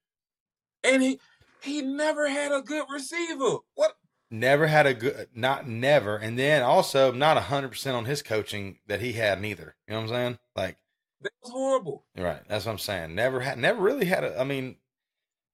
And 0.84 1.02
he 1.02 1.20
he 1.62 1.82
never 1.82 2.28
had 2.30 2.52
a 2.52 2.62
good 2.62 2.86
receiver. 2.92 3.58
What? 3.74 3.98
Never 4.32 4.68
had 4.68 4.86
a 4.88 4.94
good, 4.94 5.28
not 5.36 5.68
never, 5.68 6.18
and 6.18 6.38
then 6.38 6.62
also 6.64 7.12
not 7.12 7.42
hundred 7.44 7.70
percent 7.70 7.96
on 7.96 8.06
his 8.06 8.22
coaching 8.22 8.80
that 8.88 9.02
he 9.02 9.14
had 9.14 9.40
neither. 9.42 9.76
You 9.88 9.94
know 9.94 10.02
what 10.02 10.04
I'm 10.04 10.10
saying? 10.16 10.40
Like, 10.56 10.78
That 11.22 11.32
was 11.44 11.52
horrible. 11.52 12.06
right? 12.18 12.42
That's 12.48 12.66
what 12.66 12.72
I'm 12.74 12.78
saying. 12.80 13.14
Never 13.16 13.40
had, 13.40 13.58
never 13.60 13.82
really 13.82 14.06
had 14.06 14.24
a. 14.24 14.40
I 14.40 14.44
mean, 14.44 14.78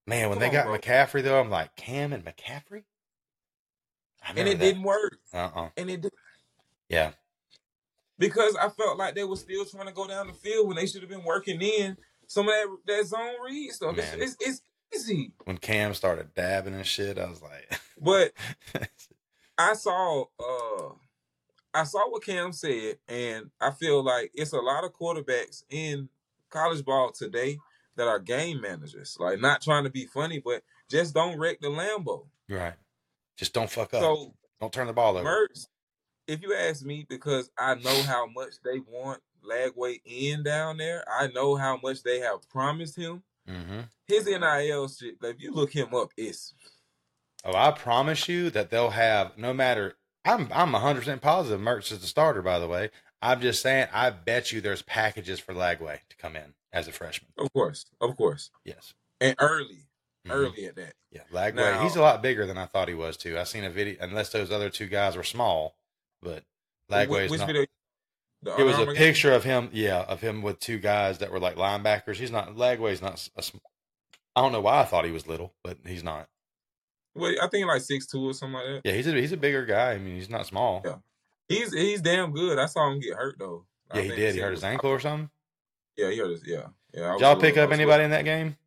man, 0.08 0.30
when 0.30 0.40
Come 0.40 0.40
they 0.40 0.48
on, 0.48 0.52
got 0.54 0.66
bro. 0.66 0.78
McCaffrey 0.78 1.24
though, 1.24 1.40
I'm 1.40 1.50
like 1.50 1.76
Cam 1.76 2.14
and 2.14 2.24
McCaffrey. 2.26 2.84
I 4.24 4.30
And 4.30 4.38
remember 4.38 4.52
it 4.52 4.60
that. 4.60 4.66
didn't 4.66 4.84
work. 4.84 5.18
Uh 5.34 5.50
uh 5.56 5.70
And 5.78 5.90
it 5.90 6.02
did 6.02 6.12
Yeah. 6.90 7.12
because 8.18 8.56
I 8.56 8.70
felt 8.70 8.98
like 8.98 9.16
they 9.16 9.24
were 9.24 9.36
still 9.36 9.66
trying 9.66 9.88
to 9.88 9.94
go 9.94 10.08
down 10.08 10.28
the 10.28 10.34
field 10.34 10.68
when 10.68 10.78
they 10.78 10.86
should 10.86 11.02
have 11.02 11.10
been 11.10 11.24
working 11.24 11.62
in 11.62 11.98
some 12.28 12.48
of 12.48 12.54
that 12.54 12.68
that 12.88 13.06
zone 13.08 13.34
read 13.46 13.72
stuff. 13.72 13.98
It's, 13.98 14.12
Man. 14.12 14.22
it's 14.22 14.36
it's 14.40 14.62
easy. 14.96 15.32
When 15.46 15.58
Cam 15.58 15.94
started 15.94 16.34
dabbing 16.34 16.74
and 16.74 16.86
shit, 16.86 17.18
I 17.18 17.30
was 17.30 17.42
like, 17.42 17.80
But 18.00 18.34
I 19.58 19.74
saw 19.74 20.26
uh 20.40 20.94
I 21.74 21.84
saw 21.86 22.10
what 22.10 22.24
Cam 22.26 22.52
said, 22.52 22.98
and 23.08 23.50
I 23.62 23.72
feel 23.72 24.04
like 24.04 24.32
it's 24.34 24.52
a 24.52 24.60
lot 24.60 24.84
of 24.84 24.92
quarterbacks 24.94 25.64
in 25.70 26.10
college 26.50 26.84
ball 26.84 27.12
today 27.12 27.58
that 27.96 28.08
are 28.08 28.20
game 28.20 28.62
managers. 28.62 29.18
Like 29.20 29.40
not 29.40 29.62
trying 29.62 29.84
to 29.84 29.90
be 29.90 30.06
funny, 30.06 30.42
but 30.44 30.64
just 30.90 31.14
don't 31.14 31.38
wreck 31.40 31.60
the 31.62 31.68
Lambo. 31.70 32.26
right. 32.50 32.74
Just 33.38 33.54
don't 33.54 33.70
fuck 33.70 33.94
up. 33.94 34.02
So 34.02 34.34
don't 34.60 34.72
turn 34.72 34.88
the 34.88 34.94
ball 34.94 35.18
over. 35.18 35.28
Mertz, 35.28 35.68
if 36.28 36.42
you 36.42 36.54
ask 36.54 36.86
me, 36.86 37.06
because 37.10 37.50
I 37.58 37.76
know 37.76 38.02
how 38.04 38.28
much 38.28 38.54
they 38.64 38.80
want 38.80 39.22
Lagway 39.44 40.00
in 40.06 40.44
down 40.44 40.78
there, 40.78 41.04
I 41.10 41.28
know 41.28 41.56
how 41.56 41.80
much 41.82 42.04
they 42.04 42.20
have 42.20 42.48
promised 42.50 42.96
him. 42.98 43.24
Mm-hmm. 43.50 43.80
His 44.08 44.26
NIL 44.28 44.88
shit, 44.90 45.16
if 45.24 45.42
you 45.42 45.52
look 45.54 45.74
him 45.74 45.96
up, 45.96 46.12
it's 46.18 46.54
Oh, 47.44 47.56
I 47.56 47.72
promise 47.72 48.30
you 48.30 48.52
that 48.52 48.70
they'll 48.70 48.92
have 48.92 49.38
no 49.38 49.54
matter. 49.54 49.96
I'm 50.24 50.48
I'm 50.54 50.72
100 50.74 51.00
percent 51.00 51.22
positive 51.22 51.60
Mertz 51.60 51.92
is 51.92 52.00
the 52.00 52.08
starter. 52.08 52.44
By 52.44 52.60
the 52.60 52.68
way, 52.68 52.92
I'm 53.22 53.42
just 53.42 53.64
saying. 53.64 53.88
I 53.92 54.12
bet 54.12 54.52
you 54.52 54.62
there's 54.62 54.84
packages 54.84 55.40
for 55.40 55.54
Lagway 55.54 56.00
to 56.10 56.18
come 56.18 56.36
in 56.36 56.54
as 56.74 56.88
a 56.88 56.92
freshman. 56.92 57.32
of 57.38 57.52
course, 57.54 57.86
of 58.00 58.16
course, 58.18 58.52
Yes. 58.66 58.94
and 59.20 59.36
early, 59.40 59.88
Mhm. 60.26 60.32
early 60.32 60.66
at 60.66 60.76
that. 60.76 60.94
Yeah, 61.12 61.24
Lagway. 61.32 61.56
Now- 61.56 61.84
he's 61.84 61.96
a 61.96 62.02
lot 62.02 62.22
bigger 62.22 62.46
than 62.46 62.58
I 62.58 62.66
thought 62.66 62.88
he 62.88 62.94
was 62.94 63.18
too. 63.18 63.38
I 63.38 63.44
seen 63.44 63.64
a 63.64 63.70
video, 63.70 63.98
unless 64.02 64.30
those 64.30 64.52
other 64.52 64.70
two 64.70 64.88
guys 64.88 65.16
were 65.18 65.24
small, 65.24 65.76
but 66.22 66.44
Lagway's 66.90 67.30
Which 67.32 67.40
not. 67.40 67.48
video? 67.48 67.66
The 68.44 68.56
It 68.60 68.64
was 68.64 68.80
a 68.80 68.86
game? 68.86 68.96
picture 68.96 69.32
of 69.34 69.44
him, 69.44 69.70
yeah, 69.72 70.02
of 70.02 70.22
him 70.22 70.42
with 70.42 70.60
two 70.60 70.80
guys 70.80 71.20
that 71.20 71.32
were 71.32 71.40
like 71.40 71.56
linebackers. 71.58 72.16
He's 72.16 72.32
not 72.32 72.56
Lagway's 72.56 73.02
not. 73.02 73.30
A, 73.36 73.44
sm- 73.44 73.58
I 74.36 74.42
don't 74.42 74.52
know 74.52 74.62
why 74.62 74.80
I 74.82 74.86
thought 74.86 75.06
he 75.06 75.12
was 75.12 75.28
little, 75.28 75.54
but 75.64 75.78
he's 75.86 76.04
not. 76.04 76.28
Wait, 77.14 77.38
I 77.42 77.48
think 77.48 77.68
like 77.68 77.82
six 77.82 78.08
two 78.08 78.30
or 78.30 78.34
something 78.34 78.54
like 78.54 78.66
that. 78.66 78.82
Yeah, 78.90 78.96
he's 78.96 79.06
a 79.08 79.12
he's 79.14 79.32
a 79.34 79.38
bigger 79.38 79.66
guy. 79.66 79.92
I 79.92 79.98
mean, 80.00 80.16
he's 80.16 80.30
not 80.30 80.46
small. 80.48 80.82
Yeah. 80.86 80.98
He's 81.50 81.74
he's 81.74 82.02
damn 82.02 82.32
good. 82.32 82.58
I 82.58 82.66
saw 82.68 82.90
him 82.90 83.00
get 83.00 83.16
hurt 83.16 83.38
though. 83.38 83.66
I 83.92 83.98
Yeah, 83.98 84.04
he 84.04 84.10
did. 84.16 84.36
He 84.36 84.42
hurt 84.42 84.52
his 84.54 84.64
ankle 84.64 84.90
or 84.90 85.00
something. 85.00 85.30
Yeah, 85.98 86.10
he 86.10 86.18
his. 86.18 86.44
Yeah, 86.46 86.68
yeah. 86.94 87.02
I 87.02 87.12
was 87.14 87.22
y'all 87.22 87.36
pick 87.36 87.58
up 87.58 87.72
anybody 87.72 88.04
in 88.04 88.12
that 88.12 88.26
game? 88.26 88.58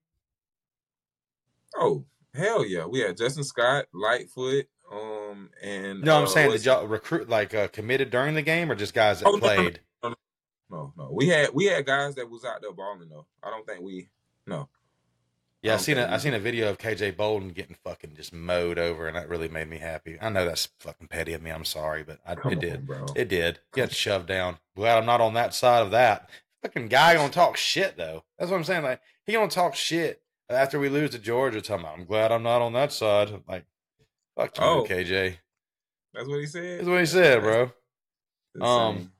Oh 1.77 2.05
hell 2.35 2.65
yeah, 2.65 2.87
we 2.87 3.01
had 3.01 3.17
Justin 3.17 3.45
Scott, 3.45 3.87
Lightfoot, 3.93 4.67
um, 4.93 5.51
and 5.63 6.03
No, 6.03 6.19
I'm 6.19 6.25
uh, 6.25 6.27
saying 6.27 6.51
did 6.51 6.65
y'all 6.65 6.87
recruit 6.87 7.29
like 7.29 7.55
uh, 7.55 7.69
committed 7.69 8.11
during 8.11 8.35
the 8.35 8.43
game 8.43 8.71
or 8.71 8.75
just 8.75 8.95
guys 8.95 9.21
that 9.21 9.27
Oh, 9.27 9.33
no, 9.33 9.39
no, 9.39 9.47
no. 9.47 9.55
played? 9.55 9.81
No, 10.71 10.93
no, 10.97 11.11
we 11.13 11.29
had 11.29 11.51
we 11.55 11.67
had 11.67 11.87
guys 11.87 12.15
that 12.17 12.29
was 12.29 12.45
out 12.45 12.61
there 12.63 12.73
balling 12.73 13.09
though. 13.09 13.27
I 13.43 13.51
don't 13.51 13.67
think 13.67 13.83
we 13.83 14.09
no. 14.47 14.69
Yeah, 15.63 15.73
I 15.73 15.77
don't 15.77 15.85
seen 15.85 15.99
a 15.99 16.03
think 16.03 16.13
I 16.13 16.17
seen 16.19 16.35
a 16.35 16.39
video 16.39 16.69
of 16.69 16.79
KJ 16.79 17.17
Bolden 17.17 17.51
getting 17.51 17.77
fucking 17.85 18.15
just 18.17 18.33
mowed 18.33 18.79
over, 18.79 19.07
and 19.07 19.17
that 19.17 19.29
really 19.29 19.49
made 19.49 19.69
me 19.69 19.79
happy. 19.79 20.19
I 20.21 20.31
know 20.31 20.45
that's 20.45 20.69
fucking 20.81 21.09
petty 21.09 21.33
of 21.33 21.43
me. 21.43 21.51
I'm 21.51 21.65
sorry, 21.65 22.03
but 22.03 22.19
I, 22.27 22.33
it 22.33 22.45
on, 22.45 22.59
did. 22.59 22.87
bro. 22.87 23.07
It 23.15 23.29
did. 23.29 23.61
Got 23.73 23.93
shoved 23.93 24.27
down. 24.27 24.59
Glad 24.75 24.99
I'm 24.99 25.07
not 25.07 25.21
on 25.21 25.35
that 25.35 25.55
side 25.55 25.83
of 25.83 25.91
that. 25.93 26.29
Fucking 26.65 26.89
guy 26.89 27.15
gonna 27.15 27.31
talk 27.33 27.57
shit 27.57 27.97
though. 27.97 28.25
That's 28.39 28.51
what 28.51 28.57
I'm 28.57 28.65
saying. 28.65 28.83
Like 28.83 29.01
he 29.27 29.33
gonna 29.35 29.49
talk 29.49 29.75
shit 29.75 30.23
after 30.49 30.79
we 30.81 30.89
lose 30.89 31.11
to 31.11 31.19
Georgia. 31.19 31.61
Talking 31.61 31.85
about, 31.85 31.99
I'm 31.99 32.07
glad 32.07 32.33
I'm 32.33 32.43
not 32.43 32.63
on 32.63 32.73
that 32.73 32.93
side. 32.93 33.29
I'm 33.29 33.43
like, 33.47 33.65
fuck 34.37 34.57
you, 34.59 34.65
Oh. 34.65 34.87
KJ. 34.89 35.37
That's 36.15 36.29
what 36.29 36.41
he 36.41 36.47
said. 36.47 36.79
That's 36.81 36.89
what 36.89 37.01
he 37.01 37.07
said, 37.07 37.43
bro. 37.43 37.71
Insane. 38.55 38.69
Um, 38.69 39.13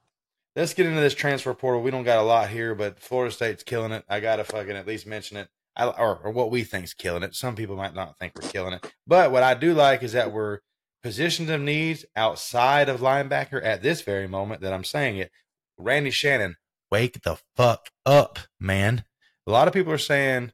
Let's 0.57 0.73
get 0.73 0.87
into 0.87 1.01
this 1.01 1.15
transfer 1.17 1.53
portal. 1.53 1.83
We 1.83 1.91
don't 1.91 2.05
got 2.05 2.21
a 2.21 2.23
lot 2.23 2.49
here, 2.49 2.77
but 2.77 3.01
Florida 3.01 3.35
State's 3.35 3.65
killing 3.65 3.91
it. 3.91 4.05
I 4.09 4.21
gotta 4.21 4.45
fucking 4.45 4.77
at 4.77 4.87
least 4.87 5.05
mention 5.07 5.37
it, 5.37 5.49
I, 5.77 5.87
or, 5.87 6.19
or 6.19 6.31
what 6.31 6.53
we 6.53 6.63
think's 6.63 6.95
killing 6.95 7.25
it. 7.25 7.35
Some 7.35 7.57
people 7.57 7.75
might 7.77 7.93
not 7.95 8.17
think 8.19 8.35
we're 8.41 8.49
killing 8.49 8.73
it, 8.75 8.93
but 9.07 9.33
what 9.33 9.43
I 9.43 9.55
do 9.55 9.75
like 9.75 10.05
is 10.05 10.13
that 10.13 10.33
we're 10.33 10.61
positions 11.03 11.51
of 11.51 11.61
needs 11.61 12.05
outside 12.15 12.89
of 12.89 13.01
linebacker 13.01 13.61
at 13.65 13.83
this 13.83 14.03
very 14.03 14.29
moment 14.29 14.61
that 14.61 14.73
I'm 14.73 14.85
saying 14.85 15.17
it. 15.19 15.33
Randy 15.77 16.11
Shannon, 16.13 16.55
wake 16.95 17.23
the 17.23 17.39
fuck 17.57 17.91
up, 18.07 18.39
man. 18.59 19.05
A 19.47 19.51
lot 19.51 19.69
of 19.69 19.75
people 19.75 19.93
are 19.93 19.99
saying. 19.99 20.53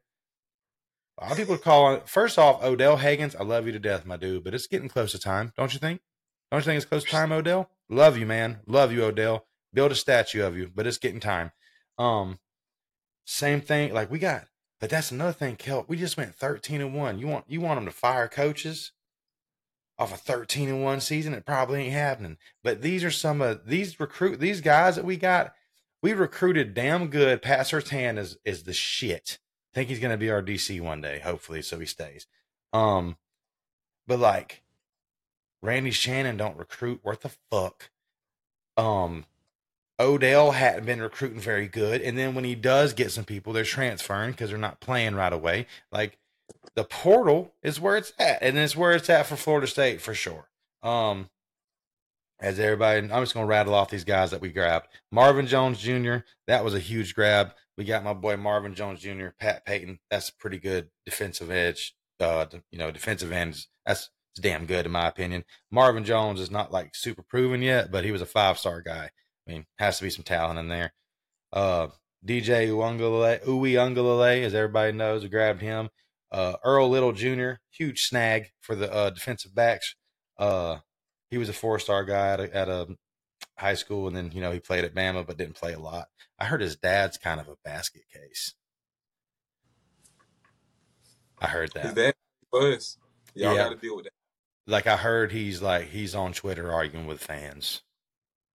A 1.18 1.24
lot 1.24 1.32
of 1.32 1.38
people 1.38 1.54
are 1.54 1.58
calling. 1.58 2.00
First 2.06 2.38
off, 2.38 2.64
Odell 2.64 2.96
Haggins, 2.96 3.36
I 3.36 3.44
love 3.44 3.66
you 3.66 3.72
to 3.72 3.78
death, 3.78 4.06
my 4.06 4.16
dude, 4.16 4.42
but 4.42 4.54
it's 4.54 4.66
getting 4.66 4.88
close 4.88 5.12
to 5.12 5.18
time, 5.18 5.52
don't 5.56 5.74
you 5.74 5.78
think? 5.78 6.00
Don't 6.50 6.60
you 6.60 6.64
think 6.64 6.78
it's 6.78 6.86
close 6.86 7.04
to 7.04 7.10
time, 7.10 7.30
Odell? 7.30 7.68
Love 7.90 8.16
you, 8.16 8.24
man. 8.24 8.60
Love 8.66 8.90
you, 8.90 9.04
Odell 9.04 9.46
build 9.72 9.92
a 9.92 9.96
statue 9.96 10.42
of 10.44 10.56
you, 10.56 10.70
but 10.74 10.86
it's 10.86 10.98
getting 10.98 11.20
time. 11.20 11.52
Um, 11.98 12.38
same 13.24 13.60
thing. 13.60 13.92
Like 13.92 14.10
we 14.10 14.18
got, 14.18 14.46
but 14.80 14.90
that's 14.90 15.10
another 15.10 15.32
thing, 15.32 15.56
Kel. 15.56 15.84
We 15.88 15.96
just 15.96 16.16
went 16.16 16.34
thirteen 16.34 16.80
and 16.80 16.94
one. 16.94 17.18
You 17.18 17.26
want 17.26 17.44
you 17.48 17.60
want 17.60 17.78
them 17.78 17.86
to 17.86 17.92
fire 17.92 18.28
coaches 18.28 18.92
off 19.98 20.14
a 20.14 20.16
thirteen 20.16 20.68
and 20.68 20.82
one 20.82 21.00
season? 21.00 21.34
It 21.34 21.46
probably 21.46 21.84
ain't 21.84 21.92
happening. 21.92 22.38
But 22.64 22.82
these 22.82 23.04
are 23.04 23.10
some 23.10 23.40
of 23.40 23.66
these 23.66 24.00
recruit 24.00 24.40
these 24.40 24.60
guys 24.60 24.96
that 24.96 25.04
we 25.04 25.16
got. 25.16 25.54
We 26.02 26.12
recruited 26.12 26.74
damn 26.74 27.08
good. 27.08 27.42
Pat 27.42 27.66
Surtain 27.66 28.18
is 28.18 28.38
is 28.44 28.64
the 28.64 28.72
shit. 28.72 29.38
Think 29.74 29.88
he's 29.88 30.00
gonna 30.00 30.16
be 30.16 30.30
our 30.30 30.42
DC 30.42 30.80
one 30.80 31.00
day, 31.00 31.20
hopefully, 31.20 31.62
so 31.62 31.78
he 31.78 31.86
stays. 31.86 32.26
Um, 32.72 33.16
but 34.06 34.18
like 34.18 34.62
Randy 35.62 35.90
Shannon 35.90 36.36
don't 36.36 36.56
recruit 36.56 37.00
worth 37.04 37.20
the 37.20 37.32
fuck. 37.50 37.90
Um, 38.76 39.26
Odell 39.98 40.52
hadn't 40.52 40.86
been 40.86 41.02
recruiting 41.02 41.40
very 41.40 41.68
good, 41.68 42.00
and 42.00 42.16
then 42.16 42.34
when 42.34 42.44
he 42.44 42.54
does 42.54 42.94
get 42.94 43.12
some 43.12 43.24
people, 43.24 43.52
they're 43.52 43.64
transferring 43.64 44.30
because 44.30 44.50
they're 44.50 44.58
not 44.58 44.80
playing 44.80 45.14
right 45.14 45.32
away. 45.32 45.66
Like 45.92 46.18
the 46.74 46.84
portal 46.84 47.52
is 47.62 47.78
where 47.78 47.96
it's 47.96 48.12
at, 48.18 48.42
and 48.42 48.56
it's 48.56 48.74
where 48.74 48.92
it's 48.92 49.10
at 49.10 49.26
for 49.26 49.36
Florida 49.36 49.66
State 49.66 50.00
for 50.00 50.14
sure. 50.14 50.48
Um, 50.82 51.28
as 52.40 52.58
everybody, 52.58 52.98
I'm 52.98 53.22
just 53.22 53.34
gonna 53.34 53.46
rattle 53.46 53.74
off 53.74 53.90
these 53.90 54.04
guys 54.04 54.30
that 54.30 54.40
we 54.40 54.50
grabbed. 54.50 54.88
Marvin 55.12 55.46
Jones 55.46 55.78
Jr. 55.78 56.18
That 56.46 56.64
was 56.64 56.74
a 56.74 56.78
huge 56.78 57.14
grab. 57.14 57.52
We 57.76 57.84
got 57.84 58.04
my 58.04 58.14
boy 58.14 58.36
Marvin 58.36 58.74
Jones 58.74 59.00
Jr. 59.00 59.28
Pat 59.38 59.64
Payton. 59.64 59.98
That's 60.10 60.28
a 60.28 60.36
pretty 60.36 60.58
good 60.58 60.90
defensive 61.04 61.50
edge. 61.50 61.94
Uh, 62.18 62.46
you 62.70 62.78
know, 62.78 62.90
defensive 62.90 63.32
ends. 63.32 63.68
That's 63.86 64.10
damn 64.40 64.66
good 64.66 64.86
in 64.86 64.92
my 64.92 65.08
opinion. 65.08 65.44
Marvin 65.70 66.04
Jones 66.04 66.40
is 66.40 66.50
not 66.50 66.72
like 66.72 66.94
super 66.94 67.22
proven 67.22 67.62
yet, 67.62 67.90
but 67.90 68.04
he 68.04 68.12
was 68.12 68.22
a 68.22 68.26
five 68.26 68.58
star 68.58 68.80
guy. 68.80 69.10
I 69.46 69.50
mean, 69.50 69.66
has 69.78 69.98
to 69.98 70.04
be 70.04 70.10
some 70.10 70.24
talent 70.24 70.58
in 70.58 70.68
there. 70.68 70.92
Uh, 71.52 71.88
DJ 72.26 72.68
Uiagalelei, 72.68 73.44
Uwe 73.44 74.42
as 74.44 74.54
everybody 74.54 74.92
knows, 74.92 75.26
grabbed 75.26 75.62
him. 75.62 75.88
Uh, 76.30 76.54
Earl 76.64 76.88
Little 76.88 77.12
Jr., 77.12 77.52
huge 77.70 78.02
snag 78.02 78.50
for 78.60 78.74
the 78.76 78.92
uh, 78.92 79.10
defensive 79.10 79.54
backs. 79.54 79.96
Uh, 80.38 80.78
he 81.30 81.38
was 81.38 81.48
a 81.48 81.52
four 81.54 81.78
star 81.78 82.04
guy 82.04 82.32
at 82.32 82.40
a, 82.40 82.56
at 82.56 82.68
a 82.68 82.88
high 83.56 83.74
school, 83.74 84.06
and 84.08 84.16
then 84.16 84.30
you 84.32 84.40
know 84.40 84.52
he 84.52 84.60
played 84.60 84.84
at 84.84 84.94
Bama, 84.94 85.26
but 85.26 85.36
didn't 85.36 85.54
play 85.56 85.72
a 85.72 85.78
lot. 85.78 86.08
I 86.38 86.46
heard 86.46 86.60
his 86.60 86.76
dad's 86.76 87.18
kind 87.18 87.40
of 87.40 87.48
a 87.48 87.56
basket 87.64 88.02
case. 88.12 88.54
I 91.40 91.46
heard 91.46 91.72
His 91.80 91.92
that. 91.92 91.94
dad 91.94 92.14
was. 92.52 92.98
Y'all 93.34 93.54
Yeah. 93.54 93.64
got 93.64 93.70
to 93.70 93.76
deal 93.76 93.96
with 93.96 94.04
that. 94.06 94.12
Like 94.66 94.86
I 94.86 94.96
heard 94.96 95.32
he's 95.32 95.62
like 95.62 95.88
he's 95.88 96.14
on 96.14 96.32
Twitter 96.32 96.70
arguing 96.72 97.06
with 97.06 97.20
fans. 97.22 97.82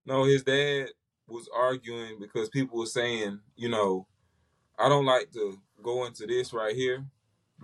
No, 0.04 0.24
his 0.24 0.42
dad 0.44 0.88
was 1.28 1.48
arguing 1.54 2.18
because 2.20 2.48
people 2.48 2.78
were 2.78 2.86
saying, 2.86 3.40
you 3.56 3.68
know, 3.68 4.06
I 4.78 4.88
don't 4.88 5.04
like 5.06 5.32
to 5.32 5.58
go 5.82 6.06
into 6.06 6.26
this 6.26 6.52
right 6.52 6.74
here, 6.74 7.04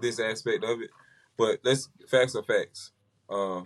this 0.00 0.18
aspect 0.18 0.64
of 0.64 0.80
it, 0.80 0.90
but 1.36 1.60
let's 1.62 1.88
facts 2.08 2.34
are 2.34 2.42
facts. 2.42 2.90
Uh, 3.28 3.62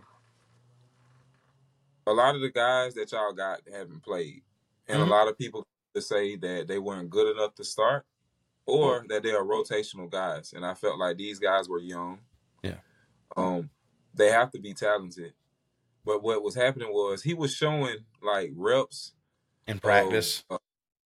a 2.07 2.13
lot 2.13 2.35
of 2.35 2.41
the 2.41 2.51
guys 2.51 2.95
that 2.95 3.13
y'all 3.13 3.33
got 3.33 3.61
haven't 3.73 4.03
played, 4.03 4.43
and 4.89 5.03
a 5.03 5.05
lot 5.05 5.29
of 5.29 5.37
people 5.37 5.67
to 5.95 6.01
say 6.01 6.37
that 6.37 6.69
they 6.69 6.79
weren't 6.79 7.11
good 7.11 7.35
enough 7.35 7.55
to 7.57 7.65
start, 7.65 8.05
or 8.67 9.05
that 9.09 9.23
they 9.23 9.33
are 9.33 9.45
rotational 9.45 10.11
guys. 10.11 10.53
And 10.55 10.65
I 10.65 10.75
felt 10.75 10.99
like 10.99 11.17
these 11.17 11.39
guys 11.39 11.69
were 11.69 11.81
young. 11.81 12.19
Yeah. 12.63 12.79
Um, 13.37 13.71
they 14.15 14.31
have 14.31 14.51
to 14.53 14.61
be 14.61 14.75
talented. 14.75 15.33
But 16.05 16.23
what 16.23 16.43
was 16.43 16.55
happening 16.55 16.93
was 16.93 17.23
he 17.23 17.35
was 17.35 17.55
showing 17.55 17.97
like 18.23 18.53
reps 18.55 19.13
In 19.67 19.81
practice, 19.81 20.45
of, 20.49 20.57
uh, 20.57 20.59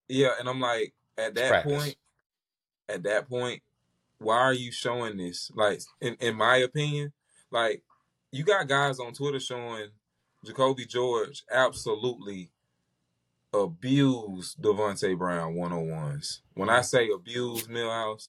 yeah, 0.09 0.31
and 0.39 0.49
I'm 0.49 0.59
like, 0.59 0.93
at 1.17 1.35
that 1.35 1.49
practice. 1.49 1.71
point, 1.71 1.95
at 2.89 3.03
that 3.03 3.29
point, 3.29 3.61
why 4.17 4.37
are 4.37 4.53
you 4.53 4.71
showing 4.71 5.15
this? 5.15 5.51
Like, 5.55 5.81
in, 6.01 6.15
in 6.19 6.35
my 6.35 6.57
opinion, 6.57 7.13
like 7.51 7.83
you 8.31 8.43
got 8.43 8.67
guys 8.67 8.99
on 8.99 9.13
Twitter 9.13 9.39
showing 9.39 9.87
Jacolby 10.45 10.87
George 10.87 11.43
absolutely 11.51 12.51
abused 13.53 14.61
Davonte 14.61 15.17
Brown 15.17 15.55
one 15.55 15.71
on 15.73 15.89
ones. 15.89 16.41
When 16.53 16.69
I 16.69 16.81
say 16.81 17.09
abuse 17.09 17.63
Millhouse, 17.67 18.27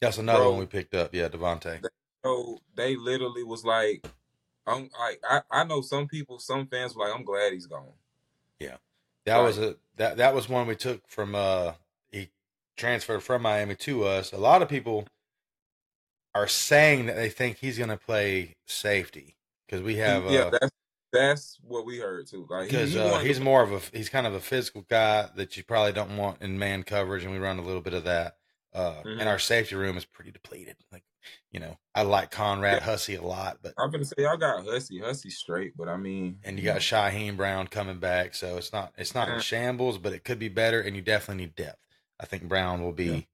that's 0.00 0.18
another 0.18 0.40
bro. 0.40 0.50
one 0.50 0.60
we 0.60 0.66
picked 0.66 0.94
up. 0.94 1.14
Yeah, 1.14 1.28
Davonte. 1.28 1.84
so 2.24 2.58
they 2.74 2.96
literally 2.96 3.44
was 3.44 3.64
like, 3.64 4.06
I'm 4.66 4.90
like, 4.98 5.20
I, 5.28 5.42
I 5.50 5.64
know 5.64 5.80
some 5.80 6.08
people, 6.08 6.38
some 6.38 6.66
fans 6.66 6.94
were 6.94 7.04
like, 7.06 7.14
I'm 7.16 7.24
glad 7.24 7.52
he's 7.52 7.66
gone. 7.66 7.92
Yeah. 8.58 8.76
That 9.26 9.36
Right. 9.36 9.42
was 9.46 9.58
a 9.58 9.76
that 9.96 10.16
that 10.16 10.34
was 10.34 10.48
one 10.48 10.66
we 10.66 10.74
took 10.74 11.06
from 11.08 11.34
uh 11.36 11.74
he 12.10 12.30
transferred 12.76 13.22
from 13.22 13.42
Miami 13.42 13.76
to 13.76 14.04
us. 14.04 14.32
A 14.32 14.36
lot 14.38 14.62
of 14.62 14.68
people 14.68 15.06
are 16.34 16.48
saying 16.48 17.06
that 17.06 17.14
they 17.16 17.28
think 17.28 17.58
he's 17.58 17.76
going 17.78 17.90
to 17.90 17.96
play 17.96 18.56
safety 18.66 19.36
because 19.66 19.82
we 19.82 19.96
have 19.96 20.24
yeah, 20.24 20.40
uh 20.40 20.50
that's 20.50 20.70
that's 21.12 21.58
what 21.62 21.84
we 21.86 21.98
heard 21.98 22.26
too. 22.26 22.46
Like 22.48 22.70
he, 22.70 22.76
because 22.76 22.92
he 22.92 22.98
uh, 22.98 23.18
he's 23.20 23.38
to- 23.38 23.44
more 23.44 23.62
of 23.62 23.72
a 23.72 23.80
he's 23.96 24.08
kind 24.08 24.26
of 24.26 24.34
a 24.34 24.40
physical 24.40 24.82
guy 24.88 25.28
that 25.36 25.56
you 25.56 25.62
probably 25.64 25.92
don't 25.92 26.16
want 26.16 26.40
in 26.42 26.58
man 26.58 26.82
coverage, 26.82 27.22
and 27.24 27.32
we 27.32 27.38
run 27.38 27.58
a 27.58 27.62
little 27.62 27.82
bit 27.82 27.94
of 27.94 28.04
that. 28.04 28.36
Uh, 28.74 29.02
Mhm. 29.04 29.20
And 29.20 29.28
our 29.28 29.38
safety 29.38 29.74
room 29.74 29.98
is 29.98 30.06
pretty 30.06 30.30
depleted. 30.30 30.76
Like, 30.90 31.02
you 31.50 31.60
know, 31.60 31.76
I 31.94 32.02
like 32.04 32.30
Conrad 32.30 32.82
Hussey 32.82 33.16
a 33.16 33.22
lot, 33.22 33.58
but 33.62 33.74
I'm 33.78 33.90
gonna 33.90 34.04
say 34.06 34.14
y'all 34.18 34.38
got 34.38 34.64
Hussey, 34.64 34.98
Hussey 34.98 35.28
straight, 35.28 35.76
but 35.76 35.88
I 35.90 35.98
mean, 35.98 36.38
and 36.42 36.58
you 36.58 36.64
got 36.64 36.78
Shyheim 36.80 37.36
Brown 37.36 37.66
coming 37.66 37.98
back, 37.98 38.34
so 38.34 38.56
it's 38.56 38.72
not 38.72 38.94
it's 38.96 39.14
not 39.14 39.28
in 39.28 39.40
shambles, 39.40 39.98
but 39.98 40.14
it 40.14 40.24
could 40.24 40.38
be 40.38 40.48
better, 40.48 40.80
and 40.80 40.96
you 40.96 41.02
definitely 41.02 41.44
need 41.44 41.54
depth. 41.54 41.78
I 42.18 42.24
think 42.24 42.44
Brown 42.48 42.82
will 42.82 42.92
be. 42.92 43.04
Yeah. 43.04 43.14
I 43.16 43.26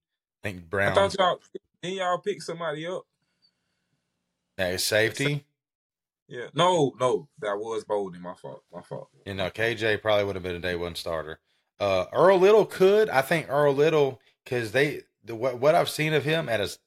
think 0.42 0.56
I 0.56 0.60
Brown 0.68 0.94
thought 0.96 1.14
y'all 1.16 1.40
didn't 1.82 1.98
y'all 1.98 2.18
pick 2.18 2.42
somebody 2.42 2.84
up. 2.86 3.02
as 4.56 4.82
safety. 4.82 5.44
Yeah, 6.28 6.48
no, 6.54 6.92
no, 7.00 7.28
that 7.40 7.56
was 7.58 7.84
Bolden. 7.84 8.20
My 8.20 8.34
fault. 8.34 8.62
My 8.72 8.82
fault. 8.82 9.08
You 9.24 9.34
know, 9.34 9.48
KJ 9.48 10.02
probably 10.02 10.24
would 10.24 10.36
have 10.36 10.42
been 10.42 10.56
a 10.56 10.60
day 10.60 10.76
one 10.76 10.94
starter. 10.94 11.40
Uh, 11.80 12.04
Earl 12.12 12.38
Little 12.38 12.66
could. 12.66 13.08
I 13.08 13.22
think 13.22 13.46
Earl 13.48 13.74
Little 13.74 14.20
because 14.44 14.72
they 14.72 15.02
the 15.24 15.34
what, 15.34 15.58
what 15.58 15.74
I've 15.74 15.88
seen 15.88 16.12
of 16.12 16.24
him 16.24 16.48
at 16.48 16.60
his. 16.60 16.78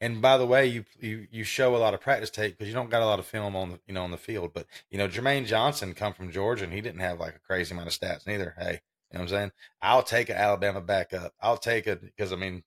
And 0.00 0.20
by 0.20 0.36
the 0.36 0.46
way, 0.46 0.66
you 0.66 0.84
you 1.00 1.26
you 1.30 1.42
show 1.42 1.74
a 1.74 1.78
lot 1.78 1.94
of 1.94 2.00
practice 2.00 2.30
tape 2.30 2.56
because 2.56 2.68
you 2.68 2.74
don't 2.74 2.90
got 2.90 3.02
a 3.02 3.06
lot 3.06 3.18
of 3.18 3.26
film 3.26 3.56
on 3.56 3.70
the 3.70 3.80
you 3.86 3.94
know 3.94 4.04
on 4.04 4.10
the 4.10 4.18
field. 4.18 4.52
But 4.52 4.66
you 4.90 4.98
know, 4.98 5.08
Jermaine 5.08 5.46
Johnson 5.46 5.94
come 5.94 6.12
from 6.12 6.30
Georgia 6.30 6.64
and 6.64 6.72
he 6.72 6.80
didn't 6.80 7.00
have 7.00 7.18
like 7.18 7.34
a 7.34 7.40
crazy 7.40 7.72
amount 7.74 7.88
of 7.88 7.98
stats 7.98 8.26
neither. 8.26 8.54
Hey, 8.58 8.82
you 9.10 9.18
know 9.18 9.20
what 9.20 9.20
I'm 9.22 9.28
saying? 9.28 9.52
I'll 9.80 10.02
take 10.02 10.28
an 10.28 10.36
Alabama 10.36 10.82
backup. 10.82 11.32
I'll 11.40 11.56
take 11.56 11.86
it 11.86 12.02
because 12.02 12.30
I 12.30 12.36
mean, 12.36 12.62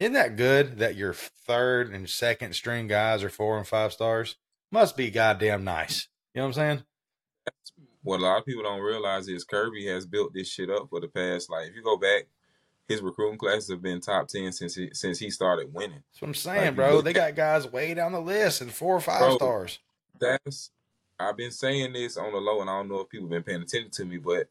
isn't 0.00 0.14
that 0.14 0.36
good 0.36 0.78
that 0.78 0.96
your 0.96 1.14
third 1.14 1.92
and 1.92 2.10
second 2.10 2.54
string 2.54 2.88
guys 2.88 3.22
are 3.22 3.30
four 3.30 3.56
and 3.56 3.66
five 3.66 3.92
stars? 3.92 4.36
Must 4.70 4.96
be 4.96 5.10
goddamn 5.10 5.64
nice. 5.64 6.08
You 6.34 6.40
know 6.40 6.48
what 6.48 6.48
I'm 6.48 6.52
saying? 6.54 6.82
What 8.02 8.20
a 8.20 8.22
lot 8.22 8.38
of 8.38 8.46
people 8.46 8.62
don't 8.62 8.80
realize 8.80 9.28
is 9.28 9.44
Kirby 9.44 9.86
has 9.86 10.06
built 10.06 10.32
this 10.34 10.48
shit 10.48 10.70
up 10.70 10.88
for 10.90 11.00
the 11.00 11.08
past. 11.08 11.50
Like, 11.50 11.68
if 11.68 11.74
you 11.74 11.82
go 11.82 11.96
back, 11.96 12.26
his 12.88 13.02
recruiting 13.02 13.38
classes 13.38 13.70
have 13.70 13.82
been 13.82 14.00
top 14.00 14.28
ten 14.28 14.52
since 14.52 14.74
he 14.74 14.90
since 14.92 15.18
he 15.18 15.30
started 15.30 15.72
winning. 15.72 16.02
That's 16.12 16.22
what 16.22 16.28
I'm 16.28 16.34
saying, 16.34 16.66
Like, 16.66 16.76
bro. 16.76 17.00
They 17.00 17.12
got 17.12 17.34
guys 17.34 17.70
way 17.70 17.94
down 17.94 18.12
the 18.12 18.20
list 18.20 18.60
and 18.60 18.72
four 18.72 18.96
or 18.96 19.00
five 19.00 19.20
Bro. 19.20 19.36
stars. 19.36 19.78
That's 20.18 20.70
I've 21.20 21.36
been 21.36 21.50
saying 21.50 21.92
this 21.92 22.16
on 22.16 22.32
the 22.32 22.38
low, 22.38 22.60
and 22.60 22.70
I 22.70 22.78
don't 22.78 22.88
know 22.88 23.00
if 23.00 23.08
people 23.08 23.26
have 23.26 23.30
been 23.30 23.42
paying 23.42 23.62
attention 23.62 23.90
to 23.90 24.04
me, 24.04 24.18
but 24.18 24.48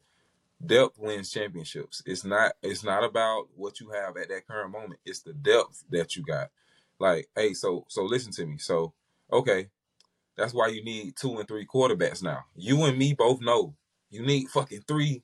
depth 0.64 0.98
wins 0.98 1.30
championships. 1.30 2.02
It's 2.06 2.24
not 2.24 2.52
it's 2.62 2.84
not 2.84 3.02
about 3.04 3.48
what 3.56 3.80
you 3.80 3.90
have 3.90 4.16
at 4.16 4.28
that 4.28 4.46
current 4.46 4.70
moment. 4.70 5.00
It's 5.04 5.20
the 5.20 5.32
depth 5.32 5.84
that 5.90 6.14
you 6.14 6.22
got. 6.22 6.50
Like, 7.00 7.28
hey, 7.34 7.54
so 7.54 7.86
so 7.88 8.04
listen 8.04 8.32
to 8.32 8.46
me. 8.46 8.58
So, 8.58 8.92
okay, 9.32 9.68
that's 10.38 10.54
why 10.54 10.68
you 10.68 10.82
need 10.82 11.16
two 11.16 11.38
and 11.38 11.46
three 11.46 11.66
quarterbacks 11.66 12.22
now. 12.22 12.44
You 12.54 12.84
and 12.84 12.96
me 12.96 13.12
both 13.12 13.40
know 13.42 13.74
you 14.10 14.24
need 14.24 14.48
fucking 14.48 14.82
three 14.88 15.22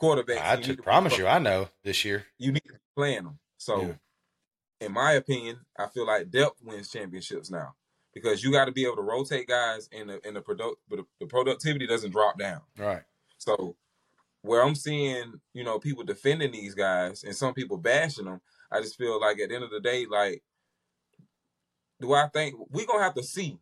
quarterbacks. 0.00 0.38
I 0.40 0.54
You 0.58 0.76
promise 0.76 1.18
you, 1.18 1.26
I 1.26 1.38
know 1.40 1.68
this 1.82 2.04
year. 2.04 2.26
you 2.38 2.52
need 2.52 2.62
to 2.66 2.78
plan 2.94 3.24
them. 3.24 3.38
So, 3.56 3.80
Yeah. 3.80 3.94
in 4.80 4.92
my 4.92 5.12
opinion, 5.12 5.64
I 5.78 5.86
feel 5.88 6.06
like 6.06 6.30
depth 6.30 6.60
wins 6.62 6.90
championships 6.90 7.50
now 7.50 7.74
because 8.14 8.44
you 8.44 8.52
got 8.52 8.66
to 8.66 8.72
be 8.72 8.84
able 8.84 8.96
to 8.96 9.02
rotate 9.02 9.48
guys, 9.48 9.88
and 9.92 10.10
the 10.10 10.20
and 10.26 10.36
the 10.36 10.40
product 10.42 10.76
the, 10.88 11.04
the 11.20 11.26
productivity 11.26 11.86
doesn't 11.86 12.10
drop 12.10 12.38
down. 12.38 12.60
Right. 12.76 13.02
So, 13.38 13.76
where 14.42 14.62
I'm 14.64 14.74
seeing 14.74 15.40
you 15.54 15.64
know 15.64 15.78
people 15.78 16.04
defending 16.04 16.52
these 16.52 16.74
guys 16.74 17.22
and 17.24 17.34
some 17.34 17.54
people 17.54 17.76
bashing 17.78 18.24
them, 18.26 18.40
I 18.70 18.80
just 18.80 18.96
feel 18.98 19.20
like 19.20 19.38
at 19.40 19.48
the 19.48 19.54
end 19.54 19.64
of 19.64 19.70
the 19.70 19.80
day, 19.80 20.06
like, 20.06 20.42
do 22.00 22.12
I 22.12 22.28
think 22.28 22.54
we're 22.70 22.86
gonna 22.86 23.02
have 23.04 23.14
to 23.14 23.22
see 23.22 23.58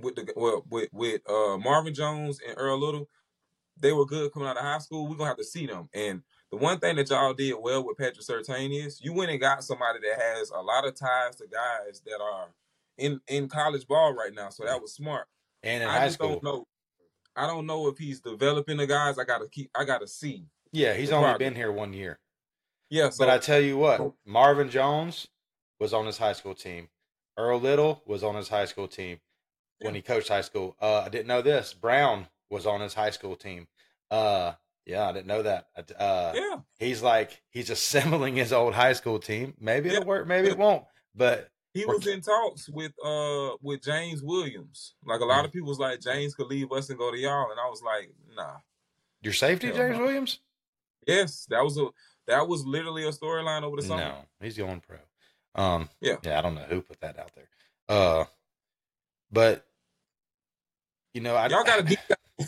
with 0.00 0.16
the 0.16 0.32
well 0.36 0.64
with 0.70 0.88
with 0.92 1.20
uh 1.28 1.58
Marvin 1.58 1.94
Jones 1.94 2.40
and 2.46 2.56
Earl 2.56 2.78
Little, 2.78 3.08
they 3.78 3.92
were 3.92 4.06
good 4.06 4.32
coming 4.32 4.48
out 4.48 4.56
of 4.56 4.62
high 4.62 4.78
school. 4.78 5.08
We're 5.08 5.16
gonna 5.16 5.30
have 5.30 5.38
to 5.38 5.44
see 5.44 5.66
them. 5.66 5.88
And 5.94 6.22
the 6.50 6.56
one 6.56 6.78
thing 6.78 6.96
that 6.96 7.10
y'all 7.10 7.34
did 7.34 7.54
well 7.60 7.84
with 7.84 7.96
Patrick 7.96 8.26
Surtain 8.26 8.84
is 8.84 9.00
you 9.00 9.12
went 9.12 9.30
and 9.30 9.40
got 9.40 9.64
somebody 9.64 10.00
that 10.00 10.20
has 10.20 10.50
a 10.50 10.60
lot 10.60 10.86
of 10.86 10.94
ties 10.94 11.36
to 11.36 11.46
guys 11.46 12.02
that 12.06 12.20
are 12.20 12.48
in 12.98 13.20
in 13.28 13.48
college 13.48 13.86
ball 13.86 14.14
right 14.14 14.34
now. 14.34 14.50
So 14.50 14.64
that 14.64 14.80
was 14.80 14.94
smart. 14.94 15.26
And 15.62 15.82
in 15.82 15.88
I 15.88 15.98
high 15.98 16.06
just 16.06 16.14
school, 16.14 16.40
don't 16.40 16.44
know. 16.44 16.66
I 17.36 17.46
don't 17.46 17.66
know 17.66 17.88
if 17.88 17.98
he's 17.98 18.20
developing 18.20 18.76
the 18.76 18.86
guys. 18.86 19.18
I 19.18 19.24
gotta 19.24 19.48
keep. 19.48 19.70
I 19.74 19.84
gotta 19.84 20.06
see. 20.06 20.46
yeah, 20.72 20.94
he's 20.94 21.12
only 21.12 21.30
progress. 21.30 21.38
been 21.48 21.54
here 21.54 21.72
one 21.72 21.92
year. 21.92 22.18
Yeah. 22.88 23.10
So 23.10 23.24
but 23.24 23.32
I 23.32 23.38
tell 23.38 23.60
you 23.60 23.78
what, 23.78 24.12
Marvin 24.26 24.68
Jones 24.68 25.28
was 25.78 25.94
on 25.94 26.06
his 26.06 26.18
high 26.18 26.32
school 26.32 26.54
team. 26.54 26.88
Earl 27.38 27.60
Little 27.60 28.02
was 28.06 28.22
on 28.22 28.34
his 28.34 28.48
high 28.48 28.66
school 28.66 28.88
team 28.88 29.20
when 29.80 29.94
he 29.94 30.02
coached 30.02 30.28
high 30.28 30.40
school. 30.40 30.76
Uh, 30.80 31.02
I 31.04 31.08
didn't 31.08 31.26
know 31.26 31.42
this. 31.42 31.72
Brown 31.72 32.26
was 32.48 32.66
on 32.66 32.80
his 32.80 32.94
high 32.94 33.10
school 33.10 33.36
team. 33.36 33.66
Uh, 34.10 34.52
yeah, 34.86 35.08
I 35.08 35.12
didn't 35.12 35.26
know 35.26 35.42
that. 35.42 35.68
Uh, 35.98 36.32
yeah, 36.34 36.56
he's 36.78 37.02
like 37.02 37.42
he's 37.50 37.70
assembling 37.70 38.36
his 38.36 38.52
old 38.52 38.74
high 38.74 38.92
school 38.94 39.18
team. 39.18 39.54
Maybe 39.60 39.90
it'll 39.90 40.04
work, 40.04 40.26
maybe 40.26 40.48
it 40.48 40.58
won't. 40.66 40.84
But 41.14 41.50
he 41.72 41.84
was 41.84 42.06
in 42.06 42.20
talks 42.20 42.68
with 42.68 42.92
uh 43.04 43.50
with 43.62 43.82
James 43.82 44.22
Williams. 44.22 44.94
Like 45.04 45.20
a 45.20 45.24
lot 45.24 45.44
of 45.44 45.52
people 45.52 45.68
was 45.68 45.78
like 45.78 46.00
James 46.00 46.34
could 46.34 46.48
leave 46.48 46.72
us 46.72 46.90
and 46.90 46.98
go 46.98 47.10
to 47.10 47.18
y'all, 47.18 47.50
and 47.50 47.60
I 47.60 47.68
was 47.68 47.82
like, 47.82 48.10
nah. 48.34 48.56
your 49.22 49.32
safety, 49.32 49.68
Hell 49.68 49.76
James 49.76 49.98
no. 49.98 50.04
Williams? 50.04 50.40
Yes, 51.06 51.46
that 51.50 51.62
was 51.62 51.78
a 51.78 51.86
that 52.26 52.48
was 52.48 52.64
literally 52.64 53.04
a 53.04 53.12
storyline 53.12 53.62
over 53.62 53.76
the 53.76 53.82
summer. 53.82 54.02
No, 54.02 54.14
he's 54.40 54.56
going 54.56 54.80
pro. 54.80 54.98
Um, 55.54 55.88
Yeah. 56.00 56.16
yeah, 56.22 56.38
I 56.38 56.42
don't 56.42 56.54
know 56.54 56.66
who 56.68 56.80
put 56.82 57.00
that 57.00 57.18
out 57.18 57.32
there. 57.34 57.48
Uh, 57.88 58.24
but 59.32 59.66
you 61.14 61.20
know, 61.20 61.34
I 61.34 61.48
Y'all 61.48 61.64
got 61.64 61.80
a 61.80 61.82
D 61.82 61.96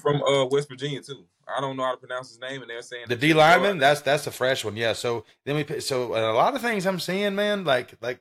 from 0.00 0.22
uh 0.22 0.46
West 0.46 0.68
Virginia 0.68 1.00
too. 1.00 1.24
I 1.46 1.60
don't 1.60 1.76
know 1.76 1.84
how 1.84 1.92
to 1.92 1.98
pronounce 1.98 2.28
his 2.28 2.38
name, 2.38 2.62
and 2.62 2.70
they're 2.70 2.82
saying 2.82 3.06
the 3.08 3.16
D 3.16 3.34
lineman. 3.34 3.78
That's 3.78 4.00
that's 4.00 4.24
the 4.24 4.30
fresh 4.30 4.64
one. 4.64 4.76
Yeah. 4.76 4.92
So 4.92 5.24
then 5.44 5.56
we 5.56 5.80
so 5.80 6.14
a 6.14 6.32
lot 6.32 6.54
of 6.54 6.62
things 6.62 6.86
I'm 6.86 7.00
seeing, 7.00 7.34
man. 7.34 7.64
Like 7.64 7.94
like 8.00 8.20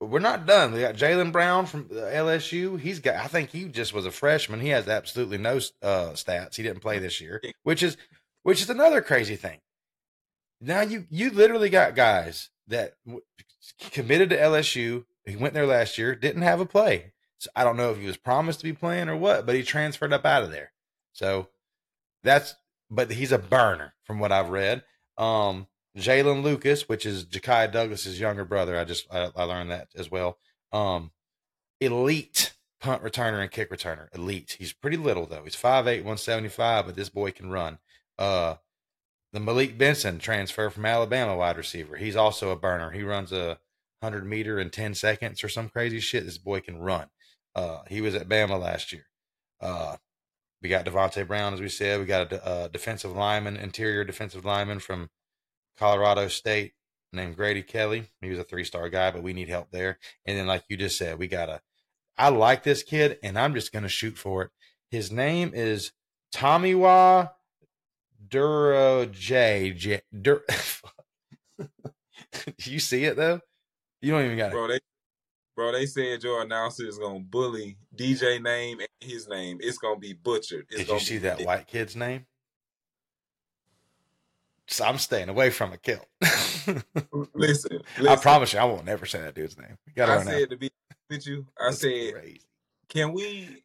we're 0.00 0.20
not 0.20 0.46
done. 0.46 0.72
We 0.72 0.80
got 0.80 0.94
Jalen 0.94 1.32
Brown 1.32 1.66
from 1.66 1.86
LSU. 1.86 2.78
He's 2.78 3.00
got. 3.00 3.16
I 3.16 3.26
think 3.26 3.50
he 3.50 3.64
just 3.64 3.92
was 3.92 4.06
a 4.06 4.10
freshman. 4.10 4.60
He 4.60 4.68
has 4.68 4.88
absolutely 4.88 5.38
no 5.38 5.56
uh, 5.82 6.10
stats. 6.12 6.56
He 6.56 6.62
didn't 6.62 6.80
play 6.80 6.98
this 6.98 7.20
year, 7.20 7.42
which 7.62 7.82
is 7.82 7.96
which 8.42 8.60
is 8.60 8.70
another 8.70 9.00
crazy 9.00 9.36
thing. 9.36 9.58
Now 10.60 10.82
you 10.82 11.06
you 11.10 11.30
literally 11.30 11.70
got 11.70 11.96
guys 11.96 12.50
that 12.68 12.94
w- 13.06 13.24
committed 13.90 14.30
to 14.30 14.36
LSU. 14.36 15.04
He 15.24 15.36
went 15.36 15.54
there 15.54 15.66
last 15.66 15.98
year, 15.98 16.14
didn't 16.14 16.42
have 16.42 16.60
a 16.60 16.66
play. 16.66 17.12
So 17.38 17.50
I 17.54 17.64
don't 17.64 17.76
know 17.76 17.90
if 17.90 17.98
he 17.98 18.06
was 18.06 18.16
promised 18.16 18.60
to 18.60 18.64
be 18.64 18.72
playing 18.72 19.08
or 19.08 19.16
what, 19.16 19.46
but 19.46 19.54
he 19.54 19.62
transferred 19.62 20.12
up 20.12 20.26
out 20.26 20.42
of 20.42 20.50
there. 20.50 20.72
So 21.12 21.48
that's 22.22 22.54
but 22.90 23.10
he's 23.10 23.32
a 23.32 23.38
burner 23.38 23.94
from 24.04 24.18
what 24.18 24.32
I've 24.32 24.50
read. 24.50 24.82
Um, 25.16 25.66
Jaylin 25.96 26.42
Lucas, 26.42 26.88
which 26.88 27.04
is 27.04 27.24
Ja'Kai 27.26 27.70
Douglas's 27.70 28.20
younger 28.20 28.44
brother. 28.44 28.78
I 28.78 28.84
just 28.84 29.06
I, 29.12 29.30
I 29.36 29.44
learned 29.44 29.70
that 29.70 29.88
as 29.96 30.10
well. 30.10 30.38
Um, 30.72 31.12
elite 31.80 32.54
punt 32.80 33.02
returner 33.02 33.40
and 33.40 33.50
kick 33.50 33.70
returner. 33.70 34.14
Elite. 34.14 34.56
He's 34.58 34.72
pretty 34.72 34.96
little 34.96 35.26
though. 35.26 35.44
He's 35.44 35.56
5'8", 35.56 35.84
175, 35.98 36.86
but 36.86 36.96
this 36.96 37.08
boy 37.08 37.30
can 37.32 37.50
run. 37.50 37.78
Uh, 38.18 38.56
the 39.32 39.40
Malik 39.40 39.76
Benson 39.76 40.18
transfer 40.18 40.70
from 40.70 40.86
Alabama 40.86 41.36
wide 41.36 41.56
receiver. 41.56 41.96
He's 41.96 42.16
also 42.16 42.50
a 42.50 42.56
burner. 42.56 42.90
He 42.90 43.02
runs 43.02 43.32
a 43.32 43.58
hundred 44.02 44.24
meter 44.24 44.58
in 44.58 44.70
ten 44.70 44.94
seconds 44.94 45.42
or 45.42 45.48
some 45.48 45.68
crazy 45.68 46.00
shit. 46.00 46.24
This 46.24 46.38
boy 46.38 46.60
can 46.60 46.78
run. 46.78 47.08
Uh, 47.54 47.80
he 47.88 48.00
was 48.00 48.14
at 48.14 48.28
Bama 48.28 48.60
last 48.60 48.92
year. 48.92 49.06
Uh, 49.60 49.96
we 50.62 50.68
got 50.68 50.84
Davonte 50.84 51.26
Brown, 51.26 51.54
as 51.54 51.60
we 51.60 51.68
said. 51.68 52.00
We 52.00 52.06
got 52.06 52.32
a, 52.32 52.64
a 52.64 52.68
defensive 52.68 53.16
lineman, 53.16 53.56
interior 53.56 54.04
defensive 54.04 54.44
lineman 54.44 54.80
from 54.80 55.10
Colorado 55.76 56.28
State 56.28 56.72
named 57.12 57.36
Grady 57.36 57.62
Kelly. 57.62 58.04
He 58.20 58.30
was 58.30 58.38
a 58.38 58.44
three 58.44 58.64
star 58.64 58.88
guy, 58.88 59.10
but 59.10 59.22
we 59.22 59.32
need 59.32 59.48
help 59.48 59.70
there. 59.70 59.98
And 60.26 60.36
then, 60.36 60.46
like 60.46 60.64
you 60.68 60.76
just 60.76 60.98
said, 60.98 61.18
we 61.18 61.28
got 61.28 61.48
a. 61.48 61.60
I 62.16 62.30
like 62.30 62.64
this 62.64 62.82
kid, 62.82 63.18
and 63.22 63.38
I'm 63.38 63.54
just 63.54 63.72
gonna 63.72 63.88
shoot 63.88 64.18
for 64.18 64.42
it. 64.42 64.50
His 64.90 65.12
name 65.12 65.52
is 65.54 65.92
Tomiwa 66.34 67.30
Duro 68.26 69.06
J. 69.06 69.72
J 69.76 70.02
Dur- 70.20 70.44
you 72.64 72.80
see 72.80 73.04
it 73.04 73.16
though? 73.16 73.40
You 74.00 74.12
don't 74.12 74.24
even 74.24 74.36
got 74.36 74.48
it. 74.48 74.52
Bro, 74.52 74.68
they 74.68 74.80
bro, 75.58 75.72
they 75.72 75.86
said 75.86 76.22
your 76.22 76.42
announcer 76.42 76.86
is 76.86 76.98
gonna 76.98 77.18
bully 77.18 77.76
DJ 77.96 78.40
name 78.40 78.78
and 78.78 78.88
his 79.00 79.26
name. 79.26 79.58
It's 79.60 79.76
gonna 79.76 79.98
be 79.98 80.12
butchered. 80.12 80.66
It's 80.70 80.84
Did 80.84 80.92
you 80.92 81.00
see 81.00 81.18
that 81.18 81.40
white 81.40 81.66
kid's 81.66 81.96
name? 81.96 82.26
So 84.68 84.84
I'm 84.84 84.98
staying 84.98 85.28
away 85.28 85.50
from 85.50 85.72
a 85.72 85.76
kill. 85.76 86.04
Listen, 86.22 86.82
listen. 87.34 87.82
I 88.08 88.14
promise 88.16 88.52
you, 88.52 88.60
I 88.60 88.64
won't 88.66 88.84
never 88.84 89.04
say 89.04 89.20
that 89.20 89.34
dude's 89.34 89.58
name. 89.58 89.76
You 89.86 89.94
gotta 89.94 90.12
I 90.12 90.16
run 90.18 90.28
out. 90.28 90.32
said 90.34 90.50
to 90.50 90.56
be 90.56 90.70
with 91.10 91.26
you. 91.26 91.44
I 91.60 91.64
That's 91.70 91.80
said, 91.80 92.12
crazy. 92.14 92.40
can 92.88 93.12
we 93.12 93.64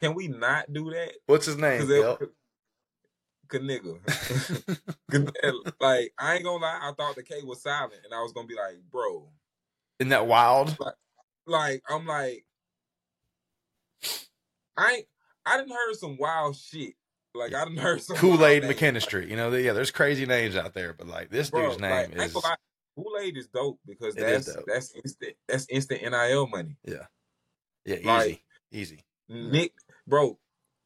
can 0.00 0.14
we 0.14 0.28
not 0.28 0.72
do 0.72 0.88
that? 0.92 1.14
What's 1.26 1.46
his 1.46 1.56
name? 1.56 1.80
Cause 1.80 1.88
Kel? 1.88 2.18
it, 2.20 2.30
cause 3.48 3.60
nigga. 3.60 3.98
'Cause, 5.10 5.72
like 5.80 6.12
I 6.16 6.34
ain't 6.36 6.44
gonna 6.44 6.62
lie, 6.62 6.78
I 6.80 6.92
thought 6.92 7.16
the 7.16 7.24
K 7.24 7.42
was 7.42 7.60
silent, 7.60 8.02
and 8.04 8.14
I 8.14 8.22
was 8.22 8.32
gonna 8.32 8.46
be 8.46 8.54
like, 8.54 8.76
bro, 8.88 9.28
Isn't 9.98 10.10
that 10.10 10.28
wild? 10.28 10.76
like 10.78 10.94
I'm 11.48 12.06
like, 12.06 12.44
I 14.76 15.04
I 15.46 15.56
didn't 15.56 15.72
heard 15.72 15.94
some 15.94 16.16
wild 16.18 16.56
shit. 16.56 16.94
Like 17.34 17.54
I 17.54 17.64
didn't 17.64 17.78
heard 17.80 18.00
some 18.02 18.16
Kool 18.16 18.44
Aid. 18.46 18.62
McKinstry. 18.62 19.28
You 19.28 19.36
know, 19.36 19.52
yeah, 19.54 19.72
there's 19.72 19.90
crazy 19.90 20.26
names 20.26 20.56
out 20.56 20.74
there, 20.74 20.92
but 20.92 21.06
like 21.06 21.30
this 21.30 21.50
Bro, 21.50 21.70
dude's 21.70 21.80
name 21.80 22.12
like, 22.16 22.28
is 22.28 22.32
Kool 22.96 23.16
Aid 23.20 23.36
is 23.36 23.48
dope 23.48 23.80
because 23.86 24.14
that's 24.14 24.54
dope. 24.54 24.64
that's 24.66 24.92
instant 24.94 25.34
that's 25.48 25.66
instant 25.68 26.02
nil 26.02 26.46
money. 26.46 26.76
yeah, 26.84 27.06
yeah, 27.84 27.96
easy, 27.96 28.06
like- 28.06 28.42
easy. 28.70 29.00
Nick, 29.28 29.72
bro, 30.06 30.38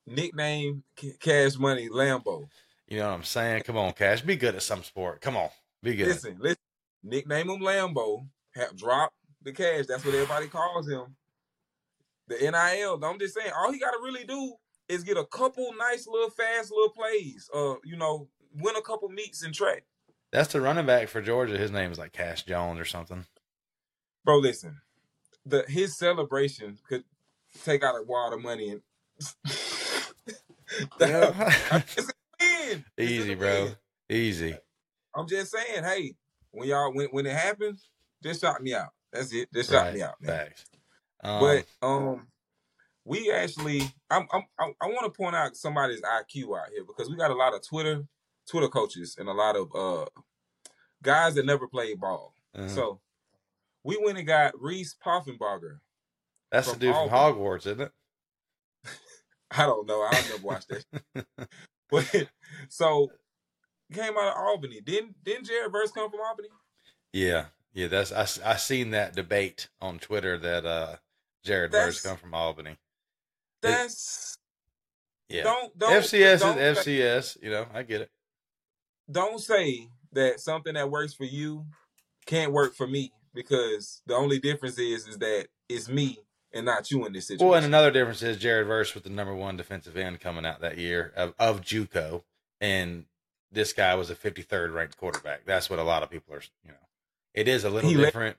nickname 0.07 0.85
Cash 1.21 1.59
Money 1.59 1.89
Lambo. 1.89 2.49
You 2.87 2.99
know 2.99 3.09
what 3.09 3.15
I'm 3.15 3.25
saying? 3.25 3.63
Come 3.65 3.77
on, 3.77 3.93
Cash, 3.93 4.23
be 4.23 4.37
good 4.37 4.55
at 4.55 4.63
some 4.63 4.83
sport. 4.85 5.21
Come 5.21 5.37
on, 5.37 5.51
be 5.83 5.97
good. 5.97 6.07
Listen, 6.07 6.37
listen. 6.41 6.57
Nickname 7.03 7.51
him 7.51 7.61
Lambo. 7.61 8.27
Have 8.55 8.77
drop 8.77 9.13
the 9.49 9.55
cash. 9.55 9.87
That's 9.87 10.05
what 10.05 10.15
everybody 10.15 10.47
calls 10.49 10.89
him. 10.89 11.17
The 12.29 12.37
NIL. 12.37 13.03
I'm 13.05 13.19
just 13.19 13.35
saying, 13.35 13.51
all 13.57 13.73
he 13.73 13.79
got 13.79 13.93
to 13.93 13.99
really 14.03 14.25
do 14.25 14.55
is 14.89 15.03
get 15.05 15.17
a 15.17 15.25
couple 15.27 15.73
nice 15.79 16.07
little 16.07 16.31
fast 16.31 16.71
little 16.71 16.91
plays. 16.91 17.49
Uh, 17.55 17.75
you 17.85 17.97
know, 17.97 18.29
win 18.55 18.77
a 18.77 18.83
couple 18.83 19.09
meets 19.09 19.43
and 19.43 19.55
track. 19.55 19.85
That's 20.31 20.53
the 20.53 20.61
running 20.61 20.87
back 20.87 21.09
for 21.09 21.23
Georgia. 21.23 21.57
His 21.57 21.71
name 21.71 21.91
is 21.91 21.99
like 21.99 22.13
Cash 22.13 22.45
Jones 22.45 22.79
or 22.79 22.85
something. 22.85 23.25
Bro, 24.25 24.39
listen. 24.39 24.77
The 25.47 25.65
his 25.69 25.97
celebration 25.97 26.79
could 26.87 27.05
take 27.65 27.83
out 27.83 27.95
a 27.95 28.03
wad 28.03 28.35
of 28.35 28.43
money 28.43 28.71
and 28.71 28.83
Yeah. 31.01 31.53
It's 31.97 31.99
a 31.99 32.13
win. 32.41 32.85
It's 32.99 33.11
easy, 33.11 33.35
bro. 33.35 33.65
win. 33.65 33.77
Easy. 34.11 34.57
I'm 35.17 35.27
just 35.27 35.51
saying, 35.53 35.85
hey, 35.85 36.15
when 36.51 36.69
y'all 36.69 36.93
when 36.93 37.07
when 37.09 37.25
it 37.27 37.35
happens, 37.35 37.89
just 38.23 38.43
shout 38.43 38.63
me 38.63 38.75
out. 38.75 38.91
That's 39.13 39.33
it. 39.33 39.49
Just 39.53 39.71
shout 39.71 39.87
Right. 39.87 39.95
me 39.95 40.03
out, 40.03 40.15
man. 40.21 40.49
Um, 41.25 41.41
But 41.41 41.67
um, 41.87 42.27
we 43.05 43.31
actually, 43.33 43.81
I'm, 44.11 44.27
I'm, 44.33 44.43
I'm 44.59 44.73
I 44.81 44.87
want 44.87 45.05
to 45.13 45.17
point 45.17 45.35
out 45.35 45.57
somebody's 45.57 46.03
IQ 46.03 46.59
out 46.61 46.69
here 46.71 46.85
because 46.87 47.09
we 47.09 47.17
got 47.17 47.31
a 47.31 47.35
lot 47.35 47.55
of 47.55 47.67
Twitter, 47.67 48.05
Twitter 48.49 48.69
coaches 48.69 49.17
and 49.19 49.29
a 49.29 49.33
lot 49.33 49.57
of 49.57 49.69
uh 49.75 50.07
guys 51.03 51.35
that 51.37 51.47
never 51.47 51.67
played 51.69 51.99
ball. 52.01 52.35
uh-huh. 52.55 52.69
So 52.69 53.01
we 53.85 53.97
went 54.03 54.19
and 54.19 54.27
got 54.27 54.61
Reese 54.61 54.95
Poffenbarger. 55.05 55.79
that's 56.51 56.71
the 56.73 56.79
dude 56.79 56.95
from 56.95 57.09
Hogwarts, 57.09 57.67
isn't 57.67 57.81
it? 57.81 57.93
I 59.51 59.63
don't 59.65 59.87
know. 59.87 60.03
I 60.03 60.13
never 60.31 60.43
watched 60.43 60.69
that. 60.69 61.27
but 61.91 62.29
so 62.69 63.09
came 63.93 64.13
out 64.19 64.37
of 64.37 64.37
Albany. 64.37 64.81
Didn't 64.83 65.15
didn't 65.25 65.47
Jared 65.47 65.73
Verse 65.73 65.91
come 65.91 66.11
from 66.11 66.21
Albany? 66.21 66.49
Yeah, 67.15 67.47
yeah. 67.79 67.87
That's 67.87 68.13
I, 68.13 68.53
I 68.53 68.57
seen 68.57 68.91
that 68.91 69.15
debate 69.15 69.69
on 69.81 69.99
Twitter 69.99 70.37
that 70.39 70.67
uh 70.67 70.97
Jared 71.45 71.71
Verse 71.71 72.01
come 72.03 72.17
from 72.17 72.35
Albany. 72.35 72.77
That's 73.63 74.37
Yeah. 75.29 75.45
don't 75.45 75.79
don't 75.79 75.93
FCS 75.93 76.41
don't 76.41 76.59
is 76.59 76.79
FCS. 76.79 77.43
You 77.43 77.51
know, 77.51 77.67
I 77.73 77.83
get 77.85 78.01
it. 78.03 78.11
don't 79.11 79.41
say 79.41 79.89
that 80.13 80.41
something 80.41 80.75
that 80.75 80.91
works 80.91 81.15
for 81.15 81.25
you 81.25 81.67
can't 82.27 82.53
work 82.53 82.75
for 82.75 82.87
me 82.87 83.13
because 83.33 84.03
the 84.07 84.15
only 84.15 84.39
difference 84.41 84.79
is 84.79 85.07
is 85.07 85.19
that 85.19 85.47
it's 85.69 85.89
me 85.89 86.19
and 86.53 86.67
not 86.67 86.91
you 86.91 87.07
in 87.07 87.13
this 87.13 87.29
situation. 87.29 87.47
Well, 87.47 87.57
and 87.57 87.67
another 87.67 87.91
difference 87.91 88.23
is 88.23 88.39
Jared 88.39 88.67
Verse 88.67 88.95
with 88.95 89.05
the 89.05 89.11
number 89.11 89.35
one 89.35 89.57
defensive 89.57 89.97
end 89.97 90.21
coming 90.21 90.45
out 90.45 90.61
that 90.63 90.79
year 90.79 91.13
of, 91.15 91.35
of 91.39 91.61
JUCO, 91.61 92.23
and 92.61 93.05
this 93.53 93.73
guy 93.73 93.95
was 93.95 94.11
a 94.11 94.15
53rd 94.15 94.75
ranked 94.75 94.97
quarterback. 94.97 95.45
That's 95.45 95.71
what 95.71 95.79
a 95.79 95.85
lot 95.85 96.03
of 96.03 96.11
people 96.11 96.35
are. 96.35 96.43
You 96.65 96.71
know, 96.71 96.88
it 97.39 97.49
is 97.49 97.65
a 97.65 97.71
little 97.71 97.89
He 97.91 97.97
different. 97.97 98.37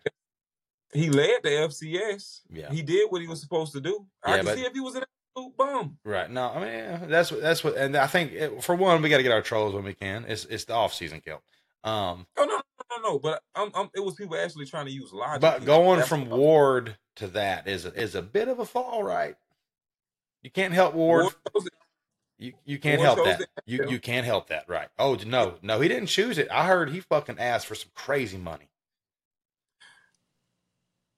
he 0.94 1.10
led 1.10 1.42
the 1.44 1.50
FCS. 1.50 2.42
Yeah. 2.52 2.70
He 2.72 2.82
did 2.82 3.10
what 3.12 3.22
he 3.22 3.28
was 3.28 3.42
supposed 3.42 3.74
to 3.74 3.82
do. 3.82 4.06
Yeah, 4.26 4.34
I 4.34 4.38
can 4.38 4.46
but- 4.46 4.56
see 4.58 4.64
if 4.66 4.74
he 4.74 4.80
was 4.80 4.96
an 4.96 5.04
absolute 5.36 5.58
bum. 5.58 5.98
Right. 6.04 6.30
No, 6.30 6.50
I 6.50 6.60
mean 7.00 7.10
that's 7.10 7.32
what 7.32 7.42
that's 7.42 7.64
what, 7.64 7.76
and 7.78 7.96
I 7.96 8.08
think 8.08 8.32
it, 8.34 8.64
for 8.64 8.76
one, 8.76 9.02
we 9.02 9.10
got 9.10 9.18
to 9.18 9.24
get 9.24 9.32
our 9.32 9.42
trolls 9.42 9.74
when 9.74 9.84
we 9.84 9.94
can. 9.94 10.26
It's 10.28 10.46
it's 10.46 10.66
the 10.66 10.74
off 10.74 10.94
season 10.94 11.22
kill. 11.22 11.42
Um, 11.84 12.28
Oh 12.38 12.44
no, 12.46 12.56
no, 12.58 12.62
no, 12.98 13.10
no. 13.14 13.20
But 13.20 13.42
um, 13.56 13.72
um, 13.74 13.90
it 13.96 14.04
was 14.04 14.16
people 14.16 14.36
actually 14.36 14.66
trying 14.66 14.86
to 14.88 14.92
use 14.92 15.14
logic. 15.14 15.42
but 15.42 15.64
going 15.66 15.98
That's 16.00 16.10
from 16.10 16.30
Ward 16.30 16.98
to 17.18 17.28
that 17.28 17.68
is 17.68 17.86
a, 17.86 17.94
is 17.94 18.16
a 18.16 18.22
bit 18.22 18.48
of 18.48 18.60
a 18.60 18.66
fall, 18.66 19.04
right? 19.04 19.36
You 20.42 20.50
can't 20.50 20.74
help 20.74 20.94
Ward. 20.94 21.34
Ward. 21.54 21.68
You 22.38 22.54
you 22.66 22.80
can't 22.80 23.00
Ward 23.02 23.18
help 23.18 23.26
that. 23.28 23.48
You 23.66 23.86
you 23.90 24.00
can't 24.00 24.26
help 24.26 24.48
that, 24.48 24.68
right? 24.70 24.88
Oh 24.98 25.18
no, 25.26 25.56
no, 25.62 25.80
he 25.82 25.88
didn't 25.90 26.08
choose 26.08 26.38
it. 26.38 26.48
I 26.50 26.66
heard 26.68 26.90
he 26.90 27.02
fucking 27.02 27.38
asked 27.40 27.68
for 27.68 27.76
some 27.76 27.92
crazy 27.96 28.38
money. 28.38 28.69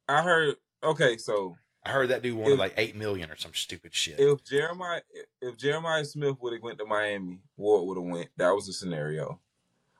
I 0.07 0.21
heard. 0.21 0.55
Okay, 0.83 1.17
so 1.17 1.57
I 1.85 1.89
heard 1.91 2.09
that 2.09 2.21
dude 2.21 2.37
wanted 2.37 2.53
If- 2.53 2.59
like 2.59 2.73
eight 2.77 2.95
million 2.95 3.29
or 3.31 3.35
some 3.37 3.53
stupid 3.53 3.93
shit. 3.93 4.19
if 4.19 4.43
Jeremiah 4.43 5.01
if 5.41 5.57
Jeremiah 5.57 6.05
Smith 6.05 6.37
would 6.41 6.53
have 6.53 6.61
went 6.61 6.79
to 6.79 6.85
Miami, 6.85 7.39
Ward 7.57 7.87
would 7.87 7.97
have 8.03 8.11
went. 8.11 8.29
That 8.37 8.51
was 8.51 8.67
the 8.67 8.73
scenario. 8.73 9.39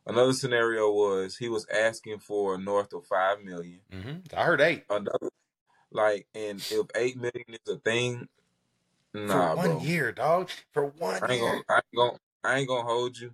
Another 0.06 0.34
scenario 0.34 0.92
was 0.92 1.38
he 1.38 1.48
was 1.50 1.68
asking 1.70 2.20
for 2.20 2.58
north 2.58 2.92
of 2.94 3.06
five 3.06 3.42
million. 3.44 3.82
hmm 3.92 4.18
I 4.36 4.44
heard 4.44 4.60
eight 4.62 4.84
Another 4.90 5.30
like, 5.92 6.28
and 6.34 6.60
if 6.72 6.88
eight 6.96 7.18
million 7.18 7.46
is 7.50 7.74
a 7.74 7.78
thing, 7.78 8.28
nah, 9.14 9.52
for 9.52 9.58
one 9.58 9.68
bro. 9.68 9.82
year, 9.82 10.12
dog. 10.12 10.50
For 10.72 10.86
one 10.88 11.22
I 11.24 11.34
ain't 11.34 11.42
year, 11.42 11.52
gonna, 11.52 11.64
I 11.70 11.76
ain't 11.76 11.96
gonna, 11.96 12.18
I 12.44 12.58
ain't 12.60 12.68
gonna 12.68 12.84
hold 12.90 13.20
you. 13.20 13.34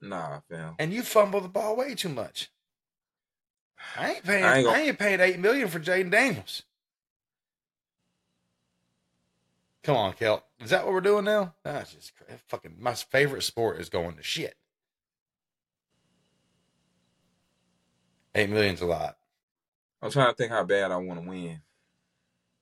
Nah, 0.00 0.40
fam. 0.50 0.74
and 0.78 0.92
you 0.92 1.02
fumble 1.02 1.40
the 1.40 1.48
ball 1.48 1.76
way 1.76 1.94
too 1.94 2.10
much. 2.10 2.50
I 3.96 4.12
ain't 4.14 4.24
paying. 4.24 4.44
I 4.44 4.48
I 4.48 4.56
ain't 4.58 4.66
ain't, 4.68 4.86
gonna- 4.86 4.94
paying 4.94 5.20
eight 5.20 5.38
million 5.38 5.68
for 5.68 5.78
Jayden 5.80 6.10
Daniels. 6.10 6.62
Come 9.82 9.96
on, 9.96 10.14
Kel. 10.14 10.42
Is 10.60 10.70
that 10.70 10.84
what 10.84 10.94
we're 10.94 11.00
doing 11.02 11.24
now? 11.26 11.54
Ah, 11.64 11.72
That's 11.72 11.92
just 11.92 12.16
cra- 12.16 12.38
fucking. 12.48 12.76
My 12.78 12.94
favorite 12.94 13.42
sport 13.42 13.78
is 13.80 13.90
going 13.90 14.16
to 14.16 14.22
shit. 14.22 14.56
Eight 18.34 18.50
million's 18.50 18.80
a 18.80 18.86
lot. 18.86 19.16
I'm 20.02 20.10
trying 20.10 20.30
to 20.30 20.34
think 20.34 20.50
how 20.50 20.64
bad 20.64 20.90
I 20.90 20.96
want 20.96 21.22
to 21.22 21.28
win. 21.28 21.60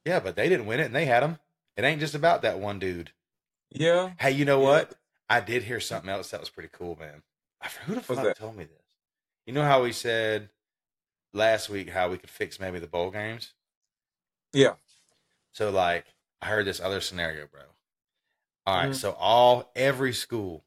Yeah, 0.05 0.21
but 0.21 0.37
they 0.37 0.49
didn't 0.49 0.67
win 0.67 0.81
it, 0.81 0.87
and 0.87 0.95
they 0.95 1.07
had 1.07 1.23
him. 1.23 1.39
It 1.77 1.85
ain't 1.85 2.01
just 2.01 2.15
about 2.15 2.43
that 2.43 2.59
one 2.59 2.79
dude. 2.79 3.13
Yeah, 3.71 4.11
Hey, 4.19 4.33
you 4.33 4.45
know 4.45 4.61
Yeah. 4.61 4.67
what? 4.69 4.95
I 5.31 5.41
did 5.41 5.63
hear 5.63 5.81
something 5.81 6.11
else 6.11 6.31
that 6.31 6.41
was 6.41 6.51
pretty 6.51 6.69
cool, 6.73 6.97
man. 7.01 7.23
I, 7.61 7.69
who 7.87 7.95
the 7.95 8.01
What's 8.01 8.07
fuck 8.09 8.25
that? 8.25 8.37
told 8.37 8.57
me 8.57 8.65
this? 8.65 8.83
You 9.47 9.55
know 9.55 9.63
how 9.63 9.83
we 9.83 9.93
said 9.93 10.51
last 11.33 11.69
week 11.69 11.91
how 11.91 12.09
we 12.11 12.19
could 12.19 12.31
fix 12.31 12.59
maybe 12.61 12.79
the 12.79 12.87
bowl 12.87 13.11
games? 13.11 13.53
yeah. 14.53 14.75
So 15.53 15.71
like 15.71 16.07
I 16.41 16.47
heard 16.47 16.67
this 16.67 16.81
other 16.81 17.01
scenario, 17.01 17.47
bro. 17.47 17.63
All 18.67 18.77
right, 18.77 18.91
Mhm. 18.91 18.95
so 18.95 19.13
all 19.13 19.71
every 19.77 20.13
school, 20.13 20.65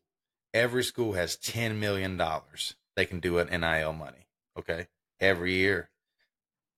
every 0.53 0.83
school 0.83 1.13
has 1.13 1.35
ten 1.35 1.79
million 1.79 2.17
dollars. 2.17 2.75
They 2.95 3.05
can 3.05 3.19
do 3.19 3.37
it 3.39 3.49
in 3.49 3.61
NIL 3.61 3.93
money. 3.93 4.27
Okay. 4.57 4.87
Every 5.19 5.53
year. 5.53 5.89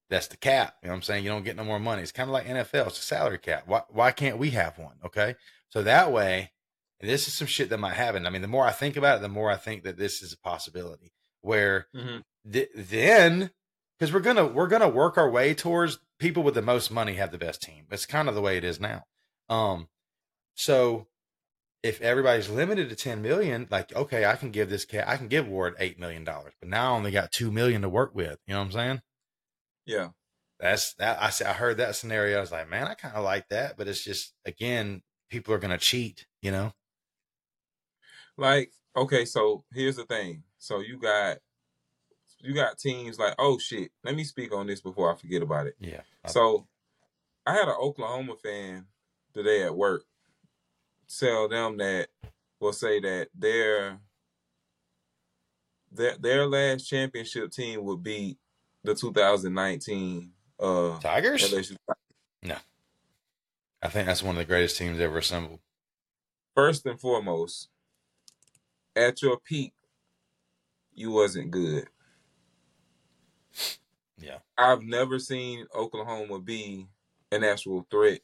That's 0.10 0.28
the 0.28 0.38
cap. 0.38 0.78
You 0.82 0.88
know 0.88 0.94
what 0.94 0.98
I'm 0.98 1.02
saying? 1.04 1.24
You 1.26 1.30
don't 1.30 1.44
get 1.44 1.58
no 1.58 1.64
more 1.66 1.80
money. 1.80 2.02
It's 2.02 2.12
kind 2.14 2.30
of 2.30 2.34
like 2.34 2.46
NFL. 2.48 2.88
It's 2.88 3.00
a 3.00 3.02
salary 3.02 3.40
cap. 3.40 3.68
Why 3.68 3.84
why 3.90 4.12
can't 4.12 4.38
we 4.38 4.52
have 4.52 4.78
one? 4.78 4.98
Okay. 5.04 5.36
So 5.70 5.84
that 5.84 6.12
way, 6.12 6.54
this 7.02 7.28
is 7.28 7.34
some 7.34 7.48
shit 7.48 7.70
that 7.70 7.78
might 7.78 7.94
happen. 7.96 8.26
I 8.26 8.30
mean, 8.30 8.42
the 8.42 8.48
more 8.48 8.66
I 8.66 8.72
think 8.72 8.96
about 8.96 9.18
it, 9.18 9.22
the 9.22 9.28
more 9.30 9.52
I 9.52 9.58
think 9.58 9.84
that 9.84 9.98
this 9.98 10.22
is 10.22 10.32
a 10.34 10.38
possibility. 10.38 11.12
Where 11.42 11.88
Mhm. 11.94 12.24
th- 12.52 12.70
then, 12.74 13.52
because 13.98 14.14
we're 14.14 14.20
gonna 14.22 14.46
we're 14.46 14.68
gonna 14.68 14.90
work 14.90 15.18
our 15.18 15.30
way 15.30 15.54
towards 15.54 16.00
people 16.20 16.44
with 16.44 16.56
the 16.56 16.62
most 16.62 16.92
money 16.92 17.14
have 17.16 17.32
the 17.32 17.38
best 17.38 17.62
team. 17.62 17.86
It's 17.92 18.06
kind 18.06 18.30
of 18.30 18.36
the 18.36 18.42
way 18.42 18.58
it 18.58 18.64
is 18.64 18.80
now. 18.80 19.04
Um, 19.50 19.90
so 20.56 21.08
if 21.84 22.02
everybody's 22.02 22.50
limited 22.50 22.90
to 22.90 22.96
10 22.96 23.22
million, 23.22 23.68
like, 23.72 23.96
okay, 23.96 24.26
I 24.26 24.36
can 24.36 24.52
give 24.52 24.70
this 24.70 24.86
cat, 24.86 25.08
I 25.08 25.18
can 25.18 25.28
give 25.30 25.48
Ward 25.48 25.76
$8 25.80 26.00
million, 26.00 26.24
but 26.26 26.70
now 26.70 26.94
I 26.94 26.98
only 26.98 27.12
got 27.12 27.32
2 27.32 27.52
million 27.52 27.82
to 27.84 27.90
work 27.90 28.16
with. 28.16 28.40
You 28.48 28.54
know 28.54 28.60
what 28.60 28.66
I'm 28.68 28.72
saying? 28.72 29.02
Yeah. 29.86 30.12
That's 30.60 30.94
that. 30.96 31.22
I, 31.22 31.30
said- 31.30 31.48
I 31.48 31.54
heard 31.54 31.78
that 31.78 31.96
scenario. 31.96 32.38
I 32.38 32.42
was 32.42 32.52
like, 32.52 32.70
man, 32.70 32.88
I 32.88 32.96
kind 32.96 33.16
of 33.16 33.24
like 33.24 33.50
that, 33.50 33.78
but 33.78 33.88
it's 33.88 34.04
just, 34.04 34.34
again, 34.46 35.04
people 35.30 35.54
are 35.54 35.60
going 35.60 35.72
to 35.72 35.78
cheat, 35.78 36.26
you 36.42 36.52
know? 36.52 36.74
Like, 38.38 38.72
okay, 38.96 39.26
so 39.26 39.66
here's 39.74 39.96
the 39.96 40.06
thing. 40.06 40.44
So 40.58 40.80
you 40.80 41.00
got 41.00 41.38
you 42.40 42.54
got 42.54 42.78
teams 42.78 43.20
like, 43.20 43.36
oh 43.40 43.58
shit, 43.58 43.92
let 44.04 44.16
me 44.16 44.24
speak 44.24 44.54
on 44.54 44.68
this 44.68 44.82
before 44.82 45.12
I 45.14 45.18
forget 45.18 45.42
about 45.42 45.68
it. 45.68 45.76
Yeah. 45.80 46.02
So 46.26 46.68
I 47.46 47.54
had 47.54 47.68
an 47.68 47.76
Oklahoma 47.80 48.36
fan 48.44 48.86
today 49.34 49.64
at 49.64 49.76
work 49.76 50.04
tell 51.08 51.48
them 51.48 51.78
that 51.78 52.08
will 52.60 52.74
say 52.74 53.00
that 53.00 53.30
their 53.34 54.00
their 55.92 56.18
their 56.18 56.48
last 56.48 56.84
championship 56.84 57.52
team 57.52 57.84
would 57.86 58.04
be 58.04 58.38
the 58.84 58.94
2019 58.94 60.32
uh 60.60 61.00
Tigers? 61.00 61.52
LSU. 61.52 61.78
I 63.82 63.90
think 63.90 64.08
that's 64.08 64.24
one 64.24 64.36
of 64.36 64.40
the 64.40 64.46
greatest 64.46 64.78
teams 64.78 65.00
ever 65.00 65.20
assembled. 65.20 65.60
First 66.56 66.86
and 66.88 67.00
foremost, 67.00 67.70
at 68.96 69.22
your 69.22 69.38
peak, 69.40 69.74
you 70.94 71.12
wasn't 71.12 71.52
good. 71.52 71.88
Yeah. 74.20 74.38
I've 74.58 74.82
never 74.82 75.20
seen 75.20 75.68
Oklahoma 75.76 76.40
be 76.40 76.88
an 77.32 77.44
actual 77.44 77.86
threat 77.92 78.22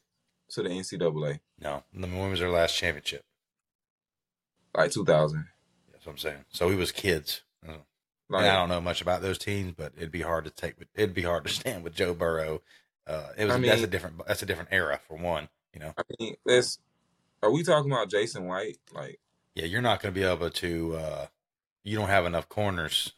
to 0.50 0.62
the 0.62 0.68
NCAA 0.68 1.40
No, 1.60 1.84
the 1.92 2.06
when 2.06 2.30
was 2.30 2.40
their 2.40 2.50
last 2.50 2.76
championship? 2.76 3.24
like 4.76 4.90
2000. 4.90 5.46
That's 5.92 6.04
what 6.06 6.12
I'm 6.12 6.18
saying. 6.18 6.44
So 6.50 6.68
we 6.68 6.74
was 6.76 6.90
kids. 6.92 7.42
Like, 8.30 8.46
I 8.46 8.56
don't 8.56 8.70
know 8.70 8.80
much 8.80 9.02
about 9.02 9.22
those 9.22 9.38
teams, 9.38 9.74
but 9.76 9.92
it'd 9.96 10.10
be 10.10 10.22
hard 10.22 10.44
to 10.46 10.50
take. 10.50 10.74
It'd 10.94 11.14
be 11.14 11.22
hard 11.22 11.44
to 11.44 11.50
stand 11.52 11.84
with 11.84 11.94
Joe 11.94 12.14
Burrow. 12.14 12.62
Uh, 13.06 13.28
it 13.36 13.44
was 13.44 13.54
I 13.54 13.58
mean, 13.58 13.68
that's 13.68 13.82
a 13.82 13.86
different 13.86 14.26
that's 14.26 14.42
a 14.42 14.46
different 14.46 14.70
era 14.72 14.98
for 15.06 15.16
one. 15.16 15.48
You 15.74 15.80
know, 15.80 15.94
I 15.96 16.02
mean, 16.18 16.34
let's. 16.44 16.78
Are 17.42 17.50
we 17.50 17.62
talking 17.62 17.92
about 17.92 18.08
Jason 18.10 18.46
White? 18.46 18.78
Like, 18.92 19.20
yeah, 19.54 19.66
you're 19.66 19.82
not 19.82 20.00
going 20.00 20.14
to 20.14 20.18
be 20.20 20.26
able 20.26 20.48
to. 20.50 20.96
Uh, 20.96 21.26
you 21.82 21.98
don't 21.98 22.08
have 22.08 22.24
enough 22.24 22.48
corners 22.48 23.12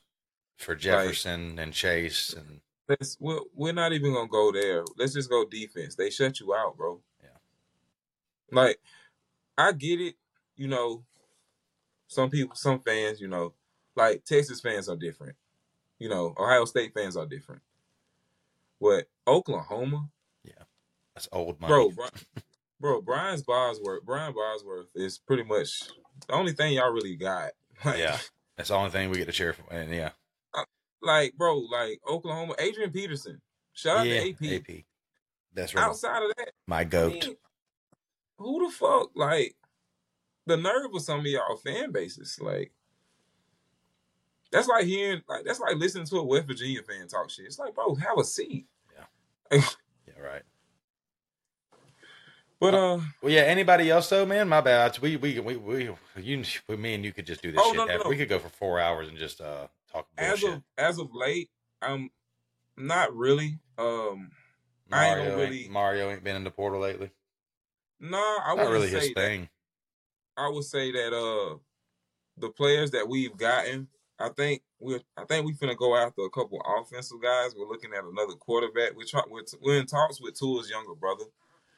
for 0.56 0.74
Jefferson 0.74 1.58
and 1.58 1.72
Chase 1.72 2.32
and 2.32 2.60
let's. 2.88 3.16
We're, 3.20 3.40
we're 3.54 3.72
not 3.72 3.92
even 3.92 4.12
gonna 4.14 4.28
go 4.28 4.52
there. 4.52 4.84
Let's 4.96 5.14
just 5.14 5.30
go 5.30 5.44
defense. 5.44 5.94
They 5.94 6.10
shut 6.10 6.40
you 6.40 6.54
out, 6.54 6.76
bro. 6.76 7.00
Yeah. 7.22 7.28
Like, 8.52 8.78
I 9.58 9.72
get 9.72 10.00
it. 10.00 10.14
You 10.56 10.68
know, 10.68 11.04
some 12.08 12.30
people, 12.30 12.56
some 12.56 12.80
fans, 12.80 13.20
you 13.20 13.28
know, 13.28 13.52
like 13.94 14.24
Texas 14.24 14.60
fans 14.60 14.88
are 14.88 14.96
different. 14.96 15.36
You 15.98 16.08
know, 16.08 16.34
Ohio 16.38 16.64
State 16.64 16.92
fans 16.94 17.16
are 17.16 17.26
different. 17.26 17.62
But 18.80 19.08
Oklahoma, 19.26 20.08
yeah, 20.44 20.64
that's 21.14 21.28
old 21.32 21.60
money. 21.60 21.72
bro, 21.72 21.90
Bri- 21.90 22.42
bro, 22.80 23.00
Brian's 23.02 23.42
Bosworth, 23.42 24.04
Brian 24.04 24.34
Bosworth 24.34 24.88
is 24.94 25.18
pretty 25.18 25.42
much 25.44 25.80
the 26.26 26.34
only 26.34 26.52
thing 26.52 26.74
y'all 26.74 26.90
really 26.92 27.16
got. 27.16 27.52
Like, 27.84 27.98
Yeah. 27.98 28.18
That's 28.56 28.70
the 28.70 28.74
only 28.74 28.88
thing 28.90 29.10
we 29.10 29.18
get 29.18 29.26
to 29.26 29.32
cheer 29.32 29.52
for. 29.52 29.70
And 29.70 29.92
yeah, 29.92 30.12
like 31.06 31.34
bro, 31.36 31.58
like 31.58 32.00
Oklahoma, 32.08 32.54
Adrian 32.58 32.90
Peterson. 32.90 33.40
Shout 33.72 33.98
out 33.98 34.06
yeah, 34.06 34.20
to 34.20 34.30
AP. 34.30 34.60
AP. 34.68 34.76
That's 35.54 35.74
right. 35.74 35.84
Outside 35.84 36.22
of 36.22 36.32
that, 36.36 36.50
My 36.66 36.80
I 36.80 36.84
goat. 36.84 37.12
mean, 37.12 37.36
who 38.38 38.66
the 38.66 38.72
fuck? 38.72 39.10
Like 39.14 39.56
the 40.46 40.56
nerve 40.56 40.94
of 40.94 41.02
some 41.02 41.20
of 41.20 41.26
y'all 41.26 41.56
fan 41.56 41.92
bases, 41.92 42.38
like 42.40 42.72
that's 44.52 44.68
like 44.68 44.84
hearing, 44.84 45.22
like 45.28 45.44
that's 45.44 45.60
like 45.60 45.76
listening 45.76 46.06
to 46.06 46.16
a 46.18 46.24
West 46.24 46.46
Virginia 46.46 46.82
fan 46.82 47.08
talk 47.08 47.30
shit. 47.30 47.46
It's 47.46 47.58
like, 47.58 47.74
bro, 47.74 47.94
have 47.96 48.18
a 48.18 48.24
seat. 48.24 48.66
yeah, 48.94 49.58
yeah. 50.06 50.22
right. 50.22 50.42
But 52.58 52.74
uh, 52.74 52.98
Well, 53.22 53.32
yeah. 53.32 53.42
Anybody 53.42 53.90
else 53.90 54.08
though, 54.08 54.24
man? 54.24 54.48
My 54.48 54.60
bad. 54.62 54.98
We 55.00 55.16
we 55.16 55.40
we 55.40 55.56
we 55.56 55.90
you 56.16 56.44
me 56.68 56.94
and 56.94 57.04
you 57.04 57.12
could 57.12 57.26
just 57.26 57.42
do 57.42 57.52
this 57.52 57.60
Oh, 57.62 57.68
shit. 57.68 57.76
no, 57.76 57.84
no, 57.84 57.96
no. 58.04 58.08
We 58.08 58.16
could 58.16 58.28
go 58.30 58.38
for 58.38 58.48
four 58.48 58.80
hours 58.80 59.08
and 59.08 59.18
just 59.18 59.40
uh 59.40 59.66
talk 59.92 60.06
as 60.18 60.42
of 60.42 60.62
as 60.78 60.98
of 60.98 61.08
late, 61.14 61.50
I'm 61.82 62.10
not 62.76 63.14
really. 63.14 63.58
Um, 63.78 64.30
I 64.92 65.06
ain't 65.08 65.18
Mario, 65.34 65.40
ain't, 65.40 65.70
Mario 65.70 66.10
ain't 66.10 66.24
been 66.24 66.36
in 66.36 66.44
the 66.44 66.50
portal 66.50 66.80
lately. 66.80 67.10
no, 68.00 68.18
I 68.18 68.48
Not 68.48 68.56
wouldn't 68.56 68.72
really 68.72 68.90
say 68.90 68.98
his 69.00 69.08
that. 69.08 69.14
thing. 69.20 69.48
I 70.36 70.48
would 70.48 70.64
say 70.64 70.92
that 70.92 71.12
uh 71.12 71.56
the 72.38 72.50
players 72.50 72.90
that 72.92 73.08
we've 73.08 73.36
gotten, 73.36 73.88
I 74.18 74.28
think 74.30 74.62
we're 74.78 75.00
I 75.16 75.24
think 75.24 75.46
we 75.46 75.54
finna 75.54 75.76
go 75.76 75.96
after 75.96 76.22
a 76.22 76.30
couple 76.30 76.60
offensive 76.78 77.22
guys. 77.22 77.54
We're 77.56 77.66
looking 77.68 77.92
at 77.94 78.04
another 78.04 78.34
quarterback. 78.34 78.94
We're 78.96 79.06
trying 79.06 79.24
we're, 79.30 79.42
we're 79.60 79.78
in 79.80 79.86
talks 79.86 80.20
with 80.20 80.38
Tua's 80.38 80.68
younger 80.70 80.94
brother. 80.94 81.24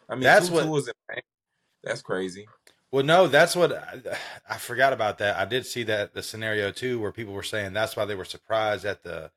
I 0.08 0.14
mean, 0.14 0.22
That's 0.22 0.48
two 0.48 0.54
what- 0.54 0.64
Tua's 0.64 0.88
in 0.88 0.94
that's 1.84 2.02
crazy. 2.02 2.46
Well, 2.90 3.04
no, 3.04 3.26
that's 3.28 3.54
what 3.54 3.72
I, 3.72 4.00
I 4.48 4.56
forgot 4.58 4.92
about 4.94 5.18
that. 5.18 5.36
I 5.36 5.44
did 5.44 5.66
see 5.66 5.82
that 5.84 6.14
the 6.14 6.22
scenario 6.22 6.70
too, 6.72 7.00
where 7.00 7.12
people 7.12 7.34
were 7.34 7.42
saying 7.42 7.74
that's 7.74 7.96
why 7.96 8.06
they 8.06 8.14
were 8.14 8.24
surprised 8.24 8.84
at 8.86 9.02
the 9.02 9.30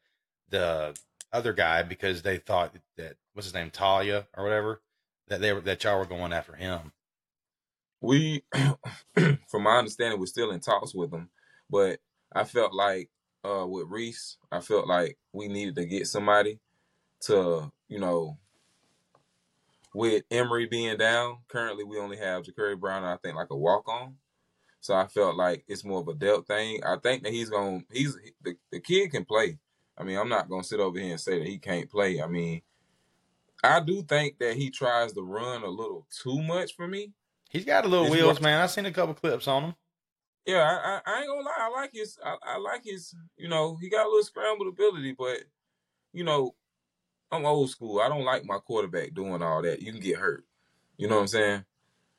the 0.49 0.95
other 1.33 1.53
guy 1.53 1.83
because 1.83 2.21
they 2.21 2.37
thought 2.37 2.75
that 2.97 3.15
what's 3.33 3.47
his 3.47 3.53
name 3.53 3.69
Talia 3.71 4.27
or 4.37 4.43
whatever 4.43 4.81
that 5.27 5.41
they 5.41 5.53
were 5.53 5.61
that 5.61 5.83
y'all 5.83 5.99
were 5.99 6.05
going 6.05 6.33
after 6.33 6.55
him. 6.55 6.93
We, 8.01 8.43
from 9.49 9.63
my 9.63 9.77
understanding, 9.77 10.19
we're 10.19 10.25
still 10.25 10.51
in 10.51 10.59
talks 10.59 10.95
with 10.95 11.11
them, 11.11 11.29
but 11.69 11.99
I 12.33 12.45
felt 12.45 12.73
like 12.73 13.09
uh 13.45 13.65
with 13.67 13.87
Reese, 13.89 14.37
I 14.51 14.61
felt 14.61 14.87
like 14.87 15.17
we 15.33 15.47
needed 15.49 15.75
to 15.75 15.85
get 15.85 16.07
somebody 16.07 16.59
to 17.23 17.71
you 17.89 17.99
know. 17.99 18.37
With 19.93 20.23
Emory 20.31 20.68
being 20.68 20.97
down, 20.97 21.39
currently 21.49 21.84
we 21.84 21.97
only 21.99 22.18
have 22.18 22.43
Jacurri 22.43 22.80
Brown, 22.80 23.03
I 23.03 23.18
think 23.18 23.35
like 23.35 23.49
a 23.49 23.57
walk 23.57 23.89
on. 23.89 24.15
So 24.80 24.95
I 24.95 25.05
felt 25.07 25.35
like 25.35 25.63
it's 25.68 25.84
more 25.84 25.99
of 25.99 26.07
a 26.07 26.13
depth 26.13 26.47
thing. 26.47 26.81
I 26.84 26.95
think 26.97 27.23
that 27.23 27.34
he's 27.34 27.49
going. 27.49 27.81
to 27.81 27.85
He's 27.97 28.18
the 28.41 28.55
the 28.72 28.80
kid 28.80 29.11
can 29.11 29.26
play. 29.26 29.57
I 29.97 30.03
mean, 30.03 30.18
I'm 30.18 30.30
not 30.30 30.49
gonna 30.49 30.63
sit 30.63 30.80
over 30.80 30.97
here 30.97 31.11
and 31.11 31.19
say 31.19 31.38
that 31.39 31.47
he 31.47 31.57
can't 31.59 31.89
play. 31.89 32.22
I 32.22 32.27
mean, 32.27 32.61
I 33.63 33.80
do 33.81 34.01
think 34.01 34.39
that 34.39 34.55
he 34.55 34.69
tries 34.72 35.13
to 35.13 35.22
run 35.22 35.63
a 35.63 35.69
little 35.69 36.07
too 36.23 36.41
much 36.41 36.76
for 36.76 36.88
me. 36.88 37.11
He's 37.49 37.65
got 37.65 37.85
a 37.85 37.88
little 37.88 38.05
It's 38.05 38.15
wheels, 38.15 38.34
what- 38.35 38.43
man. 38.43 38.61
I've 38.61 38.72
seen 38.72 38.85
a 38.85 38.91
couple 38.91 39.13
clips 39.13 39.47
on 39.47 39.63
him. 39.65 39.76
Yeah, 40.47 40.61
I, 40.63 40.73
I, 40.73 41.01
I 41.05 41.19
ain't 41.19 41.27
gonna 41.27 41.41
lie. 41.41 41.51
I 41.59 41.69
like 41.69 41.91
his. 41.93 42.18
I, 42.26 42.35
I 42.41 42.57
like 42.57 42.84
his. 42.85 43.13
You 43.38 43.49
know, 43.49 43.77
he 43.80 43.89
got 43.89 44.05
a 44.07 44.09
little 44.09 44.23
scrambled 44.23 44.69
ability, 44.69 45.11
but 45.15 45.43
you 46.13 46.23
know, 46.23 46.55
I'm 47.31 47.45
old 47.45 47.69
school. 47.69 47.99
I 47.99 48.09
don't 48.09 48.25
like 48.25 48.45
my 48.45 48.57
quarterback 48.57 49.13
doing 49.13 49.41
all 49.41 49.61
that. 49.61 49.81
You 49.81 49.91
can 49.91 50.01
get 50.01 50.17
hurt. 50.17 50.43
You 50.97 51.07
know 51.07 51.15
what 51.15 51.21
I'm 51.21 51.27
saying? 51.27 51.65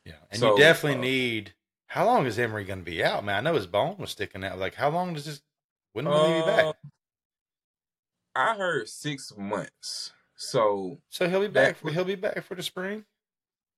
Yeah, 0.05 0.15
and 0.31 0.41
So, 0.41 0.53
you 0.53 0.59
definitely 0.59 0.99
uh, 0.99 1.03
need. 1.03 1.55
How 1.87 2.07
long 2.07 2.27
is 2.27 2.39
Emory 2.39 2.65
going 2.65 2.79
to 2.79 2.85
be 2.85 3.05
out, 3.05 3.25
man? 3.25 3.37
I 3.37 3.51
know 3.51 3.55
his 3.55 3.67
bone 3.67 3.97
was 3.99 4.11
sticking 4.11 4.43
out. 4.43 4.59
Like, 4.59 4.75
how 4.75 4.89
long 4.89 5.13
does 5.15 5.27
this? 5.27 5.43
When 5.93 6.07
will 6.07 6.27
he 6.27 6.41
be 6.41 6.47
back? 6.47 6.65
Uh, 6.65 6.73
I 8.35 8.55
heard 8.55 8.89
six 8.89 9.33
months. 9.37 10.13
So 10.35 10.99
So 11.11 11.29
he'll 11.29 11.41
be 11.41 11.49
back. 11.49 11.77
For, 11.77 11.91
he'll 11.91 12.05
be 12.05 12.15
back 12.15 12.43
for 12.45 12.55
the 12.55 12.63
spring. 12.63 13.05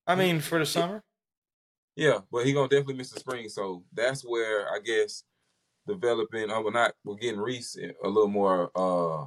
I 0.07 0.15
mean, 0.15 0.41
for 0.41 0.59
the 0.59 0.67
summer. 0.67 1.03
yeah, 1.97 2.19
but 2.31 2.47
he 2.47 2.53
gonna 2.53 2.69
definitely 2.69 2.95
miss 2.95 3.11
the 3.11 3.21
spring. 3.21 3.49
So 3.49 3.83
that's 3.93 4.23
where 4.23 4.69
I 4.69 4.79
guess 4.79 5.25
developing. 5.87 6.51
Oh, 6.51 6.63
we're 6.63 6.71
not. 6.71 6.95
We're 7.05 7.17
getting 7.17 7.41
Reese 7.41 7.77
a 7.77 8.09
little 8.09 8.29
more. 8.29 8.71
uh 8.77 9.27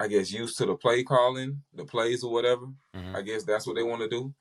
I 0.00 0.06
guess 0.08 0.32
used 0.32 0.58
to 0.58 0.66
the 0.66 0.76
play 0.76 1.02
calling, 1.02 1.62
the 1.74 1.84
plays 1.84 2.22
or 2.22 2.32
whatever. 2.32 2.66
Mhm. 2.94 3.16
I 3.16 3.22
guess 3.22 3.44
that's 3.44 3.66
what 3.66 3.76
they 3.76 3.82
want 3.82 4.02
to 4.02 4.08
do. 4.08 4.34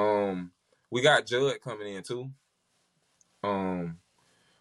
Um, 0.00 0.52
we 0.90 1.02
got 1.02 1.26
Judd 1.26 1.60
coming 1.60 1.94
in 1.94 2.02
too. 2.02 2.30
Um, 3.42 3.98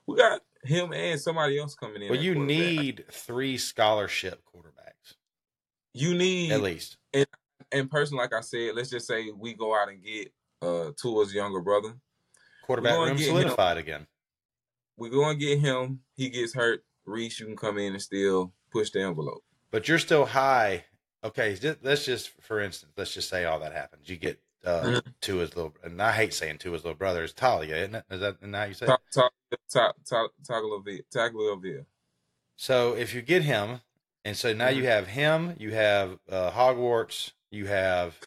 we 0.07 0.17
got 0.17 0.41
him 0.63 0.93
and 0.93 1.19
somebody 1.19 1.59
else 1.59 1.75
coming 1.75 2.01
in. 2.01 2.09
Well, 2.09 2.21
you 2.21 2.35
need 2.35 3.05
three 3.11 3.57
scholarship 3.57 4.41
quarterbacks 4.53 5.15
you 5.93 6.13
need 6.13 6.51
at 6.51 6.61
least. 6.61 6.97
and 7.71 7.89
person 7.89 8.17
like 8.17 8.33
I 8.33 8.41
said. 8.41 8.75
Let's 8.75 8.89
just 8.89 9.07
say 9.07 9.31
we 9.31 9.53
go 9.53 9.75
out 9.75 9.89
and 9.89 10.03
get 10.03 10.33
uh 10.61 10.91
Tua's 10.99 11.33
younger 11.33 11.61
brother. 11.61 11.93
Quarterback 12.63 12.97
room 12.97 13.17
get 13.17 13.27
him. 13.27 13.35
solidified 13.35 13.77
again. 13.77 14.07
We 14.97 15.09
go 15.09 15.27
and 15.29 15.39
get 15.39 15.59
him. 15.59 16.01
He 16.15 16.29
gets 16.29 16.53
hurt. 16.53 16.83
Reese, 17.05 17.39
you 17.39 17.47
can 17.47 17.57
come 17.57 17.77
in 17.77 17.93
and 17.93 18.01
still 18.01 18.53
push 18.71 18.91
the 18.91 19.01
envelope. 19.01 19.43
But 19.73 19.87
you're 19.87 19.99
still 19.99 20.25
high. 20.25 20.85
Okay, 21.23 21.57
let's 21.81 22.05
just 22.05 22.29
for 22.41 22.61
instance, 22.61 22.93
let's 22.95 23.13
just 23.13 23.27
say 23.27 23.45
all 23.45 23.59
that 23.61 23.73
happens. 23.73 24.07
You 24.07 24.17
get 24.17 24.39
uh, 24.63 24.83
Mhm. 24.83 25.13
to 25.21 25.37
his 25.37 25.55
little, 25.57 25.75
and 25.83 26.01
I 26.01 26.13
hate 26.13 26.33
saying 26.33 26.59
to 26.59 26.71
his 26.71 26.85
little 26.85 26.97
brother. 26.97 27.23
It's 27.23 27.33
Talia, 27.33 27.75
isn't 27.75 27.95
it? 27.95 28.05
Is 28.11 28.19
that 28.21 28.37
how 28.41 28.63
you 28.63 28.73
say? 28.75 28.85
Tagovailoa. 28.85 31.05
Tagovailoa. 31.13 31.85
So 32.55 32.95
if 32.95 33.13
you 33.13 33.21
get 33.21 33.41
him, 33.41 33.81
and 34.23 34.37
so 34.37 34.53
now 34.53 34.69
you 34.69 34.85
have 34.85 35.07
him, 35.07 35.55
you 35.59 35.71
have 35.71 36.19
uh, 36.29 36.51
Hogwarts, 36.51 37.33
you 37.51 37.65
have 37.65 38.19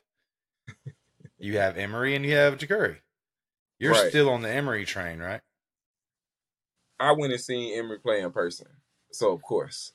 you 1.39 1.59
have 1.59 1.79
Emory, 1.79 2.15
and 2.17 2.25
you 2.25 2.35
have 2.35 2.59
Jacurri. 2.59 3.01
You're 3.79 3.93
Right. 3.93 4.09
still 4.11 4.29
on 4.31 4.43
the 4.43 4.51
Emory 4.51 4.85
train, 4.85 5.21
right? 5.21 5.41
I 6.99 7.13
went 7.13 7.33
and 7.33 7.41
seen 7.41 7.79
Emory 7.79 8.01
play 8.01 8.21
in 8.21 8.33
person, 8.33 8.67
so 9.13 9.33
of 9.33 9.43
course, 9.43 9.93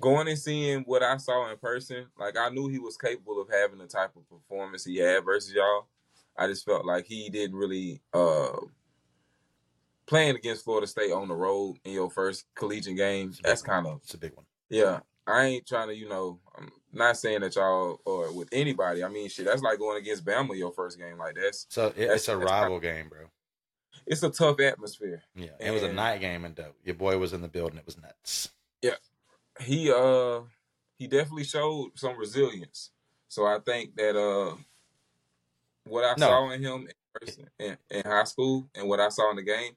going 0.00 0.28
and 0.28 0.38
seeing 0.38 0.80
what 0.82 1.02
I 1.02 1.16
saw 1.16 1.50
in 1.50 1.58
person, 1.58 2.06
like 2.18 2.36
I 2.36 2.48
knew 2.50 2.68
he 2.68 2.78
was 2.78 2.96
capable 2.96 3.40
of 3.40 3.48
having 3.50 3.78
the 3.78 3.86
type 3.86 4.10
of 4.16 4.28
performance 4.28 4.84
he 4.84 4.96
had 4.98 5.24
versus 5.24 5.52
y'all. 5.52 5.86
I 6.36 6.46
just 6.46 6.64
felt 6.64 6.84
like 6.86 7.06
he 7.06 7.28
didn't 7.30 7.56
really 7.56 8.00
uh 8.14 8.50
playing 10.06 10.36
against 10.36 10.64
Florida 10.64 10.86
State 10.86 11.12
on 11.12 11.28
the 11.28 11.34
road 11.34 11.76
in 11.84 11.92
your 11.92 12.10
first 12.10 12.46
collegiate 12.54 12.96
game. 12.96 13.28
It's 13.28 13.38
a 13.40 13.42
big 13.42 13.48
That's 13.50 13.62
kind 13.62 13.86
of 13.86 14.00
It's 14.04 14.14
a 14.14 14.18
big 14.18 14.34
one. 14.34 14.46
yeah. 14.70 15.00
I 15.26 15.44
ain't 15.44 15.66
trying 15.66 15.88
to, 15.88 15.94
you 15.94 16.08
know, 16.08 16.40
I'm 16.56 16.72
not 16.90 17.18
saying 17.18 17.40
that 17.42 17.54
y'all 17.54 18.00
or 18.06 18.32
with 18.32 18.48
anybody. 18.50 19.04
I 19.04 19.08
mean, 19.08 19.28
shit, 19.28 19.44
that's 19.44 19.60
like 19.60 19.78
going 19.78 19.98
against 19.98 20.24
Bama 20.24 20.56
your 20.56 20.72
first 20.72 20.98
game. 20.98 21.18
Like 21.18 21.34
that's 21.34 21.66
So 21.68 21.88
it, 21.88 21.96
That's- 21.96 22.20
it's 22.20 22.28
a 22.28 22.38
rival 22.38 22.80
game, 22.80 23.10
bro. 23.10 23.26
it's 24.06 24.22
a 24.22 24.30
tough 24.30 24.58
atmosphere. 24.60 25.22
Yeah, 25.34 25.50
it 25.60 25.70
was 25.70 25.82
a 25.82 25.92
night 25.92 26.22
game 26.22 26.46
and 26.46 26.54
dope. 26.54 26.76
Your 26.82 26.94
boy 26.94 27.18
was 27.18 27.34
in 27.34 27.42
the 27.42 27.48
building. 27.48 27.76
It 27.78 27.84
was 27.84 28.00
nuts. 28.00 28.48
He 29.60 29.90
uh 29.92 30.40
he 30.98 31.06
definitely 31.06 31.44
showed 31.44 31.92
some 31.96 32.18
resilience. 32.18 32.90
So 33.28 33.46
I 33.46 33.58
think 33.60 33.96
that 33.96 34.16
uh 34.16 34.56
what 35.84 36.04
I 36.04 36.16
No. 36.16 36.28
saw 36.28 36.50
in 36.50 36.62
him 36.62 36.88
in 36.88 36.92
person 37.20 37.46
in, 37.58 37.76
in 37.90 38.02
high 38.04 38.24
school 38.24 38.68
and 38.74 38.88
what 38.88 39.00
I 39.00 39.08
saw 39.08 39.30
in 39.30 39.36
the 39.36 39.42
game, 39.42 39.72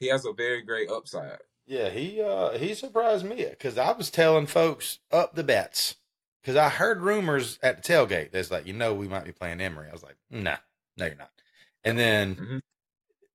he 0.00 0.08
has 0.08 0.24
a 0.24 0.32
very 0.32 0.62
great 0.62 0.90
upside. 0.90 1.38
Yeah, 1.66 1.90
he 1.90 2.20
uh 2.20 2.58
he 2.58 2.74
surprised 2.74 3.24
me 3.24 3.46
because 3.48 3.78
I 3.78 3.92
was 3.92 4.10
telling 4.10 4.46
folks 4.46 4.98
up 5.12 5.34
the 5.34 5.44
bets 5.44 5.96
because 6.42 6.56
I 6.56 6.68
heard 6.68 7.00
rumors 7.00 7.58
at 7.62 7.82
the 7.82 7.92
tailgate. 7.92 8.32
That's 8.32 8.50
like, 8.50 8.66
you 8.66 8.72
know, 8.72 8.94
we 8.94 9.08
might 9.08 9.24
be 9.24 9.32
playing 9.32 9.60
Emory. 9.60 9.88
I 9.88 9.92
was 9.92 10.02
like, 10.02 10.16
nah, 10.30 10.56
no, 10.96 11.06
you're 11.06 11.14
not. 11.14 11.30
And 11.84 11.98
then 11.98 12.40
Mhm. 12.40 12.60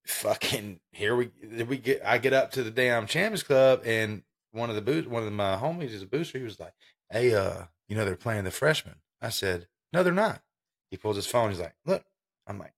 fucking 0.05 0.79
here 0.91 1.15
we 1.15 1.31
we 1.67 1.77
get. 1.77 2.01
I 2.05 2.17
get 2.17 2.33
up 2.33 2.51
to 2.51 2.63
the 2.63 2.71
damn 2.71 3.07
Champions 3.07 3.43
Club 3.43 3.81
and 3.85 4.23
one 4.51 4.69
of 4.69 4.75
the 4.75 4.81
boot 4.81 5.09
one 5.09 5.23
of 5.23 5.31
my 5.33 5.55
homies 5.55 5.93
is 5.93 6.01
a 6.01 6.07
booster. 6.07 6.37
He 6.37 6.43
was 6.43 6.59
like, 6.59 6.73
hey, 7.09 7.33
uh, 7.33 7.63
you 7.87 7.95
know 7.95 8.05
they're 8.05 8.15
playing 8.15 8.43
the 8.43 8.51
freshmen. 8.51 8.95
I 9.21 9.29
said, 9.29 9.67
no, 9.93 10.03
they're 10.03 10.13
not. 10.13 10.41
He 10.89 10.97
pulls 10.97 11.15
his 11.15 11.27
phone. 11.27 11.49
He's 11.49 11.59
like, 11.59 11.75
look. 11.85 12.03
I'm 12.47 12.59
like, 12.59 12.73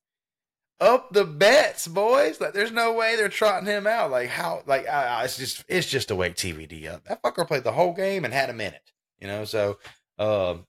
up 0.82 1.14
the 1.14 1.26
bets, 1.26 1.88
boys. 1.88 2.40
Like, 2.42 2.54
there's 2.54 2.72
no 2.72 2.94
way 2.94 3.16
they're 3.16 3.30
trotting 3.30 3.68
him 3.68 3.86
out. 3.86 4.12
Like, 4.12 4.30
how? 4.30 4.64
Like, 4.66 4.88
I, 4.88 5.06
I, 5.06 5.24
it's 5.26 5.38
just, 5.38 5.64
it's 5.68 5.88
just 5.88 6.08
to 6.08 6.16
wake 6.16 6.36
TVD 6.36 6.92
up. 6.92 7.06
That 7.06 7.22
fucker 7.22 7.48
played 7.48 7.64
the 7.64 7.72
whole 7.72 7.94
game 7.94 8.26
and 8.26 8.34
had 8.34 8.50
a 8.50 8.54
minute. 8.54 8.92
You 9.20 9.28
know, 9.28 9.46
so 9.46 9.78
um, 10.18 10.66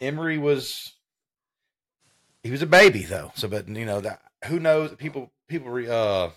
Emory 0.00 0.38
was, 0.38 0.92
he 2.42 2.50
was 2.50 2.62
a 2.62 2.66
baby 2.66 3.02
though. 3.02 3.32
So, 3.34 3.48
but 3.48 3.68
you 3.68 3.84
know 3.84 4.00
that 4.00 4.22
who 4.46 4.58
knows? 4.60 4.94
People, 4.94 5.32
people 5.48 5.70
re, 5.70 5.88
uh, 5.88 6.30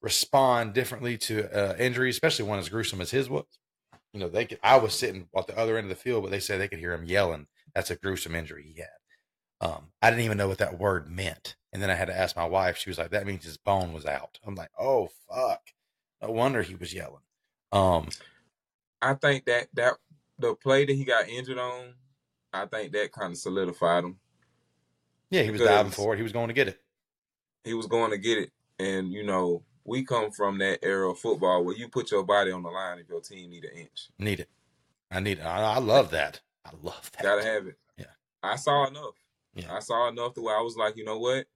respond 0.00 0.74
differently 0.74 1.18
to 1.18 1.50
uh, 1.52 1.76
injuries, 1.78 2.14
especially 2.14 2.44
one 2.44 2.58
as 2.58 2.68
gruesome 2.68 3.00
as 3.00 3.10
his 3.10 3.28
was. 3.28 3.44
You 4.12 4.20
know, 4.20 4.28
they 4.28 4.44
could. 4.46 4.58
I 4.62 4.76
was 4.76 4.94
sitting 4.94 5.28
at 5.36 5.46
the 5.46 5.58
other 5.58 5.76
end 5.76 5.84
of 5.84 5.90
the 5.90 6.02
field, 6.02 6.22
but 6.22 6.30
they 6.30 6.40
said 6.40 6.60
they 6.60 6.68
could 6.68 6.78
hear 6.78 6.92
him 6.92 7.04
yelling. 7.04 7.46
That's 7.74 7.90
a 7.90 7.96
gruesome 7.96 8.34
injury 8.34 8.64
he 8.64 8.80
had. 8.80 8.88
Um, 9.60 9.88
I 10.00 10.10
didn't 10.10 10.24
even 10.24 10.38
know 10.38 10.48
what 10.48 10.58
that 10.58 10.78
word 10.78 11.10
meant. 11.10 11.56
And 11.72 11.82
then 11.82 11.90
I 11.90 11.94
had 11.94 12.06
to 12.06 12.16
ask 12.16 12.36
my 12.36 12.46
wife. 12.46 12.78
She 12.78 12.90
was 12.90 12.98
like, 12.98 13.10
that 13.10 13.26
means 13.26 13.44
his 13.44 13.58
bone 13.58 13.92
was 13.92 14.06
out. 14.06 14.38
I'm 14.46 14.54
like, 14.54 14.70
oh, 14.78 15.08
fuck. 15.28 15.60
No 16.22 16.30
wonder 16.30 16.62
he 16.62 16.74
was 16.74 16.94
yelling. 16.94 17.22
Um, 17.70 18.08
I 19.02 19.14
think 19.14 19.44
that 19.44 19.68
that 19.74 19.94
the 20.38 20.54
play 20.54 20.86
that 20.86 20.92
he 20.92 21.04
got 21.04 21.28
injured 21.28 21.58
on, 21.58 21.94
I 22.52 22.66
think 22.66 22.92
that 22.92 23.12
kind 23.12 23.32
of 23.32 23.38
solidified 23.38 24.04
him. 24.04 24.18
yeah, 25.30 25.42
he 25.42 25.50
was 25.50 25.60
diving 25.60 25.92
for 25.92 26.14
it. 26.14 26.16
He 26.16 26.22
was 26.22 26.32
going 26.32 26.48
to 26.48 26.54
get 26.54 26.68
it. 26.68 26.80
He 27.64 27.74
was 27.74 27.86
going 27.86 28.10
to 28.10 28.18
get 28.18 28.38
it, 28.38 28.50
and 28.78 29.12
you 29.12 29.24
know 29.24 29.62
we 29.88 30.04
come 30.04 30.30
from 30.30 30.58
that 30.58 30.78
era 30.84 31.10
of 31.10 31.18
football 31.18 31.64
where 31.64 31.76
you 31.76 31.88
put 31.88 32.10
your 32.10 32.22
body 32.22 32.50
on 32.50 32.62
the 32.62 32.68
line 32.68 32.98
if 32.98 33.08
your 33.08 33.20
team 33.20 33.50
need 33.50 33.64
an 33.64 33.72
inch. 33.76 34.08
Need 34.18 34.40
it. 34.40 34.48
I 35.10 35.20
need 35.20 35.38
it. 35.38 35.44
I, 35.44 35.74
I 35.74 35.78
love 35.78 36.10
that. 36.10 36.40
I 36.64 36.70
love 36.82 37.10
that. 37.12 37.22
Gotta 37.22 37.42
have 37.44 37.66
it. 37.66 37.78
Yeah. 37.96 38.04
I 38.42 38.56
saw 38.56 38.86
enough. 38.86 39.14
Yeah. 39.54 39.74
I 39.74 39.80
saw 39.80 40.08
enough 40.08 40.34
to 40.34 40.42
where 40.42 40.56
I 40.56 40.60
was 40.62 40.76
like, 40.76 40.96
you 40.96 41.04
know 41.04 41.18
what? 41.18 41.46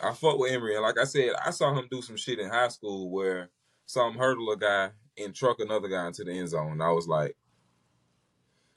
I 0.00 0.12
fuck 0.12 0.38
with 0.38 0.52
Emory. 0.52 0.74
And 0.74 0.82
like 0.82 0.98
I 0.98 1.04
said, 1.04 1.30
I 1.44 1.50
saw 1.50 1.74
him 1.74 1.88
do 1.90 2.02
some 2.02 2.16
shit 2.16 2.38
in 2.38 2.50
high 2.50 2.68
school 2.68 3.10
where 3.10 3.48
some 3.86 4.14
hurdle 4.18 4.50
a 4.50 4.56
guy 4.56 4.90
and 5.16 5.34
truck 5.34 5.60
another 5.60 5.88
guy 5.88 6.06
into 6.06 6.24
the 6.24 6.32
end 6.32 6.48
zone. 6.50 6.72
And 6.72 6.82
I 6.82 6.90
was 6.90 7.06
like, 7.06 7.36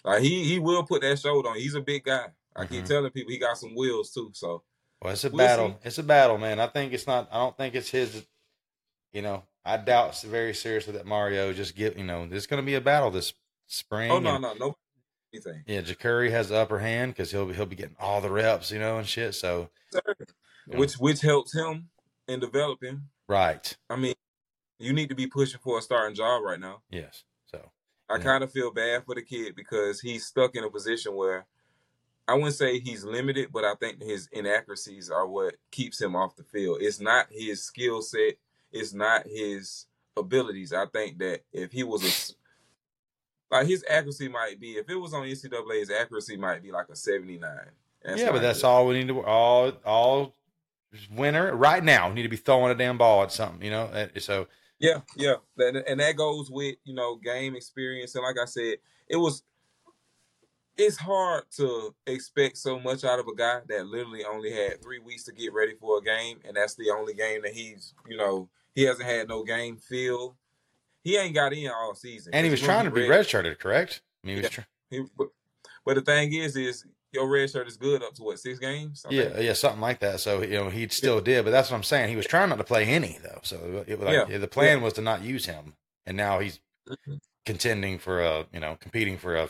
like 0.06 0.22
he 0.22 0.46
he 0.46 0.60
will 0.60 0.84
put 0.84 1.02
that 1.02 1.20
shoulder 1.20 1.50
on. 1.50 1.58
He's 1.58 1.76
a 1.76 1.82
big 1.82 2.06
guy. 2.06 2.28
I 2.56 2.66
keep 2.66 2.84
Mhm. 2.84 2.88
telling 2.88 3.12
people 3.12 3.32
he 3.32 3.38
got 3.38 3.58
some 3.58 3.76
wheels 3.76 4.12
too. 4.12 4.32
So 4.34 4.64
Well, 5.02 5.14
it's 5.14 5.24
a 5.24 5.30
We'll 5.30 5.38
battle. 5.38 5.70
see. 5.70 5.88
It's 5.88 5.98
a 5.98 6.04
battle, 6.04 6.38
man. 6.38 6.60
I 6.60 6.68
think 6.68 6.94
it's 6.94 7.08
not. 7.08 7.30
I 7.32 7.38
don't 7.38 7.56
think 7.58 7.76
it's 7.76 7.90
his. 7.90 8.26
You 9.14 9.22
know, 9.22 9.44
I 9.66 9.78
doubt 9.78 10.20
very 10.22 10.54
seriously 10.54 10.94
that 10.94 11.06
Mario 11.06 11.54
just 11.54 11.76
get. 11.76 11.98
You 11.98 12.04
know, 12.04 12.28
there's 12.28 12.48
going 12.48 12.62
to 12.62 12.66
be 12.66 12.76
a 12.76 12.82
battle 12.82 13.10
this 13.12 13.34
spring. 13.68 14.12
oh 14.12 14.20
no 14.20 14.36
and- 14.36 14.42
no 14.42 14.54
no 14.54 14.76
anything. 15.34 15.64
Yeah, 15.68 15.82
Jacurri 15.82 16.32
has 16.32 16.50
the 16.50 16.58
upper 16.58 16.80
hand 16.80 17.14
because 17.14 17.32
he'll 17.32 17.46
be 17.46 17.54
he'll 17.54 17.66
be 17.66 17.76
getting 17.76 17.96
all 18.00 18.20
the 18.22 18.30
reps, 18.32 18.72
you 18.72 18.80
know, 18.80 18.98
and 18.98 19.08
shit. 19.08 19.36
So 19.36 19.70
Yeah. 19.94 20.78
Which 20.78 20.96
which 20.96 21.22
helps 21.22 21.54
him 21.54 21.90
in 22.28 22.40
developing. 22.40 23.04
right, 23.28 23.76
I 23.90 23.96
mean, 23.96 24.14
you 24.80 24.94
need 24.94 25.10
to 25.10 25.16
be 25.16 25.26
pushing 25.28 25.60
for 25.64 25.80
a 25.80 25.82
starting 25.82 26.16
job 26.16 26.44
right 26.44 26.60
now. 26.60 26.82
yes. 26.92 27.24
So 27.46 27.72
I 28.10 28.18
Yeah. 28.18 28.24
kind 28.24 28.44
of 28.44 28.52
feel 28.52 28.72
bad 28.72 29.06
for 29.06 29.16
the 29.16 29.22
kid 29.24 29.56
because 29.56 30.02
he's 30.02 30.26
stuck 30.28 30.56
in 30.56 30.64
a 30.64 30.70
position 30.70 31.16
where 31.16 31.48
I 32.30 32.36
wouldn't 32.36 32.54
say 32.54 32.80
he's 32.80 33.04
limited, 33.04 33.50
but 33.52 33.66
I 33.66 33.74
think 33.76 34.04
his 34.04 34.30
inaccuracies 34.32 35.10
are 35.10 35.26
what 35.26 35.56
keeps 35.72 36.00
him 36.00 36.16
off 36.16 36.36
the 36.36 36.44
field. 36.44 36.78
It's 36.80 37.00
not 37.00 37.26
his 37.32 37.64
skill 37.64 38.04
set, 38.04 38.36
it's 38.72 38.94
not 38.94 39.26
his 39.26 39.88
abilities. 40.16 40.72
I 40.72 40.86
think 40.86 41.18
that 41.20 41.42
if 41.52 41.72
he 41.72 41.84
was 41.84 42.04
a 42.04 43.56
like 43.56 43.66
his 43.66 43.84
accuracy 43.90 44.28
might 44.28 44.60
be 44.60 44.74
if 44.74 44.88
it 44.88 44.96
was 44.96 45.16
on 45.16 45.24
NCAA, 45.24 45.80
his 45.80 45.90
accuracy 45.90 46.38
might 46.38 46.62
be 46.62 46.72
like 46.72 46.90
a 46.90 46.96
seventy 46.96 47.40
nine. 47.40 47.72
yeah, 48.06 48.32
but 48.32 48.44
that's 48.44 48.64
all 48.64 48.86
we 48.86 49.00
need 49.00 49.08
to 49.08 49.24
all 49.24 49.72
all 49.84 50.36
winner 51.12 51.56
right 51.56 51.84
now. 51.84 52.10
We 52.10 52.16
need 52.16 52.24
to 52.24 52.30
be 52.30 52.38
throwing 52.38 52.72
a 52.72 52.76
damn 52.76 53.00
ball 53.00 53.24
at 53.24 53.32
something, 53.32 53.64
you 53.64 53.72
know. 53.72 53.86
Uh, 53.86 54.08
so 54.20 54.48
Yeah, 54.78 55.02
yeah, 55.16 55.36
and 55.58 56.00
that 56.00 56.16
goes 56.16 56.52
with 56.52 56.76
you 56.84 56.94
know 56.94 57.16
game 57.16 57.56
experience. 57.56 58.14
And 58.14 58.24
like 58.24 58.38
I 58.40 58.46
said, 58.46 58.76
it 59.08 59.18
was 59.18 59.42
it's 60.80 60.98
hard 60.98 61.44
to 61.58 61.94
expect 62.08 62.58
so 62.58 62.80
much 62.80 63.04
out 63.04 63.20
of 63.20 63.28
a 63.28 63.36
guy 63.36 63.60
that 63.68 63.86
literally 63.88 64.24
only 64.24 64.52
had 64.52 64.82
three 64.82 65.00
weeks 65.00 65.26
to 65.26 65.34
get 65.34 65.54
ready 65.54 65.74
for 65.80 65.98
a 65.98 66.02
game, 66.02 66.40
and 66.46 66.56
that's 66.56 66.76
the 66.76 66.90
only 66.90 67.14
game 67.14 67.42
that 67.44 67.52
he's 67.54 67.94
you 68.08 68.18
know 68.18 68.50
he 68.76 68.84
hasn't 68.84 69.08
had 69.08 69.28
no 69.28 69.44
game 69.44 69.78
feel. 69.78 70.38
He 71.04 71.18
ain't 71.18 71.36
got 71.36 71.54
in 71.54 71.70
all 71.70 71.94
season, 71.96 72.34
and 72.34 72.46
he 72.46 72.52
was 72.52 72.62
trying 72.62 72.86
to 72.86 72.92
be 72.92 73.08
red- 73.08 73.26
redshirted, 73.26 73.60
correct? 73.60 74.02
I 74.24 74.28
mean, 74.28 74.36
he 74.38 74.42
was 74.42 74.52
Yeah. 74.58 74.64
He, 74.90 75.04
but, 75.18 75.28
but 75.86 75.96
the 75.96 76.02
thing 76.02 76.34
is, 76.34 76.56
is 76.56 76.86
your 77.12 77.28
red 77.30 77.50
shirt 77.50 77.68
is 77.68 77.78
good 77.78 78.02
up 78.02 78.14
to 78.16 78.24
what 78.24 78.40
six 78.40 78.58
games? 78.60 79.06
I 79.06 79.10
think? 79.10 79.34
yeah, 79.34 79.40
yeah, 79.42 79.54
something 79.54 79.82
like 79.82 80.00
that. 80.00 80.20
So 80.20 80.42
you 80.42 80.56
know, 80.56 80.70
he 80.70 80.88
still 80.88 81.20
did, 81.22 81.44
but 81.46 81.52
that's 81.52 81.70
what 81.70 81.78
I'm 81.78 81.84
saying. 81.84 82.10
He 82.10 82.16
was 82.16 82.26
trying 82.26 82.50
not 82.50 82.58
to 82.58 82.64
play 82.64 82.86
any 82.86 83.18
though. 83.22 83.40
So 83.44 83.84
it 83.86 84.00
was 84.00 84.06
like, 84.08 84.30
Yeah, 84.30 84.38
the 84.38 84.48
plan 84.48 84.82
was 84.82 84.94
to 84.94 85.02
not 85.02 85.24
use 85.24 85.46
him, 85.46 85.74
and 86.06 86.16
now 86.16 86.40
he's 86.40 86.60
Mhm. 86.88 87.20
contending 87.46 88.00
for 88.00 88.22
a 88.22 88.48
you 88.54 88.60
know 88.60 88.78
competing 88.80 89.18
for 89.18 89.36
a 89.36 89.50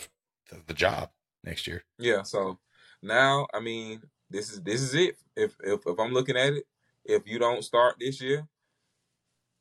the 0.68 0.74
job 0.74 1.12
next 1.44 1.68
year. 1.68 1.84
Yeah, 1.98 2.24
so 2.24 2.60
now 3.02 3.48
I 3.54 3.60
mean 3.60 4.02
this 4.30 4.52
is 4.52 4.62
this 4.62 4.82
is 4.82 4.94
it. 4.94 5.18
If 5.36 5.56
if 5.64 5.82
if 5.86 6.00
I'm 6.00 6.14
looking 6.14 6.38
at 6.38 6.54
it, 6.54 6.66
if 7.06 7.28
you 7.28 7.40
don't 7.40 7.64
start 7.64 7.96
this 8.00 8.22
year, 8.22 8.48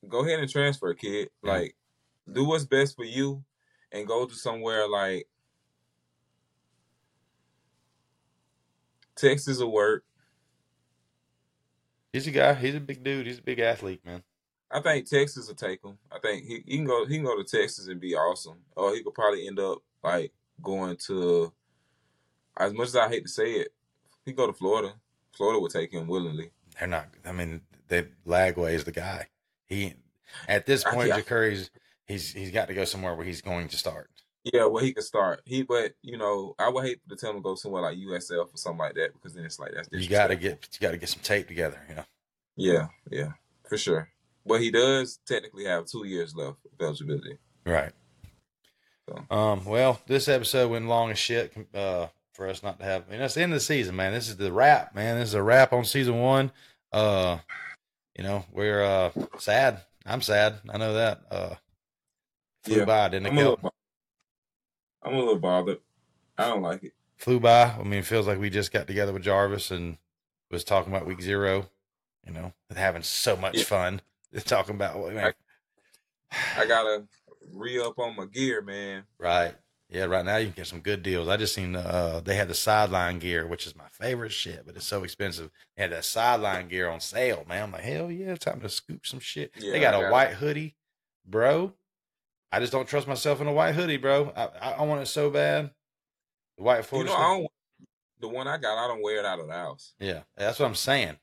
go 0.09 0.25
ahead 0.25 0.41
and 0.41 0.51
transfer, 0.51 0.93
kid. 0.95 1.31
Like 1.43 1.77
do 2.31 2.45
what's 2.45 2.65
best 2.65 2.97
for 2.97 3.05
you 3.05 3.43
and 3.93 4.07
go 4.07 4.27
to 4.27 4.35
somewhere 4.35 4.89
like 4.89 5.27
Texas 9.17 9.59
will 9.59 9.73
work. 9.73 10.05
He's 12.13 12.27
a 12.27 12.31
guy. 12.31 12.55
He's 12.55 12.75
a 12.75 12.81
big 12.81 13.03
dude. 13.03 13.27
He's 13.27 13.39
a 13.39 13.43
big 13.43 13.59
athlete, 13.59 14.05
man. 14.05 14.23
I 14.71 14.81
think 14.81 15.09
Texas 15.09 15.49
will 15.49 15.55
take 15.55 15.85
him. 15.85 15.99
I 16.13 16.19
think 16.19 16.45
he, 16.45 16.63
he 16.67 16.77
can 16.77 16.87
go 16.87 17.07
he 17.07 17.17
can 17.17 17.25
go 17.25 17.37
to 17.37 17.45
Texas 17.45 17.89
and 17.89 18.01
be 18.01 18.15
awesome. 18.15 18.59
Or 18.77 18.95
he 18.95 19.03
could 19.03 19.15
probably 19.15 19.47
end 19.47 19.59
up 19.59 19.79
like 20.03 20.33
going 20.63 20.97
to 21.07 21.53
as 22.59 22.73
much 22.73 22.89
as 22.89 22.97
I 22.97 23.09
hate 23.09 23.25
to 23.25 23.29
say 23.29 23.53
it, 23.53 23.73
he 24.25 24.33
go 24.33 24.47
to 24.47 24.53
Florida. 24.53 24.95
Florida 25.37 25.61
would 25.61 25.73
take 25.73 25.93
him 25.93 26.07
willingly. 26.07 26.51
They're 26.79 26.89
not. 26.89 27.09
I 27.25 27.33
mean, 27.33 27.63
they 27.89 28.07
Lagway 28.27 28.75
is 28.75 28.85
the 28.85 28.93
guy. 28.93 29.27
He 29.67 29.95
at 30.47 30.67
this 30.67 30.85
I- 30.85 30.95
point, 30.95 31.09
yeah. 31.09 31.21
Curry's 31.21 31.71
he's 32.07 32.33
he's 32.33 32.51
got 32.51 32.69
to 32.69 32.75
go 32.75 32.85
somewhere 32.85 33.15
where 33.15 33.27
he's 33.27 33.43
going 33.43 33.69
to 33.69 33.77
start. 33.77 34.11
Yeah, 34.45 34.65
well, 34.67 34.83
he 34.83 34.93
could 34.95 35.05
start. 35.05 35.43
He, 35.45 35.63
but 35.63 35.93
you 36.03 36.17
know, 36.17 36.55
I 36.59 36.69
would 36.69 36.85
hate 36.85 37.01
to 37.09 37.17
tell 37.17 37.31
him 37.31 37.37
to 37.37 37.43
go 37.43 37.55
somewhere 37.55 37.83
like 37.83 37.99
USF 37.99 38.55
or 38.55 38.57
something 38.57 38.79
like 38.79 38.95
that 38.95 39.13
because 39.13 39.35
then 39.35 39.45
it's 39.45 39.59
like 39.59 39.73
that's 39.75 39.89
You 39.93 40.09
got 40.09 40.29
to 40.29 40.37
get 40.37 40.67
you 40.73 40.79
got 40.81 40.93
to 40.93 40.97
get 40.97 41.09
some 41.09 41.23
tape 41.23 41.49
together. 41.49 41.81
You 41.89 41.97
know. 41.97 42.05
Yeah, 42.57 42.89
yeah, 43.11 43.33
for 43.69 43.77
sure. 43.77 44.09
But 44.47 44.61
he 44.61 44.71
does 44.71 45.21
technically 45.27 45.65
have 45.65 45.87
two 45.87 46.07
years 46.07 46.35
left 46.35 46.59
of 46.65 46.81
eligibility. 46.81 47.39
Right. 47.67 47.93
So. 49.09 49.37
Um. 49.37 49.65
Well, 49.65 50.01
this 50.07 50.29
episode 50.29 50.71
went 50.71 50.89
long 50.89 51.11
as 51.11 51.19
shit. 51.19 51.53
Uh, 51.75 52.07
for 52.39 52.49
us 52.49 52.63
not 52.63 52.79
to 52.79 52.85
have. 52.85 53.05
I 53.09 53.11
mean, 53.11 53.21
that's 53.21 53.35
the 53.35 53.43
end 53.43 53.53
of 53.53 53.57
the 53.59 53.65
season, 53.65 53.97
man. 53.97 54.13
This 54.13 54.29
is 54.29 54.37
the 54.37 54.53
wrap, 54.53 54.95
man. 54.95 55.19
This 55.19 55.31
is 55.31 55.35
a 55.35 55.43
wrap 55.43 55.73
on 55.73 55.85
season 55.85 56.21
one. 56.21 56.53
Uh, 56.93 57.39
you 58.17 58.23
know, 58.23 58.45
we're 58.53 58.83
uh 58.83 59.11
sad. 59.39 59.83
I'm 60.07 60.23
sad. 60.23 60.55
I 60.71 60.79
know 60.79 60.95
that. 60.95 61.21
Uh, 61.31 61.55
flew 62.63 62.79
Yeah, 62.79 62.85
by, 62.85 63.09
didn't 63.09 63.27
it? 63.27 63.31
I'm 63.31 63.39
a, 63.39 63.41
little, 63.41 63.75
I'm 65.03 65.15
a 65.15 65.19
little 65.19 65.37
bothered. 65.39 65.81
I 66.39 66.49
don't 66.49 66.63
like 66.63 66.85
it. 66.85 66.93
Flew 67.17 67.41
by. 67.41 67.75
I 67.79 67.83
mean, 67.83 67.99
it 67.99 68.07
feels 68.07 68.29
like 68.29 68.39
we 68.39 68.51
just 68.51 68.73
got 68.73 68.87
together 68.87 69.13
with 69.13 69.25
Jarvis 69.25 69.73
and 69.73 69.99
was 70.51 70.63
talking 70.63 70.93
about 70.95 71.07
week 71.07 71.21
zero. 71.21 71.69
You 72.25 72.33
know, 72.33 72.53
having 72.75 73.03
so 73.03 73.37
much 73.37 73.57
Yeah. 73.59 73.65
fun. 73.65 74.01
Talking 74.45 74.77
about 74.77 74.99
what, 74.99 75.13
man. 75.13 75.33
I 76.57 76.67
gotta 76.67 77.05
re 77.53 77.81
up 77.81 77.99
on 77.99 78.15
my 78.15 78.27
gear, 78.27 78.63
man. 78.63 79.03
Right. 79.19 79.55
Yeah, 79.91 80.05
right 80.05 80.25
now 80.25 80.37
you 80.37 80.47
can 80.47 80.55
get 80.55 80.67
some 80.67 80.81
good 80.81 81.03
deals. 81.03 81.29
I 81.29 81.39
just 81.39 81.55
seen 81.55 81.75
uh 81.75 82.21
they 82.23 82.35
had 82.37 82.49
the 82.49 82.55
sideline 82.55 83.19
gear, 83.19 83.47
which 83.47 83.67
is 83.67 83.75
my 83.75 83.89
favorite 83.91 84.33
shit, 84.33 84.65
but 84.67 84.77
it's 84.77 84.87
so 84.87 85.03
expensive. 85.03 85.51
They 85.77 85.85
had 85.85 85.93
that 85.93 86.05
sideline 86.05 86.69
gear 86.69 86.91
on 86.91 87.01
sale, 87.01 87.45
man. 87.49 87.65
I'm 87.65 87.73
like, 87.73 87.83
hell 87.83 88.11
yeah, 88.11 88.35
time 88.37 88.61
to 88.61 88.69
scoop 88.69 89.07
some 89.07 89.21
shit. 89.21 89.53
Yeah, 89.59 89.73
they 89.73 89.81
got 89.81 89.95
a 89.95 89.99
got 89.99 90.09
it. 90.09 90.13
white 90.13 90.31
hoodie, 90.33 90.77
bro. 91.27 91.73
I 92.53 92.61
just 92.61 92.73
don't 92.73 92.89
trust 92.89 93.09
myself 93.09 93.41
in 93.41 93.47
a 93.47 93.53
white 93.53 93.75
hoodie, 93.75 93.97
bro. 93.97 94.33
I, 94.37 94.45
I, 94.61 94.71
I 94.73 94.83
want 94.83 95.03
it 95.03 95.07
so 95.07 95.31
bad. 95.31 95.71
The 96.57 96.65
white 96.65 96.93
You 96.93 97.05
know, 97.05 97.15
I 97.15 97.39
don't. 97.39 97.47
The 98.21 98.29
one 98.29 98.49
I 98.49 98.59
got, 98.59 98.85
I 98.85 98.89
don't 98.89 99.03
wear 99.03 99.21
it 99.21 99.25
out 99.25 99.39
of 99.39 99.47
the 99.47 99.53
house 99.53 99.95
yeah, 100.01 100.23
that's 100.37 100.59
what 100.59 100.67
I'm 100.67 100.75
saying. 100.75 101.17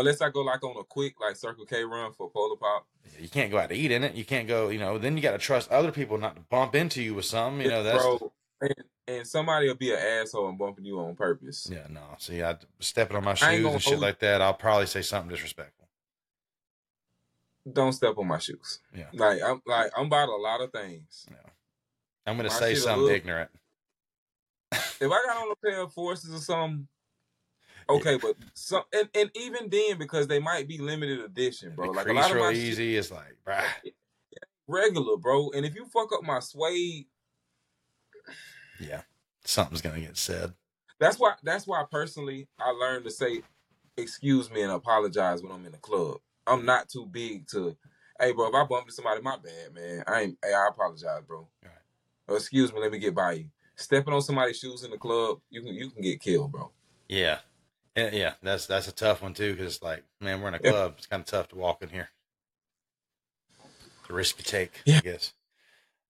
Unless 0.00 0.20
I 0.20 0.30
go 0.30 0.42
like 0.42 0.62
on 0.62 0.76
a 0.78 0.84
quick 0.84 1.14
like 1.20 1.36
Circle 1.36 1.64
K 1.66 1.84
run 1.84 2.12
for 2.12 2.30
Polar 2.30 2.56
Pop. 2.56 2.86
You 3.18 3.28
can't 3.28 3.50
go 3.50 3.58
out 3.58 3.68
to 3.68 3.74
eat 3.76 3.90
in 3.90 4.02
it. 4.04 4.14
You 4.14 4.24
can't 4.24 4.48
go, 4.48 4.68
you 4.68 4.78
know. 4.78 4.98
Then 4.98 5.16
you 5.16 5.22
got 5.22 5.32
to 5.32 5.38
trust 5.38 5.70
other 5.70 5.92
people 5.92 6.18
not 6.18 6.36
to 6.36 6.42
bump 6.42 6.74
into 6.74 7.02
you 7.02 7.14
with 7.14 7.24
something. 7.26 7.62
You 7.64 7.70
know, 7.70 7.82
that's 7.82 8.02
bro. 8.02 8.32
And, 8.60 8.74
and 9.06 9.26
somebody 9.26 9.68
will 9.68 9.74
be 9.74 9.92
an 9.92 9.98
asshole 9.98 10.48
and 10.48 10.58
bumping 10.58 10.84
you 10.84 10.98
on 10.98 11.14
purpose. 11.14 11.68
yeah. 11.70 11.86
No, 11.90 12.00
see, 12.18 12.42
I 12.42 12.56
stepping 12.80 13.16
on 13.16 13.24
my 13.24 13.34
shoes 13.34 13.64
and 13.64 13.82
shit 13.82 13.98
like 13.98 14.18
that. 14.20 14.40
I'll 14.42 14.54
probably 14.54 14.86
say 14.86 15.02
something 15.02 15.30
disrespectful. 15.30 15.86
Don't 17.70 17.92
step 17.92 18.18
on 18.18 18.26
my 18.26 18.38
shoes. 18.38 18.80
Yeah. 18.94 19.06
Like 19.12 19.40
I'm 19.42 19.62
like 19.66 19.90
I'm 19.96 20.06
about 20.06 20.28
a 20.28 20.36
lot 20.36 20.60
of 20.60 20.70
things. 20.70 21.26
I'm 22.26 22.36
gonna 22.36 22.48
My 22.48 22.54
say 22.54 22.74
something 22.74 23.14
ignorant. 23.14 23.50
If 24.72 25.02
I 25.02 25.08
got 25.26 25.36
on 25.36 25.52
a 25.52 25.56
pair 25.56 25.80
of 25.82 25.92
forces 25.92 26.34
or 26.34 26.38
something, 26.38 26.88
okay, 27.88 28.16
but 28.16 28.36
so 28.54 28.82
and, 28.92 29.08
and 29.14 29.30
even 29.34 29.68
then 29.70 29.98
because 29.98 30.26
they 30.26 30.38
might 30.38 30.68
be 30.68 30.78
limited 30.78 31.20
edition, 31.20 31.74
bro. 31.74 31.90
Like 31.90 32.08
a 32.08 32.12
lot 32.12 32.30
of 32.30 32.38
my 32.38 32.52
shit 32.52 32.62
easy. 32.62 32.96
It's 32.96 33.10
like, 33.10 33.36
bruh. 33.46 33.64
regular, 34.66 35.16
bro. 35.16 35.50
And 35.50 35.64
if 35.64 35.74
you 35.74 35.86
fuck 35.86 36.12
up 36.12 36.22
my 36.22 36.40
suede, 36.40 37.06
Yeah, 38.80 39.02
something's 39.44 39.80
gonna 39.80 40.00
get 40.00 40.16
said. 40.16 40.52
that's 40.98 41.18
why 41.18 41.34
that's 41.42 41.66
why 41.66 41.84
personally 41.90 42.48
I 42.58 42.70
learned 42.70 43.04
to 43.04 43.10
say 43.10 43.42
excuse 43.96 44.50
me 44.50 44.62
and 44.62 44.72
apologize 44.72 45.42
when 45.42 45.52
I'm 45.52 45.64
in 45.66 45.72
the 45.72 45.78
club. 45.78 46.18
I'm 46.46 46.64
not 46.64 46.88
too 46.88 47.06
big 47.06 47.46
to 47.48 47.76
hey 48.20 48.32
bro, 48.32 48.48
if 48.48 48.54
I 48.54 48.64
bump 48.64 48.82
into 48.82 48.92
somebody, 48.92 49.20
my 49.22 49.36
bad, 49.36 49.74
man. 49.74 50.04
I 50.06 50.22
ain't 50.22 50.38
hey, 50.44 50.52
I 50.54 50.68
apologize, 50.68 51.22
bro. 51.26 51.48
Right. 51.62 52.36
Excuse 52.36 52.72
me, 52.72 52.80
let 52.80 52.90
me 52.90 52.98
get 52.98 53.14
by 53.14 53.32
you. 53.32 53.46
Stepping 53.76 54.14
on 54.14 54.22
somebody's 54.22 54.58
shoes 54.58 54.84
in 54.84 54.90
the 54.90 54.98
club, 54.98 55.40
you 55.50 55.62
can 55.62 55.74
you 55.74 55.90
can 55.90 56.02
get 56.02 56.20
killed, 56.20 56.52
bro. 56.52 56.70
Yeah, 57.08 57.38
yeah, 57.96 58.10
yeah. 58.12 58.32
That's 58.42 58.66
that's 58.66 58.88
a 58.88 58.92
tough 58.92 59.22
one 59.22 59.34
too, 59.34 59.52
because 59.52 59.74
it's 59.76 59.82
like, 59.82 60.04
man, 60.20 60.40
we're 60.40 60.48
in 60.48 60.54
a 60.54 60.60
Yeah. 60.62 60.70
club. 60.70 60.94
It's 60.98 61.06
kind 61.06 61.20
of 61.20 61.26
tough 61.26 61.48
to 61.48 61.56
walk 61.56 61.82
in 61.82 61.88
here. 61.90 62.10
It's 64.00 64.10
a 64.10 64.12
risk 64.12 64.38
you 64.38 64.44
take, 64.44 64.82
Yeah. 64.84 64.98
I 64.98 65.00
guess. 65.00 65.32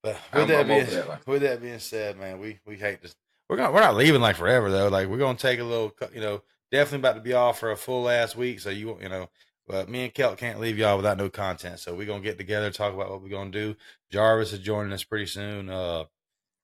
But 0.02 0.16
with 0.32 0.40
I'm- 0.40 0.48
that 0.48 0.61
I'm 0.61 0.66
being 0.69 0.86
that 0.86 1.09
life. 1.09 1.27
with 1.27 1.43
that 1.43 1.62
being 1.62 1.78
said, 1.78 2.19
man, 2.19 2.39
we 2.39 2.61
we 2.66 2.77
hate 2.77 3.01
this. 3.02 3.15
We're 3.48 3.56
gonna 3.56 3.73
we're 3.73 3.81
not 3.81 3.97
leaving 3.97 4.20
like 4.20 4.36
forever 4.36 4.70
though. 4.70 4.89
Like 4.89 5.09
we're 5.09 5.19
gonna 5.19 5.39
take 5.39 5.61
a 5.61 5.65
little, 5.65 5.94
you 6.12 6.20
know, 6.20 6.43
definitely 6.70 6.98
about 7.01 7.15
to 7.15 7.20
be 7.20 7.32
off 7.35 7.59
for 7.61 7.70
a 7.70 7.77
full 7.77 8.02
last 8.02 8.36
week. 8.36 8.61
So 8.61 8.70
you 8.70 8.98
you 9.01 9.09
know, 9.09 9.31
but 9.66 9.89
me 9.89 10.05
and 10.05 10.15
Kelt 10.15 10.39
can't 10.39 10.61
leave 10.61 10.77
y'all 10.78 10.97
without 10.97 11.16
no 11.19 11.31
content. 11.31 11.78
So 11.81 11.94
we're 11.94 12.06
gonna 12.06 12.20
get 12.23 12.36
together, 12.39 12.70
talk 12.70 12.93
about 12.93 13.11
what 13.11 13.23
we're 13.23 13.28
gonna 13.31 13.51
do. 13.51 13.77
Jarvis 14.11 14.52
is 14.52 14.59
joining 14.61 14.93
us 14.93 15.05
pretty 15.05 15.27
soon. 15.27 15.70
Uh, 15.70 16.05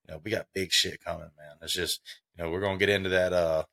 you 0.07 0.13
know, 0.15 0.21
we 0.23 0.31
got 0.31 0.47
big 0.53 0.71
shit 0.71 1.03
coming, 1.03 1.31
man. 1.37 1.55
It's 1.61 1.73
just 1.73 2.01
you 2.37 2.43
know 2.43 2.51
we're 2.51 2.61
gonna 2.61 2.77
get 2.77 2.89
into 2.89 3.09
that. 3.09 3.33
Uh, 3.33 3.63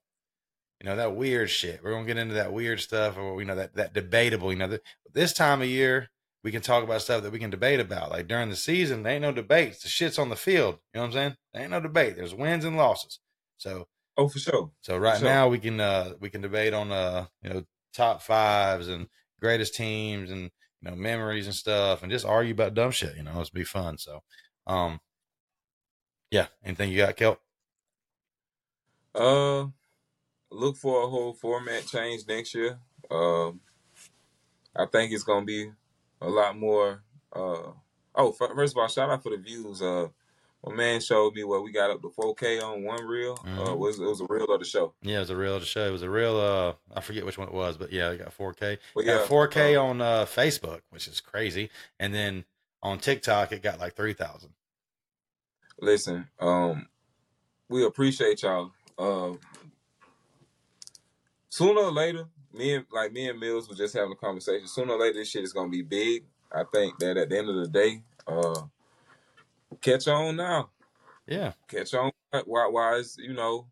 you 0.81 0.89
know 0.89 0.97
that 0.97 1.15
weird 1.17 1.51
shit. 1.51 1.81
We're 1.83 1.93
gonna 1.93 2.07
get 2.07 2.19
into 2.19 2.35
that 2.35 2.53
weird 2.53 2.81
stuff, 2.81 3.17
or 3.17 3.41
you 3.41 3.47
know 3.47 3.57
that 3.57 3.75
that 3.75 3.93
debatable. 3.95 4.53
You 4.53 4.59
know, 4.59 4.69
th- 4.69 4.83
this 5.13 5.33
time 5.33 5.61
of 5.63 5.69
year 5.69 6.09
we 6.45 6.53
can 6.53 6.63
talk 6.63 6.85
about 6.85 7.03
stuff 7.03 7.23
that 7.25 7.33
we 7.33 7.39
can 7.39 7.51
debate 7.51 7.81
about. 7.81 8.11
Like 8.11 8.29
during 8.29 8.49
the 8.49 8.57
season, 8.57 9.03
there 9.03 9.15
ain't 9.15 9.23
no 9.23 9.33
debates. 9.33 9.83
The 9.83 9.89
shit's 9.89 10.19
on 10.19 10.29
the 10.29 10.37
field. 10.37 10.79
You 10.95 10.99
know 10.99 11.01
what 11.03 11.07
I'm 11.09 11.13
saying? 11.13 11.37
There 11.53 11.63
ain't 11.63 11.71
no 11.73 11.81
debate. 11.81 12.17
There's 12.17 12.35
wins 12.35 12.65
and 12.65 12.77
losses. 12.77 13.19
So 13.59 13.89
Oh, 14.17 14.29
for 14.29 14.39
sure. 14.39 14.71
so 14.83 14.97
right 14.97 15.19
Sure. 15.19 15.29
now 15.29 15.49
we 15.49 15.59
can 15.59 15.81
uh 15.81 16.13
we 16.21 16.31
can 16.31 16.41
debate 16.41 16.75
on 16.75 16.91
uh 16.93 17.27
you 17.43 17.51
know 17.51 17.65
top 17.95 18.23
fives 18.23 18.89
and 18.89 19.09
greatest 19.41 19.75
teams 19.75 20.31
and 20.31 20.43
you 20.81 20.91
know 20.91 20.95
memories 20.97 21.47
and 21.47 21.55
stuff 21.55 22.03
and 22.03 22.11
just 22.13 22.25
argue 22.25 22.53
about 22.53 22.75
dumb 22.75 22.91
shit. 22.93 23.17
You 23.17 23.23
know, 23.25 23.41
it's 23.41 23.51
be 23.51 23.65
fun. 23.65 23.99
So 23.99 24.23
um 24.67 25.01
yeah, 26.31 26.47
anything 26.65 26.91
you 26.91 26.99
got, 26.99 27.17
Kelp? 27.17 27.41
Uh, 29.15 29.67
look 30.51 30.77
for 30.77 31.03
a 31.03 31.07
whole 31.09 31.33
format 31.35 31.87
change 31.87 32.23
next 32.27 32.55
year. 32.55 32.79
Um, 33.11 33.61
I 34.77 34.87
think 34.87 35.13
it's 35.13 35.25
gonna 35.25 35.45
be 35.45 35.71
a 36.21 36.29
lot 36.29 36.57
more. 36.59 37.03
Uh, 37.33 37.73
oh, 38.15 38.33
first 38.33 38.75
of 38.75 38.79
all, 38.79 38.89
shout 38.89 39.11
out 39.11 39.23
for 39.23 39.31
the 39.31 39.37
views. 39.37 39.83
Uh, 39.83 40.09
my 40.65 40.75
man 40.75 41.01
showed 41.01 41.35
me 41.35 41.45
what 41.45 41.63
we 41.63 41.71
got 41.73 41.91
up 41.91 42.03
to 42.03 42.09
4K 42.09 42.61
on 42.61 42.83
one 42.83 43.05
reel. 43.05 43.39
Uh, 43.45 43.49
Mhm. 43.49 43.73
it 43.73 43.79
was 43.79 43.99
it 44.01 44.05
was 44.05 44.21
a 44.21 44.27
reel 44.29 44.45
of 44.53 44.59
the 44.61 44.67
show. 44.67 44.95
Yeah, 45.03 45.17
it 45.17 45.21
was 45.21 45.31
a 45.31 45.37
real 45.37 45.61
show. 45.61 45.87
It 45.87 45.93
was 45.93 46.03
a 46.03 46.11
real 46.11 46.37
uh 46.37 46.75
I 46.95 47.01
forget 47.01 47.25
which 47.25 47.39
one 47.39 47.49
it 47.49 47.55
was, 47.55 47.77
but 47.77 47.93
yeah, 47.93 48.11
I 48.11 48.17
got 48.17 48.33
4K. 48.37 48.79
But 48.95 49.05
got 49.05 49.21
yeah, 49.23 49.27
4K 49.27 49.77
uh, 49.77 49.83
on 49.85 50.01
uh 50.01 50.25
Facebook, 50.27 50.81
which 50.91 51.07
is 51.07 51.21
crazy. 51.21 51.71
And 52.01 52.13
then 52.15 52.45
on 52.83 52.99
TikTok 52.99 53.53
it 53.53 53.63
got 53.63 53.79
like 53.79 53.95
3000. 53.95 54.51
listen, 55.81 56.29
um, 56.41 56.89
we 57.69 57.85
appreciate 57.85 58.43
y'all. 58.43 58.73
Uh, 58.99 59.35
sooner 61.49 61.81
or 61.81 61.93
later, 61.93 62.25
me 62.53 62.75
and 62.75 62.87
like 62.93 63.13
me 63.13 63.29
and 63.29 63.39
Mills 63.39 63.69
was 63.69 63.79
just 63.79 63.95
having 63.95 64.13
a 64.13 64.17
conversation. 64.17 64.67
Sooner 64.69 64.95
or 64.95 65.01
later, 65.01 65.19
this 65.19 65.29
shit 65.29 65.45
is 65.45 65.53
gonna 65.53 65.69
be 65.69 65.83
big. 65.83 66.25
I 66.53 66.65
think 66.73 66.99
that 66.99 67.17
at 67.17 67.29
the 67.29 67.39
end 67.39 67.49
of 67.51 67.57
the 67.57 67.69
day, 67.69 68.03
uh, 68.27 68.63
catch 69.81 70.09
on 70.09 70.37
now, 70.37 70.71
Yeah, 71.27 71.53
catch 71.69 71.93
on. 71.95 72.11
Why? 72.45 72.67
Why 72.69 72.95
is 72.97 73.17
you 73.19 73.35
know, 73.35 73.67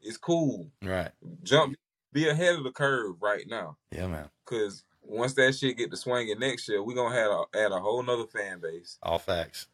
it's 0.00 0.16
cool. 0.16 0.70
right. 0.82 1.10
Jump, 1.42 1.76
be 2.12 2.28
ahead 2.28 2.54
of 2.56 2.64
the 2.64 2.72
curve 2.72 3.16
right 3.20 3.46
now, 3.46 3.76
Yeah, 3.90 4.06
man. 4.06 4.28
cause 4.46 4.82
once 5.02 5.34
that 5.34 5.54
shit 5.54 5.76
get 5.76 5.90
to 5.90 5.96
swinging 5.96 6.38
next 6.40 6.68
year, 6.68 6.82
we 6.82 6.94
gonna 6.94 7.14
have 7.14 7.30
a, 7.30 7.44
add 7.56 7.72
a 7.72 7.78
whole 7.78 8.02
nother 8.02 8.26
fan 8.26 8.60
base. 8.60 8.98
All 9.02 9.18
facts. 9.18 9.66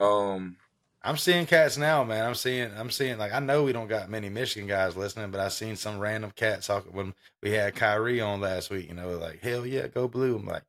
Um, 0.00 0.56
I'm 1.02 1.16
seeing 1.16 1.46
cats 1.46 1.78
now, 1.78 2.02
man. 2.02 2.26
I'm 2.26 2.34
seeing, 2.34 2.70
I'm 2.76 2.90
seeing, 2.90 3.18
like, 3.18 3.32
I 3.32 3.38
know 3.38 3.62
we 3.62 3.72
don't 3.72 3.88
got 3.88 4.10
many 4.10 4.28
Michigan 4.28 4.68
guys 4.68 4.96
listening, 4.96 5.30
but 5.30 5.40
I 5.40 5.48
seen 5.48 5.76
some 5.76 5.98
random 6.00 6.32
cats 6.34 6.66
talking 6.66 6.92
when 6.92 7.14
we 7.42 7.52
had 7.52 7.76
Kyrie 7.76 8.20
on 8.20 8.40
last 8.40 8.68
week. 8.70 8.88
You 8.88 8.94
know, 8.94 9.10
like, 9.10 9.40
hell 9.40 9.64
yeah, 9.64 9.86
go 9.86 10.08
blue. 10.08 10.36
I'm 10.36 10.46
like, 10.46 10.64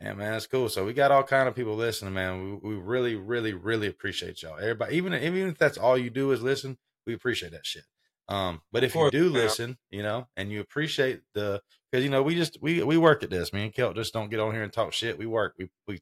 yeah, 0.00 0.14
man, 0.14 0.32
that's 0.32 0.46
cool. 0.46 0.68
So 0.68 0.84
we 0.84 0.92
got 0.92 1.10
all 1.10 1.22
kind 1.22 1.48
of 1.48 1.54
people 1.54 1.74
listening, 1.74 2.14
man. 2.14 2.60
We, 2.62 2.70
we 2.70 2.80
really, 2.80 3.16
really, 3.16 3.52
really 3.52 3.86
appreciate 3.86 4.42
y'all. 4.42 4.58
Everybody, 4.58 4.96
even 4.96 5.14
even 5.14 5.48
if 5.48 5.58
that's 5.58 5.78
all 5.78 5.96
you 5.96 6.10
do 6.10 6.32
is 6.32 6.42
listen, 6.42 6.76
we 7.06 7.14
appreciate 7.14 7.52
that 7.52 7.64
shit. 7.64 7.84
Um, 8.28 8.60
but 8.72 8.84
if 8.84 8.94
you 8.94 9.10
do 9.10 9.24
man. 9.24 9.32
listen, 9.32 9.78
you 9.90 10.02
know, 10.02 10.26
and 10.36 10.50
you 10.50 10.60
appreciate 10.60 11.20
the, 11.32 11.62
because 11.90 12.04
you 12.04 12.10
know, 12.10 12.22
we 12.22 12.34
just 12.34 12.58
we 12.60 12.82
we 12.82 12.98
work 12.98 13.22
at 13.22 13.30
this. 13.30 13.52
Me 13.52 13.64
and 13.64 13.72
Kelt 13.72 13.96
just 13.96 14.12
don't 14.12 14.30
get 14.30 14.40
on 14.40 14.52
here 14.52 14.62
and 14.62 14.72
talk 14.72 14.92
shit. 14.92 15.18
We 15.18 15.26
work. 15.26 15.54
We 15.58 15.70
we 15.86 16.00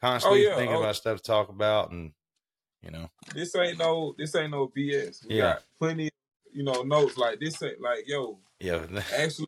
constantly 0.00 0.44
yeah, 0.44 0.56
thinking 0.56 0.76
oh. 0.76 0.80
about 0.80 0.96
stuff 0.96 1.18
to 1.18 1.22
talk 1.22 1.50
about, 1.50 1.90
and 1.90 2.12
you 2.82 2.90
know, 2.90 3.10
this 3.34 3.54
ain't 3.56 3.78
no 3.78 4.14
this 4.18 4.34
ain't 4.34 4.50
no 4.50 4.68
BS. 4.68 5.26
We 5.26 5.36
Yeah. 5.36 5.42
got 5.42 5.62
plenty, 5.78 6.10
you 6.52 6.62
know, 6.62 6.82
notes 6.82 7.16
like 7.16 7.40
this 7.40 7.62
ain't 7.62 7.80
like 7.80 8.04
yo, 8.06 8.38
yeah. 8.58 8.86
actually 9.16 9.46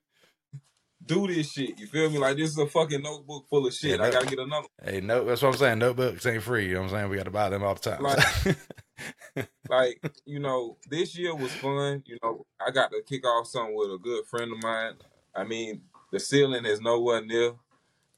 do 1.04 1.26
this 1.26 1.50
shit. 1.52 1.78
You 1.78 1.86
feel 1.86 2.10
me? 2.10 2.18
Like 2.18 2.36
this 2.36 2.50
is 2.50 2.58
a 2.58 2.66
fucking 2.66 3.02
notebook 3.02 3.48
full 3.48 3.66
of 3.66 3.74
shit. 3.74 3.98
Yeah, 3.98 4.06
I 4.06 4.10
gotta 4.10 4.26
get 4.26 4.38
another. 4.38 4.68
Hey, 4.84 5.00
no, 5.00 5.24
that's 5.24 5.42
what 5.42 5.48
I'm 5.48 5.56
saying. 5.56 5.78
Notebooks 5.78 6.24
ain't 6.26 6.42
free. 6.42 6.68
You 6.68 6.74
know 6.74 6.82
what 6.82 6.92
I'm 6.92 6.96
saying? 6.98 7.10
We 7.10 7.16
got 7.16 7.24
to 7.24 7.30
buy 7.30 7.48
them 7.48 7.62
all 7.64 7.74
the 7.74 7.80
time. 7.80 8.56
Like 9.68 10.02
you 10.26 10.38
know, 10.38 10.76
this 10.90 11.16
year 11.16 11.34
was 11.34 11.54
fun. 11.54 12.02
You 12.04 12.18
know, 12.22 12.44
I 12.64 12.70
got 12.70 12.90
to 12.90 13.02
kick 13.02 13.26
off 13.26 13.46
something 13.46 13.74
with 13.74 13.90
a 13.90 13.98
good 13.98 14.26
friend 14.26 14.52
of 14.52 14.62
mine. 14.62 14.94
I 15.34 15.44
mean, 15.44 15.82
the 16.10 16.20
ceiling 16.20 16.66
is 16.66 16.80
nowhere 16.80 17.24
near 17.24 17.54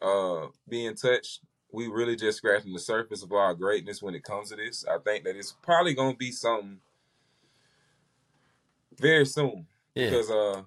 uh 0.02 0.48
being 0.68 0.94
touched 0.96 1.40
we 1.74 1.88
really 1.88 2.16
just 2.16 2.38
scratching 2.38 2.72
the 2.72 2.78
surface 2.78 3.22
of 3.22 3.32
our 3.32 3.54
greatness 3.54 4.00
when 4.02 4.14
it 4.14 4.22
comes 4.24 4.50
to 4.50 4.56
this. 4.56 4.84
I 4.86 4.98
think 4.98 5.24
that 5.24 5.36
it's 5.36 5.52
probably 5.62 5.94
gonna 5.94 6.16
be 6.16 6.30
something 6.32 6.78
very 8.98 9.26
soon 9.26 9.66
Yeah. 9.94 10.10
because 10.10 10.30
uh 10.30 10.62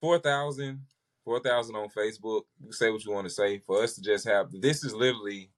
4,000 0.00 0.80
4,000 1.24 1.74
on 1.74 1.88
Facebook. 1.88 2.42
You 2.64 2.70
say 2.72 2.90
what 2.90 3.04
you 3.04 3.10
want 3.10 3.26
to 3.26 3.34
say. 3.34 3.58
For 3.58 3.82
us 3.82 3.94
to 3.96 4.00
just 4.02 4.26
have 4.28 4.48
this 4.52 4.84
is 4.84 4.94
literally 4.94 5.50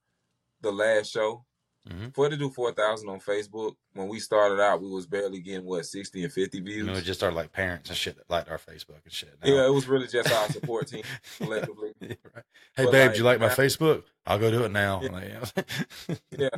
the 0.62 0.72
last 0.72 1.10
show. 1.12 1.44
Mhm. 1.88 2.14
For 2.14 2.26
it 2.26 2.30
to 2.30 2.36
do 2.36 2.50
4,000 2.50 3.08
on 3.08 3.20
Facebook, 3.20 3.74
when 3.94 4.08
we 4.08 4.20
started 4.20 4.60
out, 4.60 4.82
we 4.82 4.90
was 4.90 5.06
barely 5.06 5.40
getting 5.40 5.64
what 5.64 5.86
60 5.86 6.22
and 6.24 6.32
50 6.32 6.58
You 6.58 6.64
views. 6.64 6.86
know, 6.86 6.92
it 6.92 6.96
was 6.96 7.04
just 7.04 7.22
our 7.22 7.32
like 7.32 7.50
parents 7.52 7.88
and 7.88 7.96
shit 7.98 8.16
that 8.16 8.28
liked 8.28 8.50
our 8.50 8.58
Facebook 8.58 9.02
and 9.04 9.12
shit. 9.12 9.34
Now- 9.42 9.50
yeah, 9.50 9.66
it 9.66 9.72
was 9.72 9.86
really 9.88 10.06
just 10.06 10.30
our 10.30 10.48
support 10.50 10.88
team 10.88 11.02
collectively. 11.38 11.94
Yeah, 12.00 12.08
right. 12.34 12.44
Hey, 12.76 12.84
But, 12.84 12.92
babe, 12.92 13.06
like, 13.06 13.12
do 13.12 13.18
you 13.18 13.24
like 13.24 13.40
my 13.40 13.48
now- 13.48 13.54
Facebook? 13.54 14.02
I'll 14.26 14.38
go 14.38 14.50
do 14.50 14.64
it 14.64 14.70
now. 14.72 15.00
Yeah. 15.02 15.10
Like, 15.10 16.18
Yeah, 16.38 16.48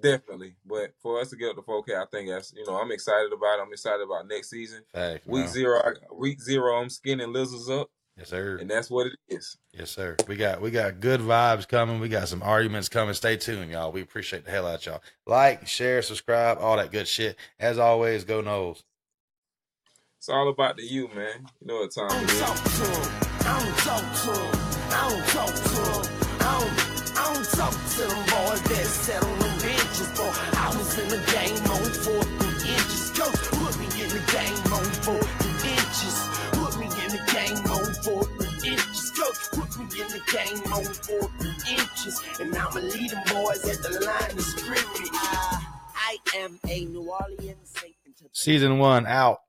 definitely. 0.00 0.54
But 0.64 0.94
for 1.02 1.20
us 1.20 1.30
to 1.30 1.36
get 1.36 1.50
up 1.50 1.56
to 1.56 1.62
4K, 1.62 1.94
I 2.00 2.06
think 2.06 2.28
that's 2.30 2.52
you 2.54 2.64
know 2.66 2.76
I'm 2.76 2.90
excited 2.92 3.32
about. 3.32 3.58
it. 3.58 3.62
I'm 3.62 3.72
excited 3.72 4.00
about 4.02 4.26
next 4.28 4.50
season. 4.50 4.82
Fact, 4.92 5.26
Week 5.26 5.48
zero, 5.48 5.80
I, 5.84 5.92
week 6.14 6.40
zero, 6.40 6.76
I'm 6.80 6.88
skinning 6.90 7.32
lizards 7.32 7.68
up, 7.68 7.90
Yes, 8.20 8.28
sir. 8.28 8.58
and 8.60 8.68
that's 8.68 8.90
what 8.90 9.06
it 9.06 9.14
is. 9.30 9.56
Yes, 9.72 9.90
sir. 9.90 10.14
We 10.28 10.36
got 10.36 10.60
we 10.60 10.70
got 10.70 11.00
good 11.00 11.20
vibes 11.20 11.66
coming. 11.66 12.00
We 12.00 12.10
got 12.10 12.28
some 12.28 12.42
arguments 12.42 12.90
coming. 12.90 13.14
Stay 13.14 13.38
tuned, 13.38 13.70
y'all. 13.72 13.90
We 13.92 14.02
appreciate 14.02 14.44
the 14.44 14.50
hell 14.50 14.66
out 14.66 14.84
y'all. 14.84 15.00
Like, 15.26 15.66
share, 15.66 16.02
subscribe, 16.02 16.58
all 16.60 16.76
that 16.76 16.92
good 16.92 17.08
shit. 17.08 17.36
As 17.58 17.78
always, 17.78 18.24
go 18.24 18.42
Noles. 18.42 18.82
It's 20.18 20.28
all 20.28 20.50
about 20.50 20.76
the 20.76 20.82
you, 20.82 21.08
man. 21.16 21.46
You 21.62 21.66
know 21.66 21.76
what 21.80 21.94
time 21.94 22.10
I 22.10 22.22
is. 22.24 22.40
talk 22.40 22.56
to 22.56 22.84
him. 22.84 23.10
I 23.40 23.58
don't 23.58 23.78
talk 23.78 24.04
to 24.20 24.32
him. 24.38 24.60
I 24.92 25.08
don't 25.08 25.26
talk 25.28 25.54
to 25.54 25.80
him. 25.80 26.18
I 26.40 26.60
don't, 26.60 27.16
I 27.16 27.34
don't 27.34 27.50
talk 27.56 27.72
to 27.72 28.02
them 28.04 28.18
boys 28.28 28.62
that 28.68 28.84
sat 28.86 29.24
on 29.24 29.38
them 29.38 29.58
benches. 29.60 30.08
Boy, 30.18 30.30
I 30.60 30.68
was 30.76 30.98
in 30.98 31.08
the 31.08 31.24
game 31.32 31.56
on 31.72 31.88
fourth 32.04 32.28
and 32.44 32.68
inches. 32.68 33.10
Coach 33.16 33.40
put 33.48 33.78
me 33.80 33.86
in 34.02 34.10
the 34.10 34.20
game 34.30 34.72
on 34.74 34.84
fourth 35.00 35.39
me 40.32 40.40
in 40.40 40.46
the 40.46 40.62
game 40.62 40.72
on 40.72 40.84
fourth 40.84 41.68
inches. 41.68 42.22
And 42.40 42.56
I'ma 42.56 42.80
boys 43.32 43.64
at 43.68 43.82
the 43.82 44.00
line 44.04 44.30
of 44.30 44.42
scrimmage. 44.42 45.10
I, 45.12 45.66
I 45.94 46.38
am 46.38 46.58
a 46.68 46.84
New 46.86 47.10
Orleans 47.10 47.56
Saint. 47.64 47.94
Season 48.32 48.78
one 48.78 49.06
out. 49.06 49.40